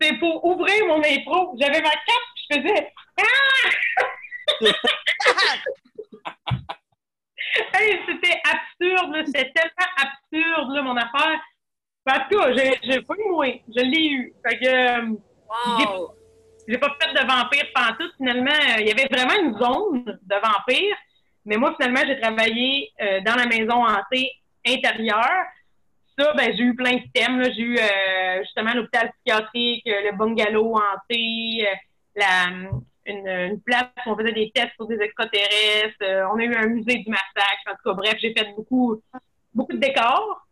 C'est 0.00 0.18
pour 0.18 0.44
ouvrir 0.44 0.86
mon 0.86 1.02
impro. 1.02 1.56
J'avais 1.60 1.80
ma 1.82 1.90
cape, 1.90 2.28
je 2.36 2.56
faisais 2.56 2.92
Ah! 3.18 3.70
c'était 8.06 8.40
absurde. 8.44 9.22
C'était 9.26 9.52
tellement 9.52 9.90
absurde, 9.96 10.84
mon 10.84 10.96
affaire. 10.96 11.40
En 12.06 12.12
tout 12.30 12.38
cas, 12.38 12.52
j'ai 12.82 13.02
pas 13.02 13.14
eu 13.14 13.30
moins. 13.30 13.52
Je 13.68 13.82
l'ai 13.82 14.06
eu. 14.10 14.34
Fait 14.46 14.58
que 14.58 14.66
euh, 14.66 15.14
Wow! 15.48 16.14
j'ai 16.66 16.78
pas 16.78 16.96
fait 17.00 17.12
de 17.12 17.26
vampire 17.26 17.66
pantoute. 17.74 18.12
Finalement, 18.16 18.50
euh, 18.50 18.80
il 18.80 18.86
y 18.88 18.90
avait 18.92 19.08
vraiment 19.10 19.34
une 19.42 19.58
zone 19.58 20.04
de 20.04 20.34
vampire. 20.34 20.96
Mais 21.44 21.56
moi, 21.56 21.74
finalement, 21.78 22.00
j'ai 22.06 22.20
travaillé 22.20 22.90
euh, 23.00 23.20
dans 23.20 23.34
la 23.34 23.46
maison 23.46 23.84
hantée 23.84 24.30
intérieure. 24.66 25.44
Ça, 26.18 26.32
ben, 26.34 26.54
j'ai 26.56 26.62
eu 26.64 26.74
plein 26.74 26.96
de 26.96 27.02
thèmes. 27.14 27.42
J'ai 27.54 27.62
eu 27.62 27.78
euh, 27.78 28.42
justement 28.42 28.74
l'hôpital 28.74 29.10
psychiatrique, 29.12 29.82
le 29.86 30.16
bungalow 30.16 30.74
hanté, 30.76 31.66
la, 32.16 32.48
une, 33.06 33.26
une 33.28 33.60
place 33.62 33.86
où 34.06 34.10
on 34.10 34.16
faisait 34.16 34.32
des 34.32 34.50
tests 34.54 34.74
sur 34.76 34.86
des 34.86 35.00
extraterrestres. 35.00 35.96
euh, 36.02 36.24
on 36.32 36.38
a 36.38 36.44
eu 36.44 36.54
un 36.54 36.66
musée 36.66 36.96
du 36.98 37.10
massacre. 37.10 37.62
En 37.68 37.72
tout 37.72 37.82
cas, 37.84 37.92
bref, 37.94 38.16
j'ai 38.20 38.32
fait 38.36 38.52
beaucoup, 38.56 39.00
beaucoup 39.54 39.72
de 39.72 39.78
décors. 39.78 40.46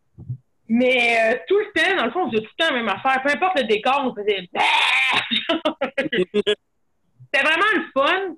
Mais 0.68 1.16
euh, 1.34 1.38
tout 1.48 1.58
le 1.58 1.72
temps, 1.74 1.96
dans 1.96 2.04
le 2.04 2.10
fond, 2.10 2.24
on 2.26 2.30
faisait 2.30 2.42
tout 2.42 2.50
le 2.58 2.64
temps 2.64 2.74
la 2.74 2.82
même 2.82 2.88
affaire. 2.88 3.22
Peu 3.22 3.30
importe 3.30 3.58
le 3.58 3.64
décor, 3.66 4.02
on 4.04 4.14
faisait 4.14 4.46
C'était 7.32 7.44
vraiment 7.44 7.72
le 7.74 7.84
fun, 7.94 8.34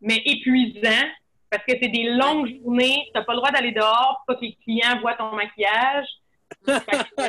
mais 0.00 0.22
épuisant. 0.24 1.06
Parce 1.50 1.64
que 1.66 1.72
c'est 1.80 1.88
des 1.88 2.04
longues 2.04 2.48
journées. 2.62 3.02
Tu 3.06 3.12
n'as 3.14 3.22
pas 3.24 3.32
le 3.32 3.38
droit 3.38 3.50
d'aller 3.50 3.72
dehors 3.72 4.22
pour 4.26 4.34
pas 4.34 4.40
que 4.40 4.44
les 4.46 4.56
clients 4.64 4.98
voient 5.00 5.14
ton 5.14 5.32
maquillage. 5.32 6.06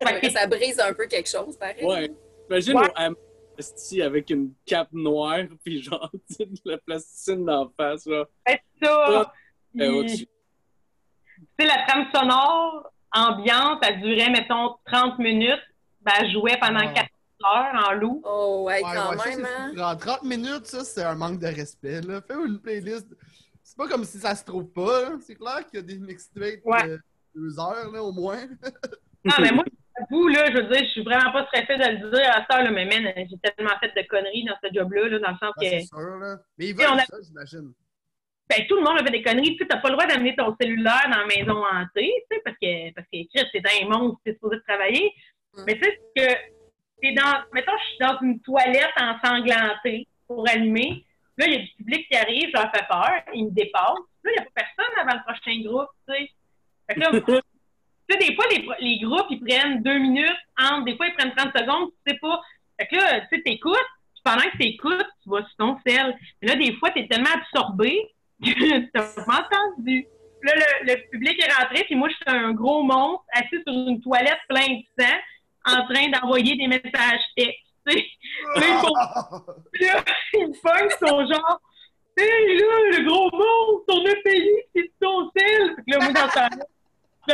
Fait 0.00 0.20
que, 0.20 0.30
Ça 0.30 0.46
brise 0.46 0.78
un 0.80 0.92
peu 0.94 1.06
quelque 1.06 1.28
chose, 1.28 1.56
pareil. 1.56 1.84
Ouais. 1.84 2.10
Imagine 2.48 2.76
Ouais. 2.78 2.86
au 2.86 4.02
avec 4.02 4.30
une 4.30 4.52
cape 4.64 4.92
noire, 4.92 5.40
puis 5.64 5.82
genre, 5.82 6.10
tu 6.36 6.46
la 6.64 6.78
plasticine 6.78 7.44
d'en 7.44 7.68
face, 7.76 8.06
là. 8.06 8.24
c'est 8.46 8.60
ça. 8.82 9.32
Eh, 9.74 9.78
Puis, 9.78 9.88
au-dessus. 9.88 10.26
tu 10.26 10.26
sais, 11.58 11.66
la 11.66 11.84
trame 11.84 12.06
sonore 12.14 12.90
ambiante, 13.12 13.78
elle 13.86 14.00
durait, 14.00 14.30
mettons, 14.30 14.76
30 14.86 15.18
minutes. 15.18 15.60
Ben, 16.02 16.12
elle 16.20 16.30
jouait 16.32 16.58
pendant 16.60 16.80
Ah. 16.80 16.92
4 16.92 17.08
heures 17.44 17.88
en 17.88 17.92
loup. 17.94 18.22
Oh, 18.24 18.64
ouais, 18.66 18.80
quand 18.82 19.10
ouais, 19.16 19.36
même, 19.36 19.46
hein? 19.46 19.72
fou. 19.74 19.80
En 19.80 19.96
30 19.96 20.22
minutes, 20.24 20.66
ça, 20.66 20.84
c'est 20.84 21.02
un 21.02 21.14
manque 21.14 21.38
de 21.40 21.46
respect. 21.46 22.00
Là. 22.02 22.20
Fais 22.20 22.34
une 22.34 22.60
playlist. 22.60 23.06
C'est 23.62 23.76
pas 23.76 23.86
comme 23.88 24.04
si 24.04 24.18
ça 24.18 24.34
se 24.34 24.44
trouve 24.44 24.70
pas. 24.72 25.02
là. 25.02 25.10
C'est 25.20 25.34
clair 25.34 25.64
qu'il 25.66 25.80
y 25.80 25.82
a 25.82 25.86
des 25.86 25.98
mixtapes 25.98 26.60
Ouais. 26.64 26.88
de 26.88 27.00
deux 27.34 27.58
heures, 27.60 27.90
là, 27.92 28.02
au 28.02 28.12
moins. 28.12 28.38
Ah, 29.30 29.40
mais 29.42 29.50
moi, 29.50 29.64
J'avoue, 30.00 30.28
là, 30.28 30.46
je 30.50 30.56
veux 30.58 30.68
dire, 30.68 30.78
je 30.84 30.90
suis 30.92 31.02
vraiment 31.02 31.32
pas 31.32 31.44
stressée 31.46 31.76
de 31.76 31.84
le 32.04 32.10
dire 32.10 32.30
à 32.32 32.46
ça, 32.48 32.62
là, 32.62 32.70
mais 32.70 32.84
man, 32.86 33.12
j'ai 33.16 33.36
tellement 33.38 33.74
fait 33.80 33.88
de 34.00 34.06
conneries 34.08 34.44
dans 34.44 34.54
ce 34.62 34.72
job-là, 34.72 35.08
là, 35.08 35.18
dans 35.18 35.30
le 35.32 35.36
sens 35.38 35.52
Ah, 35.56 35.60
que. 35.60 35.68
c'est 35.68 35.80
sûr, 35.80 35.98
là. 36.20 36.36
Mais 36.56 36.68
ils 36.68 36.74
on 36.74 36.90
veulent 36.92 37.00
a- 37.00 37.04
ça, 37.04 37.16
j'imagine. 37.26 37.72
Ben, 38.48 38.66
tout 38.66 38.76
le 38.76 38.82
monde 38.82 38.98
a 38.98 39.04
fait 39.04 39.10
des 39.10 39.22
conneries. 39.22 39.56
Tu 39.56 39.58
sais, 39.58 39.66
t'as 39.66 39.78
pas 39.78 39.88
le 39.88 39.94
droit 39.94 40.06
d'amener 40.06 40.34
ton 40.34 40.56
cellulaire 40.60 41.08
dans 41.10 41.18
la 41.18 41.26
maison 41.26 41.62
hantée, 41.64 42.12
tu 42.30 42.36
sais, 42.36 42.42
parce 42.44 42.56
que, 42.60 42.94
parce 42.94 43.06
que, 43.12 43.18
Chris, 43.34 43.48
c'est 43.52 43.82
un 43.82 43.88
monstre, 43.88 44.20
t'es 44.24 44.32
supposé 44.32 44.56
travailler. 44.66 45.12
Mm. 45.54 45.62
Mais 45.66 45.74
tu 45.74 45.84
sais, 45.84 46.00
c'est 46.16 46.22
que, 46.22 46.34
t'es 47.02 47.12
dans, 47.12 47.42
mettons, 47.52 47.72
je 47.78 47.84
suis 47.88 47.98
dans 48.00 48.18
une 48.22 48.40
toilette 48.40 48.92
ensanglantée 48.96 50.08
pour 50.26 50.48
allumer. 50.48 51.04
Là, 51.36 51.46
il 51.46 51.52
y 51.52 51.56
a 51.56 51.60
du 51.60 51.70
public 51.76 52.08
qui 52.10 52.16
arrive, 52.16 52.48
je 52.48 52.60
leur 52.60 52.70
fais 52.74 52.84
peur, 52.88 53.10
ils 53.34 53.44
me 53.44 53.50
dépassent. 53.50 54.08
Là, 54.24 54.30
il 54.30 54.32
n'y 54.32 54.38
a 54.38 54.42
pas 54.42 54.50
personne 54.54 54.98
avant 54.98 55.14
le 55.14 55.32
prochain 55.32 55.60
groupe, 55.62 55.90
tu 56.08 56.14
sais. 56.14 56.30
Fait 56.88 56.94
que 56.94 57.00
là, 57.00 57.10
tu 57.20 57.34
sais, 58.10 58.18
des 58.18 58.34
fois, 58.34 58.46
les, 58.50 58.66
les 58.80 58.98
groupes, 58.98 59.26
ils 59.30 59.40
prennent 59.40 59.82
deux 59.82 59.98
minutes, 59.98 60.38
entre, 60.58 60.84
des 60.84 60.96
fois, 60.96 61.06
ils 61.06 61.14
prennent 61.14 61.34
30 61.34 61.56
secondes, 61.56 61.90
tu 62.06 62.12
sais 62.12 62.18
pas. 62.18 62.40
Fait 62.80 62.86
que 62.86 62.96
là, 62.96 63.20
tu 63.20 63.36
sais, 63.36 63.42
t'écoutes, 63.42 63.76
pendant 64.24 64.42
que 64.42 64.58
t'écoutes, 64.58 65.06
tu 65.22 65.30
vas 65.30 65.44
sur 65.44 65.56
ton 65.58 65.78
sel. 65.86 66.16
Mais 66.40 66.48
là, 66.48 66.56
des 66.56 66.74
fois, 66.76 66.90
t'es 66.90 67.06
tellement 67.06 67.30
absorbé 67.34 68.10
t'as 68.94 69.24
pas 69.24 69.46
entendu. 69.50 70.06
Là, 70.42 70.52
le, 70.54 70.64
le 70.92 70.96
public 71.10 71.36
est 71.44 71.52
rentré, 71.52 71.82
puis 71.84 71.96
moi, 71.96 72.08
je 72.08 72.14
suis 72.14 72.24
un 72.26 72.52
gros 72.52 72.82
monstre 72.82 73.24
assis 73.32 73.60
sur 73.66 73.74
une 73.74 74.00
toilette 74.00 74.38
plein 74.48 74.68
de 74.68 74.82
sang, 74.98 75.16
en 75.66 75.84
train 75.92 76.08
d'envoyer 76.10 76.56
des 76.56 76.68
messages 76.68 77.20
textes. 77.36 77.64
Là, 77.86 77.94
ils 78.56 78.62
font- 78.80 78.94
là, 79.80 80.04
sont 81.00 81.20
genre, 81.26 81.60
hey, 82.18 82.58
là, 82.58 82.66
le 82.98 83.02
gros 83.08 83.30
monstre, 83.32 83.88
on 83.88 84.04
a 84.04 84.14
payé, 84.22 84.54
c'est 84.74 84.90
ton 85.00 85.30
sel. 85.34 85.62
Fait 85.74 85.82
que 85.82 85.90
là, 85.90 85.98
moi, 86.04 86.12
dans 86.12 86.28
ce 86.28 86.34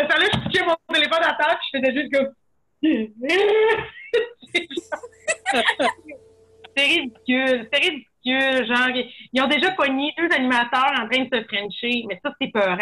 temps-là, 0.00 0.26
je 0.32 0.38
touchais 0.44 0.64
mon 0.64 0.76
téléphone 0.94 1.22
à 1.22 1.34
terre, 1.34 1.56
puis 1.58 1.66
je 1.72 1.78
faisais 1.78 1.94
juste 2.00 2.12
comme. 2.14 2.30
c'est 6.76 6.84
ridicule, 6.84 7.68
c'est 7.72 7.80
ridicule. 7.80 8.06
Genre, 8.24 8.88
ils 9.32 9.42
ont 9.42 9.48
déjà 9.48 9.70
pogné 9.72 10.12
deux 10.16 10.28
animateurs 10.34 10.92
en 10.98 11.08
train 11.08 11.24
de 11.24 11.36
se 11.36 11.44
frencher, 11.44 12.04
mais 12.08 12.18
ça, 12.24 12.32
c'est 12.40 12.50
peurant. 12.52 12.78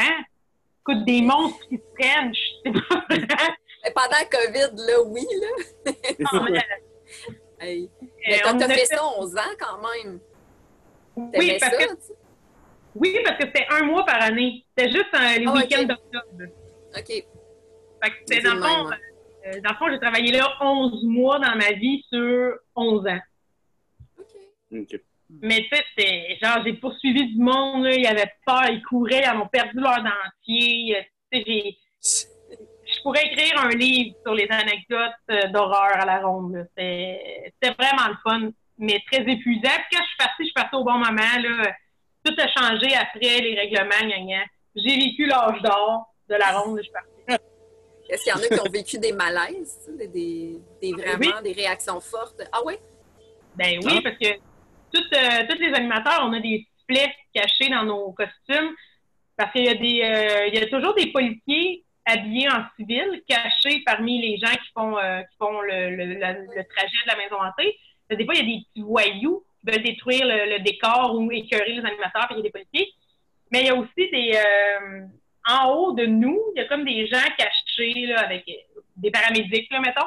Écoute, 0.80 1.04
des 1.04 1.22
monstres 1.22 1.66
qui 1.68 1.76
se 1.76 1.82
frenchent, 1.98 2.48
c'est 2.64 2.72
pas 2.72 3.04
vrai. 3.08 3.48
Mais 3.84 3.92
pendant 3.92 4.18
le 4.20 4.30
COVID, 4.30 4.86
là, 4.86 5.02
oui, 5.06 5.26
là. 5.40 5.92
Non, 6.32 6.44
mais, 6.50 6.60
Hey. 7.60 7.84
euh, 8.02 8.06
Mais 8.28 8.40
t'as 8.42 8.54
on 8.54 8.58
t'as 8.58 8.64
a 8.64 8.68
fait 8.68 8.74
fait- 8.74 8.86
ça 8.96 9.04
11 9.18 9.36
ans 9.36 9.54
quand 9.58 9.78
même. 9.82 10.18
Oui, 11.16 11.56
parce 11.60 11.72
ça, 11.76 11.84
que? 11.86 11.92
Oui, 12.96 13.16
parce 13.24 13.36
que 13.38 13.44
c'était 13.46 13.66
un 13.70 13.84
mois 13.84 14.04
par 14.04 14.20
année. 14.22 14.64
C'était 14.76 14.90
juste 14.90 15.14
euh, 15.14 15.38
les 15.38 15.44
Ah, 15.46 15.52
week-ends 15.54 15.84
d'octobre. 15.84 16.52
OK. 16.96 17.06
Fait 17.06 17.24
que 18.10 18.14
c'était 18.26 18.34
C'est 18.36 18.42
dans 18.42 18.54
le 18.54 18.62
fond, 18.62 18.88
même, 18.88 18.98
euh, 19.46 19.60
dans 19.60 19.70
le 19.70 19.76
fond, 19.76 19.86
j'ai 19.90 20.00
travaillé 20.00 20.32
là 20.32 20.48
11 20.60 21.04
mois 21.04 21.38
dans 21.38 21.54
ma 21.56 21.72
vie 21.72 22.04
sur 22.12 22.54
11 22.74 23.06
ans. 23.06 23.20
OK. 24.18 24.26
OK. 24.72 25.00
Mais 25.40 25.66
tu 25.70 25.76
sais, 25.98 26.38
genre, 26.42 26.58
j'ai 26.64 26.74
poursuivi 26.74 27.34
du 27.34 27.38
monde, 27.40 27.84
là, 27.84 27.94
ils 27.94 28.06
avaient 28.06 28.32
peur, 28.46 28.64
ils 28.68 28.82
couraient, 28.82 29.22
ils 29.24 29.36
ont 29.38 29.46
perdu 29.48 29.78
leur 29.80 29.96
dentier. 30.02 30.96
euh, 30.98 31.02
Tu 31.32 31.38
sais, 31.38 31.44
j'ai. 31.46 31.78
Je 32.94 33.02
pourrais 33.02 33.24
écrire 33.26 33.58
un 33.58 33.70
livre 33.70 34.14
sur 34.22 34.34
les 34.34 34.46
anecdotes 34.50 35.12
euh, 35.30 35.48
d'horreur 35.48 35.96
à 35.98 36.04
la 36.04 36.20
ronde. 36.26 36.54
là. 36.54 36.64
C'était 36.76 37.74
vraiment 37.78 38.08
le 38.08 38.16
fun, 38.22 38.50
mais 38.78 39.00
très 39.10 39.22
épuisant. 39.22 39.70
Puis 39.88 39.96
quand 39.96 40.02
je 40.02 40.08
suis 40.08 40.16
partie, 40.18 40.34
je 40.40 40.44
suis 40.44 40.52
partie 40.52 40.76
au 40.76 40.84
bon 40.84 40.98
moment. 40.98 41.14
Là. 41.16 41.72
Tout 42.24 42.34
a 42.38 42.48
changé 42.48 42.94
après 42.94 43.40
les 43.40 43.54
règlements, 43.58 44.06
gna, 44.06 44.18
gna. 44.20 44.42
J'ai 44.76 44.96
vécu 44.96 45.26
l'âge 45.26 45.60
d'or 45.62 46.12
de 46.28 46.34
la 46.34 46.58
ronde, 46.58 46.78
je 46.78 46.82
suis 46.82 46.92
partie. 46.92 47.08
Est-ce 48.10 48.24
qu'il 48.24 48.32
y 48.32 48.36
en 48.36 48.38
a 48.40 48.46
qui 48.48 48.60
ont 48.68 48.70
vécu 48.72 48.98
des 48.98 49.12
malaises, 49.12 49.88
des, 49.98 50.58
des- 50.80 50.92
vraiment 50.92 51.40
des 51.42 51.52
réactions 51.52 52.00
fortes? 52.00 52.42
Ah 52.52 52.58
oui? 52.66 52.74
Ben 53.56 53.78
oui, 53.84 53.94
Ah. 53.98 54.00
parce 54.04 54.16
que 54.18 54.38
toutes, 54.92 55.12
euh, 55.16 55.46
tous 55.48 55.58
les 55.58 55.72
animateurs, 55.74 56.20
on 56.22 56.32
a 56.32 56.40
des 56.40 56.66
sifflets 56.78 57.14
cachés 57.34 57.68
dans 57.70 57.84
nos 57.84 58.12
costumes. 58.12 58.74
Parce 59.36 59.50
qu'il 59.52 59.64
y 59.64 59.68
a 59.68 59.74
des 59.74 60.02
euh, 60.02 60.46
il 60.48 60.54
y 60.54 60.62
a 60.62 60.66
toujours 60.66 60.94
des 60.94 61.06
policiers 61.10 61.84
habillés 62.04 62.48
en 62.50 62.64
civil, 62.76 63.22
cachés 63.26 63.82
parmi 63.86 64.20
les 64.20 64.36
gens 64.36 64.52
qui 64.52 64.70
font 64.74 64.98
euh, 64.98 65.20
qui 65.22 65.36
font 65.38 65.60
le, 65.62 65.96
le, 65.96 66.04
la- 66.18 66.32
le 66.34 66.64
trajet 66.74 66.98
de 67.04 67.08
la 67.08 67.16
maison 67.16 67.36
hantée. 67.40 67.76
Des 68.10 68.24
fois, 68.26 68.34
il 68.34 68.40
y 68.40 68.42
a 68.42 68.56
des 68.58 68.62
petits 68.64 68.82
voyous 68.82 69.42
qui 69.60 69.70
veulent 69.72 69.82
détruire 69.82 70.26
le, 70.26 70.50
le 70.52 70.58
décor 70.62 71.14
ou 71.14 71.30
écœurer 71.32 71.72
les 71.72 71.84
animateurs, 71.84 72.26
puis 72.28 72.34
il 72.34 72.36
y 72.36 72.40
a 72.40 72.42
des 72.42 72.50
policiers. 72.50 72.92
Mais 73.50 73.60
il 73.60 73.66
y 73.66 73.70
a 73.70 73.74
aussi 73.74 74.10
des 74.10 74.32
euh, 74.36 75.06
en 75.48 75.70
haut 75.70 75.92
de 75.92 76.04
nous, 76.06 76.40
il 76.54 76.58
y 76.60 76.64
a 76.64 76.68
comme 76.68 76.84
des 76.84 77.06
gens 77.06 77.18
cachés 77.38 78.06
là, 78.06 78.20
avec 78.20 78.44
des 78.96 79.10
paramédics, 79.10 79.70
là, 79.72 79.80
mettons. 79.80 80.06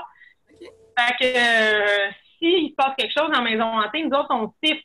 Fait 0.98 1.16
que 1.20 1.26
euh, 1.26 2.10
s'il 2.40 2.70
se 2.70 2.76
passe 2.76 2.96
quelque 2.98 3.14
chose 3.18 3.30
la 3.32 3.42
maison 3.42 3.66
hantée, 3.66 4.04
nous 4.04 4.16
autres, 4.18 4.32
on 4.32 4.54
siffle 4.64 4.84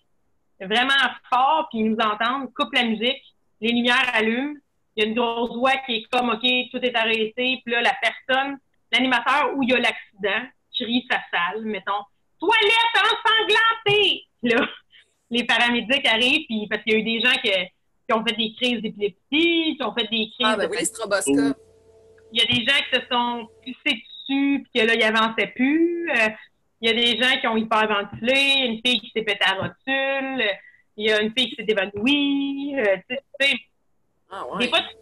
vraiment 0.61 0.93
fort, 1.33 1.69
puis 1.71 1.81
ils 1.81 1.91
nous 1.91 1.97
entendent, 1.97 2.53
coupe 2.55 2.73
la 2.75 2.85
musique, 2.85 3.23
les 3.61 3.73
lumières 3.73 4.11
allument, 4.15 4.55
il 4.97 5.05
y 5.05 5.07
a 5.07 5.09
une 5.09 5.15
grosse 5.15 5.57
voix 5.57 5.77
qui 5.87 5.97
est 5.97 6.11
comme 6.11 6.31
OK, 6.31 6.47
tout 6.71 6.79
est 6.83 6.97
arrêté, 6.97 7.61
puis 7.65 7.73
là, 7.73 7.81
la 7.81 7.95
personne, 8.01 8.59
l'animateur 8.93 9.53
où 9.57 9.63
il 9.63 9.71
y 9.71 9.75
a 9.75 9.79
l'accident, 9.79 10.47
crie 10.75 11.07
sa 11.11 11.19
salle, 11.31 11.65
mettons, 11.65 12.05
toilette 12.39 12.97
ensanglantée! 12.97 14.25
Là, 14.43 14.67
les 15.31 15.45
paramédics 15.45 16.07
arrivent, 16.07 16.47
puis 16.47 16.67
parce 16.69 16.83
qu'il 16.83 16.93
y 16.93 16.97
a 16.97 16.99
eu 16.99 17.03
des 17.05 17.21
gens 17.21 17.37
qui, 17.43 17.51
qui 17.51 18.15
ont 18.15 18.25
fait 18.25 18.37
des 18.37 18.53
crises 18.55 18.83
d'épilepsie, 18.83 19.77
qui 19.77 19.83
ont 19.83 19.95
fait 19.95 20.09
des 20.09 20.31
crises 20.31 20.45
Ah, 20.45 20.57
ben 20.57 20.69
de 20.69 20.73
oui, 20.73 20.79
il 22.33 22.41
y 22.41 22.43
a 22.43 22.47
des 22.47 22.65
gens 22.65 22.79
qui 22.89 23.01
se 23.01 23.07
sont 23.11 23.49
pissés 23.63 23.97
dessus 23.97 24.63
puis 24.63 24.81
que 24.81 24.87
là, 24.87 24.95
ils 24.95 25.03
avançaient 25.03 25.53
plus. 25.55 26.11
Euh, 26.11 26.29
il 26.81 26.89
y 26.89 26.93
a 26.93 26.95
des 26.95 27.23
gens 27.23 27.39
qui 27.41 27.47
ont 27.47 27.57
hyperventilé, 27.57 28.67
une 28.67 28.81
fille 28.85 29.01
qui 29.01 29.11
s'est 29.15 29.23
pété 29.23 29.45
à 29.45 29.55
rotule, 29.55 30.45
il 30.97 31.07
y 31.09 31.13
a 31.13 31.21
une 31.21 31.33
fille 31.37 31.51
qui 31.51 31.57
s'est 31.57 31.67
évanouie. 31.69 32.75
euh, 32.79 32.97
tu 33.09 33.17
sais, 33.17 33.23
tu 33.41 33.47
sais, 33.49 33.57
Ah, 34.31 34.45
Des 34.59 34.65
ouais. 34.65 34.69
fois, 34.71 34.81
tu 34.81 34.97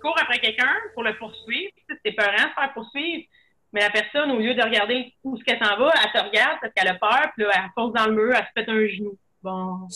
cours 0.00 0.16
après 0.20 0.38
quelqu'un 0.38 0.72
pour 0.94 1.02
le 1.02 1.16
poursuivre. 1.18 1.70
tu 1.76 1.94
sais, 1.94 2.00
C'est 2.04 2.12
peurant 2.12 2.32
de 2.32 2.38
se 2.38 2.54
faire 2.54 2.72
poursuivre. 2.74 3.24
Mais 3.72 3.80
la 3.82 3.90
personne, 3.90 4.30
au 4.30 4.38
lieu 4.38 4.54
de 4.54 4.62
regarder 4.62 5.12
où 5.24 5.36
est-ce 5.36 5.44
qu'elle 5.44 5.58
s'en 5.62 5.76
va, 5.76 5.92
elle 6.02 6.12
te 6.20 6.26
regarde 6.26 6.58
parce 6.60 6.72
qu'elle 6.72 6.88
a 6.88 6.94
peur, 6.94 7.30
puis 7.36 7.44
là, 7.44 7.50
elle 7.56 7.70
fonce 7.74 7.92
dans 7.92 8.06
le 8.06 8.14
mur, 8.14 8.34
elle 8.34 8.46
se 8.46 8.52
pète 8.54 8.68
un 8.68 8.86
genou. 8.86 9.18
Bon. 9.42 9.86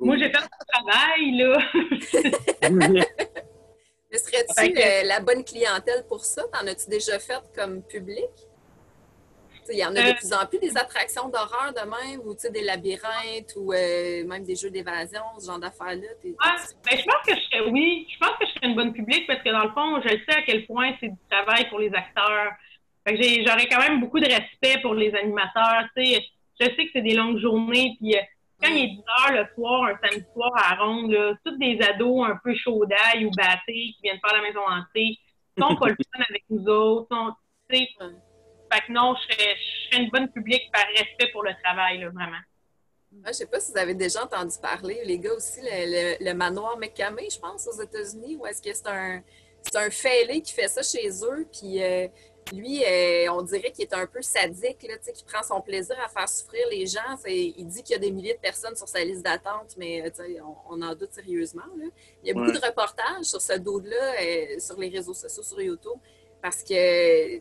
Moi, 0.00 0.16
j'ai 0.16 0.30
fait 0.30 0.38
le 0.38 0.64
travail, 0.72 1.32
là. 1.32 1.58
Mais 4.10 4.18
serais-tu 4.18 4.72
que- 4.72 4.80
euh, 4.80 5.02
la 5.06 5.20
bonne 5.20 5.44
clientèle 5.44 6.04
pour 6.08 6.24
ça? 6.24 6.42
T'en 6.52 6.66
as-tu 6.66 6.88
déjà 6.88 7.18
fait 7.18 7.40
comme 7.56 7.82
public? 7.82 8.28
Il 9.70 9.78
y 9.78 9.84
en 9.84 9.94
a 9.94 10.02
de 10.02 10.08
Euh, 10.10 10.14
plus 10.14 10.32
en 10.32 10.46
plus 10.46 10.58
des 10.58 10.76
attractions 10.76 11.28
d'horreur 11.28 11.72
de 11.74 11.80
même, 11.80 12.20
ou 12.20 12.34
des 12.34 12.62
labyrinthes, 12.62 13.54
ou 13.56 13.72
euh, 13.72 14.24
même 14.24 14.44
des 14.44 14.56
jeux 14.56 14.70
d'évasion, 14.70 15.22
ce 15.38 15.46
genre 15.46 15.58
d'affaires-là. 15.58 16.08
Ah, 16.40 16.56
ben, 16.84 16.98
je 16.98 17.04
pense 17.04 17.22
que 17.26 17.34
je 17.34 17.40
serais, 17.40 17.70
oui, 17.70 18.06
je 18.10 18.18
pense 18.18 18.36
que 18.38 18.46
je 18.46 18.52
serais 18.52 18.66
une 18.68 18.76
bonne 18.76 18.92
public 18.92 19.26
parce 19.26 19.42
que 19.42 19.50
dans 19.50 19.64
le 19.64 19.72
fond, 19.72 20.00
je 20.02 20.08
sais 20.08 20.38
à 20.38 20.42
quel 20.42 20.66
point 20.66 20.92
c'est 21.00 21.08
du 21.08 21.18
travail 21.30 21.68
pour 21.68 21.78
les 21.78 21.92
acteurs. 21.94 22.52
J'aurais 23.06 23.68
quand 23.68 23.80
même 23.80 24.00
beaucoup 24.00 24.20
de 24.20 24.26
respect 24.26 24.80
pour 24.82 24.94
les 24.94 25.14
animateurs. 25.14 25.86
Je 25.96 26.20
sais 26.58 26.84
que 26.86 26.90
c'est 26.92 27.02
des 27.02 27.14
longues 27.14 27.38
journées, 27.38 27.96
puis 27.98 28.16
euh, 28.16 28.20
quand 28.60 28.68
il 28.70 28.84
est 28.84 28.88
10 28.88 28.98
heures 28.98 29.42
le 29.42 29.54
soir, 29.54 29.84
un 29.84 30.08
samedi 30.08 30.26
soir 30.34 30.50
à 30.56 30.74
la 30.74 30.82
ronde, 30.82 31.10
là, 31.12 31.34
tous 31.44 31.56
des 31.58 31.78
ados 31.80 32.28
un 32.28 32.38
peu 32.42 32.54
chauds 32.54 32.84
d'ail 32.84 33.24
ou 33.24 33.30
battés 33.30 33.94
qui 33.94 33.98
viennent 34.02 34.20
faire 34.20 34.36
la 34.36 34.42
maison 34.42 34.60
hantée, 34.68 35.16
sont 35.58 35.76
pas 35.76 35.88
le 35.88 35.94
fun 35.94 36.24
avec 36.28 36.44
nous 36.50 36.66
autres. 36.66 37.08
Sont. 37.10 37.34
Fait 38.72 38.80
que 38.86 38.92
non, 38.92 39.14
je 39.16 39.22
serais, 39.34 39.54
je 39.56 39.90
serais 39.90 40.02
une 40.04 40.10
bonne 40.10 40.28
public 40.30 40.62
par 40.72 40.86
respect 40.88 41.30
pour 41.32 41.42
le 41.42 41.52
travail, 41.62 41.98
là, 42.00 42.10
vraiment. 42.10 42.38
Ah, 43.24 43.28
je 43.32 43.38
sais 43.38 43.46
pas 43.46 43.58
si 43.58 43.72
vous 43.72 43.78
avez 43.78 43.94
déjà 43.94 44.22
entendu 44.24 44.54
parler, 44.60 45.00
les 45.04 45.18
gars 45.18 45.32
aussi, 45.32 45.60
le, 45.62 45.68
le- 46.18 46.24
le 46.24 46.34
manoir 46.34 46.76
McCamey, 46.78 47.28
je 47.30 47.38
pense, 47.38 47.66
aux 47.66 47.80
États-Unis, 47.82 48.36
ou 48.36 48.46
est-ce 48.46 48.60
que 48.62 48.72
c'est 48.72 48.86
un, 48.86 49.22
c'est 49.62 49.76
un 49.76 49.90
fêlé 49.90 50.42
qui 50.42 50.52
fait 50.52 50.68
ça 50.68 50.82
chez 50.82 51.08
eux, 51.24 51.46
puis 51.50 51.82
euh, 51.82 52.06
lui, 52.52 52.82
euh, 52.84 53.32
on 53.32 53.42
dirait 53.42 53.72
qu'il 53.72 53.84
est 53.84 53.94
un 53.94 54.06
peu 54.06 54.20
sadique, 54.22 54.82
là, 54.88 54.96
tu 54.98 55.04
sais, 55.04 55.12
qui 55.12 55.24
prend 55.24 55.42
son 55.42 55.60
plaisir 55.62 55.96
à 56.04 56.08
faire 56.08 56.28
souffrir 56.28 56.66
les 56.70 56.86
gens. 56.86 57.16
C'est- 57.22 57.34
il 57.56 57.66
dit 57.66 57.82
qu'il 57.82 57.94
y 57.94 57.96
a 57.96 57.98
des 57.98 58.10
milliers 58.10 58.34
de 58.34 58.40
personnes 58.40 58.76
sur 58.76 58.88
sa 58.88 59.02
liste 59.04 59.22
d'attente, 59.22 59.74
mais 59.78 60.02
euh, 60.02 60.10
tu 60.10 60.16
sais, 60.34 60.40
on, 60.42 60.56
on 60.76 60.82
en 60.82 60.94
doute 60.94 61.12
sérieusement. 61.12 61.62
là. 61.78 61.86
Il 62.22 62.28
y 62.28 62.30
a 62.30 62.34
beaucoup 62.34 62.52
de 62.52 62.64
reportages 62.66 63.24
sur 63.24 63.40
ce 63.40 63.54
dos-là 63.58 64.14
euh, 64.22 64.58
sur 64.60 64.78
les 64.78 64.88
réseaux 64.90 65.14
sociaux, 65.14 65.42
sur 65.42 65.60
YouTube. 65.60 65.98
Parce 66.40 66.62
que, 66.62 67.36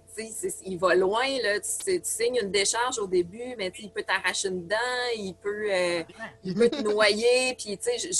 il 0.65 0.77
va 0.79 0.95
loin, 0.95 1.27
là. 1.43 1.59
Tu, 1.59 1.99
signes 2.03 2.39
une 2.41 2.49
décharge 2.49 2.97
au 2.97 3.05
début, 3.05 3.55
mais 3.55 3.71
il 3.77 3.91
peut 3.91 4.01
t'arracher 4.01 4.47
une 4.47 4.67
dent, 4.67 4.75
il 5.15 5.35
peut, 5.35 5.71
euh, 5.71 6.03
il 6.43 6.55
peut 6.55 6.67
te 6.69 6.81
noyer, 6.81 7.53
puis 7.57 7.77
tu 7.77 7.91
sais, 7.99 8.11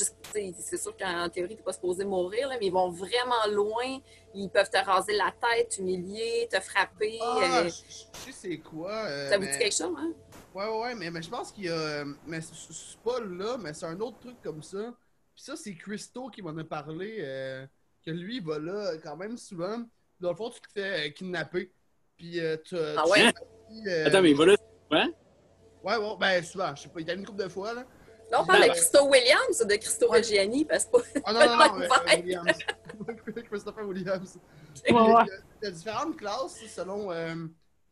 c'est 0.59 0.77
sûr 0.77 0.95
qu'en 0.95 1.29
théorie, 1.29 1.55
tu 1.55 1.55
n'es 1.55 1.63
pas 1.63 1.73
supposé 1.73 2.05
mourir, 2.05 2.47
là, 2.49 2.57
mais 2.59 2.67
ils 2.67 2.71
vont 2.71 2.91
vraiment 2.91 3.45
loin. 3.49 3.99
Ils 4.35 4.49
peuvent 4.49 4.69
te 4.69 4.77
raser 4.77 5.13
la 5.13 5.31
tête, 5.31 5.69
t'humilier, 5.69 6.47
te 6.51 6.59
frapper. 6.59 7.17
Ah, 7.21 7.61
euh, 7.61 7.63
je 7.63 7.69
je 7.69 8.25
sais 8.25 8.31
c'est 8.31 8.57
quoi. 8.59 8.91
euh, 8.91 9.29
ça 9.29 9.37
vous 9.37 9.45
mais- 9.45 9.51
dit 9.53 9.57
quelque 9.57 9.75
chose, 9.75 9.95
hein? 9.97 10.13
Ouais, 10.53 10.67
ouais, 10.67 10.95
mais, 10.95 11.09
mais 11.09 11.21
je 11.23 11.29
pense 11.29 11.51
qu'il 11.51 11.65
y 11.65 11.69
a. 11.69 11.73
euh, 11.73 12.05
Mais 12.27 12.41
c'est- 12.41 12.97
pas 13.03 13.19
là, 13.19 13.57
mais 13.57 13.73
c'est 13.73 13.85
un 13.87 13.99
autre 13.99 14.19
truc 14.19 14.39
comme 14.43 14.61
ça. 14.61 14.93
Puis 15.33 15.43
ça, 15.43 15.55
c'est 15.55 15.73
Christo 15.73 16.29
qui 16.29 16.43
m'en 16.43 16.55
a 16.55 16.63
parlé. 16.63 17.17
que 18.05 18.11
lui, 18.11 18.37
il 18.37 18.43
va 18.43 18.57
là 18.59 18.93
quand 19.03 19.17
même 19.17 19.37
souvent. 19.37 19.83
Dans 20.19 20.30
le 20.31 20.35
fond, 20.35 20.49
tu 20.49 20.60
te 20.61 20.68
fais 20.73 21.07
euh, 21.07 21.10
kidnapper. 21.11 21.72
Puis 22.18 22.39
euh, 22.39 22.57
tu. 22.64 22.76
Ah 22.77 23.03
tu- 23.06 23.11
ouais? 23.11 23.34
euh, 23.88 24.07
Attends, 24.07 24.22
mais 24.22 24.31
il 24.31 24.38
va 24.38 24.45
là 24.48 24.56
souvent? 24.89 25.07
Ouais, 25.84 25.95
ouais, 25.98 26.15
ben 26.19 26.44
souvent. 26.44 26.76
Je 26.76 26.84
sais 26.84 26.89
pas, 26.89 26.99
il 27.02 27.07
y 27.07 27.11
a 27.11 27.14
une 27.14 27.26
couple 27.26 27.44
de 27.44 27.49
fois, 27.49 27.73
là. 27.73 27.84
Là, 28.31 28.41
on 28.41 28.45
parle 28.45 28.64
de. 28.64 28.68
Christo 28.69 29.06
Williams 29.07 29.61
ou 29.61 29.65
de 29.65 29.76
Christo 29.76 30.10
Ouais. 30.10 30.18
Reggiani, 30.18 30.65
parce 30.65 30.85
que 30.85 30.98
c'est 31.14 31.22
pas- 31.22 31.30
Ah 31.30 31.34
non, 31.34 31.39
non, 31.45 31.77
non, 31.77 31.81
euh, 31.81 32.15
Williams. 32.18 32.57
Christopher 33.49 33.88
Williams. 33.88 34.38
Ouais, 34.89 34.94
ouais. 34.94 35.23
Il 35.61 35.65
y 35.65 35.68
a 35.68 35.72
différentes 35.72 36.18
classes 36.18 36.57
selon 36.68 37.11
euh, 37.11 37.35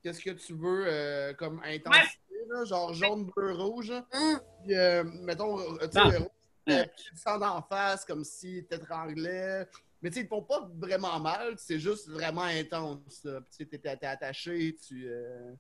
qu'est-ce 0.04 0.22
que 0.22 0.32
tu 0.32 0.54
veux 0.54 0.86
euh, 0.88 1.34
comme 1.36 1.62
intensité, 1.64 2.20
là, 2.50 2.66
genre 2.66 2.94
jaune, 2.94 3.30
bleu, 3.36 3.54
rouge. 3.54 3.92
Hum, 4.14 4.40
Puis, 4.64 4.76
euh, 4.76 5.04
mettons, 5.22 5.58
euh, 5.60 5.78
tu 5.84 5.92
sais, 5.92 6.00
Ah. 6.00 6.10
rouge, 6.18 6.86
tu 6.98 7.16
sens 7.18 7.40
d'en 7.40 7.62
face 7.62 8.04
comme 8.04 8.24
si 8.26 8.66
t'étranglais. 8.70 9.68
Mais 10.06 10.12
tu 10.12 10.18
sais, 10.18 10.22
ils 10.22 10.30
te 10.30 10.36
font 10.36 10.44
pas 10.44 10.70
vraiment 10.78 11.20
mal, 11.20 11.56
c'est 11.58 11.80
juste 11.80 12.08
vraiment 12.12 12.44
intense. 12.44 13.26
tu 13.58 13.68
t'es 13.68 14.06
attaché, 14.06 14.76
tu. 14.88 15.08
euh, 15.08 15.52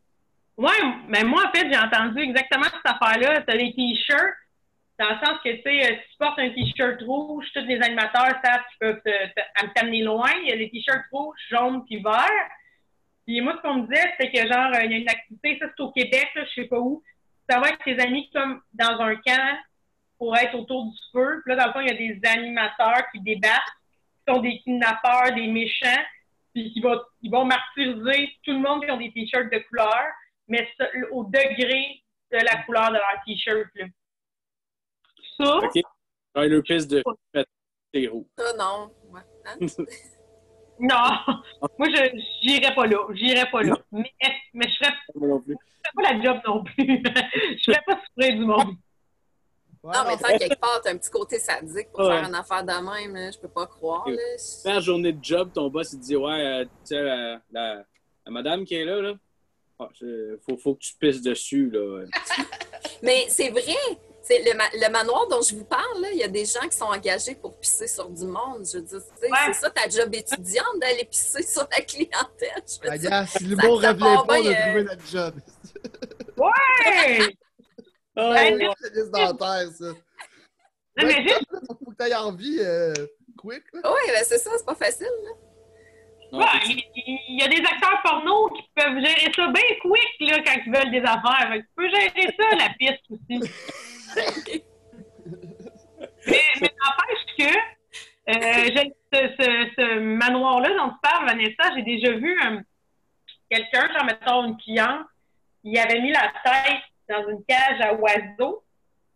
Ouais, 0.56 0.84
mais 1.08 1.24
moi, 1.24 1.46
en 1.48 1.52
fait, 1.52 1.68
j'ai 1.68 1.80
entendu 1.80 2.20
exactement 2.20 2.66
cette 2.66 2.94
affaire-là. 2.94 3.42
T'as 3.42 3.56
les 3.56 3.74
t-shirts, 3.74 4.36
dans 5.00 5.10
le 5.10 5.16
sens 5.26 5.40
que, 5.44 5.50
tu 5.50 5.64
sais, 5.64 5.92
euh, 5.92 5.96
si 5.96 6.12
tu 6.12 6.18
portes 6.20 6.38
un 6.38 6.52
t-shirt 6.52 7.02
rouge, 7.02 7.48
tous 7.56 7.66
les 7.66 7.82
animateurs 7.82 8.40
savent 8.44 8.62
qu'ils 8.70 8.78
peuvent 9.02 9.02
t'amener 9.74 10.04
loin. 10.04 10.30
Il 10.44 10.50
y 10.50 10.52
a 10.52 10.56
les 10.58 10.70
t-shirts 10.70 11.06
rouges, 11.12 11.40
jaunes 11.50 11.84
puis 11.86 12.04
verts. 12.04 12.30
Puis 13.26 13.42
moi, 13.42 13.56
ce 13.58 13.62
qu'on 13.64 13.74
me 13.82 13.88
disait, 13.88 14.12
c'était 14.12 14.32
que, 14.32 14.48
genre, 14.48 14.72
euh, 14.76 14.84
il 14.84 14.92
y 14.92 14.94
a 14.94 14.98
une 14.98 15.10
activité, 15.10 15.58
ça, 15.60 15.66
c'est 15.76 15.82
au 15.84 15.92
Québec, 15.92 16.28
là, 16.36 16.46
je 16.46 16.62
sais 16.62 16.68
pas 16.68 16.78
où. 16.78 17.02
Ça 17.50 17.60
va 17.60 17.66
avec 17.66 17.84
tes 17.84 18.00
amis 18.00 18.30
comme 18.32 18.62
dans 18.74 19.00
un 19.00 19.16
camp 19.16 19.58
pour 20.20 20.38
être 20.38 20.54
autour 20.54 20.86
du 20.86 20.98
feu. 21.12 21.42
Puis 21.44 21.56
là, 21.56 21.64
dans 21.64 21.66
le 21.66 21.74
fond, 21.74 21.80
il 21.80 21.88
y 21.88 21.92
a 21.92 21.98
des 21.98 22.30
animateurs 22.30 23.10
qui 23.12 23.22
débattent, 23.22 23.74
sont 24.27 24.39
des 24.39 24.60
kidnappeurs, 24.60 25.34
des 25.35 25.47
méchants, 25.47 26.03
puis 26.53 26.72
qui 26.72 26.81
vont, 26.81 26.99
ils 27.22 27.31
vont 27.31 27.45
martyriser 27.45 28.30
tout 28.43 28.52
le 28.52 28.60
monde 28.60 28.84
qui 28.84 28.91
ont 28.91 28.97
des 28.97 29.11
t-shirts 29.11 29.52
de 29.52 29.60
couleur 29.69 30.03
mais 30.47 30.68
au 31.11 31.23
degré 31.23 32.03
de 32.31 32.38
la 32.38 32.64
couleur 32.64 32.89
de 32.89 32.93
leur 32.93 33.23
t-shirt. 33.26 33.68
là. 33.76 33.85
Ça, 35.38 35.57
OK. 35.57 35.81
Ouais, 36.35 36.47
le 36.47 36.61
piste 36.61 36.91
de 36.91 37.03
c'est 37.93 38.10
ça, 38.38 38.53
non. 38.57 38.91
Ouais. 39.10 39.22
Hein? 39.45 39.56
non. 40.80 41.38
Moi, 41.80 41.88
je 41.89 42.22
j'irais 42.41 42.76
pas 42.76 42.85
là. 42.88 42.97
J'irais 43.14 43.49
pas 43.49 43.64
là. 43.64 43.77
Mais, 43.91 44.11
mais 44.53 44.68
je 44.68 44.73
je 44.73 44.77
ferais 44.77 45.53
pas 45.95 46.02
la 46.02 46.22
job 46.22 46.41
non 46.45 46.64
plus. 46.64 46.76
je 47.57 47.64
ferais 47.64 47.81
pas 47.85 48.02
souffrir 48.06 48.35
du 48.35 48.45
monde. 48.45 48.76
Ouais, 49.86 49.94
Non, 49.95 50.03
mais 50.07 50.18
tant 50.18 50.38
quelque 50.38 50.60
part, 50.60 50.82
t'as 50.84 50.91
un 50.91 50.98
petit 50.98 51.10
côté 51.10 51.40
sadique 51.40 51.90
pour 51.91 52.02
Ouais. 52.02 52.20
faire 52.20 52.28
une 52.28 52.36
affaire 52.36 52.64
de 52.64 52.72
même, 52.72 53.16
là. 53.16 53.32
Je 53.32 53.38
peux 53.38 53.48
pas 53.48 53.68
croire, 53.68 54.07
là. 54.10 54.18
La 54.66 54.80
journée 54.80 55.14
de 55.14 55.24
job, 55.24 55.52
ton 55.53 55.70
boss, 55.70 55.94
il 55.94 55.99
te 55.99 56.06
dit 56.06 56.16
Ouais, 56.16 56.45
euh, 56.45 56.64
tu 56.66 56.70
sais, 56.86 57.02
la, 57.02 57.40
la, 57.52 57.76
la 58.26 58.32
madame 58.32 58.66
qui 58.66 58.76
est 58.76 58.86
là, 58.86 59.02
là, 59.02 59.14
ah, 59.80 59.90
faut, 60.45 60.57
faut 60.57 60.76
que 60.76 60.80
tu 60.80 60.94
pisses 60.99 61.22
dessus, 61.22 61.70
là. 61.72 62.06
Mais 63.03 63.26
c'est 63.30 63.49
vrai. 63.49 63.76
C'est 64.28 64.41
le, 64.44 64.57
ma- 64.57 64.70
le 64.74 64.91
manoir 64.91 65.28
dont 65.28 65.41
je 65.44 65.53
vous 65.53 65.66
parle, 65.66 66.02
là, 66.02 66.07
il 66.12 66.18
y 66.18 66.24
a 66.24 66.28
des 66.28 66.45
gens 66.45 66.68
qui 66.68 66.76
sont 66.76 66.86
engagés 66.86 67.36
pour 67.36 67.56
pisser 67.60 67.88
sur 67.88 68.10
du 68.10 68.26
monde. 68.26 68.66
Je 68.66 68.78
veux 68.80 68.84
dire, 68.84 68.99
Ouais. 69.22 69.30
c'est 69.48 69.53
ça 69.53 69.70
ta 69.70 69.88
job 69.88 70.16
étudiante 70.16 70.80
d'aller 70.82 71.06
pisser 71.06 71.44
sur 71.44 71.68
la 71.72 71.82
clientèle. 71.84 72.64
Je 72.66 72.82
veux 72.82 72.90
Ah, 72.90 72.98
dire. 72.98 73.28
si 73.30 73.44
l'humour 73.44 73.82
part 73.82 74.26
pas, 74.26 74.40
on 74.41 74.48
a 74.48 74.56
trouvé 74.56 74.84
notre 74.84 75.06
job. 75.06 75.34
Ouais! 76.38 77.38
Ah, 78.18 78.34
Ben, 78.34 78.58
ouais. 78.58 78.70
C'est 78.82 78.94
liste 78.94 79.12
dentaire, 79.12 79.68
ça. 79.72 79.86
Non, 80.98 81.08
mais 81.08 81.24
juste, 81.24 81.46
Faut 81.68 81.92
que 81.92 81.96
t'ailles 81.98 82.16
en 82.16 82.32
vie 82.34 82.58
euh, 82.62 82.94
quick. 83.38 83.64
Oui, 83.74 83.82
ben 84.08 84.24
c'est 84.24 84.38
ça, 84.38 84.52
c'est 84.58 84.66
pas 84.66 84.76
facile. 84.76 85.08
Là. 85.26 85.32
Non, 86.32 86.40
ouais, 86.40 86.46
c'est- 86.64 86.86
il 86.96 87.38
y 87.40 87.44
a 87.44 87.48
des 87.50 87.62
acteurs 87.62 88.02
porno 88.04 88.50
qui 88.50 88.64
peuvent 88.76 88.98
gérer 89.00 89.32
ça 89.36 89.48
bien 89.48 89.64
quick 89.82 90.30
là, 90.30 90.40
quand 90.46 90.62
ils 90.66 90.72
veulent 90.74 90.92
des 90.92 91.02
affaires. 91.02 91.52
Tu 91.54 91.68
peux 91.76 91.90
gérer 91.90 92.36
ça, 92.40 92.56
la 92.56 92.70
piste 92.80 93.04
aussi. 93.10 93.52
Mais, 96.28 96.42
mais 96.62 96.72
n'empêche 96.82 97.26
que 97.38 97.58
euh, 98.30 98.72
j'ai- 98.76 98.94
ce, 99.14 99.20
ce- 99.44 99.70
ce 99.78 100.00
manoir-là 100.00 100.70
dont 100.78 100.90
tu 100.90 100.96
parles, 101.04 101.28
Vanessa, 101.28 101.76
j'ai 101.76 101.84
déjà 101.84 102.12
vu 102.14 102.36
euh, 102.44 102.60
quelqu'un, 103.50 103.92
genre 103.94 104.06
mettons 104.06 104.46
une 104.46 104.58
cliente, 104.58 105.06
il 105.64 105.78
avait 105.78 106.02
mis 106.02 106.12
la 106.12 106.32
tête 106.44 106.82
dans 107.10 107.27
une 107.30 107.44
cage 107.45 107.80
à 107.82 107.94
oiseaux. 107.94 108.64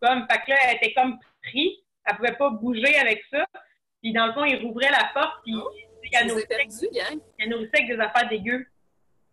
Comme, 0.02 0.26
fait 0.30 0.38
que 0.46 0.50
là, 0.52 0.58
elle 0.68 0.76
était 0.78 0.94
comme 0.94 1.18
prise. 1.44 1.78
Elle 2.06 2.16
pouvait 2.16 2.36
pas 2.38 2.50
bouger 2.50 2.96
avec 2.98 3.22
ça. 3.32 3.46
Puis 4.02 4.14
dans 4.14 4.28
le 4.28 4.34
fond, 4.34 4.46
il 4.46 4.66
rouvrait 4.66 4.90
la 4.92 5.10
porte, 5.14 5.42
puis 5.44 5.54
Oh, 5.58 5.70
ai 6.14 6.26
nourrissait, 6.26 6.48
perdu, 6.48 6.88
gang. 6.94 7.20
il 7.38 7.46
la 7.46 7.48
nourrissait 7.56 7.78
avec 7.84 7.88
des 7.90 8.00
affaires 8.02 8.30
dégueu. 8.30 8.66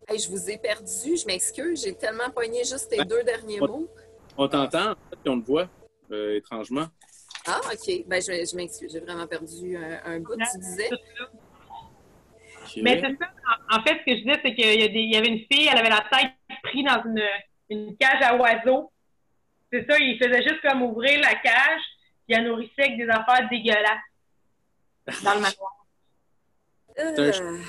Hey, 0.07 0.19
je 0.19 0.29
vous 0.29 0.49
ai 0.49 0.57
perdu, 0.57 1.17
je 1.17 1.25
m'excuse. 1.25 1.83
J'ai 1.83 1.95
tellement 1.95 2.29
pogné 2.29 2.59
juste 2.59 2.89
tes 2.89 3.03
deux 3.05 3.23
derniers 3.23 3.59
mots. 3.59 3.87
On 4.37 4.47
t'entend, 4.47 4.91
en 4.91 4.95
fait, 4.95 5.15
puis 5.23 5.29
on 5.29 5.39
te 5.41 5.45
voit, 5.47 5.67
euh, 6.11 6.35
étrangement. 6.37 6.85
Ah, 7.47 7.61
OK. 7.73 8.03
Ben, 8.05 8.21
je, 8.21 8.31
je 8.49 8.55
m'excuse. 8.55 8.91
J'ai 8.91 8.99
vraiment 8.99 9.25
perdu 9.25 9.75
un, 9.77 10.01
un 10.05 10.19
bout, 10.19 10.35
tu 10.35 10.59
disais. 10.59 10.89
Mais 12.81 13.01
c'est 13.01 13.17
ça. 13.17 13.31
En, 13.71 13.77
en 13.79 13.83
fait, 13.83 13.99
ce 13.99 14.05
que 14.05 14.11
je 14.17 14.23
disais, 14.23 14.39
c'est 14.43 14.53
qu'il 14.53 14.79
y, 14.79 14.83
a 14.83 14.87
des- 14.89 14.99
il 14.99 15.13
y 15.13 15.17
avait 15.17 15.29
une 15.29 15.39
fille, 15.51 15.67
elle 15.71 15.77
avait 15.77 15.89
la 15.89 16.03
tête 16.11 16.31
prise 16.63 16.83
dans 16.85 17.01
une, 17.05 17.21
une 17.69 17.95
cage 17.97 18.21
à 18.21 18.35
oiseaux. 18.35 18.91
C'est 19.71 19.85
ça, 19.89 19.97
il 19.99 20.17
faisait 20.17 20.43
juste 20.43 20.61
comme 20.61 20.81
ouvrir 20.83 21.19
la 21.21 21.35
cage, 21.35 21.81
puis 22.25 22.35
elle 22.37 22.45
nourrissait 22.47 22.83
avec 22.83 22.97
des 22.97 23.09
affaires 23.09 23.47
dégueulasses 23.49 23.99
dans 25.23 25.33
le 25.35 25.41
manoir. 25.41 25.85
Euh, 26.99 27.59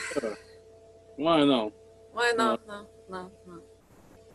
Ouais, 1.18 1.44
non. 1.44 1.72
ouais, 2.14 2.34
non, 2.38 2.56
non, 2.68 2.88
non, 3.10 3.32
non. 3.46 3.62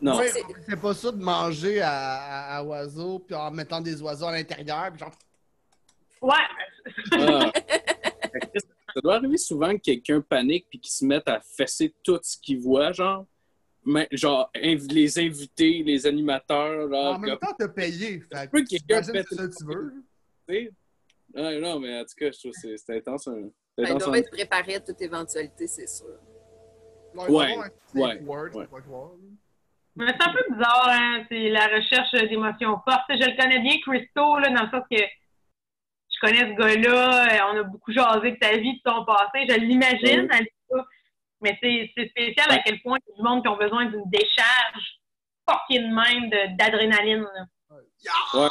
Non. 0.02 0.18
Ouais, 0.18 0.28
C'est- 0.28 0.44
c'est 0.68 0.80
pas 0.80 0.92
ça 0.92 1.10
de 1.12 1.16
manger 1.22 1.80
à, 1.80 1.90
à, 1.90 2.56
à 2.58 2.62
oiseaux 2.62 3.20
puis 3.20 3.34
en 3.34 3.50
mettant 3.50 3.80
des 3.80 4.02
oiseaux 4.02 4.26
à 4.26 4.32
l'intérieur 4.32 4.90
puis 4.90 4.98
genre 5.00 5.12
Ouais, 6.20 6.34
Ah. 7.12 7.50
Ça 8.94 9.00
doit 9.02 9.16
arriver 9.16 9.38
souvent 9.38 9.72
que 9.72 9.78
quelqu'un 9.82 10.20
panique 10.20 10.66
puis 10.70 10.78
qu'il 10.78 10.92
se 10.92 11.04
mette 11.04 11.26
à 11.26 11.40
fesser 11.40 11.92
tout 12.04 12.20
ce 12.22 12.36
qu'il 12.38 12.60
voit, 12.60 12.92
genre. 12.92 13.24
Mais, 13.86 14.08
genre, 14.12 14.50
inv- 14.54 14.92
les 14.92 15.18
invités, 15.18 15.82
les 15.84 16.06
animateurs, 16.06 16.88
genre. 16.90 17.14
en 17.14 17.18
même 17.18 17.30
comme- 17.38 17.48
temps 17.50 17.54
t'as 17.58 17.68
payé 17.68 18.22
fait 18.30 18.48
peux 18.48 18.62
que 18.62 19.28
c'est 19.28 19.34
ça 19.34 19.48
tu 19.48 19.64
veux 19.66 19.92
tu 20.48 20.54
sais. 20.54 20.70
Ouais, 21.34 21.60
non, 21.60 21.80
mais 21.80 21.98
en 21.98 22.02
tout 22.04 22.14
cas, 22.16 22.30
je 22.30 22.38
trouve 22.38 22.52
que 22.52 22.58
c'est- 22.60 22.76
intense. 22.96 23.26
hein. 23.28 23.34
Ben, 23.76 23.84
il 23.84 23.86
intense. 23.86 24.02
doit 24.04 24.12
en- 24.12 24.14
être 24.14 24.30
préparé 24.30 24.74
à 24.76 24.80
toute 24.80 25.00
éventualité, 25.02 25.66
c'est 25.66 25.88
sûr. 25.88 26.06
Non, 27.14 27.28
Ouais, 27.28 27.52
ils 27.52 27.58
hein, 27.58 27.70
ouais, 27.94 28.20
Word, 28.24 28.54
ouais. 28.54 28.66
Mais 29.96 30.06
c'est 30.08 30.28
un 30.28 30.32
peu 30.32 30.42
bizarre, 30.52 30.88
hein? 30.90 31.24
C'est 31.28 31.48
la 31.50 31.66
recherche 31.68 32.10
d'émotions 32.28 32.80
fortes. 32.88 33.04
Je 33.10 33.14
le 33.30 33.36
connais 33.40 33.60
bien, 33.60 33.74
Christo, 33.86 34.38
là, 34.38 34.48
dans 34.50 34.62
le 34.64 34.70
sens 34.70 34.82
que 34.90 34.96
je 34.98 36.20
connais 36.20 36.40
ce 36.52 36.56
gars-là, 36.56 37.26
euh, 37.26 37.52
on 37.54 37.60
a 37.60 37.62
beaucoup 37.64 37.92
jasé 37.92 38.32
de 38.32 38.38
sa 38.40 38.56
vie, 38.56 38.74
de 38.74 38.80
son 38.86 39.04
passé. 39.04 39.46
Je 39.48 39.60
l'imagine, 39.60 40.26
là. 40.28 40.38
Mais 41.44 41.56
c'est 41.62 41.90
c'est 41.96 42.08
spécial 42.08 42.50
à 42.50 42.58
quel 42.64 42.80
point 42.82 42.98
il 43.06 43.10
y 43.10 43.12
a 43.12 43.16
du 43.16 43.22
monde 43.22 43.42
qui 43.42 43.48
ont 43.48 43.56
besoin 43.56 43.84
d'une 43.86 44.02
décharge 44.10 45.00
fucking 45.48 45.92
même 45.94 46.56
d'adrénaline. 46.56 47.22
là. 47.22 47.46
Yeah! 48.04 48.40
Ouais. 48.40 48.48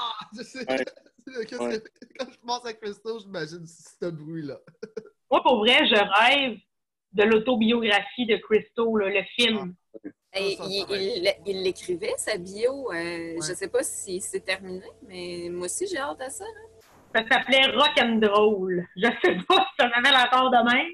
Ouais. 0.70 0.86
Ouais. 1.26 1.82
Quand 2.20 2.28
je 2.30 2.38
pense 2.46 2.66
à 2.66 2.74
Christo, 2.74 3.18
j'imagine 3.20 3.66
ce 3.66 4.08
bruit-là. 4.08 4.58
Moi, 5.32 5.42
pour 5.42 5.60
vrai, 5.60 5.86
je 5.88 5.96
rêve 5.96 6.58
de 7.14 7.24
l'autobiographie 7.24 8.26
de 8.26 8.36
Christo, 8.38 8.98
là, 8.98 9.08
le 9.10 9.24
film. 9.36 9.74
Ça, 10.34 10.40
il 10.42 11.62
l'écrivait, 11.64 12.14
sa 12.18 12.38
bio. 12.38 12.92
euh, 12.92 13.36
Je 13.36 13.36
Ouais. 13.38 13.56
sais 13.56 13.70
pas 13.70 13.84
si 13.84 14.20
c'est 14.20 14.42
terminé, 14.42 14.86
mais 15.08 15.48
moi 15.50 15.66
aussi, 15.68 15.88
j'ai 15.88 15.98
hâte 15.98 16.20
à 16.22 16.30
ça. 16.30 16.44
hein. 16.44 16.82
Ça 17.16 17.24
s'appelait 17.30 17.68
Rock 17.68 17.98
and 18.02 18.20
Roll. 18.30 18.86
Je 18.98 19.08
sais 19.24 19.36
pas 19.48 19.66
si 19.70 19.76
ça 19.80 19.90
s'appelle 19.94 20.16
encore 20.16 20.50
de 20.52 20.74
même. 20.74 20.92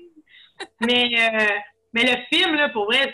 Mais, 0.82 1.10
euh, 1.18 1.48
mais 1.94 2.03
le 2.03 2.18
film, 2.36 2.56
là, 2.56 2.70
pour 2.70 2.86
vrai, 2.86 3.14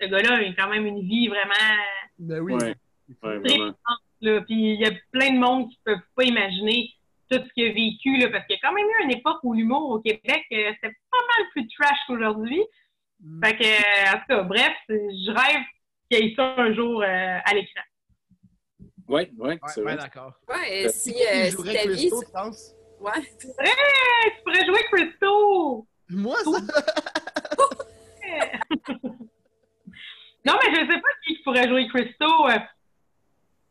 ce 0.00 0.06
gars-là, 0.06 0.42
il 0.42 0.52
a 0.52 0.54
quand 0.62 0.70
même 0.70 0.86
une 0.86 1.00
vie 1.02 1.28
vraiment 1.28 1.54
Ben 2.18 2.40
oui. 2.40 2.54
Ouais. 2.54 2.74
Ouais, 3.22 3.38
vraiment. 3.38 3.74
là. 4.22 4.40
Puis 4.42 4.74
il 4.74 4.80
y 4.80 4.86
a 4.86 4.90
plein 5.12 5.32
de 5.34 5.38
monde 5.38 5.68
qui 5.70 5.78
ne 5.86 5.92
peuvent 5.94 6.04
pas 6.16 6.24
imaginer 6.24 6.90
tout 7.30 7.38
ce 7.38 7.52
qu'il 7.52 7.68
a 7.68 7.72
vécu, 7.72 8.16
là, 8.18 8.30
parce 8.30 8.46
qu'il 8.46 8.56
y 8.56 8.58
a 8.58 8.68
quand 8.68 8.74
même 8.74 8.86
eu 8.86 9.04
une 9.04 9.10
époque 9.12 9.38
où 9.42 9.52
l'humour 9.54 9.90
au 9.90 9.98
Québec, 10.00 10.44
euh, 10.52 10.72
c'était 10.74 10.94
pas 11.10 11.18
mal 11.38 11.46
plus 11.52 11.68
trash 11.68 11.98
qu'aujourd'hui. 12.06 12.62
Mm. 13.20 13.44
Fait 13.44 13.56
que, 13.56 13.64
euh, 13.64 14.14
en 14.14 14.18
tout 14.18 14.24
cas, 14.28 14.42
bref, 14.42 14.72
je 14.88 15.30
rêve 15.30 15.62
qu'il 16.10 16.24
y 16.26 16.30
ait 16.30 16.34
ça 16.34 16.54
un 16.58 16.74
jour 16.74 17.02
euh, 17.02 17.38
à 17.44 17.54
l'écran. 17.54 17.80
Ouais, 19.08 19.30
ouais, 19.36 19.48
Ouais, 19.50 19.58
c'est 19.68 19.80
ouais, 19.82 19.94
vrai. 19.94 20.02
d'accord. 20.02 20.32
Ouais, 20.48 20.84
et 20.84 20.88
si, 20.88 21.10
euh, 21.14 21.44
si 21.44 21.50
jouerait 21.52 21.74
ta 21.74 21.88
vie. 21.88 21.96
Christo, 21.96 22.22
tu 22.24 22.32
penses? 22.32 22.74
Ouais. 23.00 23.12
Hey, 23.58 24.32
tu 24.36 24.42
pourrais 24.44 24.64
jouer 24.66 24.80
Christo! 24.90 25.86
Moi, 26.08 26.36
ça? 26.42 26.50
Non, 30.46 30.52
mais 30.62 30.74
je 30.74 30.80
sais 30.80 31.00
pas 31.00 31.08
qui 31.26 31.38
pourrait 31.42 31.68
jouer 31.68 31.88
Christo. 31.88 32.26
euh. 32.48 32.58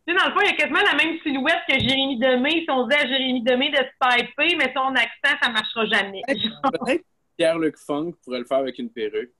Tu 0.07 0.13
sais, 0.13 0.19
dans 0.19 0.25
le 0.27 0.33
fond, 0.33 0.39
il 0.41 0.47
y 0.47 0.49
a 0.49 0.55
quasiment 0.55 0.81
la 0.81 0.95
même 0.95 1.19
silhouette 1.21 1.61
que 1.69 1.79
Jérémy 1.79 2.17
Demé. 2.19 2.63
Si 2.63 2.71
on 2.71 2.87
disait 2.87 3.01
à 3.03 3.07
Jérémy 3.07 3.41
Demé 3.43 3.69
de 3.69 3.77
se 3.77 3.81
piper, 4.01 4.55
mais 4.55 4.73
son 4.75 4.93
accent, 4.95 5.37
ça 5.41 5.49
marchera 5.51 5.85
jamais. 5.85 6.21
Peut-être 6.27 7.05
Pierre-Luc 7.37 7.77
Funk 7.77 8.13
pourrait 8.23 8.39
le 8.39 8.45
faire 8.45 8.57
avec 8.57 8.77
une 8.79 8.89
perruque. 8.89 9.31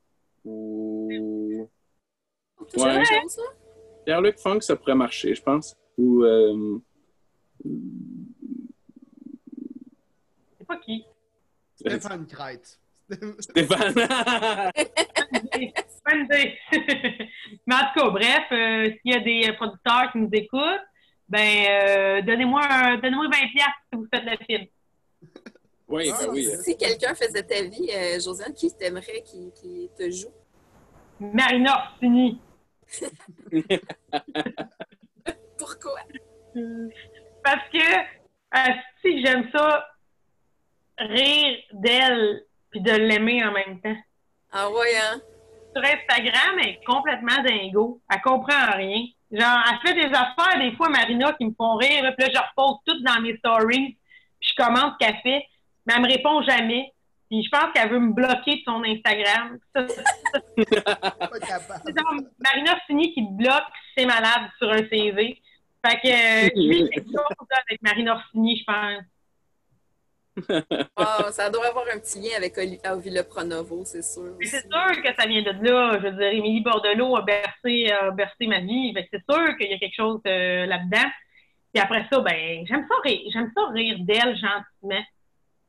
Ou. 0.45 1.67
Ouais. 2.77 3.03
Pierre-Luc 4.05 4.37
Funk, 4.39 4.61
ça 4.61 4.75
pourrait 4.75 4.95
marcher, 4.95 5.33
je 5.35 5.41
pense. 5.41 5.75
Ou. 5.97 6.23
euh, 6.23 6.79
C'est 10.59 10.67
pas 10.67 10.77
qui. 10.77 11.05
Stéphane 11.75 12.25
Kreit. 12.27 12.61
Stéphane. 13.39 13.93
Bonne 16.05 16.25
idée. 16.25 16.57
Mais 17.65 17.75
en 17.75 17.79
tout 17.93 17.99
cas, 17.99 18.09
bref, 18.09 18.43
euh, 18.51 18.89
s'il 19.01 19.11
y 19.11 19.15
a 19.15 19.19
des 19.19 19.53
producteurs 19.53 20.11
qui 20.11 20.17
nous 20.19 20.29
écoutent, 20.33 20.81
ben 21.29 21.65
euh, 21.69 22.21
donnez-moi 22.21 22.61
un- 22.69 22.97
donnez-moi 22.97 23.27
20$ 23.27 23.51
piastres 23.53 23.81
si 23.91 23.95
vous 23.97 24.07
faites 24.13 24.25
le 24.25 24.37
film. 24.45 24.65
oui, 25.87 26.11
ben 26.19 26.29
oui. 26.31 26.47
Si 26.63 26.75
quelqu'un 26.77 27.15
faisait 27.15 27.43
ta 27.43 27.61
vie, 27.63 27.89
euh, 27.93 28.19
Josiane, 28.19 28.53
qui 28.53 28.69
t'aimerait 28.75 29.23
qui, 29.25 29.51
qui 29.53 29.89
te 29.97 30.09
joue? 30.11 30.33
Marina 31.19 31.91
Orsini. 31.93 32.41
Pourquoi? 35.57 35.99
Parce 37.43 37.69
que 37.71 37.77
euh, 38.57 38.73
si 39.01 39.25
j'aime 39.25 39.49
ça, 39.51 39.87
rire 40.97 41.57
d'elle 41.71 42.43
puis 42.73 42.81
de 42.81 42.91
l'aimer 42.91 43.45
en 43.45 43.51
même 43.51 43.79
temps. 43.79 43.95
Ah 44.51 44.69
ouais, 44.69 44.97
hein? 44.97 45.21
Sur 45.75 45.83
Instagram, 45.83 46.59
elle 46.59 46.69
est 46.69 46.83
complètement 46.85 47.41
dingo. 47.43 48.01
Elle 48.09 48.21
comprend 48.21 48.71
rien. 48.75 49.05
Genre, 49.31 49.63
elle 49.69 49.77
fait 49.87 49.93
des 49.95 50.13
affaires, 50.13 50.59
des 50.59 50.75
fois, 50.75 50.89
Marina, 50.89 51.31
qui 51.33 51.45
me 51.45 51.53
font 51.55 51.75
rire. 51.75 52.13
Puis 52.17 52.27
là, 52.27 52.33
je 52.33 52.39
repose 52.39 52.79
toutes 52.85 53.03
dans 53.03 53.21
mes 53.21 53.37
stories. 53.37 53.97
Puis 54.39 54.49
je 54.49 54.55
commente 54.63 54.93
ce 54.93 54.97
qu'elle 55.05 55.19
fait. 55.21 55.45
Mais 55.85 55.93
elle 55.95 56.01
me 56.01 56.07
répond 56.07 56.41
jamais. 56.41 56.91
Puis 57.29 57.43
je 57.43 57.49
pense 57.49 57.71
qu'elle 57.73 57.89
veut 57.89 57.99
me 57.99 58.13
bloquer 58.13 58.55
de 58.57 58.61
son 58.65 58.83
Instagram. 58.83 59.59
C'est 59.75 59.87
genre 61.97 62.13
Marina 62.39 62.79
Fini 62.85 63.13
qui 63.13 63.25
te 63.25 63.31
bloque, 63.31 63.63
c'est 63.97 64.05
malade 64.05 64.51
sur 64.59 64.71
un 64.71 64.85
CV. 64.87 65.41
Fait 65.85 65.99
que 65.99 66.07
euh, 66.07 66.49
lui, 66.67 66.83
c'est 66.83 66.89
quelque 66.89 67.07
chose 67.07 67.47
là, 67.49 67.57
avec 67.67 67.81
Marina 67.81 68.15
Orsini, 68.15 68.57
je 68.57 68.63
pense. 68.65 69.03
Ah, 70.95 71.27
ça 71.31 71.49
doit 71.49 71.67
avoir 71.67 71.85
un 71.93 71.99
petit 71.99 72.19
lien 72.19 72.35
avec 72.37 72.57
Oli- 72.57 72.79
Ovila 72.89 73.23
Pronovo, 73.23 73.83
c'est 73.85 74.01
sûr. 74.03 74.35
C'est 74.41 74.61
sûr 74.61 75.01
que 75.03 75.13
ça 75.17 75.27
vient 75.27 75.41
de 75.41 75.51
là. 75.63 75.99
Je 75.99 76.07
veux 76.07 76.11
dire, 76.11 76.31
Émilie 76.33 76.61
Bordelot 76.61 77.15
a 77.17 77.21
bercé, 77.21 77.91
a 77.91 78.11
bercé 78.11 78.47
ma 78.47 78.59
vie. 78.59 78.93
C'est 79.11 79.23
sûr 79.29 79.57
qu'il 79.57 79.69
y 79.71 79.73
a 79.73 79.77
quelque 79.79 79.95
chose 79.95 80.21
euh, 80.27 80.65
là-dedans. 80.65 81.09
Puis 81.73 81.81
après 81.81 82.05
ça, 82.11 82.19
ben, 82.19 82.65
j'aime 82.67 82.85
ça 82.87 82.95
rire, 83.03 83.21
j'aime 83.31 83.51
ça 83.55 83.67
rire 83.73 83.97
d'elle 84.01 84.35
gentiment. 84.35 85.03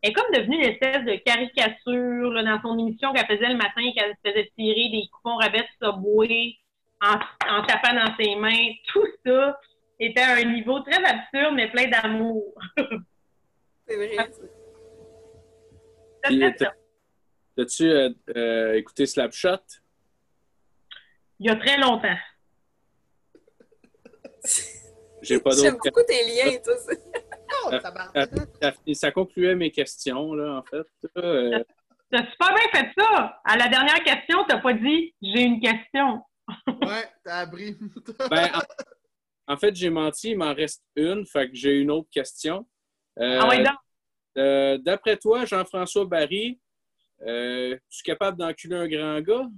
Elle 0.03 0.11
est 0.11 0.13
comme 0.13 0.31
devenue 0.35 0.57
une 0.57 0.71
espèce 0.71 1.05
de 1.05 1.17
caricature 1.17 2.31
là, 2.33 2.43
dans 2.43 2.61
son 2.61 2.79
émission 2.79 3.13
qu'elle 3.15 3.27
faisait 3.27 3.49
le 3.49 3.57
matin, 3.57 3.83
qu'elle 3.97 4.15
faisait 4.25 4.51
tirer 4.57 4.91
des 4.91 5.09
coupons 5.13 5.37
rabais 5.37 5.61
de 5.61 5.87
Subway 5.87 6.57
en, 7.03 7.15
en 7.51 7.63
tapant 7.65 7.95
dans 7.95 8.15
ses 8.19 8.35
mains. 8.37 8.69
Tout 8.93 9.07
ça 9.25 9.59
était 9.99 10.21
à 10.21 10.35
un 10.37 10.45
niveau 10.45 10.81
très 10.81 11.03
absurde, 11.03 11.55
mais 11.55 11.71
plein 11.71 11.89
d'amour. 11.89 12.43
C'est 13.87 13.97
vrai. 13.97 14.17
ça. 16.59 16.75
As-tu 17.59 17.85
euh, 17.89 18.11
euh, 18.37 18.75
écouté 18.75 19.07
Slapshot? 19.07 19.59
Il 21.39 21.47
y 21.47 21.51
a 21.51 21.57
très 21.57 21.77
longtemps. 21.79 22.17
J'ai 25.23 25.41
pas 25.41 25.51
J'aime 25.51 25.73
d'autres 25.73 25.85
beaucoup 25.85 26.03
tes 26.07 26.23
liens, 26.25 26.59
toi. 26.63 26.77
ça. 26.77 26.93
Oh, 27.67 27.71
ça, 28.61 28.73
ça 28.95 29.11
concluait 29.13 29.55
mes 29.55 29.71
questions, 29.71 30.35
là, 30.35 30.59
en 30.59 30.63
fait. 30.65 30.87
Euh, 31.17 31.63
T'as 32.11 32.31
super 32.31 32.55
bien 32.55 32.69
fait 32.73 32.91
ça. 32.99 33.41
À 33.45 33.57
la 33.57 33.69
dernière 33.69 34.03
question, 34.05 34.45
t'as 34.49 34.59
pas 34.59 34.75
dit 34.75 35.15
j'ai 35.23 35.43
une 35.43 35.61
question. 35.61 36.23
Ouais, 36.69 37.09
t'as 37.25 37.39
appris. 37.41 37.77
ben, 38.31 38.51
en, 38.55 39.55
en 39.55 39.57
fait, 39.57 39.75
j'ai 39.75 39.91
menti, 39.91 40.31
il 40.31 40.39
m'en 40.39 40.53
reste 40.55 40.85
une, 40.97 41.25
fait 41.27 41.49
que 41.49 41.55
j'ai 41.57 41.79
une 41.81 41.91
autre 41.91 42.09
question. 42.11 42.67
Euh, 43.21 43.39
ah 43.41 43.49
ouais, 43.49 43.63
donc. 43.63 43.75
euh, 44.39 44.79
D'après 44.79 45.17
toi, 45.17 45.45
Jean-François 45.45 46.05
Barry, 46.05 46.59
euh, 47.23 47.77
tu 47.91 48.01
es 48.01 48.03
capable 48.13 48.39
d'enculer 48.39 48.77
un 48.77 48.89
grand 48.89 49.21
gars? 49.21 49.49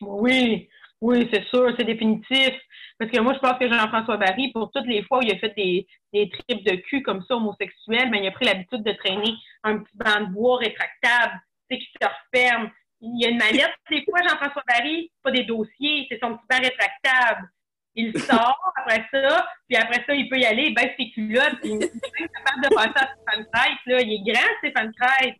Oui, 0.00 0.68
oui, 1.00 1.28
c'est 1.32 1.44
sûr, 1.46 1.72
c'est 1.76 1.84
définitif. 1.84 2.54
Parce 2.98 3.10
que 3.10 3.20
moi, 3.20 3.32
je 3.34 3.38
pense 3.38 3.58
que 3.58 3.68
Jean-François 3.68 4.16
Barry, 4.16 4.50
pour 4.52 4.70
toutes 4.72 4.86
les 4.86 5.04
fois 5.04 5.18
où 5.18 5.22
il 5.22 5.32
a 5.32 5.38
fait 5.38 5.54
des, 5.56 5.86
des 6.12 6.28
trips 6.28 6.64
de 6.64 6.76
cul 6.76 7.02
comme 7.02 7.22
ça, 7.22 7.36
homosexuels, 7.36 8.10
ben, 8.10 8.20
il 8.22 8.26
a 8.26 8.32
pris 8.32 8.44
l'habitude 8.46 8.82
de 8.82 8.92
traîner 8.92 9.34
un 9.62 9.78
petit 9.78 9.96
banc 9.96 10.20
de 10.20 10.32
bois 10.32 10.58
rétractable, 10.58 11.40
tu 11.70 11.76
sais, 11.76 11.82
qui 11.82 11.88
se 12.00 12.08
referme. 12.08 12.70
Il 13.00 13.20
y 13.22 13.26
a 13.26 13.28
une 13.28 13.38
mallette, 13.38 13.70
des 13.90 14.04
fois, 14.04 14.20
Jean-François 14.28 14.64
Barry, 14.66 15.12
pas 15.22 15.30
des 15.30 15.44
dossiers, 15.44 16.06
c'est 16.10 16.18
son 16.20 16.36
petit 16.36 16.46
banc 16.50 16.58
rétractable. 16.60 17.48
Il 18.00 18.16
sort 18.22 18.72
après 18.76 19.04
ça, 19.12 19.46
puis 19.68 19.76
après 19.76 20.04
ça, 20.06 20.14
il 20.14 20.28
peut 20.28 20.38
y 20.38 20.44
aller, 20.46 20.66
il 20.68 20.74
baisse 20.74 20.92
ses 20.96 21.10
culottes, 21.10 21.58
puis 21.60 21.70
il 21.72 21.82
est 21.82 21.92
même 22.20 22.28
capable 22.28 22.62
de 22.68 22.74
passer 22.74 22.92
à 22.94 23.08
Stéphane 23.12 23.46
Crête, 23.52 23.78
là. 23.86 24.00
Il 24.02 24.12
est 24.12 24.32
grand, 24.32 24.48
Stéphane 24.58 24.92
Crête. 24.94 25.34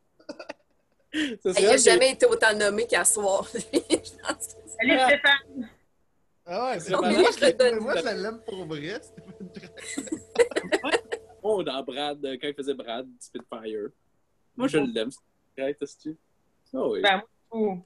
Ça 1.43 1.51
Il 1.61 1.65
n'a 1.67 1.73
que- 1.75 1.79
jamais 1.79 2.11
été 2.13 2.27
autant 2.27 2.53
nommé 2.55 2.87
qu'à 2.87 3.05
soir. 3.05 3.47
Je 3.55 3.59
pense 3.61 3.71
que 3.71 4.41
c'est- 4.41 4.69
Salut, 4.81 4.99
Stéphane. 5.07 5.71
Ah 6.51 6.71
ouais, 6.71 6.81
C'est 6.81 6.91
pas 6.93 7.01
moi, 7.01 7.11
je 7.11 7.79
moi, 7.81 7.95
je 7.97 8.23
l'aime 8.23 8.41
pour 8.47 8.65
vrai. 8.67 9.01
Stéphane. 9.03 10.13
Oh, 11.43 11.63
dans 11.63 11.83
Brad, 11.83 12.19
quand 12.21 12.49
il 12.49 12.55
faisait 12.55 12.75
Brad, 12.75 13.07
Spitfire. 13.21 13.89
Moi, 14.57 14.67
je 14.69 14.79
l'aime. 14.79 15.11
c'est 15.11 15.63
vrai, 15.63 15.73
t'as-tu? 15.75 16.17
Ah 16.75 16.87
oui. 16.89 17.01
Ben, 17.01 17.23
moi, 17.53 17.79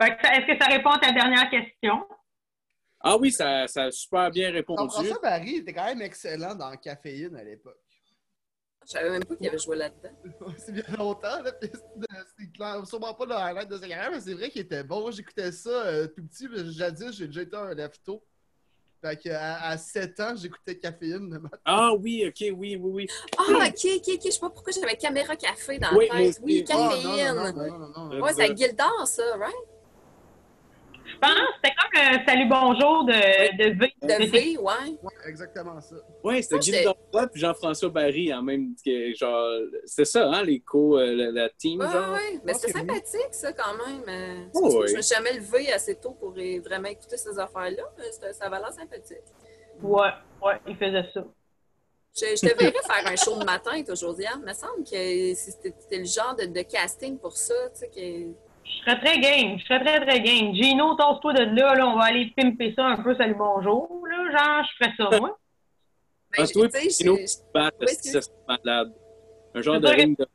fait 0.00 0.16
que 0.16 0.22
ça- 0.26 0.34
Est-ce 0.36 0.46
que 0.46 0.58
ça 0.64 0.70
répond 0.70 0.90
à 0.90 0.98
ta 1.00 1.12
dernière 1.12 1.50
question? 1.50 2.06
Ah 3.06 3.18
oui, 3.18 3.30
ça, 3.30 3.66
ça 3.68 3.84
a 3.84 3.90
super 3.90 4.30
bien 4.30 4.50
répondu. 4.50 4.80
Jean-François 4.82 5.18
Barry 5.20 5.56
était 5.56 5.74
quand 5.74 5.84
même 5.84 6.00
excellent 6.00 6.54
dans 6.54 6.74
Caféine 6.76 7.36
à 7.36 7.44
l'époque. 7.44 7.78
Je 8.86 8.90
savais 8.92 9.10
même 9.10 9.24
pas 9.24 9.36
qu'il 9.36 9.46
avait 9.46 9.58
joué 9.58 9.76
là-dedans. 9.76 10.10
C'est 10.58 10.72
bien 10.72 10.84
longtemps, 10.98 11.42
là. 11.42 11.52
c'est- 11.60 12.52
clair, 12.54 12.86
sûrement 12.86 13.12
pas 13.14 13.26
le 13.26 13.32
highlight 13.34 13.68
de 13.68 13.76
sa 13.76 13.86
carrière, 13.88 14.10
mais 14.10 14.20
c'est 14.20 14.32
vrai 14.34 14.50
qu'il 14.50 14.62
était 14.62 14.82
bon. 14.84 15.00
Moi, 15.02 15.10
J'écoutais 15.10 15.52
ça 15.52 15.68
euh, 15.70 16.06
tout 16.06 16.22
petit. 16.26 16.46
Jadis, 16.72 17.12
j'ai 17.12 17.26
déjà 17.26 17.42
été 17.42 17.56
un 17.56 17.74
lefto. 17.74 18.24
Fait 19.02 19.16
que 19.22 19.28
à, 19.30 19.68
à 19.68 19.76
7 19.78 20.20
ans, 20.20 20.34
j'écoutais 20.36 20.78
Caféine 20.78 21.30
le 21.32 21.40
matin. 21.40 21.58
Ah 21.64 21.92
oui, 21.94 22.24
ok, 22.26 22.36
oui, 22.58 22.76
oui, 22.76 22.78
oui. 22.78 23.06
Ah, 23.38 23.68
ok, 23.68 23.86
ok, 23.96 24.08
ok. 24.14 24.20
Je 24.24 24.30
sais 24.30 24.40
pas 24.40 24.50
pourquoi 24.50 24.72
j'avais 24.72 24.96
caméra 24.96 25.36
café 25.36 25.78
dans 25.78 25.94
Oui, 25.94 26.06
la 26.10 26.16
tête. 26.18 26.38
Oui. 26.42 26.64
Ah, 26.70 26.72
caféine. 26.72 27.04
non, 27.04 27.34
non, 27.34 27.52
non, 27.52 27.78
non, 27.88 28.08
non. 28.08 28.20
Ouais, 28.22 28.32
c'est 28.34 28.50
à 28.50 28.54
Gildor, 28.54 29.06
ça, 29.06 29.22
right? 29.36 29.54
Je 31.14 31.18
pense 31.18 31.30
que 31.34 31.40
c'était 31.62 31.74
comme 31.76 32.20
le 32.20 32.26
salut 32.26 32.48
bonjour 32.48 33.04
de, 33.04 33.56
de 33.56 33.78
V. 33.78 33.92
De 34.02 34.30
V, 34.30 34.58
ouais. 34.58 34.98
Ouais, 35.02 35.12
exactement 35.28 35.80
ça. 35.80 35.96
Ouais, 36.22 36.42
c'était 36.42 36.60
Gilles 36.60 36.84
Dortois 36.84 37.26
puis 37.28 37.40
Jean-François 37.40 37.88
Barry 37.90 38.32
en 38.34 38.42
même 38.42 38.74
que, 38.84 39.14
genre 39.14 39.48
c'était 39.84 40.04
ça 40.04 40.28
hein 40.28 40.42
les 40.42 40.60
co 40.60 40.98
euh, 40.98 41.14
la, 41.14 41.30
la 41.30 41.48
team 41.50 41.80
Ouais, 41.80 41.86
genre. 41.90 42.12
ouais. 42.12 42.40
Mais 42.44 42.54
c'était 42.54 42.72
que 42.72 42.78
oui. 42.78 42.86
sympathique, 42.88 43.28
ça, 43.34 43.52
quand 43.52 43.74
même. 43.86 44.02
Euh, 44.08 44.44
c'est 44.52 44.60
Oh, 44.62 44.68
que 44.68 44.74
oui. 44.82 44.88
Je 44.88 44.96
me 44.96 45.02
suis 45.02 45.14
jamais 45.14 45.32
levée 45.34 45.72
assez 45.72 45.94
tôt 45.96 46.12
pour 46.12 46.30
vraiment 46.32 46.88
écouter 46.88 47.16
ces 47.16 47.38
affaires-là. 47.38 47.82
mais 47.98 48.10
c'était- 48.12 48.32
Ça 48.32 48.46
avait 48.46 48.58
l'air 48.58 48.72
sympathique. 48.72 49.18
Ouais, 49.82 50.10
ouais, 50.44 50.60
il 50.66 50.76
faisait 50.76 51.04
ça. 51.14 51.24
Je, 52.16 52.26
je 52.36 52.46
te 52.48 52.56
verrais 52.58 52.72
faire 52.86 53.12
un 53.12 53.16
show 53.16 53.38
de 53.38 53.44
matin, 53.44 53.82
toi, 53.82 53.94
Josiane. 53.94 54.40
Il 54.40 54.48
me 54.48 54.52
semble 54.52 54.84
que 54.84 55.34
c'était 55.34 55.74
c'était 55.80 55.98
le 55.98 56.04
genre 56.04 56.36
de, 56.36 56.46
de 56.46 56.62
casting 56.62 57.18
pour 57.18 57.36
ça, 57.36 57.54
tu 57.74 57.80
sais, 57.80 57.88
que... 57.88 58.34
Je 58.64 58.78
serais 58.80 58.98
très 58.98 59.18
game, 59.18 59.58
je 59.58 59.64
serais 59.64 59.80
très 59.80 60.00
très 60.00 60.20
game. 60.20 60.54
Gino, 60.54 60.94
tasse-toi 60.94 61.32
de 61.34 61.44
là, 61.54 61.74
là, 61.74 61.86
on 61.86 61.98
va 61.98 62.06
aller 62.06 62.32
pimper 62.36 62.72
ça 62.74 62.86
un 62.86 63.02
peu, 63.02 63.14
salut 63.14 63.34
bonjour, 63.34 64.06
là, 64.06 64.30
genre, 64.30 64.64
je 64.64 64.84
ferais 64.84 64.94
ça, 64.96 65.20
moi. 65.20 65.38
Ben, 66.36 66.46
toi, 66.48 66.68
tu 66.68 66.76
esti, 66.78 68.08
ça, 68.08 68.20
c'est 68.20 68.32
malade. 68.48 68.92
Un 69.54 69.62
genre 69.62 69.78
de 69.78 69.86
ring 69.86 70.18
de. 70.18 70.26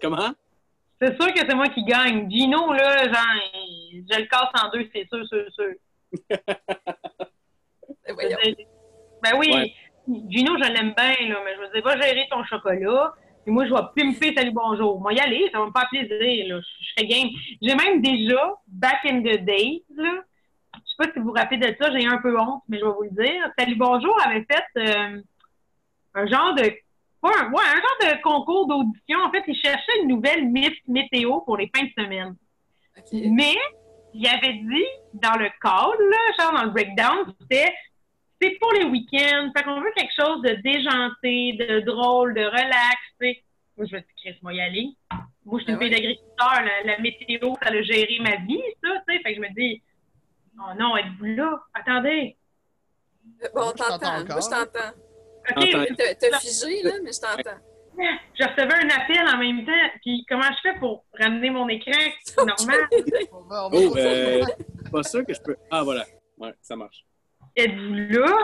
Comment? 0.00 0.32
C'est 1.02 1.14
sûr 1.20 1.34
que 1.34 1.40
c'est 1.40 1.54
moi 1.54 1.68
qui 1.68 1.84
gagne. 1.84 2.30
Gino, 2.30 2.72
là, 2.72 3.04
genre, 3.04 3.42
je 3.92 4.18
le 4.18 4.26
casse 4.26 4.48
en 4.58 4.70
deux, 4.70 4.88
c'est 4.90 5.06
sûr, 5.06 5.26
sûr, 5.26 5.44
sûr. 5.52 5.74
ben. 8.08 8.36
Ben 9.22 9.32
oui, 9.38 9.50
Ouais. 9.52 9.74
Gino, 10.28 10.56
je 10.58 10.70
l'aime 10.70 10.94
bien, 10.94 11.28
là, 11.28 11.40
mais 11.44 11.54
je 11.54 11.60
veux 11.60 11.68
dire, 11.72 11.82
va 11.82 12.00
gérer 12.00 12.26
ton 12.30 12.44
chocolat. 12.44 13.14
Puis 13.44 13.52
moi, 13.52 13.66
je 13.66 13.74
vais 13.74 13.80
pimper 13.94 14.34
salut 14.34 14.52
bonjour. 14.52 15.00
Moi, 15.00 15.12
y 15.12 15.20
aller, 15.20 15.50
ça 15.52 15.58
va 15.58 15.66
me 15.66 15.72
faire 15.72 15.88
plaisir, 15.90 16.48
là. 16.48 16.60
Je 16.80 16.86
serais 16.88 17.06
game. 17.06 17.28
J'ai 17.60 17.74
même 17.74 18.00
déjà, 18.00 18.54
back 18.66 19.00
in 19.04 19.20
the 19.20 19.44
days, 19.44 19.84
là, 19.94 20.22
je 20.74 20.78
sais 20.78 20.96
pas 20.98 21.12
si 21.12 21.18
vous 21.18 21.26
vous 21.26 21.32
rappelez 21.32 21.58
de 21.58 21.76
ça, 21.78 21.90
j'ai 21.92 22.06
un 22.06 22.18
peu 22.18 22.38
honte, 22.38 22.62
mais 22.68 22.78
je 22.78 22.84
vais 22.84 22.90
vous 22.90 23.02
le 23.02 23.10
dire. 23.10 23.50
Salut 23.58 23.76
bonjour 23.76 24.16
avait 24.24 24.46
fait 24.50 24.64
euh, 24.78 25.20
un 26.14 26.26
genre 26.26 26.54
de 26.54 26.72
un, 27.26 27.50
ouais, 27.50 27.64
un 27.64 27.74
genre 27.74 28.12
de 28.12 28.22
concours 28.22 28.66
d'audition. 28.66 29.18
En 29.24 29.30
fait, 29.30 29.42
il 29.46 29.56
cherchait 29.56 30.02
une 30.02 30.08
nouvelle 30.08 30.46
Miss 30.46 30.72
Météo 30.86 31.40
pour 31.40 31.56
les 31.56 31.70
fins 31.74 31.84
de 31.84 32.02
semaine. 32.02 32.34
Mais 33.12 33.56
il 34.12 34.26
avait 34.26 34.54
dit 34.54 34.86
dans 35.14 35.36
le 35.38 35.48
cadre, 35.62 35.96
là, 35.98 36.16
genre 36.38 36.54
dans 36.54 36.64
le 36.64 36.70
breakdown, 36.70 37.34
c'était 37.40 37.72
c'est 38.44 38.58
pour 38.58 38.72
les 38.72 38.84
week-ends. 38.84 39.50
Fait 39.56 39.62
qu'on 39.64 39.80
veut 39.80 39.92
quelque 39.96 40.12
chose 40.14 40.42
de 40.42 40.54
déjanté, 40.62 41.56
de 41.58 41.80
drôle, 41.80 42.34
de 42.34 42.44
relax. 42.44 42.96
tu 43.20 43.26
sais. 43.28 43.42
Moi, 43.76 43.86
je 43.90 43.96
me 43.96 44.00
suis 44.00 44.14
Chris, 44.22 44.38
moi 44.42 44.52
y 44.52 44.60
aller. 44.60 44.88
Moi, 45.44 45.58
je 45.58 45.64
suis 45.64 45.72
une 45.72 45.78
Ben 45.78 45.86
fille 45.86 45.90
d'agriculteur. 45.90 46.62
La, 46.62 46.92
la 46.92 46.98
météo, 47.00 47.54
ça 47.62 47.68
a 47.70 47.82
géré 47.82 48.18
ma 48.20 48.36
vie, 48.46 48.62
ça, 48.82 48.90
tu 49.08 49.14
sais. 49.16 49.22
Fait 49.22 49.34
que 49.34 49.36
je 49.36 49.40
me 49.40 49.54
dis, 49.54 49.82
oh 50.58 50.74
non, 50.78 50.96
êtes-vous 50.96 51.24
là? 51.24 51.60
Attendez. 51.74 52.36
Bon, 53.54 53.60
on 53.60 53.60
Moi, 53.60 53.72
je 53.76 53.82
t'entends 53.82 53.98
t'entend. 53.98 54.32
Moi, 54.32 54.40
je 54.40 54.50
t'entends. 54.50 54.94
OK. 55.56 56.16
T'as 56.20 56.38
figé, 56.38 56.82
là, 56.82 56.92
mais 57.02 57.12
je 57.12 57.20
t'entends. 57.20 57.60
je 58.38 58.44
recevais 58.44 58.84
un 58.84 58.88
appel 58.90 59.28
en 59.34 59.38
même 59.38 59.64
temps. 59.64 59.98
Puis 60.02 60.24
comment 60.28 60.42
je 60.42 60.70
fais 60.70 60.78
pour 60.78 61.04
ramener 61.18 61.50
mon 61.50 61.68
écran? 61.68 61.92
C'est 62.24 62.36
normal. 62.44 62.88
Oh, 63.56 63.94
euh, 63.96 64.42
pas 64.90 65.02
sûr 65.02 65.24
que 65.24 65.34
je 65.34 65.40
peux. 65.40 65.56
Ah, 65.70 65.82
voilà. 65.82 66.04
Ouais, 66.38 66.52
ça 66.62 66.76
marche. 66.76 67.04
Êtes-vous 67.56 67.94
là? 67.94 68.36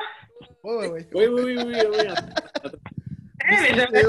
Oui, 0.63 0.87
oui, 0.93 1.07
oui, 1.15 1.27
oui, 1.27 1.57
oui. 1.57 1.77
oui. 1.91 2.71
Eh, 3.43 3.51
mais 3.51 3.75
j'aimerais 3.75 4.03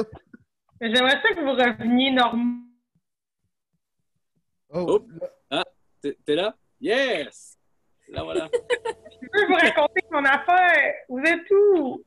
j'aimerais 0.81 1.21
ça 1.21 1.29
que 1.33 1.39
vous 1.41 1.51
reveniez 1.53 2.11
normal. 2.11 2.57
Oh, 4.73 4.99
Oh. 5.51 5.61
T'es 6.01 6.17
t'es 6.25 6.35
là? 6.35 6.55
Yes! 6.79 7.57
Là, 8.09 8.23
voilà. 8.23 8.49
Je 8.53 9.27
peux 9.31 9.45
vous 9.47 9.53
raconter 9.53 10.01
mon 10.11 10.25
affaire. 10.25 10.93
Vous 11.09 11.19
êtes 11.19 11.49
où? 11.51 12.03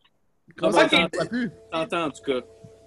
comment 0.56 0.76
Ah, 0.76 0.88
ça, 0.88 0.88
tu 0.88 1.16
vois 1.16 1.26
plus? 1.26 1.50
T'entends, 1.70 2.04
en 2.06 2.10
tout 2.10 2.22
cas. 2.22 2.40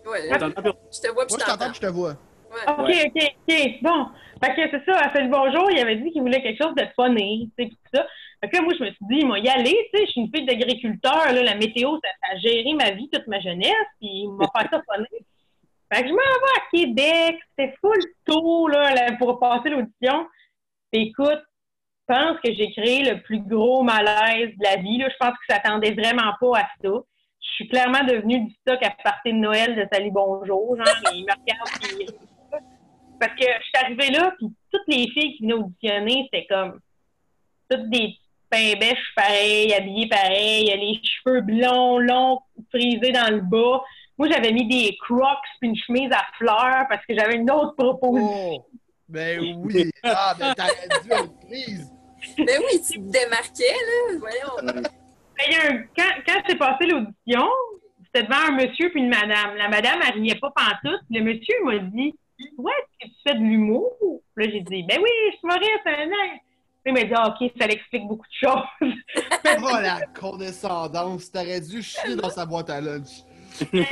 Ouais, 0.09 0.21
je 0.29 1.01
te 1.01 1.07
vois 1.11 1.25
puis 1.25 1.35
Moi, 1.35 1.39
je 1.39 1.45
t'entends 1.45 1.45
t'entends. 1.57 1.69
que 1.69 1.75
je 1.75 1.81
te 1.81 1.85
vois. 1.87 2.17
Ouais. 2.51 2.73
OK, 2.73 2.87
Ouais. 2.87 3.11
OK, 3.15 3.35
OK. 3.47 3.81
Bon. 3.81 4.07
Fait 4.43 4.53
que 4.53 4.69
c'est 4.69 4.85
ça, 4.85 5.01
elle 5.03 5.11
fait 5.11 5.23
le 5.23 5.29
bonjour, 5.29 5.71
il 5.71 5.79
avait 5.79 5.95
dit 5.95 6.11
qu'il 6.11 6.21
voulait 6.21 6.41
quelque 6.41 6.63
chose 6.63 6.75
de 6.75 6.87
funny, 6.95 7.51
tu 7.57 7.63
sais, 7.63 7.69
tout 7.69 7.77
ça. 7.93 8.05
Fait 8.39 8.49
que 8.49 8.57
là, 8.57 8.61
moi, 8.61 8.73
je 8.77 8.83
me 8.83 8.91
suis 8.91 9.05
dit, 9.09 9.25
moi, 9.25 9.39
y 9.39 9.49
aller, 9.49 9.89
tu 9.91 9.99
sais, 9.99 10.05
je 10.05 10.11
suis 10.11 10.21
une 10.21 10.31
fille 10.33 10.45
d'agriculteur, 10.45 11.33
là, 11.33 11.41
la 11.41 11.55
météo, 11.55 11.97
ça, 12.03 12.09
ça 12.21 12.35
a 12.35 12.37
géré 12.37 12.73
ma 12.73 12.91
vie 12.91 13.09
toute 13.11 13.25
ma 13.27 13.39
jeunesse, 13.39 13.73
puis 13.99 14.09
il 14.09 14.29
m'a 14.29 14.45
fait 14.55 14.67
ça 14.69 14.81
funny. 14.91 15.07
Fait 15.91 16.03
que 16.03 16.09
je 16.09 16.13
m'en 16.13 16.17
vais 16.17 16.55
à 16.55 16.69
Québec, 16.71 17.39
c'était 17.49 17.75
full 17.81 17.99
tôt, 18.25 18.67
là, 18.67 18.93
là, 18.93 19.17
pour 19.17 19.39
passer 19.39 19.69
l'audition. 19.69 20.27
Écoute, 20.91 21.41
je 22.09 22.13
pense 22.13 22.39
que 22.41 22.53
j'ai 22.53 22.71
créé 22.73 23.03
le 23.03 23.21
plus 23.21 23.39
gros 23.39 23.81
malaise 23.83 24.49
de 24.55 24.63
la 24.63 24.75
vie, 24.75 24.97
là. 24.99 25.09
Je 25.09 25.17
pense 25.19 25.31
que 25.31 25.45
ça 25.49 25.55
s'attendait 25.55 25.93
vraiment 25.93 26.33
pas 26.39 26.59
à 26.59 26.67
ça. 26.81 26.89
Je 27.39 27.49
suis 27.55 27.67
clairement 27.69 28.03
devenue 28.03 28.45
du 28.45 28.53
stock 28.55 28.81
à 28.83 28.91
partir 29.03 29.33
de 29.33 29.39
Noël 29.39 29.75
de 29.75 29.87
Salut 29.91 30.11
Bonjour, 30.11 30.75
genre, 30.75 30.85
ils 31.13 31.25
me 31.25 31.31
regardent, 31.31 31.69
puis 31.81 32.26
parce 33.19 33.33
que 33.33 33.45
je 33.45 33.63
suis 33.63 33.85
arrivée 33.85 34.09
là, 34.11 34.33
puis 34.37 34.47
toutes 34.71 34.87
les 34.87 35.07
filles 35.09 35.35
qui 35.37 35.43
venaient 35.43 35.53
auditionner, 35.53 36.27
c'était 36.31 36.45
comme 36.47 36.79
toutes 37.69 37.89
des 37.89 38.15
pains 38.49 38.73
bêches 38.79 39.13
pareils, 39.15 39.73
habillées 39.73 40.07
pareil, 40.07 40.65
les 40.65 40.99
cheveux 41.03 41.41
blonds, 41.41 41.99
longs, 41.99 42.39
frisés 42.71 43.11
dans 43.11 43.29
le 43.33 43.41
bas. 43.41 43.83
Moi, 44.17 44.29
j'avais 44.31 44.51
mis 44.51 44.67
des 44.67 44.97
crocs 45.01 45.37
puis 45.59 45.69
une 45.69 45.75
chemise 45.75 46.11
à 46.11 46.23
fleurs 46.37 46.85
parce 46.89 47.05
que 47.05 47.13
j'avais 47.15 47.35
une 47.35 47.51
autre 47.51 47.75
proposition. 47.75 48.55
Oh! 48.55 48.65
Ben 49.09 49.39
oui! 49.63 49.91
Ah, 50.03 50.33
ben 50.37 50.53
t'aurais 50.53 51.01
dû 51.03 51.11
être 51.11 51.39
prise! 51.45 51.91
Mais 52.39 52.57
oui, 52.57 52.81
tu 52.85 52.99
te 52.99 53.11
démarquais, 53.11 53.63
là. 53.63 54.17
Voyons. 54.19 54.73
Ben, 54.73 54.83
il 55.47 55.53
y 55.53 55.55
a 55.55 55.71
un- 55.71 55.83
quand 55.95 56.21
quand 56.25 56.41
j'ai 56.49 56.55
passé 56.55 56.85
l'audition, 56.87 57.47
c'était 58.05 58.23
devant 58.25 58.47
un 58.49 58.51
monsieur 58.55 58.89
puis 58.89 59.01
une 59.01 59.09
madame. 59.09 59.55
La 59.55 59.69
madame, 59.69 59.99
elle 60.07 60.19
riait 60.19 60.35
pas 60.41 60.51
pantoute. 60.55 61.01
Le 61.11 61.21
monsieur 61.21 61.53
il 61.61 61.65
m'a 61.65 61.77
dit 61.77 62.15
Ouais, 62.57 62.71
est-ce 63.01 63.07
que 63.07 63.13
tu 63.13 63.19
fais 63.27 63.33
de 63.35 63.39
l'humour? 63.43 64.21
Puis 64.35 64.45
Là, 64.45 64.51
j'ai 64.51 64.61
dit 64.61 64.83
Ben 64.83 64.99
oui, 65.01 65.09
je 65.31 65.37
suis 65.37 65.39
humoriste, 65.43 65.81
un 65.85 66.07
an. 66.07 66.39
Il 66.85 66.93
m'a 66.93 67.03
dit 67.03 67.13
Ah, 67.15 67.29
OK, 67.39 67.51
ça 67.59 67.67
l'explique 67.67 68.07
beaucoup 68.07 68.25
de 68.27 68.47
choses. 68.47 68.61
Oh 69.59 69.77
la 69.81 70.01
condescendance! 70.19 71.31
T'aurais 71.31 71.61
dû 71.61 71.81
chier 71.81 72.15
dans 72.15 72.29
sa 72.29 72.45
boîte 72.45 72.69
à 72.69 72.79
lunch. 72.81 73.23
Moi, 73.73 73.83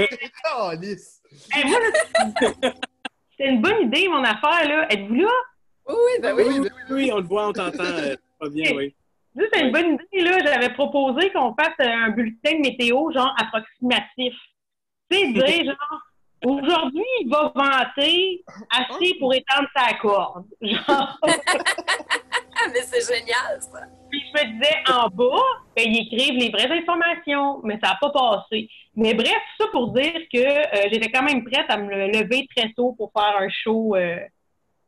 là, 1.80 2.72
c'était 3.32 3.50
une 3.50 3.62
bonne 3.62 3.82
idée, 3.88 4.08
mon 4.08 4.24
affaire, 4.24 4.68
là. 4.68 4.88
Êtes-vous 4.92 5.16
là? 5.16 5.30
Oui, 5.88 5.96
oui, 5.96 6.22
ben 6.22 6.34
oui. 6.36 6.44
Oui, 6.48 6.60
oui, 6.60 6.70
oui, 6.92 7.12
on 7.12 7.18
le 7.18 7.24
voit, 7.24 7.48
on 7.50 7.54
t'entend. 7.54 7.84
euh, 7.84 8.16
Pas 8.40 8.50
bien, 8.50 8.76
oui. 8.76 8.96
C'est 9.38 9.62
une 9.62 9.72
bonne 9.72 9.98
idée, 10.14 10.24
là. 10.24 10.40
J'avais 10.46 10.74
proposé 10.74 11.32
qu'on 11.32 11.54
fasse 11.56 11.74
euh, 11.82 11.86
un 11.90 12.10
bulletin 12.12 12.54
de 12.58 12.62
météo, 12.62 13.12
genre, 13.12 13.34
approximatif. 13.38 14.34
Tu 15.10 15.18
sais, 15.18 15.28
dire, 15.34 15.66
genre, 15.66 16.02
aujourd'hui, 16.46 17.04
il 17.22 17.30
va 17.30 17.52
vanter 17.56 18.44
assez 18.70 19.16
pour 19.20 19.34
étendre 19.34 19.68
sa 19.76 19.94
corde. 19.96 20.46
Genre, 20.62 21.20
mais 21.24 22.82
c'est 22.82 23.14
génial, 23.14 23.62
ça. 23.62 23.82
puis 24.10 24.22
je 24.22 24.44
me 24.44 24.54
disais, 24.54 24.76
en 24.92 25.08
bas, 25.10 25.42
ben, 25.76 25.86
ils 25.86 26.08
écrivent 26.08 26.40
les 26.40 26.50
vraies 26.50 26.72
informations, 26.72 27.62
mais 27.64 27.80
ça 27.84 27.90
n'a 27.90 27.98
pas 28.00 28.12
passé. 28.12 28.70
Mais 28.96 29.14
bref, 29.14 29.30
tout 29.58 29.66
ça 29.66 29.70
pour 29.72 29.90
dire 29.94 30.22
que 30.32 30.38
euh, 30.38 30.90
j'étais 30.92 31.12
quand 31.12 31.24
même 31.24 31.44
prête 31.44 31.66
à 31.70 31.78
me 31.78 32.08
lever 32.08 32.48
très 32.56 32.72
tôt 32.74 32.94
pour 32.94 33.12
faire 33.12 33.36
un 33.40 33.50
show, 33.50 33.96
euh, 33.96 34.20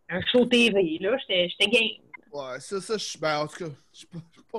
un 0.09 0.21
show 0.31 0.45
TV, 0.45 0.97
là. 1.01 1.17
J'étais 1.17 1.49
j'étais 1.49 1.69
game. 1.69 2.07
Ouais, 2.31 2.59
ça, 2.59 2.79
ça, 2.81 2.97
je 2.97 3.03
suis. 3.03 3.19
Ben, 3.19 3.39
en 3.39 3.47
tout 3.47 3.65
cas, 3.65 3.71
je 3.91 3.99
suis 3.99 4.07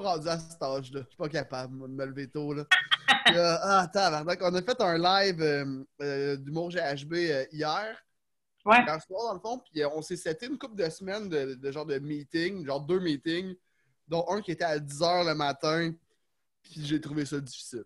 pas, 0.02 0.08
rendu 0.10 0.28
à 0.28 0.38
cet 0.38 0.62
âge-là. 0.62 1.00
Je 1.02 1.06
suis 1.08 1.16
pas 1.16 1.28
capable, 1.28 1.74
moi, 1.74 1.88
de 1.88 1.92
me 1.92 2.04
lever 2.06 2.28
tôt, 2.28 2.52
là. 2.52 2.64
Puis, 3.26 3.34
euh, 3.36 3.56
ah, 3.62 3.90
on 4.42 4.54
a 4.54 4.62
fait 4.62 4.80
un 4.80 4.98
live 4.98 5.40
euh, 5.42 5.84
euh, 6.02 6.36
d'humour 6.36 6.70
GHB 6.70 7.12
euh, 7.14 7.44
hier. 7.52 7.96
Ouais. 8.64 8.82
Hier 8.84 9.02
soir, 9.02 9.24
dans 9.28 9.34
le 9.34 9.40
fond, 9.40 9.58
puis 9.70 9.82
euh, 9.82 9.88
on 9.94 10.02
s'est 10.02 10.16
seté 10.16 10.46
une 10.46 10.58
couple 10.58 10.76
de 10.76 10.90
semaines 10.90 11.28
de, 11.28 11.54
de 11.54 11.72
genre 11.72 11.86
de 11.86 11.98
meeting, 11.98 12.66
genre 12.66 12.80
deux 12.80 13.00
meetings, 13.00 13.54
dont 14.06 14.24
un 14.28 14.42
qui 14.42 14.50
était 14.52 14.64
à 14.64 14.78
10h 14.78 15.26
le 15.26 15.34
matin, 15.34 15.92
puis 16.62 16.84
j'ai 16.84 17.00
trouvé 17.00 17.24
ça 17.24 17.40
difficile. 17.40 17.84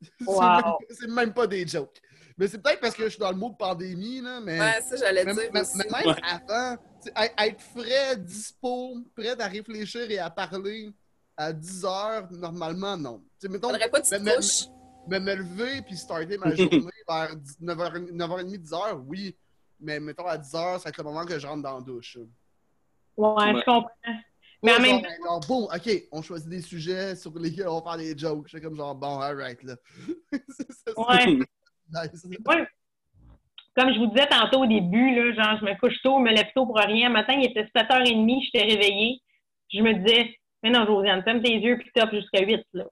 C'est 0.02 0.26
Wow. 0.26 0.40
même- 0.42 0.62
C'est 0.90 1.06
même, 1.08 1.32
pas 1.32 1.46
des 1.46 1.66
jokes. 1.66 2.00
Mais 2.36 2.48
c'est 2.48 2.58
peut-être 2.58 2.80
parce 2.80 2.94
que 2.96 3.04
je 3.04 3.10
suis 3.10 3.18
dans 3.20 3.30
le 3.30 3.36
mode 3.36 3.56
pandémie, 3.56 4.20
là, 4.20 4.40
mais... 4.40 4.58
Ouais, 4.58 4.80
ça, 4.82 4.96
j'allais 4.96 5.24
dire. 5.24 5.50
mais- 5.52 5.60
aussi. 5.60 5.78
même 5.78 5.86
Ouais. 6.04 6.16
avant, 6.24 6.76
être 7.38 7.60
frais, 7.62 8.16
dispo, 8.16 8.96
prêt 9.16 9.40
à 9.40 9.46
réfléchir 9.46 10.10
et 10.10 10.18
à 10.18 10.28
parler 10.30 10.92
à 11.36 11.52
10 11.52 11.84
heures, 11.84 12.28
normalement, 12.32 12.96
non. 12.96 13.18
Tu 13.40 13.46
sais, 13.46 13.48
mettons, 13.48 13.70
pas 13.70 13.78
mais- 13.78 14.18
mais- 14.20 14.34
couches. 14.36 14.66
me, 15.08 15.18
me 15.18 15.34
lever 15.34 15.82
puis 15.82 15.96
starter 15.96 16.38
ma 16.38 16.54
journée 16.54 16.80
vers 17.08 17.34
9h, 17.60 18.10
9h30, 18.12 18.58
10h, 18.58 19.02
oui. 19.06 19.36
Mais 19.80 19.98
mettons 20.00 20.26
à 20.26 20.38
10h, 20.38 20.80
c'est 20.82 20.96
le 20.96 21.04
moment 21.04 21.24
que 21.24 21.38
je 21.38 21.46
rentre 21.46 21.62
dans 21.62 21.74
la 21.76 21.80
douche. 21.82 22.16
Ouais, 23.16 23.28
Ouais. 23.28 23.54
je 23.60 23.64
comprends. 23.64 23.90
Mais 24.62 24.74
en 24.76 24.80
même 24.80 25.02
genre, 25.02 25.10
genre, 25.24 25.40
bon, 25.46 25.64
ok, 25.64 25.90
on 26.10 26.22
choisit 26.22 26.48
des 26.48 26.62
sujets 26.62 27.14
sur 27.16 27.36
lesquels 27.38 27.68
on 27.68 27.80
va 27.80 27.90
faire 27.90 27.98
des 27.98 28.16
jokes. 28.16 28.48
C'est 28.50 28.60
comme 28.62 28.76
genre, 28.76 28.94
bon, 28.94 29.18
alright, 29.20 29.62
là. 29.62 29.76
C'est- 30.48 30.72
c'est- 30.72 30.96
Ouais. 30.98 31.26
nice. 31.92 32.26
Ouais. 32.46 32.66
Comme 33.76 33.92
je 33.92 33.98
vous 33.98 34.06
disais 34.06 34.26
tantôt 34.28 34.62
au 34.62 34.66
début, 34.66 35.14
là, 35.16 35.34
genre, 35.34 35.58
je 35.60 35.64
me 35.66 35.78
couche 35.80 36.00
tôt, 36.02 36.16
je 36.18 36.22
me 36.22 36.30
lève 36.30 36.46
tôt 36.54 36.64
pour 36.64 36.76
rien. 36.76 37.08
Un 37.08 37.12
matin, 37.12 37.34
il 37.34 37.44
était 37.50 37.68
7h30, 37.76 38.40
j'étais 38.44 38.64
réveillée. 38.64 39.20
Je 39.72 39.82
me 39.82 39.92
disais, 40.02 40.38
mais 40.64 40.70
non, 40.70 40.86
Josiane, 40.86 41.22
ferme 41.22 41.42
tes 41.42 41.52
yeux 41.52 41.76
puis 41.76 41.90
top 41.94 42.10
jusqu'à 42.10 42.40
8, 42.40 42.66
là. 42.72 42.84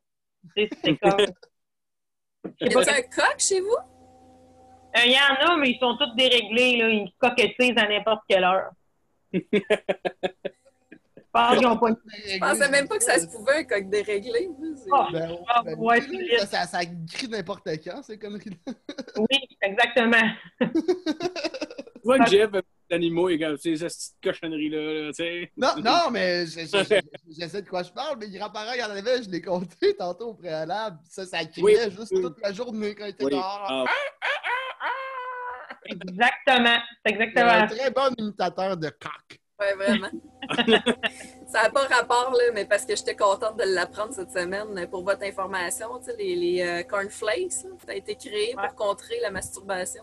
Tu 0.55 0.63
sais, 0.63 0.69
C'était 0.71 0.97
comme. 0.99 1.19
Sais 2.61 2.69
pas. 2.69 2.83
a 2.83 2.97
un 2.97 3.03
coq 3.03 3.39
chez 3.39 3.61
vous? 3.61 3.77
Euh, 4.97 5.01
Il 5.07 5.13
y 5.13 5.17
en 5.17 5.53
a, 5.53 5.57
mais 5.57 5.71
ils 5.71 5.79
sont 5.79 5.97
tous 5.97 6.15
déréglés, 6.15 6.77
là. 6.77 6.91
Ils 6.91 7.11
coquettisent 7.19 7.79
à 7.79 7.89
n'importe 7.89 8.21
quelle 8.29 8.45
heure. 8.45 8.73
Pas 11.33 11.55
Je 11.57 12.39
pensais 12.39 12.69
même 12.69 12.87
pas 12.87 12.99
que 12.99 13.05
ça 13.05 13.19
se 13.19 13.27
pouvait, 13.27 13.59
un 13.59 13.65
coq 13.65 13.89
déréglé. 13.89 14.51
Ah, 14.93 15.09
Ben, 15.13 15.39
Ah, 15.49 15.63
ben, 15.65 15.79
ouais, 15.79 16.01
ça, 16.41 16.47
ça, 16.47 16.67
ça 16.67 16.81
crie 17.11 17.29
n'importe 17.29 17.67
quand, 17.83 18.03
ces 18.03 18.19
conneries-là. 18.19 18.75
Oui, 19.17 19.39
exactement. 19.63 20.29
Tu 20.61 20.69
vois 22.05 22.19
que 22.19 22.31
Jeff, 22.31 22.49
avec 22.53 22.67
les 22.91 22.97
animaux, 22.97 23.29
est 23.31 23.39
comme, 23.39 23.57
c'est 23.57 23.77
cette 23.77 23.89
petite 23.89 24.15
cochonnerie-là, 24.23 24.93
là, 25.07 25.09
tu 25.13 25.23
sais. 25.23 25.53
Non, 25.57 25.69
non, 25.83 26.11
mais 26.11 26.45
je, 26.47 26.61
je, 26.61 26.67
je- 26.67 27.01
je 27.43 27.49
sais 27.49 27.63
de 27.63 27.69
quoi 27.69 27.83
je 27.83 27.93
parle, 27.93 28.19
mais 28.19 28.29
grands-parents, 28.29 28.73
il 28.75 28.81
y 28.81 28.85
en 28.85 28.91
avait, 28.91 29.23
je 29.23 29.31
l'ai 29.31 29.41
compté 29.41 29.97
tantôt 29.97 30.31
au 30.31 30.35
préalable. 30.35 30.99
Ça, 31.09 31.25
ça 31.25 31.45
criait 31.47 31.91
juste 31.91 32.13
oui. 32.13 32.23
toute 32.23 32.41
la 32.43 32.53
journée 32.53 32.95
quand 32.95 33.07
il 33.07 33.11
était 33.11 33.25
Oui. 33.25 33.31
dehors. 33.31 33.67
Ah, 33.69 33.85
Exactement. 35.87 36.79
C'est 37.05 37.13
C'est 37.13 37.17
un 37.17 37.21
exactement. 37.21 37.67
très 37.67 37.91
bon 37.91 38.15
imitateur 38.19 38.77
de 38.77 38.89
coq. 38.89 39.39
Ouais, 39.63 39.75
vraiment. 39.75 40.09
ça 41.49 41.63
n'a 41.63 41.71
pas 41.71 41.87
rapport, 41.87 42.33
là, 42.33 42.45
mais 42.53 42.65
parce 42.65 42.85
que 42.85 42.97
j'étais 42.97 43.15
contente 43.15 43.57
de 43.59 43.65
l'apprendre 43.65 44.13
cette 44.13 44.33
semaine. 44.33 44.87
Pour 44.89 45.05
votre 45.05 45.23
information, 45.25 45.99
tu 45.99 46.07
sais, 46.07 46.17
les, 46.17 46.35
les 46.35 46.63
euh, 46.63 46.83
cornflakes, 46.83 47.63
là, 47.65 47.71
ça 47.87 47.93
a 47.93 47.95
été 47.95 48.15
créé 48.17 48.55
Ouais. 48.57 48.67
pour 48.69 48.75
contrer 48.75 49.21
la 49.21 49.31
masturbation. 49.31 50.03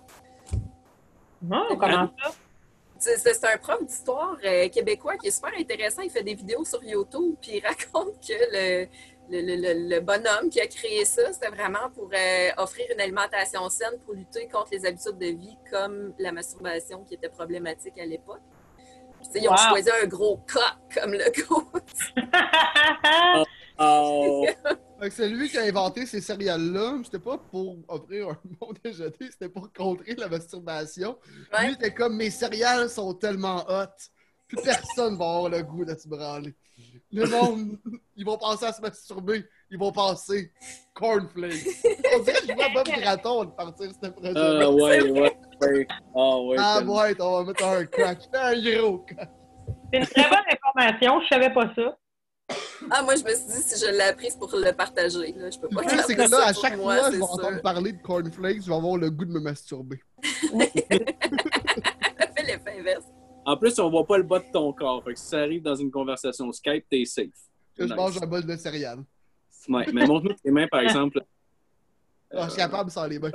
Non, 1.42 1.68
comment 1.78 2.10
ça? 2.22 2.32
C'est 3.02 3.18
c'est 3.18 3.46
un 3.46 3.58
prof 3.58 3.82
d'histoire 3.86 4.38
euh, 4.44 4.68
québécois 4.68 5.16
qui 5.18 5.28
est 5.28 5.32
super 5.32 5.54
intéressant. 5.58 6.02
Il 6.02 6.10
fait 6.10 6.24
des 6.24 6.34
vidéos 6.34 6.66
sur 6.66 6.84
YouTube, 6.84 7.36
puis 7.42 7.58
il 7.58 7.66
raconte 7.66 8.20
que 8.28 8.34
le, 8.34 8.88
le, 9.32 9.42
le- 9.42 9.56
le- 9.62 9.90
le 9.96 10.00
bonhomme 10.02 10.50
qui 10.50 10.60
a 10.60 10.68
créé 10.68 11.06
ça, 11.06 11.32
c'était 11.32 11.48
vraiment 11.50 11.90
pour 11.96 12.10
euh, 12.14 12.50
offrir 12.58 12.88
une 12.94 13.00
alimentation 13.00 13.70
saine 13.70 13.98
pour 14.06 14.16
lutter 14.16 14.50
contre 14.50 14.70
les 14.74 14.86
habitudes 14.86 15.18
de 15.18 15.28
vie 15.28 15.58
comme 15.72 16.14
la 16.20 16.34
masturbation 16.34 17.06
qui 17.06 17.14
était 17.14 17.30
problématique 17.30 17.98
à 17.98 18.06
l'époque. 18.06 18.42
Ils 19.36 19.48
ont 19.48 19.52
Wow. 19.52 19.58
choisi 19.58 19.90
un 20.04 20.08
gros 20.08 20.38
coq 20.38 20.62
comme 20.94 21.14
le 21.14 21.32
gros. 21.42 21.64
oh. 23.80 24.46
Que 25.02 25.10
c'est 25.10 25.30
lui 25.30 25.48
qui 25.50 25.58
a 25.58 25.62
inventé 25.64 26.06
ces 26.06 26.20
céréales-là. 26.20 26.98
C'était 27.06 27.20
pas 27.20 27.38
pour 27.38 27.78
offrir 27.88 28.32
un 28.32 28.38
bon 28.60 28.74
déjeuner, 28.84 29.14
c'était 29.32 29.48
pour 29.48 29.72
contrer 29.72 30.14
la 30.16 30.28
masturbation. 30.28 31.18
Ouais. 31.54 31.68
Lui, 31.68 31.74
était 31.76 31.94
comme 31.94 32.18
mes 32.18 32.30
céréales 32.30 32.90
sont 32.90 33.14
tellement 33.14 33.64
hot 33.70 33.86
Plus 34.50 34.62
personne 34.62 35.16
va 35.18 35.26
avoir 35.26 35.50
le 35.50 35.64
goût 35.64 35.86
de 35.86 35.96
se 35.96 36.06
branler. 36.06 36.54
Le 37.14 37.26
monde, 37.28 37.78
ils 38.18 38.26
vont 38.26 38.38
penser 38.38 38.66
à 38.66 38.74
se 38.74 38.82
masturber. 38.82 39.46
Ils 39.72 39.78
vont 39.78 39.92
penser 39.92 40.52
cornflakes. 40.94 41.66
On 42.16 42.20
dirait 42.24 42.40
que 42.42 42.48
je 42.48 42.54
vois 42.54 42.70
Bob 42.74 42.88
Graton 43.00 43.46
de 43.46 43.52
partir 43.52 43.92
ce 43.92 44.10
projet. 44.10 44.34
Ah, 44.36 44.72
ouais, 44.72 45.02
ouais, 45.12 45.12
ouais. 45.12 45.38
Ah, 46.16 46.40
ouais. 46.42 46.56
Ah, 46.60 46.82
ouais, 46.84 47.16
on 47.22 47.38
va 47.38 47.44
mettre 47.46 47.66
un 47.66 47.86
crack. 47.86 48.20
Un 48.34 48.60
gros 48.62 49.00
crack. 49.00 49.30
C'est 49.94 50.00
une 50.00 50.06
très 50.08 50.28
bonne 50.30 50.40
information. 50.52 51.22
Je 51.22 51.28
savais 51.28 51.54
pas 51.54 51.72
ça. 51.76 51.98
Ah, 52.90 53.04
moi, 53.04 53.16
je 53.16 53.24
me 53.24 53.30
suis 53.30 53.46
dit, 53.46 53.62
si 53.62 53.80
je 53.86 53.92
l'ai 53.92 54.02
appris, 54.02 54.32
c'est 54.32 54.40
pour 54.40 54.50
le 54.54 54.72
partager. 54.72 55.34
Là. 55.34 55.52
Je 55.52 55.60
peux 55.60 55.70
pas 55.70 55.84
c'est 55.88 56.16
que 56.16 56.22
là, 56.22 56.28
ça 56.28 56.48
à 56.48 56.54
chaque 56.54 56.78
moi, 56.78 56.96
fois 56.98 57.08
que 57.10 57.14
je 57.14 57.18
vais 57.20 57.24
entendre 57.24 57.62
parler 57.62 57.92
de 57.92 58.02
cornflakes, 58.02 58.64
je 58.64 58.70
vais 58.70 58.76
avoir 58.76 58.98
le 58.98 59.12
goût 59.12 59.26
de 59.26 59.32
me 59.34 59.40
masturber. 59.40 60.00
Fais 60.24 60.50
l'effet 62.44 62.80
inverse. 62.80 63.06
En 63.46 63.56
plus, 63.58 63.78
on 63.80 63.90
voit 63.90 64.06
pas 64.08 64.18
le 64.18 64.24
bas 64.24 64.40
de 64.40 64.46
ton 64.52 64.74
corps. 64.74 65.04
Fait 65.04 65.14
que 65.14 65.20
si 65.20 65.28
ça 65.28 65.40
arrive 65.40 65.62
dans 65.62 65.76
une 65.76 65.92
conversation 65.92 66.52
Skype, 66.52 66.86
t'es 66.90 67.06
safe. 67.06 67.28
Que 67.76 67.84
je 67.84 67.94
Nice. 67.94 67.96
mange 67.96 68.18
un 68.22 68.26
bol 68.26 68.46
de 68.46 68.56
céréales. 68.56 69.04
Ouais, 69.68 69.86
mais 69.94 70.06
montre-nous 70.06 70.34
tes 70.34 70.52
mains, 70.52 70.68
par 70.68 70.82
exemple. 70.82 71.22
Ah, 72.32 72.44
je 72.46 72.50
suis 72.52 72.60
capable 72.60 72.92
sans 72.92 73.06
les 73.08 73.20
mains. 73.20 73.32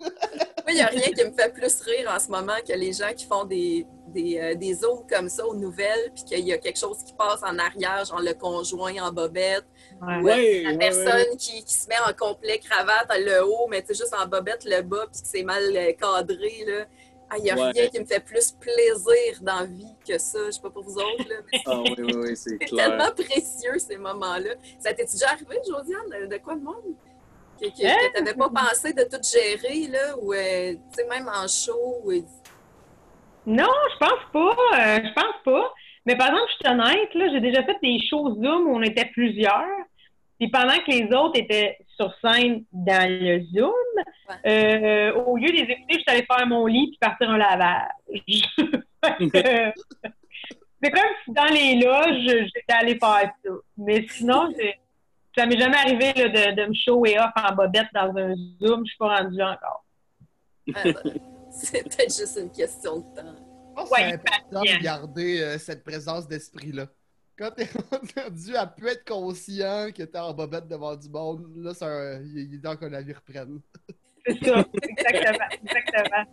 Moi, 0.00 0.72
il 0.72 0.74
n'y 0.76 0.80
a 0.80 0.86
rien 0.86 1.02
qui 1.12 1.24
me 1.24 1.32
fait 1.32 1.52
plus 1.52 1.80
rire 1.82 2.10
en 2.14 2.18
ce 2.18 2.28
moment 2.28 2.54
que 2.66 2.72
les 2.72 2.92
gens 2.92 3.12
qui 3.14 3.26
font 3.26 3.44
des, 3.44 3.84
des, 4.08 4.38
euh, 4.38 4.54
des 4.54 4.74
zooms 4.74 5.06
comme 5.08 5.28
ça 5.28 5.46
aux 5.46 5.54
nouvelles, 5.54 6.10
puis 6.14 6.24
qu'il 6.24 6.46
y 6.46 6.52
a 6.52 6.58
quelque 6.58 6.78
chose 6.78 6.98
qui 7.04 7.12
passe 7.12 7.42
en 7.42 7.58
arrière, 7.58 8.04
genre 8.06 8.20
le 8.20 8.32
conjoint 8.32 8.94
en 9.02 9.12
bobette, 9.12 9.64
Ouais. 10.00 10.16
ou 10.20 10.24
Ouais, 10.24 10.62
la 10.62 10.70
ouais, 10.70 10.78
personne 10.78 11.36
Qui, 11.38 11.62
qui 11.64 11.74
se 11.74 11.86
met 11.88 11.94
en 12.08 12.12
complet 12.14 12.58
cravate, 12.58 13.08
le 13.18 13.44
haut, 13.44 13.66
mais 13.68 13.82
tu 13.82 13.88
sais, 13.88 14.02
juste 14.04 14.14
en 14.14 14.26
bobette 14.26 14.64
le 14.64 14.80
bas, 14.82 15.06
puis 15.12 15.20
que 15.22 15.28
c'est 15.28 15.42
mal 15.42 15.62
euh, 15.76 15.92
cadré. 15.92 16.64
là. 16.66 16.86
Ah, 17.30 17.36
Il 17.38 17.44
n'y 17.44 17.50
a 17.50 17.54
Ouais. 17.56 17.70
rien 17.72 17.88
qui 17.88 18.00
me 18.00 18.04
fait 18.04 18.20
plus 18.24 18.52
plaisir 18.52 19.40
dans 19.42 19.60
la 19.60 19.64
vie 19.66 19.94
que 20.06 20.18
ça. 20.18 20.38
Je 20.46 20.50
sais 20.52 20.60
pas 20.62 20.70
pour 20.70 20.84
vous 20.84 20.96
autres, 20.98 21.28
là, 21.28 21.36
mais 21.52 21.60
Ah 21.66 21.80
oui, 21.80 21.94
oui, 21.98 22.12
oui, 22.16 22.36
c'est 22.36 22.58
tellement 22.76 23.10
précieux 23.12 23.78
ces 23.78 23.96
moments-là. 23.96 24.50
Ça 24.78 24.92
t'est 24.94 25.10
déjà 25.10 25.30
arrivé, 25.30 25.56
Josiane, 25.66 26.28
de- 26.28 26.36
quoi 26.38 26.54
de 26.54 26.60
monde? 26.62 26.94
Que, 27.60 27.66
que, 27.68 27.86
Hein? 27.86 27.96
que 28.12 28.18
t'avais 28.18 28.34
pas 28.34 28.50
pensé 28.50 28.92
de 28.92 29.02
tout 29.04 29.22
gérer, 29.22 29.88
là, 29.88 30.16
ou 30.20 30.32
euh, 30.34 30.72
tu 30.74 30.78
sais, 30.92 31.06
même 31.08 31.28
en 31.28 31.46
show, 31.48 32.02
ou- 32.04 32.12
Non, 33.46 33.70
je 33.92 33.98
pense 33.98 34.24
pas. 34.32 34.56
euh, 34.78 35.00
je 35.04 35.12
pense 35.14 35.34
pas. 35.44 35.72
Mais 36.06 36.16
par 36.16 36.28
exemple, 36.28 36.50
je 36.50 36.66
suis 36.66 36.74
honnête, 36.74 37.14
là, 37.14 37.28
j'ai 37.32 37.40
déjà 37.40 37.62
fait 37.64 37.76
des 37.82 37.98
shows 38.08 38.34
Zoom 38.34 38.68
où 38.68 38.76
on 38.76 38.82
était 38.82 39.06
plusieurs. 39.06 39.66
Puis 40.38 40.50
pendant 40.50 40.74
que 40.78 40.90
les 40.90 41.04
autres 41.16 41.38
étaient 41.38 41.78
sur 41.96 42.14
scène 42.20 42.64
dans 42.72 43.08
le 43.10 43.42
Zoom, 43.44 43.72
euh, 44.46 45.12
au 45.14 45.36
lieu 45.36 45.48
de 45.48 45.52
les 45.52 45.62
écouter, 45.62 45.94
je 45.94 45.98
suis 45.98 46.04
allée 46.08 46.26
faire 46.26 46.46
mon 46.46 46.66
lit 46.66 46.88
puis 46.88 46.98
partir 46.98 47.30
un 47.30 47.38
lavage. 47.38 47.88
C'est 50.82 50.90
comme 50.90 51.02
si 51.24 51.32
dans 51.32 51.44
les 51.46 51.76
loges, 51.76 52.50
j'étais 52.54 52.72
allée 52.72 52.98
faire 52.98 53.30
ça. 53.42 53.50
Mais 53.78 54.06
sinon, 54.08 54.52
ça 55.36 55.46
m'est 55.46 55.58
jamais 55.58 55.76
arrivé 55.76 56.12
là, 56.14 56.28
de, 56.28 56.60
de 56.60 56.66
me 56.68 56.74
show 56.74 57.06
et 57.06 57.18
off 57.18 57.30
en 57.36 57.54
bobette 57.54 57.88
dans 57.94 58.14
un 58.16 58.34
Zoom. 58.60 58.84
Je 58.84 58.90
suis 58.90 58.98
pas 58.98 59.16
rendue 59.16 59.36
là 59.36 59.52
encore. 59.52 59.84
Ah, 60.74 60.80
ben, 60.84 60.94
c'est 61.50 61.82
peut-être 61.84 62.14
juste 62.14 62.38
une 62.40 62.50
question 62.50 62.98
de 62.98 63.02
temps. 63.14 63.34
Je 63.70 63.74
pense 63.74 63.88
que 63.88 63.94
Ouais, 63.94 64.08
c'est 64.08 64.14
important 64.14 64.60
de 64.60 64.82
garder 64.82 65.40
euh, 65.40 65.58
cette 65.58 65.84
présence 65.84 66.28
d'esprit-là. 66.28 66.86
Quand 67.36 67.50
t'es 67.50 67.66
rendu 68.24 68.54
à 68.56 68.66
plus 68.66 68.88
être 68.88 69.04
conscient 69.04 69.90
que 69.92 70.02
t'es 70.04 70.18
en 70.18 70.32
bobette 70.34 70.68
devant 70.68 70.94
du 70.96 71.08
monde, 71.08 71.44
là, 71.56 71.74
c'est 71.74 71.84
un- 71.84 72.22
il 72.22 72.54
est 72.54 72.58
temps 72.62 72.76
que 72.76 72.86
la 72.86 73.02
vie 73.02 73.12
reprenne. 73.12 73.60
C'est 74.26 74.44
ça. 74.44 74.64
Exactement. 74.82 75.46
Exactement. 75.62 76.24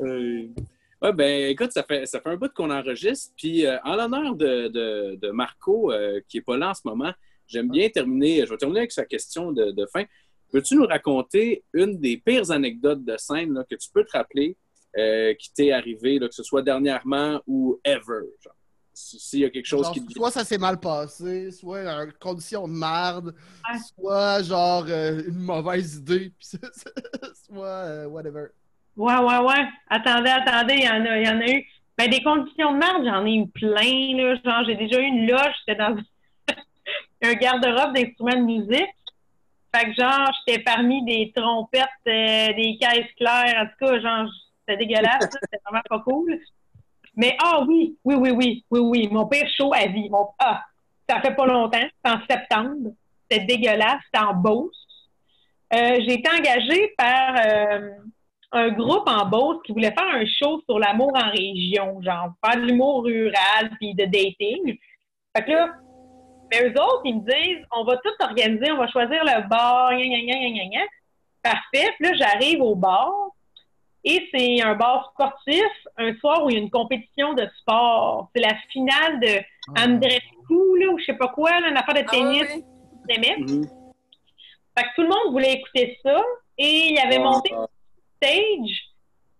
Euh, 0.00 0.48
Ouais, 1.00 1.12
ben 1.12 1.50
écoute, 1.50 1.72
ça 1.72 1.82
fait, 1.82 2.06
ça 2.06 2.20
fait 2.20 2.28
un 2.28 2.36
bout 2.36 2.52
qu'on 2.54 2.70
enregistre. 2.70 3.32
Puis 3.36 3.66
euh, 3.66 3.76
en 3.82 3.96
l'honneur 3.96 4.36
de, 4.36 4.68
de, 4.68 5.18
de 5.20 5.30
Marco, 5.30 5.90
euh, 5.90 6.20
qui 6.28 6.36
n'est 6.36 6.42
pas 6.44 6.56
là 6.56 6.70
en 6.70 6.74
ce 6.74 6.82
moment, 6.84 7.12
j'aime 7.48 7.68
bien 7.70 7.88
terminer. 7.88 8.46
Je 8.46 8.50
vais 8.50 8.56
terminer 8.56 8.80
avec 8.80 8.92
sa 8.92 9.04
question 9.04 9.50
de, 9.50 9.72
de 9.72 9.86
fin. 9.86 10.04
Peux-tu 10.52 10.76
nous 10.76 10.86
raconter 10.86 11.64
une 11.72 11.98
des 11.98 12.18
pires 12.18 12.52
anecdotes 12.52 13.04
de 13.04 13.16
scène 13.16 13.52
là, 13.52 13.64
que 13.68 13.74
tu 13.74 13.88
peux 13.92 14.04
te 14.04 14.12
rappeler 14.12 14.56
euh, 14.96 15.34
qui 15.34 15.52
t'est 15.52 15.72
arrivé, 15.72 16.20
là, 16.20 16.28
que 16.28 16.34
ce 16.36 16.44
soit 16.44 16.62
dernièrement 16.62 17.42
ou 17.48 17.80
ever? 17.84 18.26
genre? 18.40 18.54
Si- 18.94 19.38
y 19.40 19.44
a 19.44 19.50
quelque 19.50 19.66
chose 19.66 19.84
Genre, 19.86 19.92
qui 19.94 20.04
soit 20.14 20.30
ça 20.30 20.44
s'est 20.44 20.58
mal 20.58 20.78
passé, 20.78 21.50
soit 21.50 21.80
en 21.90 22.06
condition 22.20 22.68
de 22.68 22.72
merde, 22.74 23.34
Ouais. 23.72 23.78
soit 23.78 24.42
genre 24.42 24.84
euh, 24.88 25.22
une 25.28 25.38
mauvaise 25.38 25.96
idée, 25.96 26.32
puis 26.38 26.46
ça- 26.46 26.58
ça- 26.72 26.90
soit 27.46 27.66
euh, 27.66 28.06
whatever. 28.06 28.48
Ouais, 28.96 29.16
ouais, 29.16 29.38
ouais. 29.38 29.64
Attendez, 29.88 30.30
attendez, 30.30 30.74
il 30.74 30.84
y 30.84 30.88
en 30.88 31.04
a, 31.06 31.18
il 31.18 31.26
y 31.26 31.30
en 31.30 31.40
a 31.40 31.46
eu. 31.48 31.64
Ben, 31.96 32.10
des 32.10 32.22
conditions 32.22 32.72
de 32.72 32.78
merde, 32.78 33.04
j'en 33.04 33.24
ai 33.24 33.34
eu 33.36 33.46
plein, 33.48 34.16
là. 34.16 34.34
Genre, 34.44 34.64
j'ai 34.66 34.74
déjà 34.74 35.00
eu 35.00 35.04
une 35.04 35.26
loge, 35.26 35.52
j'étais 35.66 35.78
dans 35.78 35.96
un 37.22 37.32
garde-robe 37.34 37.94
d'instruments 37.94 38.36
de 38.36 38.44
musique. 38.44 38.88
Fait 39.74 39.84
que, 39.86 39.94
genre, 40.02 40.30
j'étais 40.46 40.62
parmi 40.62 41.02
des 41.04 41.32
trompettes, 41.34 41.88
euh, 42.06 42.52
des 42.54 42.76
caisses 42.80 43.10
claires, 43.16 43.54
en 43.62 43.66
tout 43.66 43.86
cas, 43.86 44.00
genre, 44.00 44.28
c'était 44.68 44.84
dégueulasse, 44.84 45.20
là. 45.22 45.28
c'était 45.42 45.58
vraiment 45.64 45.82
pas 45.88 46.00
cool. 46.00 46.38
Mais, 47.16 47.36
ah 47.42 47.62
oui, 47.66 47.96
oui, 48.04 48.14
oui, 48.14 48.30
oui, 48.30 48.64
oui, 48.70 48.80
oui, 48.80 49.08
mon 49.10 49.26
pire 49.26 49.48
show 49.56 49.72
à 49.74 49.86
vie. 49.86 50.08
Mon, 50.08 50.28
ah, 50.38 50.62
ça 51.08 51.20
fait 51.20 51.34
pas 51.34 51.46
longtemps, 51.46 51.78
c'était 51.80 52.16
en 52.16 52.20
septembre. 52.28 52.92
C'était 53.30 53.44
dégueulasse, 53.44 54.00
c'était 54.06 54.24
en 54.24 54.34
Beauce. 54.34 54.76
Euh, 55.74 55.96
j'ai 56.00 56.14
été 56.14 56.30
engagée 56.30 56.92
par 56.96 57.34
euh, 57.46 57.90
un 58.52 58.68
groupe 58.70 59.08
en 59.08 59.26
Beauce 59.26 59.58
qui 59.64 59.72
voulait 59.72 59.92
faire 59.92 60.14
un 60.14 60.24
show 60.26 60.62
sur 60.68 60.78
l'amour 60.78 61.12
en 61.14 61.30
région, 61.30 62.00
genre 62.02 62.32
faire 62.44 62.60
de 62.60 62.66
l'humour 62.66 63.04
rural 63.04 63.70
puis 63.78 63.94
de 63.94 64.04
dating. 64.04 64.76
Fait 65.34 65.44
que 65.44 65.50
là, 65.50 65.72
mais 66.50 66.68
eux 66.68 66.72
autres, 66.72 67.02
ils 67.04 67.16
me 67.16 67.20
disent 67.20 67.64
on 67.74 67.84
va 67.84 67.96
tout 67.96 68.12
organiser, 68.20 68.70
on 68.72 68.76
va 68.76 68.88
choisir 68.88 69.24
le 69.24 69.48
bar, 69.48 69.92
gna, 69.92 70.20
gna, 70.20 70.64
gna. 70.68 70.80
Parfait. 71.42 71.90
Puis 71.98 72.06
là, 72.06 72.12
j'arrive 72.14 72.60
au 72.60 72.74
bar 72.74 73.10
et 74.04 74.28
c'est 74.34 74.62
un 74.62 74.74
bar 74.74 75.10
sportif, 75.14 75.64
un 75.96 76.14
soir 76.16 76.44
où 76.44 76.50
il 76.50 76.54
y 76.54 76.58
a 76.58 76.62
une 76.62 76.70
compétition 76.70 77.34
de 77.34 77.48
sport. 77.60 78.30
C'est 78.34 78.42
la 78.42 78.54
finale 78.72 79.20
de 79.20 79.40
Andrescu, 79.78 80.80
là, 80.80 80.90
ou 80.92 80.98
je 80.98 81.04
sais 81.04 81.16
pas 81.16 81.28
quoi, 81.28 81.60
là, 81.60 81.68
une 81.68 81.76
affaire 81.76 81.94
de 81.94 82.00
Ah, 82.00 82.10
tennis, 82.10 82.48
oui. 82.54 82.64
Mhm. 83.38 83.64
Fait 84.76 84.84
que 84.84 84.94
tout 84.94 85.02
le 85.02 85.08
monde 85.08 85.32
voulait 85.32 85.54
écouter 85.54 85.98
ça 86.02 86.22
et 86.58 86.88
il 86.90 86.94
y 86.94 86.98
avait 86.98 87.18
monté 87.18 87.52
Ah, 87.54 87.66
stage, 88.16 88.92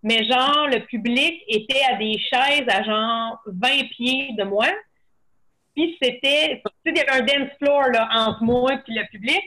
mais 0.02 0.24
genre, 0.24 0.68
le 0.68 0.84
public 0.86 1.42
était 1.48 1.82
à 1.90 1.96
des 1.96 2.18
chaises 2.18 2.66
à 2.68 2.82
genre 2.82 3.40
20 3.46 3.88
pieds 3.90 4.32
de 4.36 4.44
moi. 4.44 4.66
Puis 5.74 5.96
c'était, 6.02 6.60
tu 6.64 6.70
sais, 6.84 6.92
il 6.92 6.96
y 6.96 7.00
avait 7.00 7.22
un 7.22 7.24
dance 7.24 7.50
floor 7.58 7.88
là, 7.92 8.08
entre 8.12 8.42
moi 8.42 8.74
et 8.74 8.92
le 8.92 9.08
public. 9.10 9.42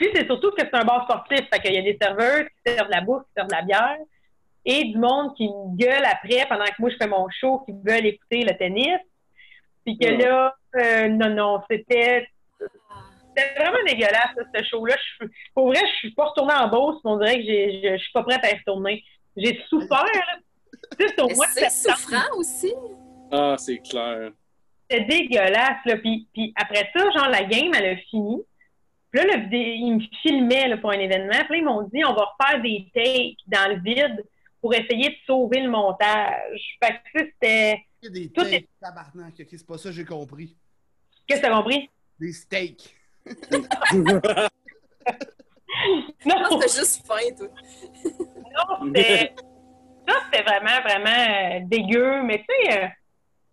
Puis 0.00 0.08
c'est 0.14 0.24
surtout 0.26 0.50
que 0.52 0.62
c'est 0.62 0.74
un 0.74 0.84
bar 0.84 1.04
sportif. 1.04 1.40
Fait 1.52 1.60
qu'il 1.60 1.74
y 1.74 1.78
a 1.78 1.82
des 1.82 1.98
serveurs 2.00 2.44
qui 2.46 2.72
servent 2.72 2.86
de 2.88 2.92
la 2.94 3.02
bouffe, 3.02 3.22
qui 3.24 3.32
servent 3.36 3.48
de 3.48 3.54
la 3.54 3.62
bière. 3.62 3.98
Et 4.64 4.84
du 4.84 4.98
monde 4.98 5.34
qui 5.36 5.46
me 5.48 5.76
gueule 5.76 6.04
après 6.04 6.46
pendant 6.48 6.64
que 6.64 6.74
moi 6.78 6.90
je 6.90 6.96
fais 6.96 7.06
mon 7.06 7.26
show, 7.30 7.62
qui 7.66 7.72
veulent 7.84 8.06
écouter 8.06 8.42
le 8.44 8.56
tennis. 8.56 8.98
Puis 9.84 9.98
que 9.98 10.06
là, 10.06 10.54
euh, 10.76 11.08
non, 11.08 11.28
non, 11.30 11.62
c'était 11.70 12.26
c'était 12.58 13.54
vraiment 13.58 13.78
dégueulasse, 13.86 14.34
ce 14.54 14.64
show-là. 14.64 14.96
Pour 15.54 15.68
vrai, 15.68 15.80
je 15.80 15.98
suis 15.98 16.10
pas 16.12 16.26
retournée 16.26 16.52
en 16.54 16.68
Beauce, 16.68 17.00
mais 17.04 17.10
on 17.10 17.16
dirait 17.18 17.36
que 17.36 17.42
je 17.44 17.96
je 17.96 18.02
suis 18.02 18.12
pas 18.12 18.22
prête 18.22 18.44
à 18.44 18.50
y 18.50 18.54
retourner. 18.58 19.04
J'ai 19.36 19.60
souffert, 19.68 20.02
là. 20.04 20.38
Tu 20.98 21.06
sais, 21.06 21.14
c'est 21.16 21.22
au 21.22 21.28
Mais 21.28 21.34
mois 21.34 21.46
de 21.46 21.52
c'est 21.52 21.70
septembre. 21.70 21.98
souffrant 21.98 22.36
aussi. 22.38 22.74
ah, 23.32 23.54
c'est 23.58 23.78
clair. 23.78 24.30
C'était 24.90 25.04
dégueulasse, 25.04 25.78
là. 25.86 25.96
Puis, 25.98 26.26
puis 26.34 26.52
après 26.56 26.90
ça, 26.94 27.10
genre, 27.12 27.28
la 27.28 27.44
game, 27.44 27.70
elle 27.78 27.86
a 27.86 27.96
fini. 28.10 28.42
Puis 29.10 29.20
là, 29.20 29.36
le 29.36 29.54
ils 29.54 29.94
me 29.96 30.00
filmaient 30.22 30.68
là, 30.68 30.76
pour 30.76 30.90
un 30.90 30.98
événement. 30.98 31.44
Puis 31.48 31.50
là, 31.50 31.56
ils 31.56 31.64
m'ont 31.64 31.82
dit, 31.82 32.04
on 32.04 32.14
va 32.14 32.32
refaire 32.38 32.62
des 32.62 32.90
takes 32.94 33.38
dans 33.46 33.74
le 33.74 33.80
vide 33.82 34.24
pour 34.60 34.74
essayer 34.74 35.10
de 35.10 35.16
sauver 35.26 35.60
le 35.60 35.70
montage. 35.70 36.78
Fait 36.82 36.92
que 36.92 36.98
tu 37.04 37.18
sais, 37.18 37.32
c'était... 37.34 37.84
Il 38.02 38.04
y 38.04 38.08
a 38.08 38.10
des 38.10 38.30
Tout 38.30 38.44
steaks, 38.44 38.68
tabarnak, 38.80 39.34
ok, 39.40 39.46
c'est 39.50 39.66
pas 39.66 39.78
ça 39.78 39.88
que 39.90 39.94
j'ai 39.94 40.04
compris. 40.04 40.56
Qu'est-ce 41.26 41.40
que 41.40 41.46
t'as 41.46 41.56
compris? 41.56 41.90
Des 42.18 42.32
steaks. 42.32 42.94
Non, 46.26 46.58
t'as 46.60 46.66
juste 46.66 47.06
faim, 47.06 47.34
toi. 47.36 47.48
non, 48.04 48.92
c'était... 48.94 49.34
Ça, 50.08 50.14
c'était 50.24 50.42
vraiment, 50.42 50.80
vraiment 50.82 51.56
euh, 51.56 51.60
dégueu. 51.64 52.22
Mais 52.22 52.38
tu 52.38 52.44
sais, 52.48 52.84
euh, 52.84 52.88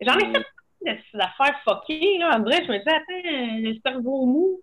j'en 0.02 0.18
ai 0.18 0.34
fait 0.34 0.46
des 0.82 1.20
affaires 1.20 1.60
fuckées, 1.64 2.18
là. 2.20 2.38
En 2.38 2.42
vrai, 2.42 2.64
je 2.66 2.72
me 2.72 2.78
disais, 2.80 2.92
attends, 2.92 3.58
le 3.60 3.76
cerveau 3.86 4.26
mou. 4.26 4.62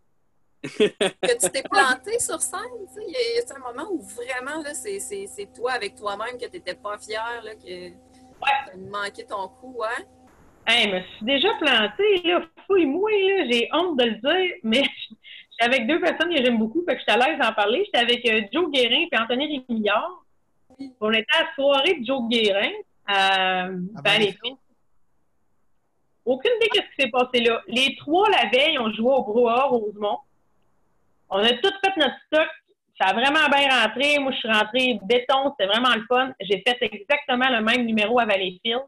Que 0.64 1.38
tu 1.44 1.50
t'es 1.50 1.62
planté 1.70 2.18
sur 2.18 2.40
scène, 2.40 2.60
tu 2.88 2.94
sais. 2.94 3.04
Il 3.06 3.12
y 3.12 3.16
a- 3.40 3.54
un 3.56 3.72
moment 3.72 3.90
où 3.92 4.00
vraiment, 4.02 4.62
là, 4.62 4.72
c'est, 4.74 4.98
c'est, 4.98 5.26
c'est 5.26 5.52
toi 5.52 5.72
avec 5.72 5.94
toi-même 5.94 6.38
que 6.38 6.46
t'étais 6.46 6.74
pas 6.74 6.96
fier, 6.98 7.22
là, 7.44 7.54
que 7.54 7.90
t'as 8.40 8.76
manqué 8.76 9.24
ton 9.24 9.48
coup, 9.48 9.74
ouais. 9.78 10.04
Hey, 10.66 10.88
je 10.88 10.94
me 10.96 11.00
suis 11.02 11.24
déjà 11.26 11.48
plantée, 11.60 12.22
là. 12.24 12.40
Fouille-moi, 12.66 13.10
là. 13.10 13.44
J'ai 13.50 13.68
honte 13.72 13.98
de 13.98 14.04
le 14.04 14.14
dire, 14.16 14.54
mais 14.62 14.82
j'étais 15.10 15.64
avec 15.64 15.86
deux 15.86 16.00
personnes 16.00 16.34
que 16.34 16.42
j'aime 16.42 16.58
beaucoup, 16.58 16.82
fait 16.88 16.94
que 16.94 17.00
j'étais 17.00 17.12
à 17.12 17.16
l'aise 17.18 17.38
d'en 17.38 17.52
parler. 17.52 17.82
J'étais 17.84 17.98
avec 17.98 18.26
euh, 18.26 18.40
Joe 18.52 18.70
Guérin 18.70 19.06
et 19.12 19.18
Anthony 19.18 19.64
Rémillard. 19.68 20.24
On 21.00 21.12
était 21.12 21.26
à 21.38 21.42
la 21.44 21.54
soirée 21.54 21.94
de 22.00 22.04
Joe 22.06 22.22
Guérin 22.28 22.70
à 23.06 23.68
Valleyfield. 24.04 24.56
Aucune 26.24 26.52
idée 26.56 26.68
de 26.80 26.82
ce 26.82 26.96
qui 26.96 27.02
s'est 27.02 27.10
passé 27.10 27.40
là. 27.44 27.60
Les 27.68 27.94
trois, 27.96 28.28
la 28.30 28.48
veille, 28.48 28.78
on 28.78 28.90
jouait 28.92 29.12
au 29.12 29.22
Brouhaha 29.22 29.64
Rosemont. 29.64 30.18
On 31.34 31.42
a 31.42 31.48
tout 31.50 31.72
fait 31.84 31.96
notre 31.96 32.14
stock. 32.26 32.48
Ça 33.00 33.08
a 33.08 33.12
vraiment 33.12 33.48
bien 33.48 33.68
rentré. 33.68 34.18
Moi, 34.20 34.30
je 34.32 34.38
suis 34.38 34.48
rentrée 34.48 35.00
béton. 35.02 35.52
C'était 35.58 35.66
vraiment 35.66 35.94
le 35.94 36.04
fun. 36.08 36.32
J'ai 36.40 36.62
fait 36.66 36.78
exactement 36.80 37.48
le 37.50 37.60
même 37.60 37.84
numéro 37.84 38.18
à 38.20 38.24
Valleyfield. 38.24 38.82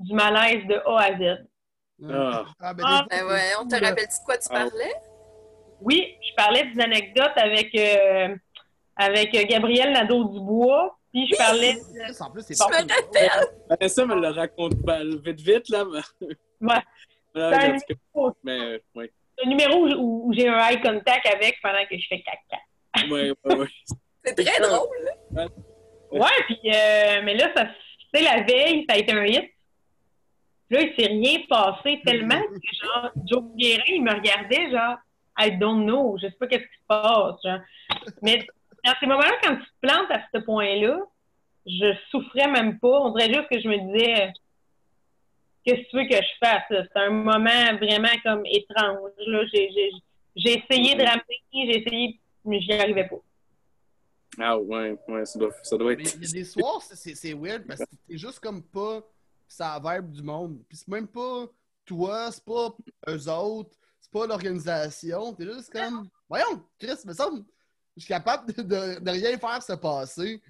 Du 0.00 0.12
malaise 0.14 0.66
de 0.66 0.74
A 0.84 1.00
à 1.00 1.12
Z. 1.16 1.46
Ah. 2.12 2.44
Ah, 2.60 2.74
ben, 2.74 2.82
Ah, 2.84 3.06
des- 3.08 3.16
Ben 3.16 3.26
ouais, 3.26 3.50
on 3.60 3.68
te 3.68 3.74
rappelle-tu 3.74 4.18
de 4.18 4.24
quoi 4.24 4.36
tu 4.36 4.48
Ah. 4.50 4.54
parlais? 4.54 4.94
Oui, 5.80 6.16
je 6.28 6.34
parlais 6.34 6.64
d'une 6.64 6.80
anecdote 6.80 7.30
avec, 7.36 7.72
euh, 7.76 8.34
avec 8.96 9.30
Gabriel 9.48 9.92
Nadeau-Dubois. 9.92 10.98
Puis 11.12 11.28
je 11.28 11.36
parlais. 11.36 11.76
En 12.20 12.30
plus, 12.32 12.42
c'est 12.42 12.54
Je 12.54 12.64
me 12.64 12.92
rappelle! 12.92 13.46
Vanessa 13.70 14.06
me 14.06 14.14
le 14.20 14.28
raconte 14.30 14.74
ben, 14.78 15.16
vite, 15.24 15.40
vite, 15.40 15.68
là. 15.68 15.84
mais- 15.84 16.26
Ouais. 16.60 16.82
Un 17.36 17.76
mais, 18.42 18.60
euh, 18.60 18.78
ouais. 18.96 19.12
Un 19.44 19.48
numéro 19.48 19.86
où, 19.86 20.28
où 20.28 20.32
j'ai 20.32 20.48
un 20.48 20.58
eye 20.68 20.80
contact 20.80 21.26
avec 21.26 21.58
pendant 21.62 21.84
que 21.88 21.96
je 21.96 22.06
fais 22.08 22.22
caca. 22.22 23.08
Ouais, 23.10 23.32
ouais, 23.44 23.56
ouais. 23.56 23.66
C'est 24.24 24.34
très 24.34 24.60
drôle. 24.60 24.88
là. 25.32 25.46
Ouais, 26.10 26.44
puis, 26.46 26.58
euh, 26.66 27.20
mais 27.24 27.34
là, 27.34 27.50
ça, 27.54 27.66
tu 27.66 27.72
sais, 28.14 28.22
la 28.22 28.42
veille, 28.42 28.84
ça 28.88 28.94
a 28.94 28.98
été 28.98 29.12
un 29.12 29.24
hit. 29.24 29.50
Là, 30.70 30.80
il 30.80 30.94
s'est 30.96 31.08
rien 31.08 31.40
passé 31.48 32.00
tellement 32.06 32.40
que, 32.40 32.76
genre, 32.82 33.10
Joe 33.26 33.42
Guérin, 33.56 33.82
il 33.88 34.02
me 34.02 34.14
regardait, 34.14 34.70
genre, 34.70 34.96
I 35.38 35.58
don't 35.58 35.84
know, 35.84 36.16
je 36.22 36.28
sais 36.28 36.36
pas 36.38 36.46
qu'est-ce 36.46 36.62
qui 36.62 36.80
se 36.80 36.86
passe, 36.86 37.34
genre. 37.44 37.58
Mais 38.22 38.46
dans 38.84 38.94
ces 39.00 39.06
moments-là, 39.06 39.32
quand 39.42 39.56
tu 39.56 39.64
te 39.64 39.86
plantes 39.86 40.10
à 40.10 40.22
ce 40.32 40.38
point-là, 40.40 40.98
je 41.66 41.94
souffrais 42.10 42.48
même 42.48 42.78
pas. 42.78 43.00
On 43.00 43.10
dirait 43.10 43.32
juste 43.32 43.48
que 43.50 43.60
je 43.60 43.68
me 43.68 43.92
disais, 43.92 44.32
qu'est-ce 45.64 45.82
que 45.82 45.90
tu 45.90 45.96
veux 45.96 46.08
que 46.08 46.16
je 46.16 46.46
fasse? 46.46 46.62
C'est 46.68 46.96
un 47.00 47.10
moment 47.10 47.76
vraiment 47.78 48.08
comme 48.24 48.44
étrange. 48.46 49.10
Là. 49.26 49.44
J'ai, 49.52 49.70
j'ai, 49.72 49.90
j'ai 50.36 50.58
essayé 50.64 50.94
de 50.94 51.02
ramener, 51.02 51.42
j'ai 51.52 51.80
essayé, 51.82 52.20
mais 52.44 52.60
j'y 52.60 52.72
arrivais 52.72 53.08
pas. 53.08 53.16
Ah, 54.38 54.58
ouais, 54.58 54.96
ouais, 55.08 55.24
ça 55.24 55.38
doit, 55.38 55.50
ça 55.62 55.76
doit 55.76 55.94
Mais 55.94 56.02
être. 56.02 56.16
il 56.16 56.24
y 56.24 56.28
a 56.28 56.32
des 56.32 56.44
soirs, 56.44 56.82
c'est- 56.82 56.96
c'est 56.96 57.14
c'est 57.14 57.34
weird 57.34 57.64
parce 57.66 57.80
que 57.80 57.94
t'es 58.08 58.18
juste 58.18 58.40
comme 58.40 58.62
pas 58.62 59.00
ça 59.46 59.80
vibe 59.84 60.10
du 60.10 60.22
monde. 60.22 60.58
Puis 60.68 60.78
c'est 60.78 60.88
même 60.88 61.06
pas 61.06 61.46
toi, 61.84 62.30
c'est 62.32 62.44
pas 62.44 62.74
eux 63.08 63.28
autres, 63.30 63.76
c'est 64.00 64.10
pas 64.10 64.26
l'organisation. 64.26 65.32
T'es 65.34 65.44
juste 65.44 65.70
comme, 65.72 66.08
voyons, 66.28 66.62
Chris, 66.80 66.96
me 67.06 67.12
semble, 67.12 67.44
je 67.96 68.02
suis 68.02 68.08
capable 68.08 68.52
de, 68.52 68.62
de- 68.62 68.98
de 69.00 69.10
rien 69.10 69.38
faire 69.38 69.62
se 69.62 69.74
passer. 69.74 70.42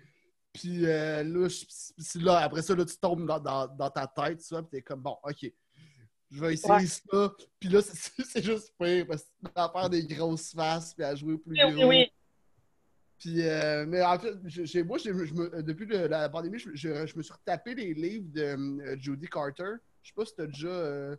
Puis 0.54 0.86
euh, 0.86 1.22
là, 1.24 1.48
je- 1.48 1.64
puis 2.10 2.20
là, 2.24 2.38
après 2.38 2.62
ça, 2.62 2.74
là, 2.74 2.84
tu 2.84 2.96
tombes 2.96 3.26
dans, 3.26 3.40
dans- 3.40 3.66
dans 3.66 3.90
ta 3.90 4.06
tête, 4.06 4.38
tu 4.40 4.48
vois, 4.54 4.62
puis 4.62 4.70
t'es 4.78 4.82
comme, 4.82 5.00
bon, 5.00 5.18
ok, 5.24 5.50
je 6.30 6.40
vais 6.40 6.54
essayer 6.54 6.72
Ouais. 6.74 6.86
ça. 6.86 7.32
Puis 7.60 7.68
là, 7.68 7.80
c'est 8.28 8.42
juste 8.42 8.72
pire 8.78 9.04
parce 9.06 9.22
que 9.24 9.28
tu 9.46 9.52
vas 9.54 9.70
faire 9.74 9.90
des 9.90 10.06
grosses 10.06 10.52
faces 10.54 10.94
puis 10.94 11.04
à 11.04 11.14
jouer 11.14 11.36
plus 11.38 11.56
Oui, 11.62 11.72
gros. 11.74 11.88
oui. 11.88 12.10
Puis, 13.18 13.42
euh, 13.48 13.84
mais 13.86 14.02
en 14.02 14.18
fait, 14.18 14.32
moi, 14.84 14.98
j'ai- 14.98 15.12
je 15.26 15.34
me- 15.34 15.62
depuis 15.62 15.86
le- 15.86 16.06
la 16.06 16.28
pandémie, 16.28 16.58
je, 16.58 16.70
je- 16.74 17.06
je 17.06 17.16
me 17.16 17.22
suis 17.22 17.32
retapé 17.32 17.74
les 17.74 17.92
livres 17.94 18.26
de 18.32 18.42
euh, 18.42 18.96
Judy 18.98 19.26
Carter. 19.26 19.74
Je 20.02 20.08
sais 20.08 20.14
pas 20.14 20.24
si 20.24 20.34
tu 20.34 20.42
as 20.42 20.46
déjà 20.46 20.68
euh, 20.68 21.16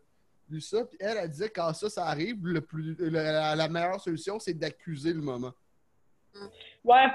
lu 0.49 0.61
ça. 0.61 0.85
Puis 0.85 0.97
elle, 1.01 1.17
elle 1.17 1.29
disait 1.29 1.49
quand 1.49 1.73
ça, 1.73 1.89
ça 1.89 2.05
arrive, 2.05 2.45
le 2.45 2.61
plus, 2.61 2.95
le- 2.95 3.09
la, 3.09 3.55
la 3.55 3.67
meilleure 3.69 3.99
solution, 3.99 4.39
c'est 4.39 4.53
d'accuser 4.53 5.11
le 5.13 5.21
moment. 5.21 5.53
Ouais, 6.83 7.07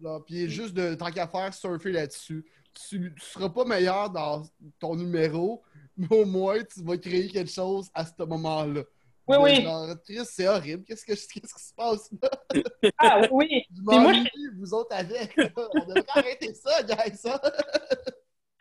Là, 0.00 0.20
Puis 0.26 0.48
juste 0.48 0.74
de, 0.74 0.94
tant 0.94 1.10
qu'à 1.10 1.26
faire, 1.26 1.52
surfer 1.52 1.92
là-dessus. 1.92 2.44
Tu, 2.88 3.14
tu 3.14 3.24
seras 3.24 3.48
pas 3.48 3.64
meilleur 3.64 4.10
dans 4.10 4.42
ton 4.78 4.96
numéro, 4.96 5.62
mais 5.96 6.08
au 6.10 6.26
moins, 6.26 6.58
tu 6.62 6.82
vas 6.84 6.96
créer 6.98 7.28
quelque 7.28 7.50
chose 7.50 7.88
à 7.94 8.04
ce 8.04 8.22
moment-là. 8.22 8.82
Oui, 9.28 9.36
oui. 9.40 9.62
Genre, 9.62 9.88
triste, 10.04 10.30
c'est 10.34 10.46
horrible. 10.46 10.84
Qu'est-ce, 10.84 11.04
que, 11.04 11.12
qu'est-ce 11.12 11.28
qui 11.28 11.40
se 11.40 11.74
passe 11.74 12.10
là? 12.22 12.30
Ah 12.98 13.20
oui. 13.30 13.64
Je 13.74 13.82
moi, 13.82 14.12
vous 14.58 14.74
autres 14.74 14.94
avec. 14.94 15.36
là. 15.36 15.48
On 15.56 15.80
devrait 15.86 16.04
arrêter 16.14 16.54
ça, 16.54 16.82
guys. 16.82 17.16
Ça. 17.16 17.40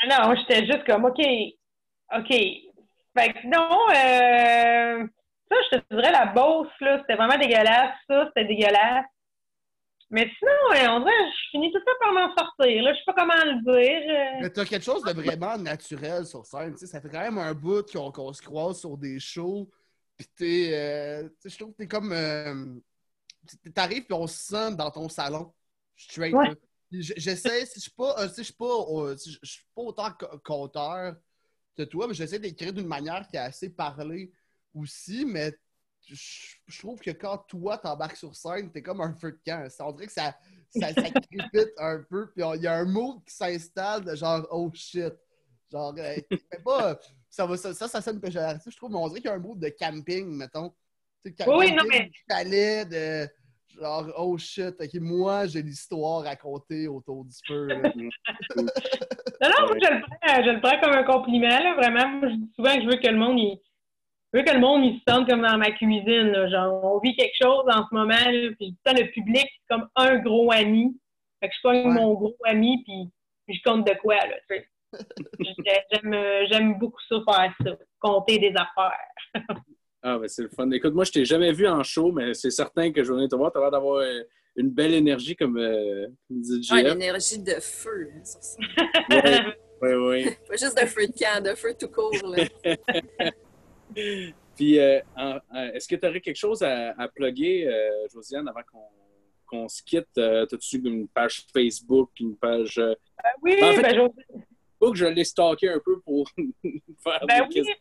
Ah 0.02 0.28
Non, 0.28 0.36
j'étais 0.36 0.66
juste 0.66 0.86
comme, 0.86 1.06
OK, 1.06 1.20
OK. 2.16 2.30
Fait 3.18 3.32
que 3.32 3.48
non, 3.48 3.70
euh, 3.92 5.08
ça, 5.50 5.56
je 5.72 5.78
te 5.78 5.96
dirais, 5.96 6.12
la 6.12 6.26
Beauce, 6.28 6.68
là, 6.82 7.00
c'était 7.02 7.16
vraiment 7.16 7.38
dégueulasse. 7.38 7.96
Ça, 8.08 8.26
c'était 8.28 8.46
dégueulasse. 8.46 9.06
Mais 10.12 10.30
sinon, 10.38 10.52
euh, 10.76 10.88
on 10.92 11.00
dirait, 11.00 11.12
je 11.32 11.50
finis 11.52 11.72
tout 11.72 11.80
ça 11.84 11.92
par 12.00 12.14
m'en 12.14 12.28
sortir. 12.36 12.84
Là, 12.84 12.94
je 12.94 12.98
sais 13.00 13.04
pas 13.08 13.14
comment 13.14 13.34
le 13.44 13.62
dire. 13.64 14.16
euh. 14.16 14.40
Mais 14.42 14.50
t'as 14.52 14.66
quelque 14.66 14.84
chose 14.86 15.04
de 15.04 15.12
vraiment 15.14 15.58
naturel 15.58 16.26
sur 16.26 16.46
scène. 16.46 16.78
Ça 16.78 17.02
fait 17.02 17.10
quand 17.10 17.22
même 17.22 17.38
un 17.40 17.54
bout 17.54 17.84
qu'on 17.92 18.32
se 18.34 18.42
croise 18.42 18.80
sur 18.80 18.98
des 18.98 19.20
shows. 19.20 19.70
Puis 20.18 20.28
t'es. 20.36 20.70
euh, 20.74 21.24
tu 21.24 21.36
sais, 21.42 21.50
je 21.50 21.58
trouve 21.60 21.72
que 21.74 21.78
t'es 21.78 21.88
comme. 21.88 22.12
euh, 22.14 22.66
T'arrives 23.74 24.06
puis 24.06 24.14
on 24.14 24.28
se 24.28 24.38
sent 24.38 24.76
dans 24.76 24.90
ton 24.92 25.10
salon. 25.10 25.54
Straight. 25.96 26.34
Ouais. 26.34 26.54
J'essaie, 26.92 27.66
si 27.66 27.76
je 27.80 27.82
suis 27.82 27.92
pas, 27.92 28.16
euh, 28.20 28.28
si 28.30 28.38
je 28.42 28.44
suis 28.46 28.54
pas, 28.54 29.18
si 29.18 29.32
je 29.42 29.50
suis 29.50 29.66
pas 29.76 29.82
autant 29.82 30.10
conteur 30.44 31.16
que 31.76 31.84
toi, 31.84 32.08
mais 32.08 32.14
j'essaie 32.14 32.40
d'écrire 32.40 32.72
d'une 32.74 32.88
manière 32.88 33.28
qui 33.28 33.36
est 33.36 33.40
assez 33.40 33.70
parlée 33.70 34.32
aussi, 34.74 35.26
mais 35.26 35.52
je, 36.08 36.80
trouve 36.80 37.00
que 37.00 37.12
quand 37.12 37.38
toi 37.48 37.78
t'embarques 37.78 38.18
sur 38.18 38.36
scène, 38.36 38.72
t'es 38.72 38.82
comme 38.82 39.02
un 39.02 39.14
feu 39.14 39.32
de 39.32 39.40
camp. 39.46 39.70
Ça, 39.70 39.88
On 39.88 39.92
dirait 39.92 40.08
que 40.08 40.14
ça, 40.14 40.36
ça, 40.70 40.94
ça 40.94 41.10
crépite 41.10 41.74
un 41.78 42.04
peu, 42.10 42.32
puis 42.32 42.44
il 42.56 42.62
y 42.62 42.68
a 42.68 42.74
un 42.74 42.86
mood 42.86 43.24
qui 43.26 43.34
s'installe 43.34 44.04
de 44.04 44.16
genre 44.16 44.46
oh 44.52 44.70
shit. 44.74 45.14
Genre, 45.72 45.96
euh, 45.98 46.16
mais 46.32 46.60
pas, 46.64 47.00
ça, 47.30 47.46
va, 47.46 47.58
ça, 47.58 47.74
ça, 47.74 47.88
ça 47.88 48.02
sonne 48.02 48.20
péjoratif, 48.20 48.72
je 48.72 48.78
trouve, 48.78 48.92
mais 48.92 48.98
on 48.98 49.08
dirait 49.08 49.22
qu'il 49.22 49.30
y 49.30 49.34
a 49.34 49.36
un 49.36 49.40
mood 49.40 49.60
de 49.60 49.70
camping, 49.70 50.28
mettons. 50.28 50.74
Tu 51.24 51.34
sais, 51.36 51.50
Oui, 51.50 51.72
non, 51.74 51.84
mais- 51.90 52.06
du 52.06 52.24
chalet, 52.30 52.88
de 52.88 53.28
genre 53.80 54.10
oh 54.18 54.38
shit, 54.38 54.76
ok, 54.80 54.94
moi 55.02 55.48
j'ai 55.48 55.62
l'histoire 55.62 56.24
racontée 56.24 56.88
autour 56.88 57.26
du 57.26 57.36
feu. 57.46 57.68
Non, 59.42 59.50
non, 59.50 59.68
moi, 59.68 59.78
je 59.82 59.94
le, 59.94 60.02
prends, 60.02 60.44
je 60.44 60.50
le 60.50 60.62
prends 60.62 60.80
comme 60.80 60.94
un 60.94 61.04
compliment, 61.04 61.60
là, 61.60 61.76
vraiment. 61.76 62.08
Moi, 62.08 62.30
je 62.30 62.36
dis 62.36 62.52
souvent 62.56 62.74
que 62.74 62.82
je 62.82 62.88
veux 62.88 62.96
que 62.96 63.08
le 63.08 63.18
monde, 63.18 63.38
il, 63.38 63.60
je 64.36 64.42
veux 64.42 64.46
que 64.46 64.54
le 64.54 64.60
monde, 64.60 64.84
il 64.84 64.98
se 64.98 65.04
sente 65.08 65.30
comme 65.30 65.42
dans 65.42 65.58
ma 65.58 65.72
cuisine, 65.72 66.32
là. 66.32 66.50
Genre, 66.50 66.84
on 66.84 67.00
vit 67.00 67.16
quelque 67.16 67.36
chose 67.42 67.64
en 67.68 67.88
ce 67.88 67.96
moment, 67.96 68.10
là, 68.10 68.50
puis 68.60 68.76
ça, 68.86 68.92
le 68.92 69.10
public, 69.12 69.46
c'est 69.46 69.74
comme 69.74 69.88
un 69.96 70.18
gros 70.18 70.52
ami. 70.52 71.00
Fait 71.42 71.48
que 71.48 71.56
je 71.56 71.62
pogne 71.64 71.88
Ouais. 71.88 71.94
mon 71.94 72.14
gros 72.16 72.36
ami, 72.44 72.84
puis, 72.84 73.10
puis 73.48 73.56
je 73.56 73.62
compte 73.70 73.88
de 73.88 73.94
quoi, 74.02 74.16
là, 74.16 74.36
tu 74.50 74.58
sais. 74.58 74.68
J'aime, 75.92 76.14
euh, 76.14 76.46
j'aime 76.50 76.78
beaucoup 76.78 77.02
ça, 77.08 77.18
faire 77.26 77.54
ça. 77.64 77.78
Compter 78.00 78.40
des 78.40 78.54
affaires. 78.56 79.34
Ah, 80.08 80.20
ben 80.20 80.28
c'est 80.28 80.44
le 80.44 80.50
fun. 80.50 80.70
Écoute, 80.70 80.94
moi, 80.94 81.04
je 81.04 81.12
t'ai 81.12 81.26
jamais 81.26 81.52
vu 81.52 81.68
en 81.68 81.82
show, 81.82 82.12
mais 82.12 82.36
c'est 82.36 82.52
certain 82.52 82.92
que 82.92 83.04
je 83.04 83.10
vais 83.10 83.16
venir 83.16 83.28
te 83.28 83.36
voir. 83.36 83.52
Tu 83.52 83.58
as 83.58 83.62
l'air 83.62 83.72
d'avoir 83.72 84.02
euh, 84.04 84.22
une 84.56 84.70
belle 84.70 84.94
énergie, 84.94 85.36
comme, 85.36 85.58
euh, 85.58 86.06
comme 86.28 86.42
dit 86.42 86.68
Ah, 86.72 86.84
l'énergie 86.84 87.40
de 87.40 87.56
feu, 87.60 88.12
hein, 88.14 88.24
sur 88.24 88.44
ça. 88.44 88.58
Oui, 89.82 89.94
oui. 89.94 90.26
Pas 90.48 90.58
juste 90.58 90.80
de 90.80 90.86
feu 90.86 91.08
de 91.08 91.12
camp, 91.12 91.44
de 91.44 91.56
feu 91.56 91.74
tout 91.80 91.88
court, 91.88 92.12
là. 92.24 93.32
Puis, 93.94 94.80
euh, 94.80 95.00
est-ce 95.74 95.88
que 95.88 95.96
tu 95.96 96.08
aurais 96.08 96.22
quelque 96.22 96.38
chose 96.38 96.62
à, 96.64 96.92
à 96.98 97.08
plugger, 97.08 97.68
euh, 97.68 98.08
Josiane, 98.14 98.48
avant 98.48 98.62
qu'on 99.46 99.68
se 99.68 99.84
quitte? 99.84 100.08
Euh, 100.18 100.46
T'as-tu 100.46 100.78
une 100.78 101.08
page 101.08 101.44
Facebook, 101.54 102.12
une 102.20 102.36
page 102.38 102.78
euh, 102.78 102.94
oui, 103.42 103.56
En 103.62 103.74
fait- 103.74 103.82
ben, 103.82 104.10
Facebook? 104.82 104.96
Je 104.96 105.06
l'ai 105.06 105.24
stalké 105.24 105.70
un 105.70 105.80
peu 105.84 106.00
pour 106.02 106.30
faire 107.04 107.20
ben 107.28 107.36
des 107.38 107.42
oui, 107.42 107.50
questions 107.50 107.76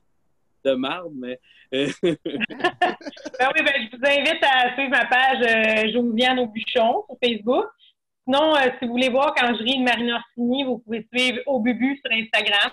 de 0.64 0.72
marde, 0.74 1.12
mais... 1.14 1.38
Ben 1.72 3.50
oui, 3.54 3.62
ben, 3.62 3.72
je 3.76 3.96
vous 3.96 4.02
invite 4.06 4.42
à 4.42 4.74
suivre 4.74 4.90
ma 4.90 5.06
page 5.06 5.92
Josiane 5.92 6.38
au 6.38 6.46
bûchon 6.46 7.04
sur 7.06 7.16
Facebook. 7.22 7.66
Sinon, 8.26 8.54
si 8.78 8.86
vous 8.86 8.92
voulez 8.92 9.10
voir 9.10 9.34
quand 9.34 9.54
je 9.54 9.62
ris 9.62 9.78
de 9.78 9.82
Marine 9.84 10.12
Orsini, 10.12 10.64
vous 10.64 10.78
pouvez 10.78 11.06
suivre 11.14 11.40
au 11.46 11.60
Bubu 11.60 12.00
sur 12.02 12.10
Instagram. 12.10 12.72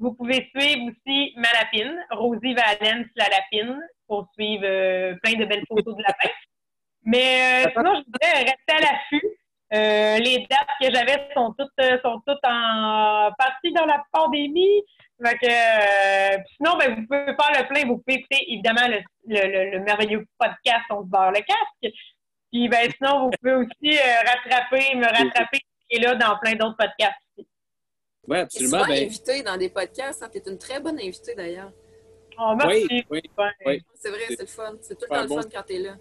Vous 0.00 0.14
pouvez 0.14 0.50
suivre 0.56 0.90
aussi 0.90 1.32
ma 1.36 1.52
lapine, 1.52 1.94
Rosie 2.10 2.54
Valence 2.54 3.06
la 3.16 3.28
lapine, 3.28 3.78
pour 4.08 4.26
suivre 4.34 4.64
euh, 4.64 5.14
plein 5.22 5.34
de 5.38 5.44
belles 5.44 5.64
photos 5.68 5.94
de 5.96 6.02
lapin. 6.02 6.30
Mais 7.04 7.64
euh, 7.66 7.70
sinon, 7.76 7.94
je 7.94 8.04
voudrais 8.06 8.38
rester 8.44 8.72
à 8.72 8.80
l'affût. 8.80 9.22
Euh, 9.72 10.18
les 10.18 10.46
dates 10.50 10.68
que 10.80 10.92
j'avais 10.92 11.28
sont 11.34 11.54
toutes, 11.56 11.70
euh, 11.80 11.98
sont 12.02 12.20
toutes 12.26 12.44
en 12.44 13.30
partie 13.38 13.72
dans 13.72 13.86
la 13.86 14.02
pandémie. 14.12 14.82
Fait 15.24 15.36
que, 15.38 15.46
euh, 15.46 16.38
sinon, 16.56 16.76
ben, 16.78 16.94
vous 16.94 17.06
pouvez 17.06 17.26
faire 17.26 17.62
le 17.62 17.68
plein. 17.68 17.86
Vous 17.86 17.98
pouvez 17.98 18.18
écouter, 18.20 18.42
évidemment, 18.52 18.88
le, 18.88 19.00
le, 19.26 19.46
le- 19.52 19.70
le 19.72 19.80
merveilleux 19.84 20.26
podcast 20.38 20.84
On 20.90 21.02
se 21.02 21.08
barre 21.08 21.30
le 21.30 21.40
casque. 21.42 21.94
Puis, 22.50 22.68
ben, 22.68 22.90
sinon, 22.96 23.24
vous 23.26 23.30
pouvez 23.40 23.52
aussi 23.54 23.98
rattraper, 24.26 24.96
me 24.96 25.04
rattraper 25.06 25.60
et 25.90 26.00
là 26.00 26.14
dans 26.14 26.36
plein 26.38 26.54
d'autres 26.54 26.76
podcasts. 26.78 27.20
aussi. 27.38 27.46
Ouais, 28.30 28.46
Tu 28.48 28.62
es 28.62 28.64
absolument. 28.64 28.86
Ben, 28.86 29.04
invité 29.06 29.42
dans 29.42 29.56
des 29.56 29.68
podcasts. 29.68 30.24
Tu 30.32 30.38
es 30.38 30.42
une 30.50 30.58
très 30.58 30.80
bonne 30.80 30.98
invitée, 30.98 31.34
d'ailleurs. 31.34 31.72
Oh, 32.38 32.54
merci. 32.56 32.86
oui, 32.90 33.04
oui, 33.10 33.20
Ouais. 33.36 33.50
oui. 33.66 33.82
C'est 33.94 34.08
vrai, 34.10 34.20
c'est 34.28 34.40
le 34.40 34.46
fun. 34.46 34.74
C'est 34.80 34.94
tout 34.94 35.04
le 35.10 35.14
temps 35.16 35.22
le 35.22 35.28
bon. 35.28 35.42
fun 35.42 35.48
quand 35.52 35.62
tu 35.66 35.74
es 35.74 35.78
là. 35.80 35.96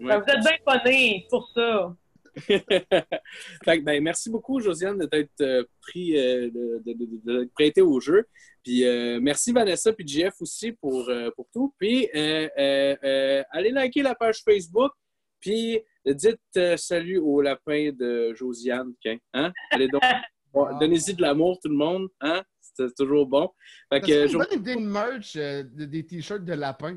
Ben, 0.00 0.18
vous 0.18 0.24
êtes 0.32 0.40
bien 0.40 0.56
connus 0.66 1.24
pour 1.30 1.48
ça. 1.54 1.94
fait 2.36 3.78
que, 3.78 3.80
ben, 3.84 4.02
merci 4.02 4.28
beaucoup, 4.28 4.58
Josiane, 4.60 4.98
de 4.98 5.06
t'être 5.06 5.30
euh, 5.40 5.64
pris, 5.80 6.18
euh, 6.18 6.50
de, 6.50 6.82
de, 6.84 6.92
de, 6.92 7.06
de 7.22 7.38
t'être 7.44 7.54
prêté 7.54 7.80
au 7.80 8.00
jeu. 8.00 8.26
Puis 8.64 8.84
euh, 8.84 9.20
merci 9.22 9.52
Vanessa 9.52 9.92
puis 9.92 10.06
Jeff 10.06 10.34
aussi 10.40 10.72
pour, 10.72 11.08
euh, 11.08 11.30
pour 11.36 11.46
tout. 11.52 11.72
Puis 11.78 12.08
euh, 12.14 12.48
euh, 12.58 12.96
euh, 13.04 13.42
allez 13.50 13.70
liker 13.70 14.02
la 14.02 14.14
page 14.16 14.42
Facebook. 14.44 14.90
Puis 15.38 15.80
dites 16.04 16.40
euh, 16.56 16.76
salut 16.76 17.18
au 17.18 17.40
lapin 17.40 17.90
de 17.92 18.34
Josiane. 18.34 18.92
Hein? 19.32 19.52
Allez 19.70 19.88
donc. 19.88 20.02
Bon, 20.54 20.78
Donnez-y 20.78 21.14
de 21.14 21.22
l'amour, 21.22 21.58
tout 21.62 21.68
le 21.68 21.76
monde. 21.76 22.08
Hein? 22.20 22.42
C'est 22.60 22.94
toujours 22.96 23.26
bon. 23.26 23.50
Fait 23.92 24.00
que, 24.00 24.26
Jo- 24.26 24.38
une 24.40 24.46
bonne 24.48 24.58
idée 24.60 24.74
de 24.76 24.80
merch, 24.80 25.36
euh, 25.36 25.62
de- 25.64 25.84
des 25.84 26.04
t-shirts 26.06 26.44
de 26.44 26.54
lapin. 26.54 26.96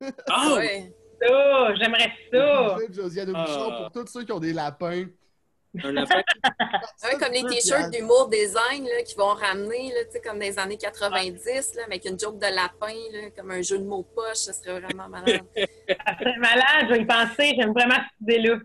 Ah! 0.28 0.54
Ouais. 0.56 0.92
Ça, 1.20 1.74
j'aimerais 1.76 2.12
ça. 2.32 2.76
De 2.88 2.92
Josiane 2.92 3.30
Aubuchon 3.30 3.68
Ah. 3.70 3.88
pour 3.92 4.02
tous 4.02 4.10
ceux 4.10 4.24
qui 4.24 4.32
ont 4.32 4.40
des 4.40 4.52
lapins. 4.52 5.04
Un 5.84 5.92
lapin? 5.92 6.20
Ouais, 7.04 7.18
comme 7.20 7.32
les 7.32 7.44
t-shirts 7.44 7.90
d'humour 7.92 8.28
design 8.28 8.84
là, 8.84 9.02
qui 9.04 9.14
vont 9.14 9.34
ramener, 9.34 9.92
là, 9.92 10.04
tu 10.06 10.12
sais, 10.12 10.20
comme 10.20 10.38
des 10.40 10.58
années 10.58 10.76
90, 10.76 11.74
là, 11.76 11.84
avec 11.86 12.04
une 12.04 12.18
joke 12.18 12.38
de 12.38 12.46
lapin, 12.54 12.94
là, 13.12 13.30
comme 13.36 13.50
un 13.52 13.62
jeu 13.62 13.78
de 13.78 13.84
mots 13.84 14.02
poche, 14.02 14.36
ça 14.38 14.52
serait 14.52 14.80
vraiment 14.80 15.08
malade. 15.08 15.40
Ça 15.56 16.18
serait 16.18 16.36
malade, 16.38 16.86
je 16.88 16.94
vais 16.94 17.02
y 17.02 17.06
penser. 17.06 17.54
J'aime 17.56 17.72
vraiment 17.72 17.94
cette 17.94 18.20
idée-là. 18.22 18.56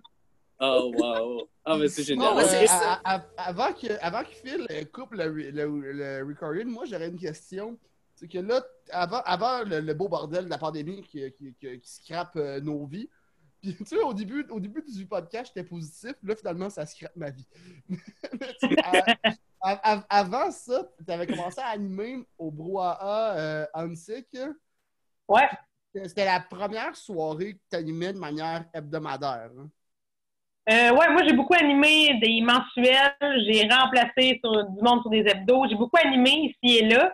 Oh, 0.60 0.92
wow. 0.96 1.48
Ah, 1.66 1.78
mais 1.78 1.88
c'est 1.88 2.02
Bon, 2.16 2.24
génial. 2.24 2.36
ouais, 2.38 2.46
c'est 2.46 2.68
ça. 2.68 2.94
à- 3.04 3.16
à- 3.18 3.26
avant 3.38 3.74
que, 3.74 3.88
avant 4.02 4.24
que 4.24 4.30
Phil 4.34 4.66
coupe 4.92 5.14
le, 5.14 5.28
le, 5.30 5.92
le 5.94 6.26
recording, 6.28 6.66
moi 6.68 6.86
j'aurais 6.86 7.10
une 7.10 7.20
question. 7.20 7.78
C'est 8.16 8.28
que 8.28 8.40
là, 8.40 8.64
avant, 8.90 9.22
avant 9.26 9.64
le, 9.64 9.80
le 9.82 9.94
beau 9.94 10.08
bordel 10.10 10.46
de 10.46 10.50
la 10.50 10.58
pandémie 10.58 11.04
qui, 11.04 11.32
qui, 11.34 11.54
qui, 11.54 11.80
qui 11.80 11.90
scrape 11.92 12.36
euh, 12.38 12.60
nos 12.60 12.86
vies, 12.88 13.08
puis 13.62 13.76
tu 13.76 13.86
sais, 13.86 13.98
au 14.02 14.14
début, 14.14 14.46
au 14.50 14.60
début 14.60 14.82
du 14.82 15.06
podcast, 15.06 15.52
j'étais 15.56 15.68
positif, 15.68 16.14
là 16.24 16.36
finalement 16.36 16.70
ça 16.72 16.86
scrape 16.88 17.16
ma 17.16 17.30
vie. 17.30 17.48
À- 19.60 20.04
avant 20.10 20.52
ça, 20.52 20.88
tu 21.06 21.12
avais 21.12 21.26
commencé 21.28 21.60
à 21.60 21.68
animer 21.70 22.24
au 22.38 22.52
Brouhaha 22.52 23.36
euh, 23.38 23.66
Hansik. 23.74 24.28
Ouais. 25.28 25.48
C'était 25.94 26.26
la 26.26 26.40
première 26.40 26.96
soirée 26.96 27.56
que 27.56 27.60
tu 27.72 27.76
animais 27.76 28.14
de 28.14 28.20
manière 28.20 28.66
hebdomadaire. 28.72 29.50
hein. 29.58 29.68
Euh, 30.70 30.92
ouais, 30.92 31.10
moi, 31.10 31.24
j'ai 31.26 31.34
beaucoup 31.34 31.54
animé 31.54 32.20
des 32.20 32.42
mensuels. 32.42 33.46
J'ai 33.48 33.68
remplacé 33.70 34.40
sur, 34.44 34.66
du 34.70 34.82
monde 34.82 35.02
sur 35.02 35.10
des 35.10 35.20
hebdos. 35.26 35.68
J'ai 35.70 35.76
beaucoup 35.76 35.98
animé 36.04 36.30
ici 36.62 36.78
et 36.80 36.88
là. 36.90 37.12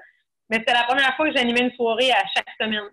Mais 0.49 0.57
c'était 0.57 0.73
la 0.73 0.83
première 0.83 1.15
fois 1.15 1.29
que 1.29 1.35
j'animais 1.35 1.61
une 1.61 1.71
soirée 1.75 2.11
à 2.11 2.23
chaque 2.35 2.49
semaine. 2.59 2.89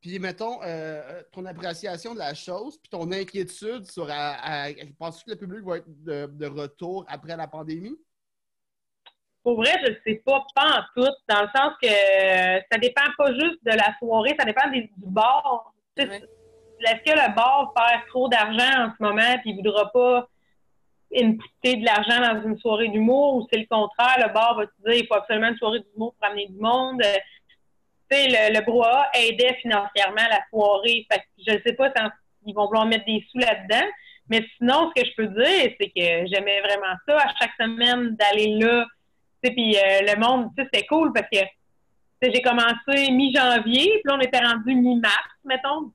Puis, 0.00 0.18
mettons, 0.20 0.62
euh, 0.62 1.22
ton 1.32 1.44
appréciation 1.46 2.14
de 2.14 2.18
la 2.20 2.34
chose, 2.34 2.78
puis 2.78 2.88
ton 2.88 3.10
inquiétude 3.10 3.84
sur. 3.90 4.08
À, 4.08 4.66
à- 4.68 4.72
penses-tu 4.98 5.24
que 5.24 5.30
le 5.32 5.36
public 5.38 5.64
va 5.64 5.78
être 5.78 5.86
de, 5.88 6.26
de 6.26 6.46
retour 6.46 7.04
après 7.08 7.36
la 7.36 7.48
pandémie? 7.48 7.96
Pour 9.42 9.56
vrai, 9.56 9.72
je 9.84 9.90
ne 9.90 9.96
sais 10.06 10.22
pas, 10.24 10.44
pas 10.54 10.80
en 10.80 10.82
tout, 11.02 11.08
dans 11.28 11.42
le 11.42 11.48
sens 11.54 11.72
que 11.82 11.86
euh, 11.88 12.60
ça 12.70 12.78
dépend 12.78 13.02
pas 13.16 13.32
juste 13.32 13.58
de 13.64 13.70
la 13.72 13.96
soirée, 13.98 14.34
ça 14.38 14.44
dépend 14.44 14.68
des- 14.70 14.82
du 14.96 15.08
bar. 15.10 15.72
Tu 15.96 16.02
sais, 16.04 16.08
Ouais. 16.08 16.22
Est-ce 16.80 17.10
que 17.10 17.16
le 17.16 17.34
bar 17.34 17.72
perd 17.74 18.06
trop 18.08 18.28
d'argent 18.28 18.86
en 18.86 18.92
ce 18.96 19.02
moment 19.02 19.38
puis 19.42 19.50
il 19.50 19.56
ne 19.56 19.62
voudra 19.62 19.90
pas 19.92 20.28
inputer 21.14 21.76
de 21.76 21.84
l'argent 21.84 22.20
dans 22.20 22.42
une 22.42 22.58
soirée 22.58 22.88
d'humour 22.88 23.36
ou 23.36 23.46
c'est 23.50 23.58
le 23.58 23.66
contraire, 23.66 24.26
le 24.26 24.32
bar 24.32 24.56
va 24.56 24.66
te 24.66 24.72
dire 24.84 25.00
il 25.02 25.06
faut 25.06 25.14
absolument 25.14 25.48
une 25.48 25.56
soirée 25.56 25.80
d'humour 25.80 26.14
pour 26.14 26.28
amener 26.28 26.46
du 26.46 26.58
monde? 26.58 27.00
Euh, 27.04 27.18
le, 28.10 28.54
le 28.54 29.28
aidait 29.28 29.54
financièrement 29.62 30.28
la 30.30 30.40
soirée. 30.50 31.06
Je 31.46 31.52
ne 31.52 31.58
sais 31.66 31.72
pas 31.72 31.92
s'ils 32.44 32.54
vont 32.54 32.66
vouloir 32.66 32.86
mettre 32.86 33.04
des 33.04 33.24
sous 33.30 33.38
là-dedans. 33.38 33.86
Mais 34.28 34.44
sinon, 34.56 34.90
ce 34.90 35.02
que 35.02 35.08
je 35.08 35.14
peux 35.16 35.26
dire, 35.28 35.72
c'est 35.80 35.88
que 35.88 36.26
j'aimais 36.26 36.60
vraiment 36.60 36.94
ça 37.06 37.18
à 37.18 37.32
chaque 37.38 37.52
semaine 37.60 38.16
d'aller 38.16 38.56
là. 38.58 38.86
Puis 39.42 39.76
euh, 39.76 40.00
le 40.02 40.20
monde, 40.20 40.50
c'était 40.58 40.84
cool 40.86 41.12
parce 41.12 41.28
que 41.30 41.38
j'ai 42.22 42.42
commencé 42.42 43.10
mi-janvier, 43.12 44.00
puis 44.04 44.12
on 44.12 44.20
était 44.20 44.40
rendu 44.40 44.74
mi-mars, 44.74 45.14
mettons, 45.44 45.92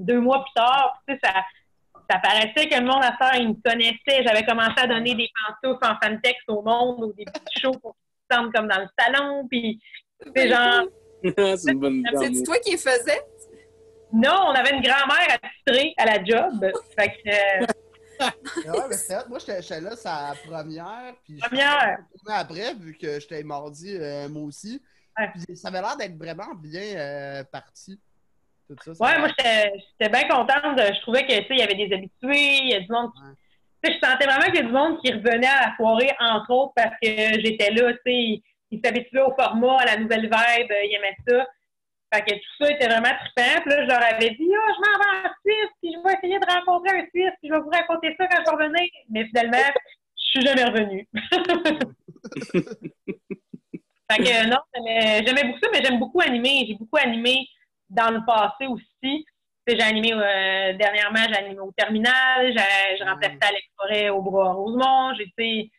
deux 0.00 0.20
mois 0.20 0.42
plus 0.44 0.52
tard. 0.54 1.00
Puis, 1.06 1.16
tu 1.16 1.20
sais, 1.26 1.32
ça, 1.32 1.42
ça 2.10 2.18
paraissait 2.18 2.68
que 2.68 2.74
le 2.74 2.84
monde 2.86 3.02
à 3.02 3.16
faire, 3.16 3.40
il 3.40 3.48
me 3.50 3.54
connaissait. 3.54 4.24
J'avais 4.24 4.44
commencé 4.44 4.74
à 4.78 4.86
donner 4.86 5.14
des 5.14 5.28
pantoufles 5.46 5.86
en 5.86 5.96
fantex 6.02 6.38
au 6.48 6.62
monde, 6.62 7.04
ou 7.04 7.12
des 7.12 7.24
petits 7.24 7.60
shows 7.60 7.78
pour 7.80 7.94
qu'ils 7.94 8.36
se 8.36 8.36
sentent 8.36 8.52
comme 8.52 8.68
dans 8.68 8.80
le 8.80 8.88
salon. 8.98 9.46
Puis, 9.48 9.80
c'est 10.34 10.48
genre, 10.48 10.84
c'est 11.24 11.72
une 11.72 11.78
bonne 11.80 12.04
C'est 12.20 12.42
toi 12.42 12.58
qui 12.58 12.72
les 12.72 12.78
faisais? 12.78 13.20
non, 14.12 14.46
on 14.48 14.50
avait 14.50 14.74
une 14.74 14.82
grand-mère 14.82 15.38
attitrée 15.42 15.94
à 15.96 16.04
la 16.06 16.24
job. 16.24 16.66
Fait 16.98 17.10
que, 17.10 17.28
euh, 17.28 17.66
Mais 18.64 18.70
ouais, 18.70 18.88
mais 18.88 18.96
c'est. 18.96 19.28
Moi, 19.28 19.38
j'étais 19.38 19.80
là, 19.80 19.96
sa 19.96 20.34
première. 20.46 21.14
Puis 21.24 21.36
Première. 21.36 21.98
après, 22.28 22.74
vu 22.74 22.96
que 22.96 23.20
j'étais 23.20 23.42
mardi, 23.42 23.96
euh, 23.96 24.28
moi 24.28 24.42
aussi. 24.42 24.82
Ouais. 25.18 25.30
Puis 25.34 25.56
ça 25.56 25.68
avait 25.68 25.80
l'air 25.80 25.96
d'être 25.96 26.16
vraiment 26.16 26.54
bien 26.54 26.82
euh, 26.96 27.44
parti. 27.44 28.00
Tout 28.70 28.76
ça. 28.84 28.94
ça 28.94 29.04
Ouais, 29.04 29.18
moi, 29.18 29.28
j'étais 29.36 30.08
bien 30.12 30.28
contente. 30.28 30.76
de- 30.78 30.94
Je 30.94 31.00
trouvais 31.00 31.22
que, 31.26 31.32
tu 31.32 31.42
sais, 31.42 31.46
il 31.50 31.58
y 31.58 31.62
avait 31.62 31.74
des 31.74 31.92
habitués, 31.94 32.58
il 32.62 32.70
y 32.70 32.74
a 32.74 32.80
du 32.80 32.88
monde. 32.92 33.10
qui- 33.12 33.22
Ouais. 33.22 33.34
Je 33.82 34.06
sentais 34.06 34.26
vraiment 34.26 34.44
qu'il 34.44 34.56
y 34.56 34.58
a 34.58 34.62
du 34.62 34.72
monde 34.72 35.00
qui 35.02 35.10
revenait 35.12 35.46
à 35.46 35.68
la 35.70 35.76
soirée, 35.76 36.10
entre 36.20 36.50
autres, 36.52 36.72
parce 36.76 36.94
que 37.02 37.08
j'étais 37.40 37.70
là, 37.72 37.92
tu 37.94 37.98
sais, 38.06 38.42
ils 38.70 38.80
s'habituaient 38.84 39.22
au 39.22 39.34
format, 39.34 39.78
à 39.80 39.86
la 39.86 39.96
nouvelle 39.96 40.22
vibe, 40.26 40.70
ils 40.84 40.94
aimaient 40.96 41.16
ça. 41.26 41.46
Fait 42.12 42.22
que 42.22 42.34
tout 42.34 42.54
ça 42.64 42.70
était 42.72 42.86
vraiment 42.88 43.08
trippant. 43.18 43.60
Puis 43.62 43.70
là, 43.70 43.82
je 43.82 43.88
leur 43.88 44.02
avais 44.02 44.30
dit, 44.30 44.50
ah, 44.54 44.72
je 44.74 44.80
m'en 44.80 44.98
vais 44.98 45.28
en 45.28 45.30
Suisse, 45.44 45.72
puis 45.80 45.92
je 45.94 45.98
vais 46.06 46.14
essayer 46.18 46.38
de 46.38 46.46
rencontrer 46.46 46.98
un 46.98 47.06
Suisse, 47.08 47.34
puis 47.40 47.48
je 47.48 47.54
vais 47.54 47.60
vous 47.60 47.70
raconter 47.70 48.14
ça 48.18 48.26
quand 48.26 48.38
je 48.38 48.50
vais 48.50 48.56
revenir. 48.64 48.88
Mais 49.08 49.24
finalement, 49.26 49.72
je 50.16 50.22
suis 50.24 50.42
jamais 50.46 50.64
revenue. 50.64 51.08
fait 54.10 54.18
que 54.18 54.48
non, 54.48 54.58
j'aimais 54.74 55.22
j'aimais 55.26 55.44
beaucoup 55.44 55.58
ça, 55.62 55.68
mais 55.72 55.82
j'aime 55.84 55.98
beaucoup 55.98 56.20
animer. 56.20 56.64
J'ai 56.68 56.74
beaucoup 56.74 56.96
animé 56.98 57.46
dans 57.90 58.10
le 58.10 58.24
passé 58.24 58.66
aussi. 58.66 59.24
J'ai 59.66 59.82
animé 59.82 60.12
euh, 60.12 60.72
dernièrement, 60.76 61.22
j'ai 61.28 61.36
animé 61.36 61.60
au 61.60 61.70
terminal, 61.76 62.52
j'ai 62.52 63.04
remplacé 63.04 63.38
Alex 63.40 63.66
Forêt 63.76 64.08
au 64.08 64.20
Bras 64.22 64.52
Rosemont, 64.52 65.14
j'ai 65.14 65.32
fait 65.36 65.70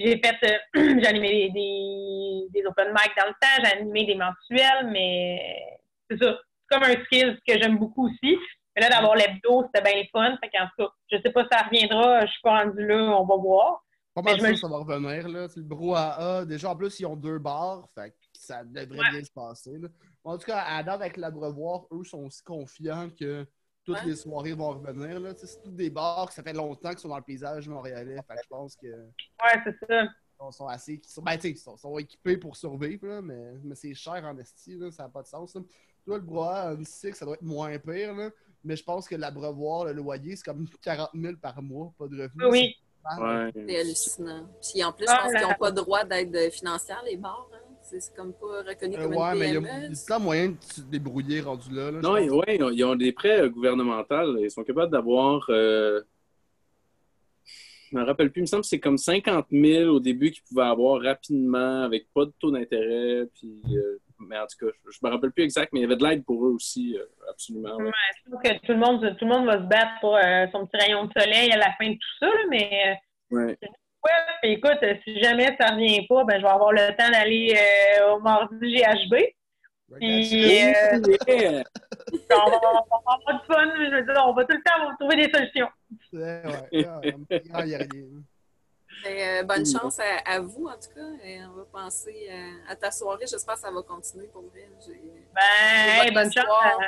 euh, 0.00 0.58
j'ai 0.74 1.06
animé 1.06 1.50
des, 1.50 2.66
open 2.66 2.88
mic 2.88 3.12
dans 3.16 3.26
le 3.26 3.34
temps, 3.40 3.62
j'ai 3.62 3.72
animé 3.78 4.06
des 4.06 4.16
mensuels, 4.16 4.90
mais 4.90 5.78
c'est 6.10 6.22
ça. 6.22 6.36
C'est 6.36 6.76
comme 6.76 6.84
un 6.84 7.04
skill 7.04 7.38
que 7.46 7.60
j'aime 7.60 7.78
beaucoup 7.78 8.06
aussi. 8.08 8.36
Mais 8.74 8.82
là, 8.82 8.88
d'avoir 8.88 9.14
l'hebdo, 9.14 9.64
c'était 9.66 9.82
bien 9.82 10.02
fun. 10.10 10.36
Fait 10.42 10.48
qu'en 10.48 10.66
tout 10.66 10.84
cas, 10.84 10.92
je 11.12 11.18
sais 11.22 11.30
pas 11.30 11.42
si 11.42 11.48
ça 11.52 11.62
reviendra, 11.64 12.26
je 12.26 12.32
suis 12.32 12.40
pas 12.42 12.64
rendue 12.64 12.86
là, 12.86 12.96
on 13.20 13.24
va 13.24 13.36
voir. 13.36 13.84
Pas 14.14 14.22
mal 14.22 14.40
sûr 14.40 14.48
me- 14.48 14.54
ça 14.56 14.68
va 14.68 14.78
revenir. 14.78 15.28
Là. 15.28 15.48
C'est 15.48 15.60
le 15.60 15.66
brouhaha. 15.66 16.44
Déjà, 16.44 16.70
en 16.70 16.76
plus, 16.76 16.98
ils 16.98 17.06
ont 17.06 17.16
deux 17.16 17.38
bars. 17.38 17.86
Fait 17.94 18.12
ça 18.44 18.64
devrait 18.64 18.98
Ouais. 18.98 19.10
bien 19.10 19.24
se 19.24 19.30
passer. 19.30 19.78
là. 19.78 19.88
En 20.24 20.38
tout 20.38 20.46
cas, 20.46 20.62
à 20.66 20.82
date, 20.82 21.00
avec 21.00 21.16
l'Abreuvoir, 21.16 21.86
eux 21.92 22.04
sont 22.04 22.24
aussi 22.24 22.42
confiants 22.42 23.10
que 23.10 23.46
toutes 23.84 23.96
Ouais. 23.96 24.06
les 24.06 24.16
soirées 24.16 24.54
vont 24.54 24.70
revenir. 24.70 25.20
Là. 25.20 25.34
C'est 25.36 25.62
tous 25.62 25.70
des 25.70 25.90
bars 25.90 26.26
que 26.28 26.34
ça 26.34 26.42
fait 26.42 26.52
longtemps 26.54 26.90
qu'ils 26.90 27.00
sont 27.00 27.08
dans 27.08 27.18
le 27.18 27.22
paysage 27.22 27.68
montréalais. 27.68 28.16
Fait 28.26 28.34
que 28.36 28.40
je 28.42 28.48
pense 28.48 28.76
qu'ils 28.76 28.90
Ouais, 28.92 29.60
c'est 29.64 29.76
ça. 29.86 30.08
sont 30.50 30.66
assez. 30.66 30.98
qu'ils 31.00 31.12
sont, 31.12 31.22
ben, 31.22 31.34
tu 31.36 31.40
sais, 31.42 31.50
ils 31.50 31.56
sont, 31.58 31.76
sont 31.76 31.98
équipés 31.98 32.36
pour 32.38 32.56
survivre, 32.56 33.06
là, 33.06 33.20
mais, 33.22 33.52
mais 33.62 33.74
c'est 33.74 33.92
cher 33.94 34.22
en 34.24 34.36
esti. 34.38 34.78
Ça 34.90 35.04
n'a 35.04 35.08
pas 35.08 35.22
de 35.22 35.26
sens. 35.26 35.54
Là. 35.54 35.60
Toi, 36.06 36.16
le 36.18 36.22
brouhaha, 36.22 36.70
un 36.70 36.84
six, 36.84 37.12
ça 37.14 37.24
doit 37.24 37.34
être 37.34 37.42
moins 37.42 37.78
pire. 37.78 38.14
Là. 38.14 38.30
Mais 38.62 38.76
je 38.76 38.84
pense 38.84 39.06
que 39.08 39.14
l'Abreuvoir, 39.16 39.84
le 39.86 39.92
loyer, 39.92 40.36
c'est 40.36 40.44
comme 40.44 40.66
40 40.82 41.10
000 41.14 41.36
par 41.36 41.60
mois, 41.62 41.92
pas 41.98 42.08
de 42.08 42.22
revenus. 42.22 42.46
Oui. 42.50 42.76
C'est 43.16 43.20
Ouais. 43.22 43.80
hallucinant. 43.80 44.48
Puis 44.62 44.82
en 44.82 44.90
plus, 44.92 45.04
je 45.06 45.12
Ah, 45.12 45.20
pense 45.24 45.32
qu'ils 45.34 45.42
n'ont 45.46 45.54
pas 45.58 45.70
droit 45.70 46.04
d'aide 46.04 46.50
financière, 46.50 47.02
les 47.04 47.18
bars. 47.18 47.50
Hein? 47.52 47.58
C'est 47.86 48.14
comme 48.16 48.32
pas 48.32 48.62
reconnu 48.66 48.96
Euh, 48.96 49.02
comme 49.02 49.14
ouais, 49.16 49.32
une 49.32 49.38
mais 49.38 49.48
il 49.48 49.54
y 49.54 49.56
a, 49.56 49.60
PME. 49.60 49.88
le 49.90 50.06
temps 50.08 50.20
moyen 50.20 50.48
de 50.48 50.56
se 50.60 50.80
débrouiller 50.80 51.40
rendu 51.42 51.70
là. 51.74 51.90
Non, 51.92 52.00
pense. 52.00 52.20
ils, 52.22 52.30
ouais, 52.30 52.56
ils 52.72 52.84
ont- 52.84 52.94
des 52.96 53.12
prêts 53.12 53.40
euh, 53.42 53.48
gouvernementaux. 53.48 54.38
Ils 54.38 54.50
sont 54.50 54.64
capables 54.64 54.90
d'avoir. 54.90 55.44
euh, 55.50 56.00
Je 57.92 57.96
me 57.98 58.04
rappelle 58.04 58.30
plus, 58.32 58.40
il 58.40 58.42
me 58.42 58.46
semble 58.46 58.62
que 58.62 58.68
c'est 58.68 58.80
comme 58.80 58.98
50 58.98 59.46
000 59.52 59.88
au 59.90 60.00
début 60.00 60.30
qu'ils 60.32 60.42
pouvaient 60.44 60.64
avoir 60.64 61.00
rapidement 61.02 61.82
avec 61.84 62.06
pas 62.12 62.24
de 62.24 62.32
taux 62.40 62.50
d'intérêt. 62.50 63.26
Puis, 63.34 63.62
euh, 63.76 63.98
mais 64.18 64.38
en 64.38 64.46
tout 64.46 64.66
cas, 64.66 64.72
je, 64.86 64.90
je 64.90 64.98
me 65.02 65.10
rappelle 65.10 65.30
plus 65.32 65.44
exact, 65.44 65.72
mais 65.72 65.80
il 65.80 65.82
y 65.82 65.86
avait 65.86 65.96
de 65.96 66.02
l'aide 66.04 66.24
pour 66.24 66.44
eux 66.46 66.50
aussi, 66.52 66.96
euh, 66.98 67.04
absolument. 67.30 67.76
ouais. 67.76 67.84
Ouais, 67.84 67.92
je 68.24 68.30
trouve 68.30 68.42
que 68.42 68.66
tout 68.66 68.72
le 68.72 68.78
monde, 68.78 69.16
tout 69.18 69.24
le 69.26 69.30
monde 69.30 69.46
va 69.46 69.58
se 69.58 69.68
battre 69.68 69.92
pour 70.00 70.16
euh, 70.16 70.46
son 70.50 70.66
petit 70.66 70.82
rayon 70.84 71.04
de 71.04 71.12
soleil 71.16 71.52
à 71.52 71.58
la 71.58 71.72
fin 71.78 71.88
de 71.88 71.94
tout 71.94 72.14
ça, 72.18 72.26
là, 72.26 72.42
mais 72.48 72.70
euh, 73.32 73.36
Ouais. 73.36 73.58
Ouais, 74.04 74.10
puis 74.42 74.52
écoute, 74.52 74.78
euh, 74.82 74.94
si 75.04 75.20
jamais 75.22 75.56
ça 75.58 75.68
revient 75.68 76.06
pas, 76.06 76.24
ben 76.24 76.36
je 76.36 76.42
vais 76.42 76.48
avoir 76.52 76.72
le 76.72 76.96
temps 76.96 77.10
d'aller 77.10 77.56
euh, 77.56 78.12
au 78.14 78.20
mardi 78.20 78.56
GHB. 78.60 79.14
Puis 80.00 80.64
euh, 80.64 80.92
on, 82.30 82.50
va, 82.50 82.56
avoir 82.56 83.20
du 83.28 83.46
fun, 83.46 83.64
je 83.76 83.96
veux 83.96 84.02
dire, 84.02 84.22
on 84.26 84.32
va 84.32 84.44
tout 84.44 84.56
le 84.56 84.62
temps 84.62 84.96
trouver 84.98 85.16
des 85.16 85.32
solutions. 85.32 85.68
Ouais, 86.12 86.42
ouais, 86.44 86.58
ouais, 86.72 87.42
il 87.44 87.68
y 87.68 87.74
a 87.74 87.78
rien. 87.78 87.86
Mais, 89.04 89.40
euh, 89.40 89.42
bonne 89.44 89.66
chance 89.66 89.98
à, 90.00 90.32
à 90.32 90.40
vous, 90.40 90.66
en 90.66 90.74
tout 90.74 90.94
cas. 90.94 91.24
Et 91.24 91.38
on 91.44 91.52
va 91.52 91.64
penser 91.70 92.30
à 92.68 92.74
ta 92.74 92.90
soirée. 92.90 93.26
J'espère 93.28 93.54
que 93.54 93.60
ça 93.60 93.70
va 93.70 93.82
continuer 93.82 94.26
pour 94.28 94.42
vrai. 94.42 94.68
Ben, 95.34 96.04
bonne 96.04 96.14
bonne 96.14 96.32
chance. 96.32 96.44
à- 96.46 96.78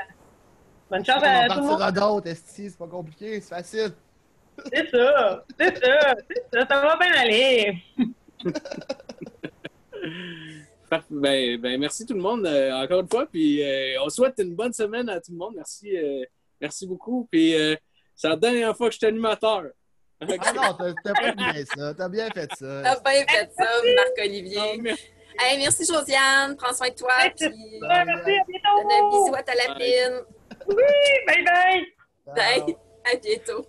bonne 0.91 1.05
chance 1.05 1.23
On 1.23 1.27
à 1.27 1.49
tout 1.49 1.61
le 1.61 1.67
monde. 1.67 1.79
partira 1.79 1.93
d'autres, 1.93 2.29
esti, 2.29 2.71
c'est 2.71 2.79
pas 2.79 2.87
compliqué, 2.89 3.41
c'est 3.41 3.55
facile. 3.55 3.93
C'est 4.73 4.91
ça, 4.91 5.45
c'est 5.59 5.79
ça, 5.85 6.15
c'est 6.29 6.45
ça, 6.53 6.67
ça 6.69 6.81
va 6.81 6.97
bien 6.97 7.13
aller. 7.13 7.75
Ben, 11.11 11.61
ben, 11.61 11.81
merci 11.81 12.07
tout 12.07 12.15
le 12.15 12.21
monde 12.21 12.47
euh, 12.47 12.71
encore 12.73 13.01
une 13.01 13.09
fois. 13.09 13.27
Puis 13.27 13.61
euh, 13.63 14.01
on 14.05 14.09
souhaite 14.09 14.35
une 14.39 14.55
bonne 14.55 14.73
semaine 14.73 15.09
à 15.09 15.21
tout 15.21 15.33
le 15.33 15.37
monde. 15.37 15.55
Merci, 15.57 15.97
euh, 15.97 16.23
merci 16.61 16.87
beaucoup. 16.87 17.27
Puis 17.31 17.55
euh, 17.57 17.75
c'est 18.15 18.29
la 18.29 18.37
dernière 18.37 18.77
fois 18.77 18.87
que 18.89 18.93
je 18.93 18.99
suis 18.99 19.07
animateur. 19.07 19.65
Ah 20.21 20.27
non, 20.55 20.77
t'as 21.05 21.13
pas 21.13 21.33
bien 21.33 21.53
ça. 21.77 21.93
T'as 21.93 22.09
bien 22.09 22.31
fait 22.31 22.49
ça. 22.57 22.83
T'as 22.85 23.01
bien 23.11 23.27
fait 23.27 23.51
ça, 23.59 23.65
Marc-Olivier. 23.97 24.79
mais- 24.81 24.95
Hey, 25.39 25.59
merci 25.59 25.85
Josiane, 25.85 26.57
prends 26.57 26.73
soin 26.73 26.89
de 26.89 26.95
toi. 26.95 27.13
Ouais, 27.21 27.31
Puis 27.37 27.47
merci, 27.51 27.81
à 27.85 28.05
donne 28.07 28.15
un 28.15 28.25
bientôt. 28.25 29.11
bisou 29.11 29.35
à 29.35 29.43
ta 29.43 29.55
lapine. 29.55 30.21
Oui, 30.69 30.85
bye 31.27 31.45
bye. 31.45 31.87
Bye. 32.35 32.77
À 33.13 33.17
bientôt. 33.17 33.67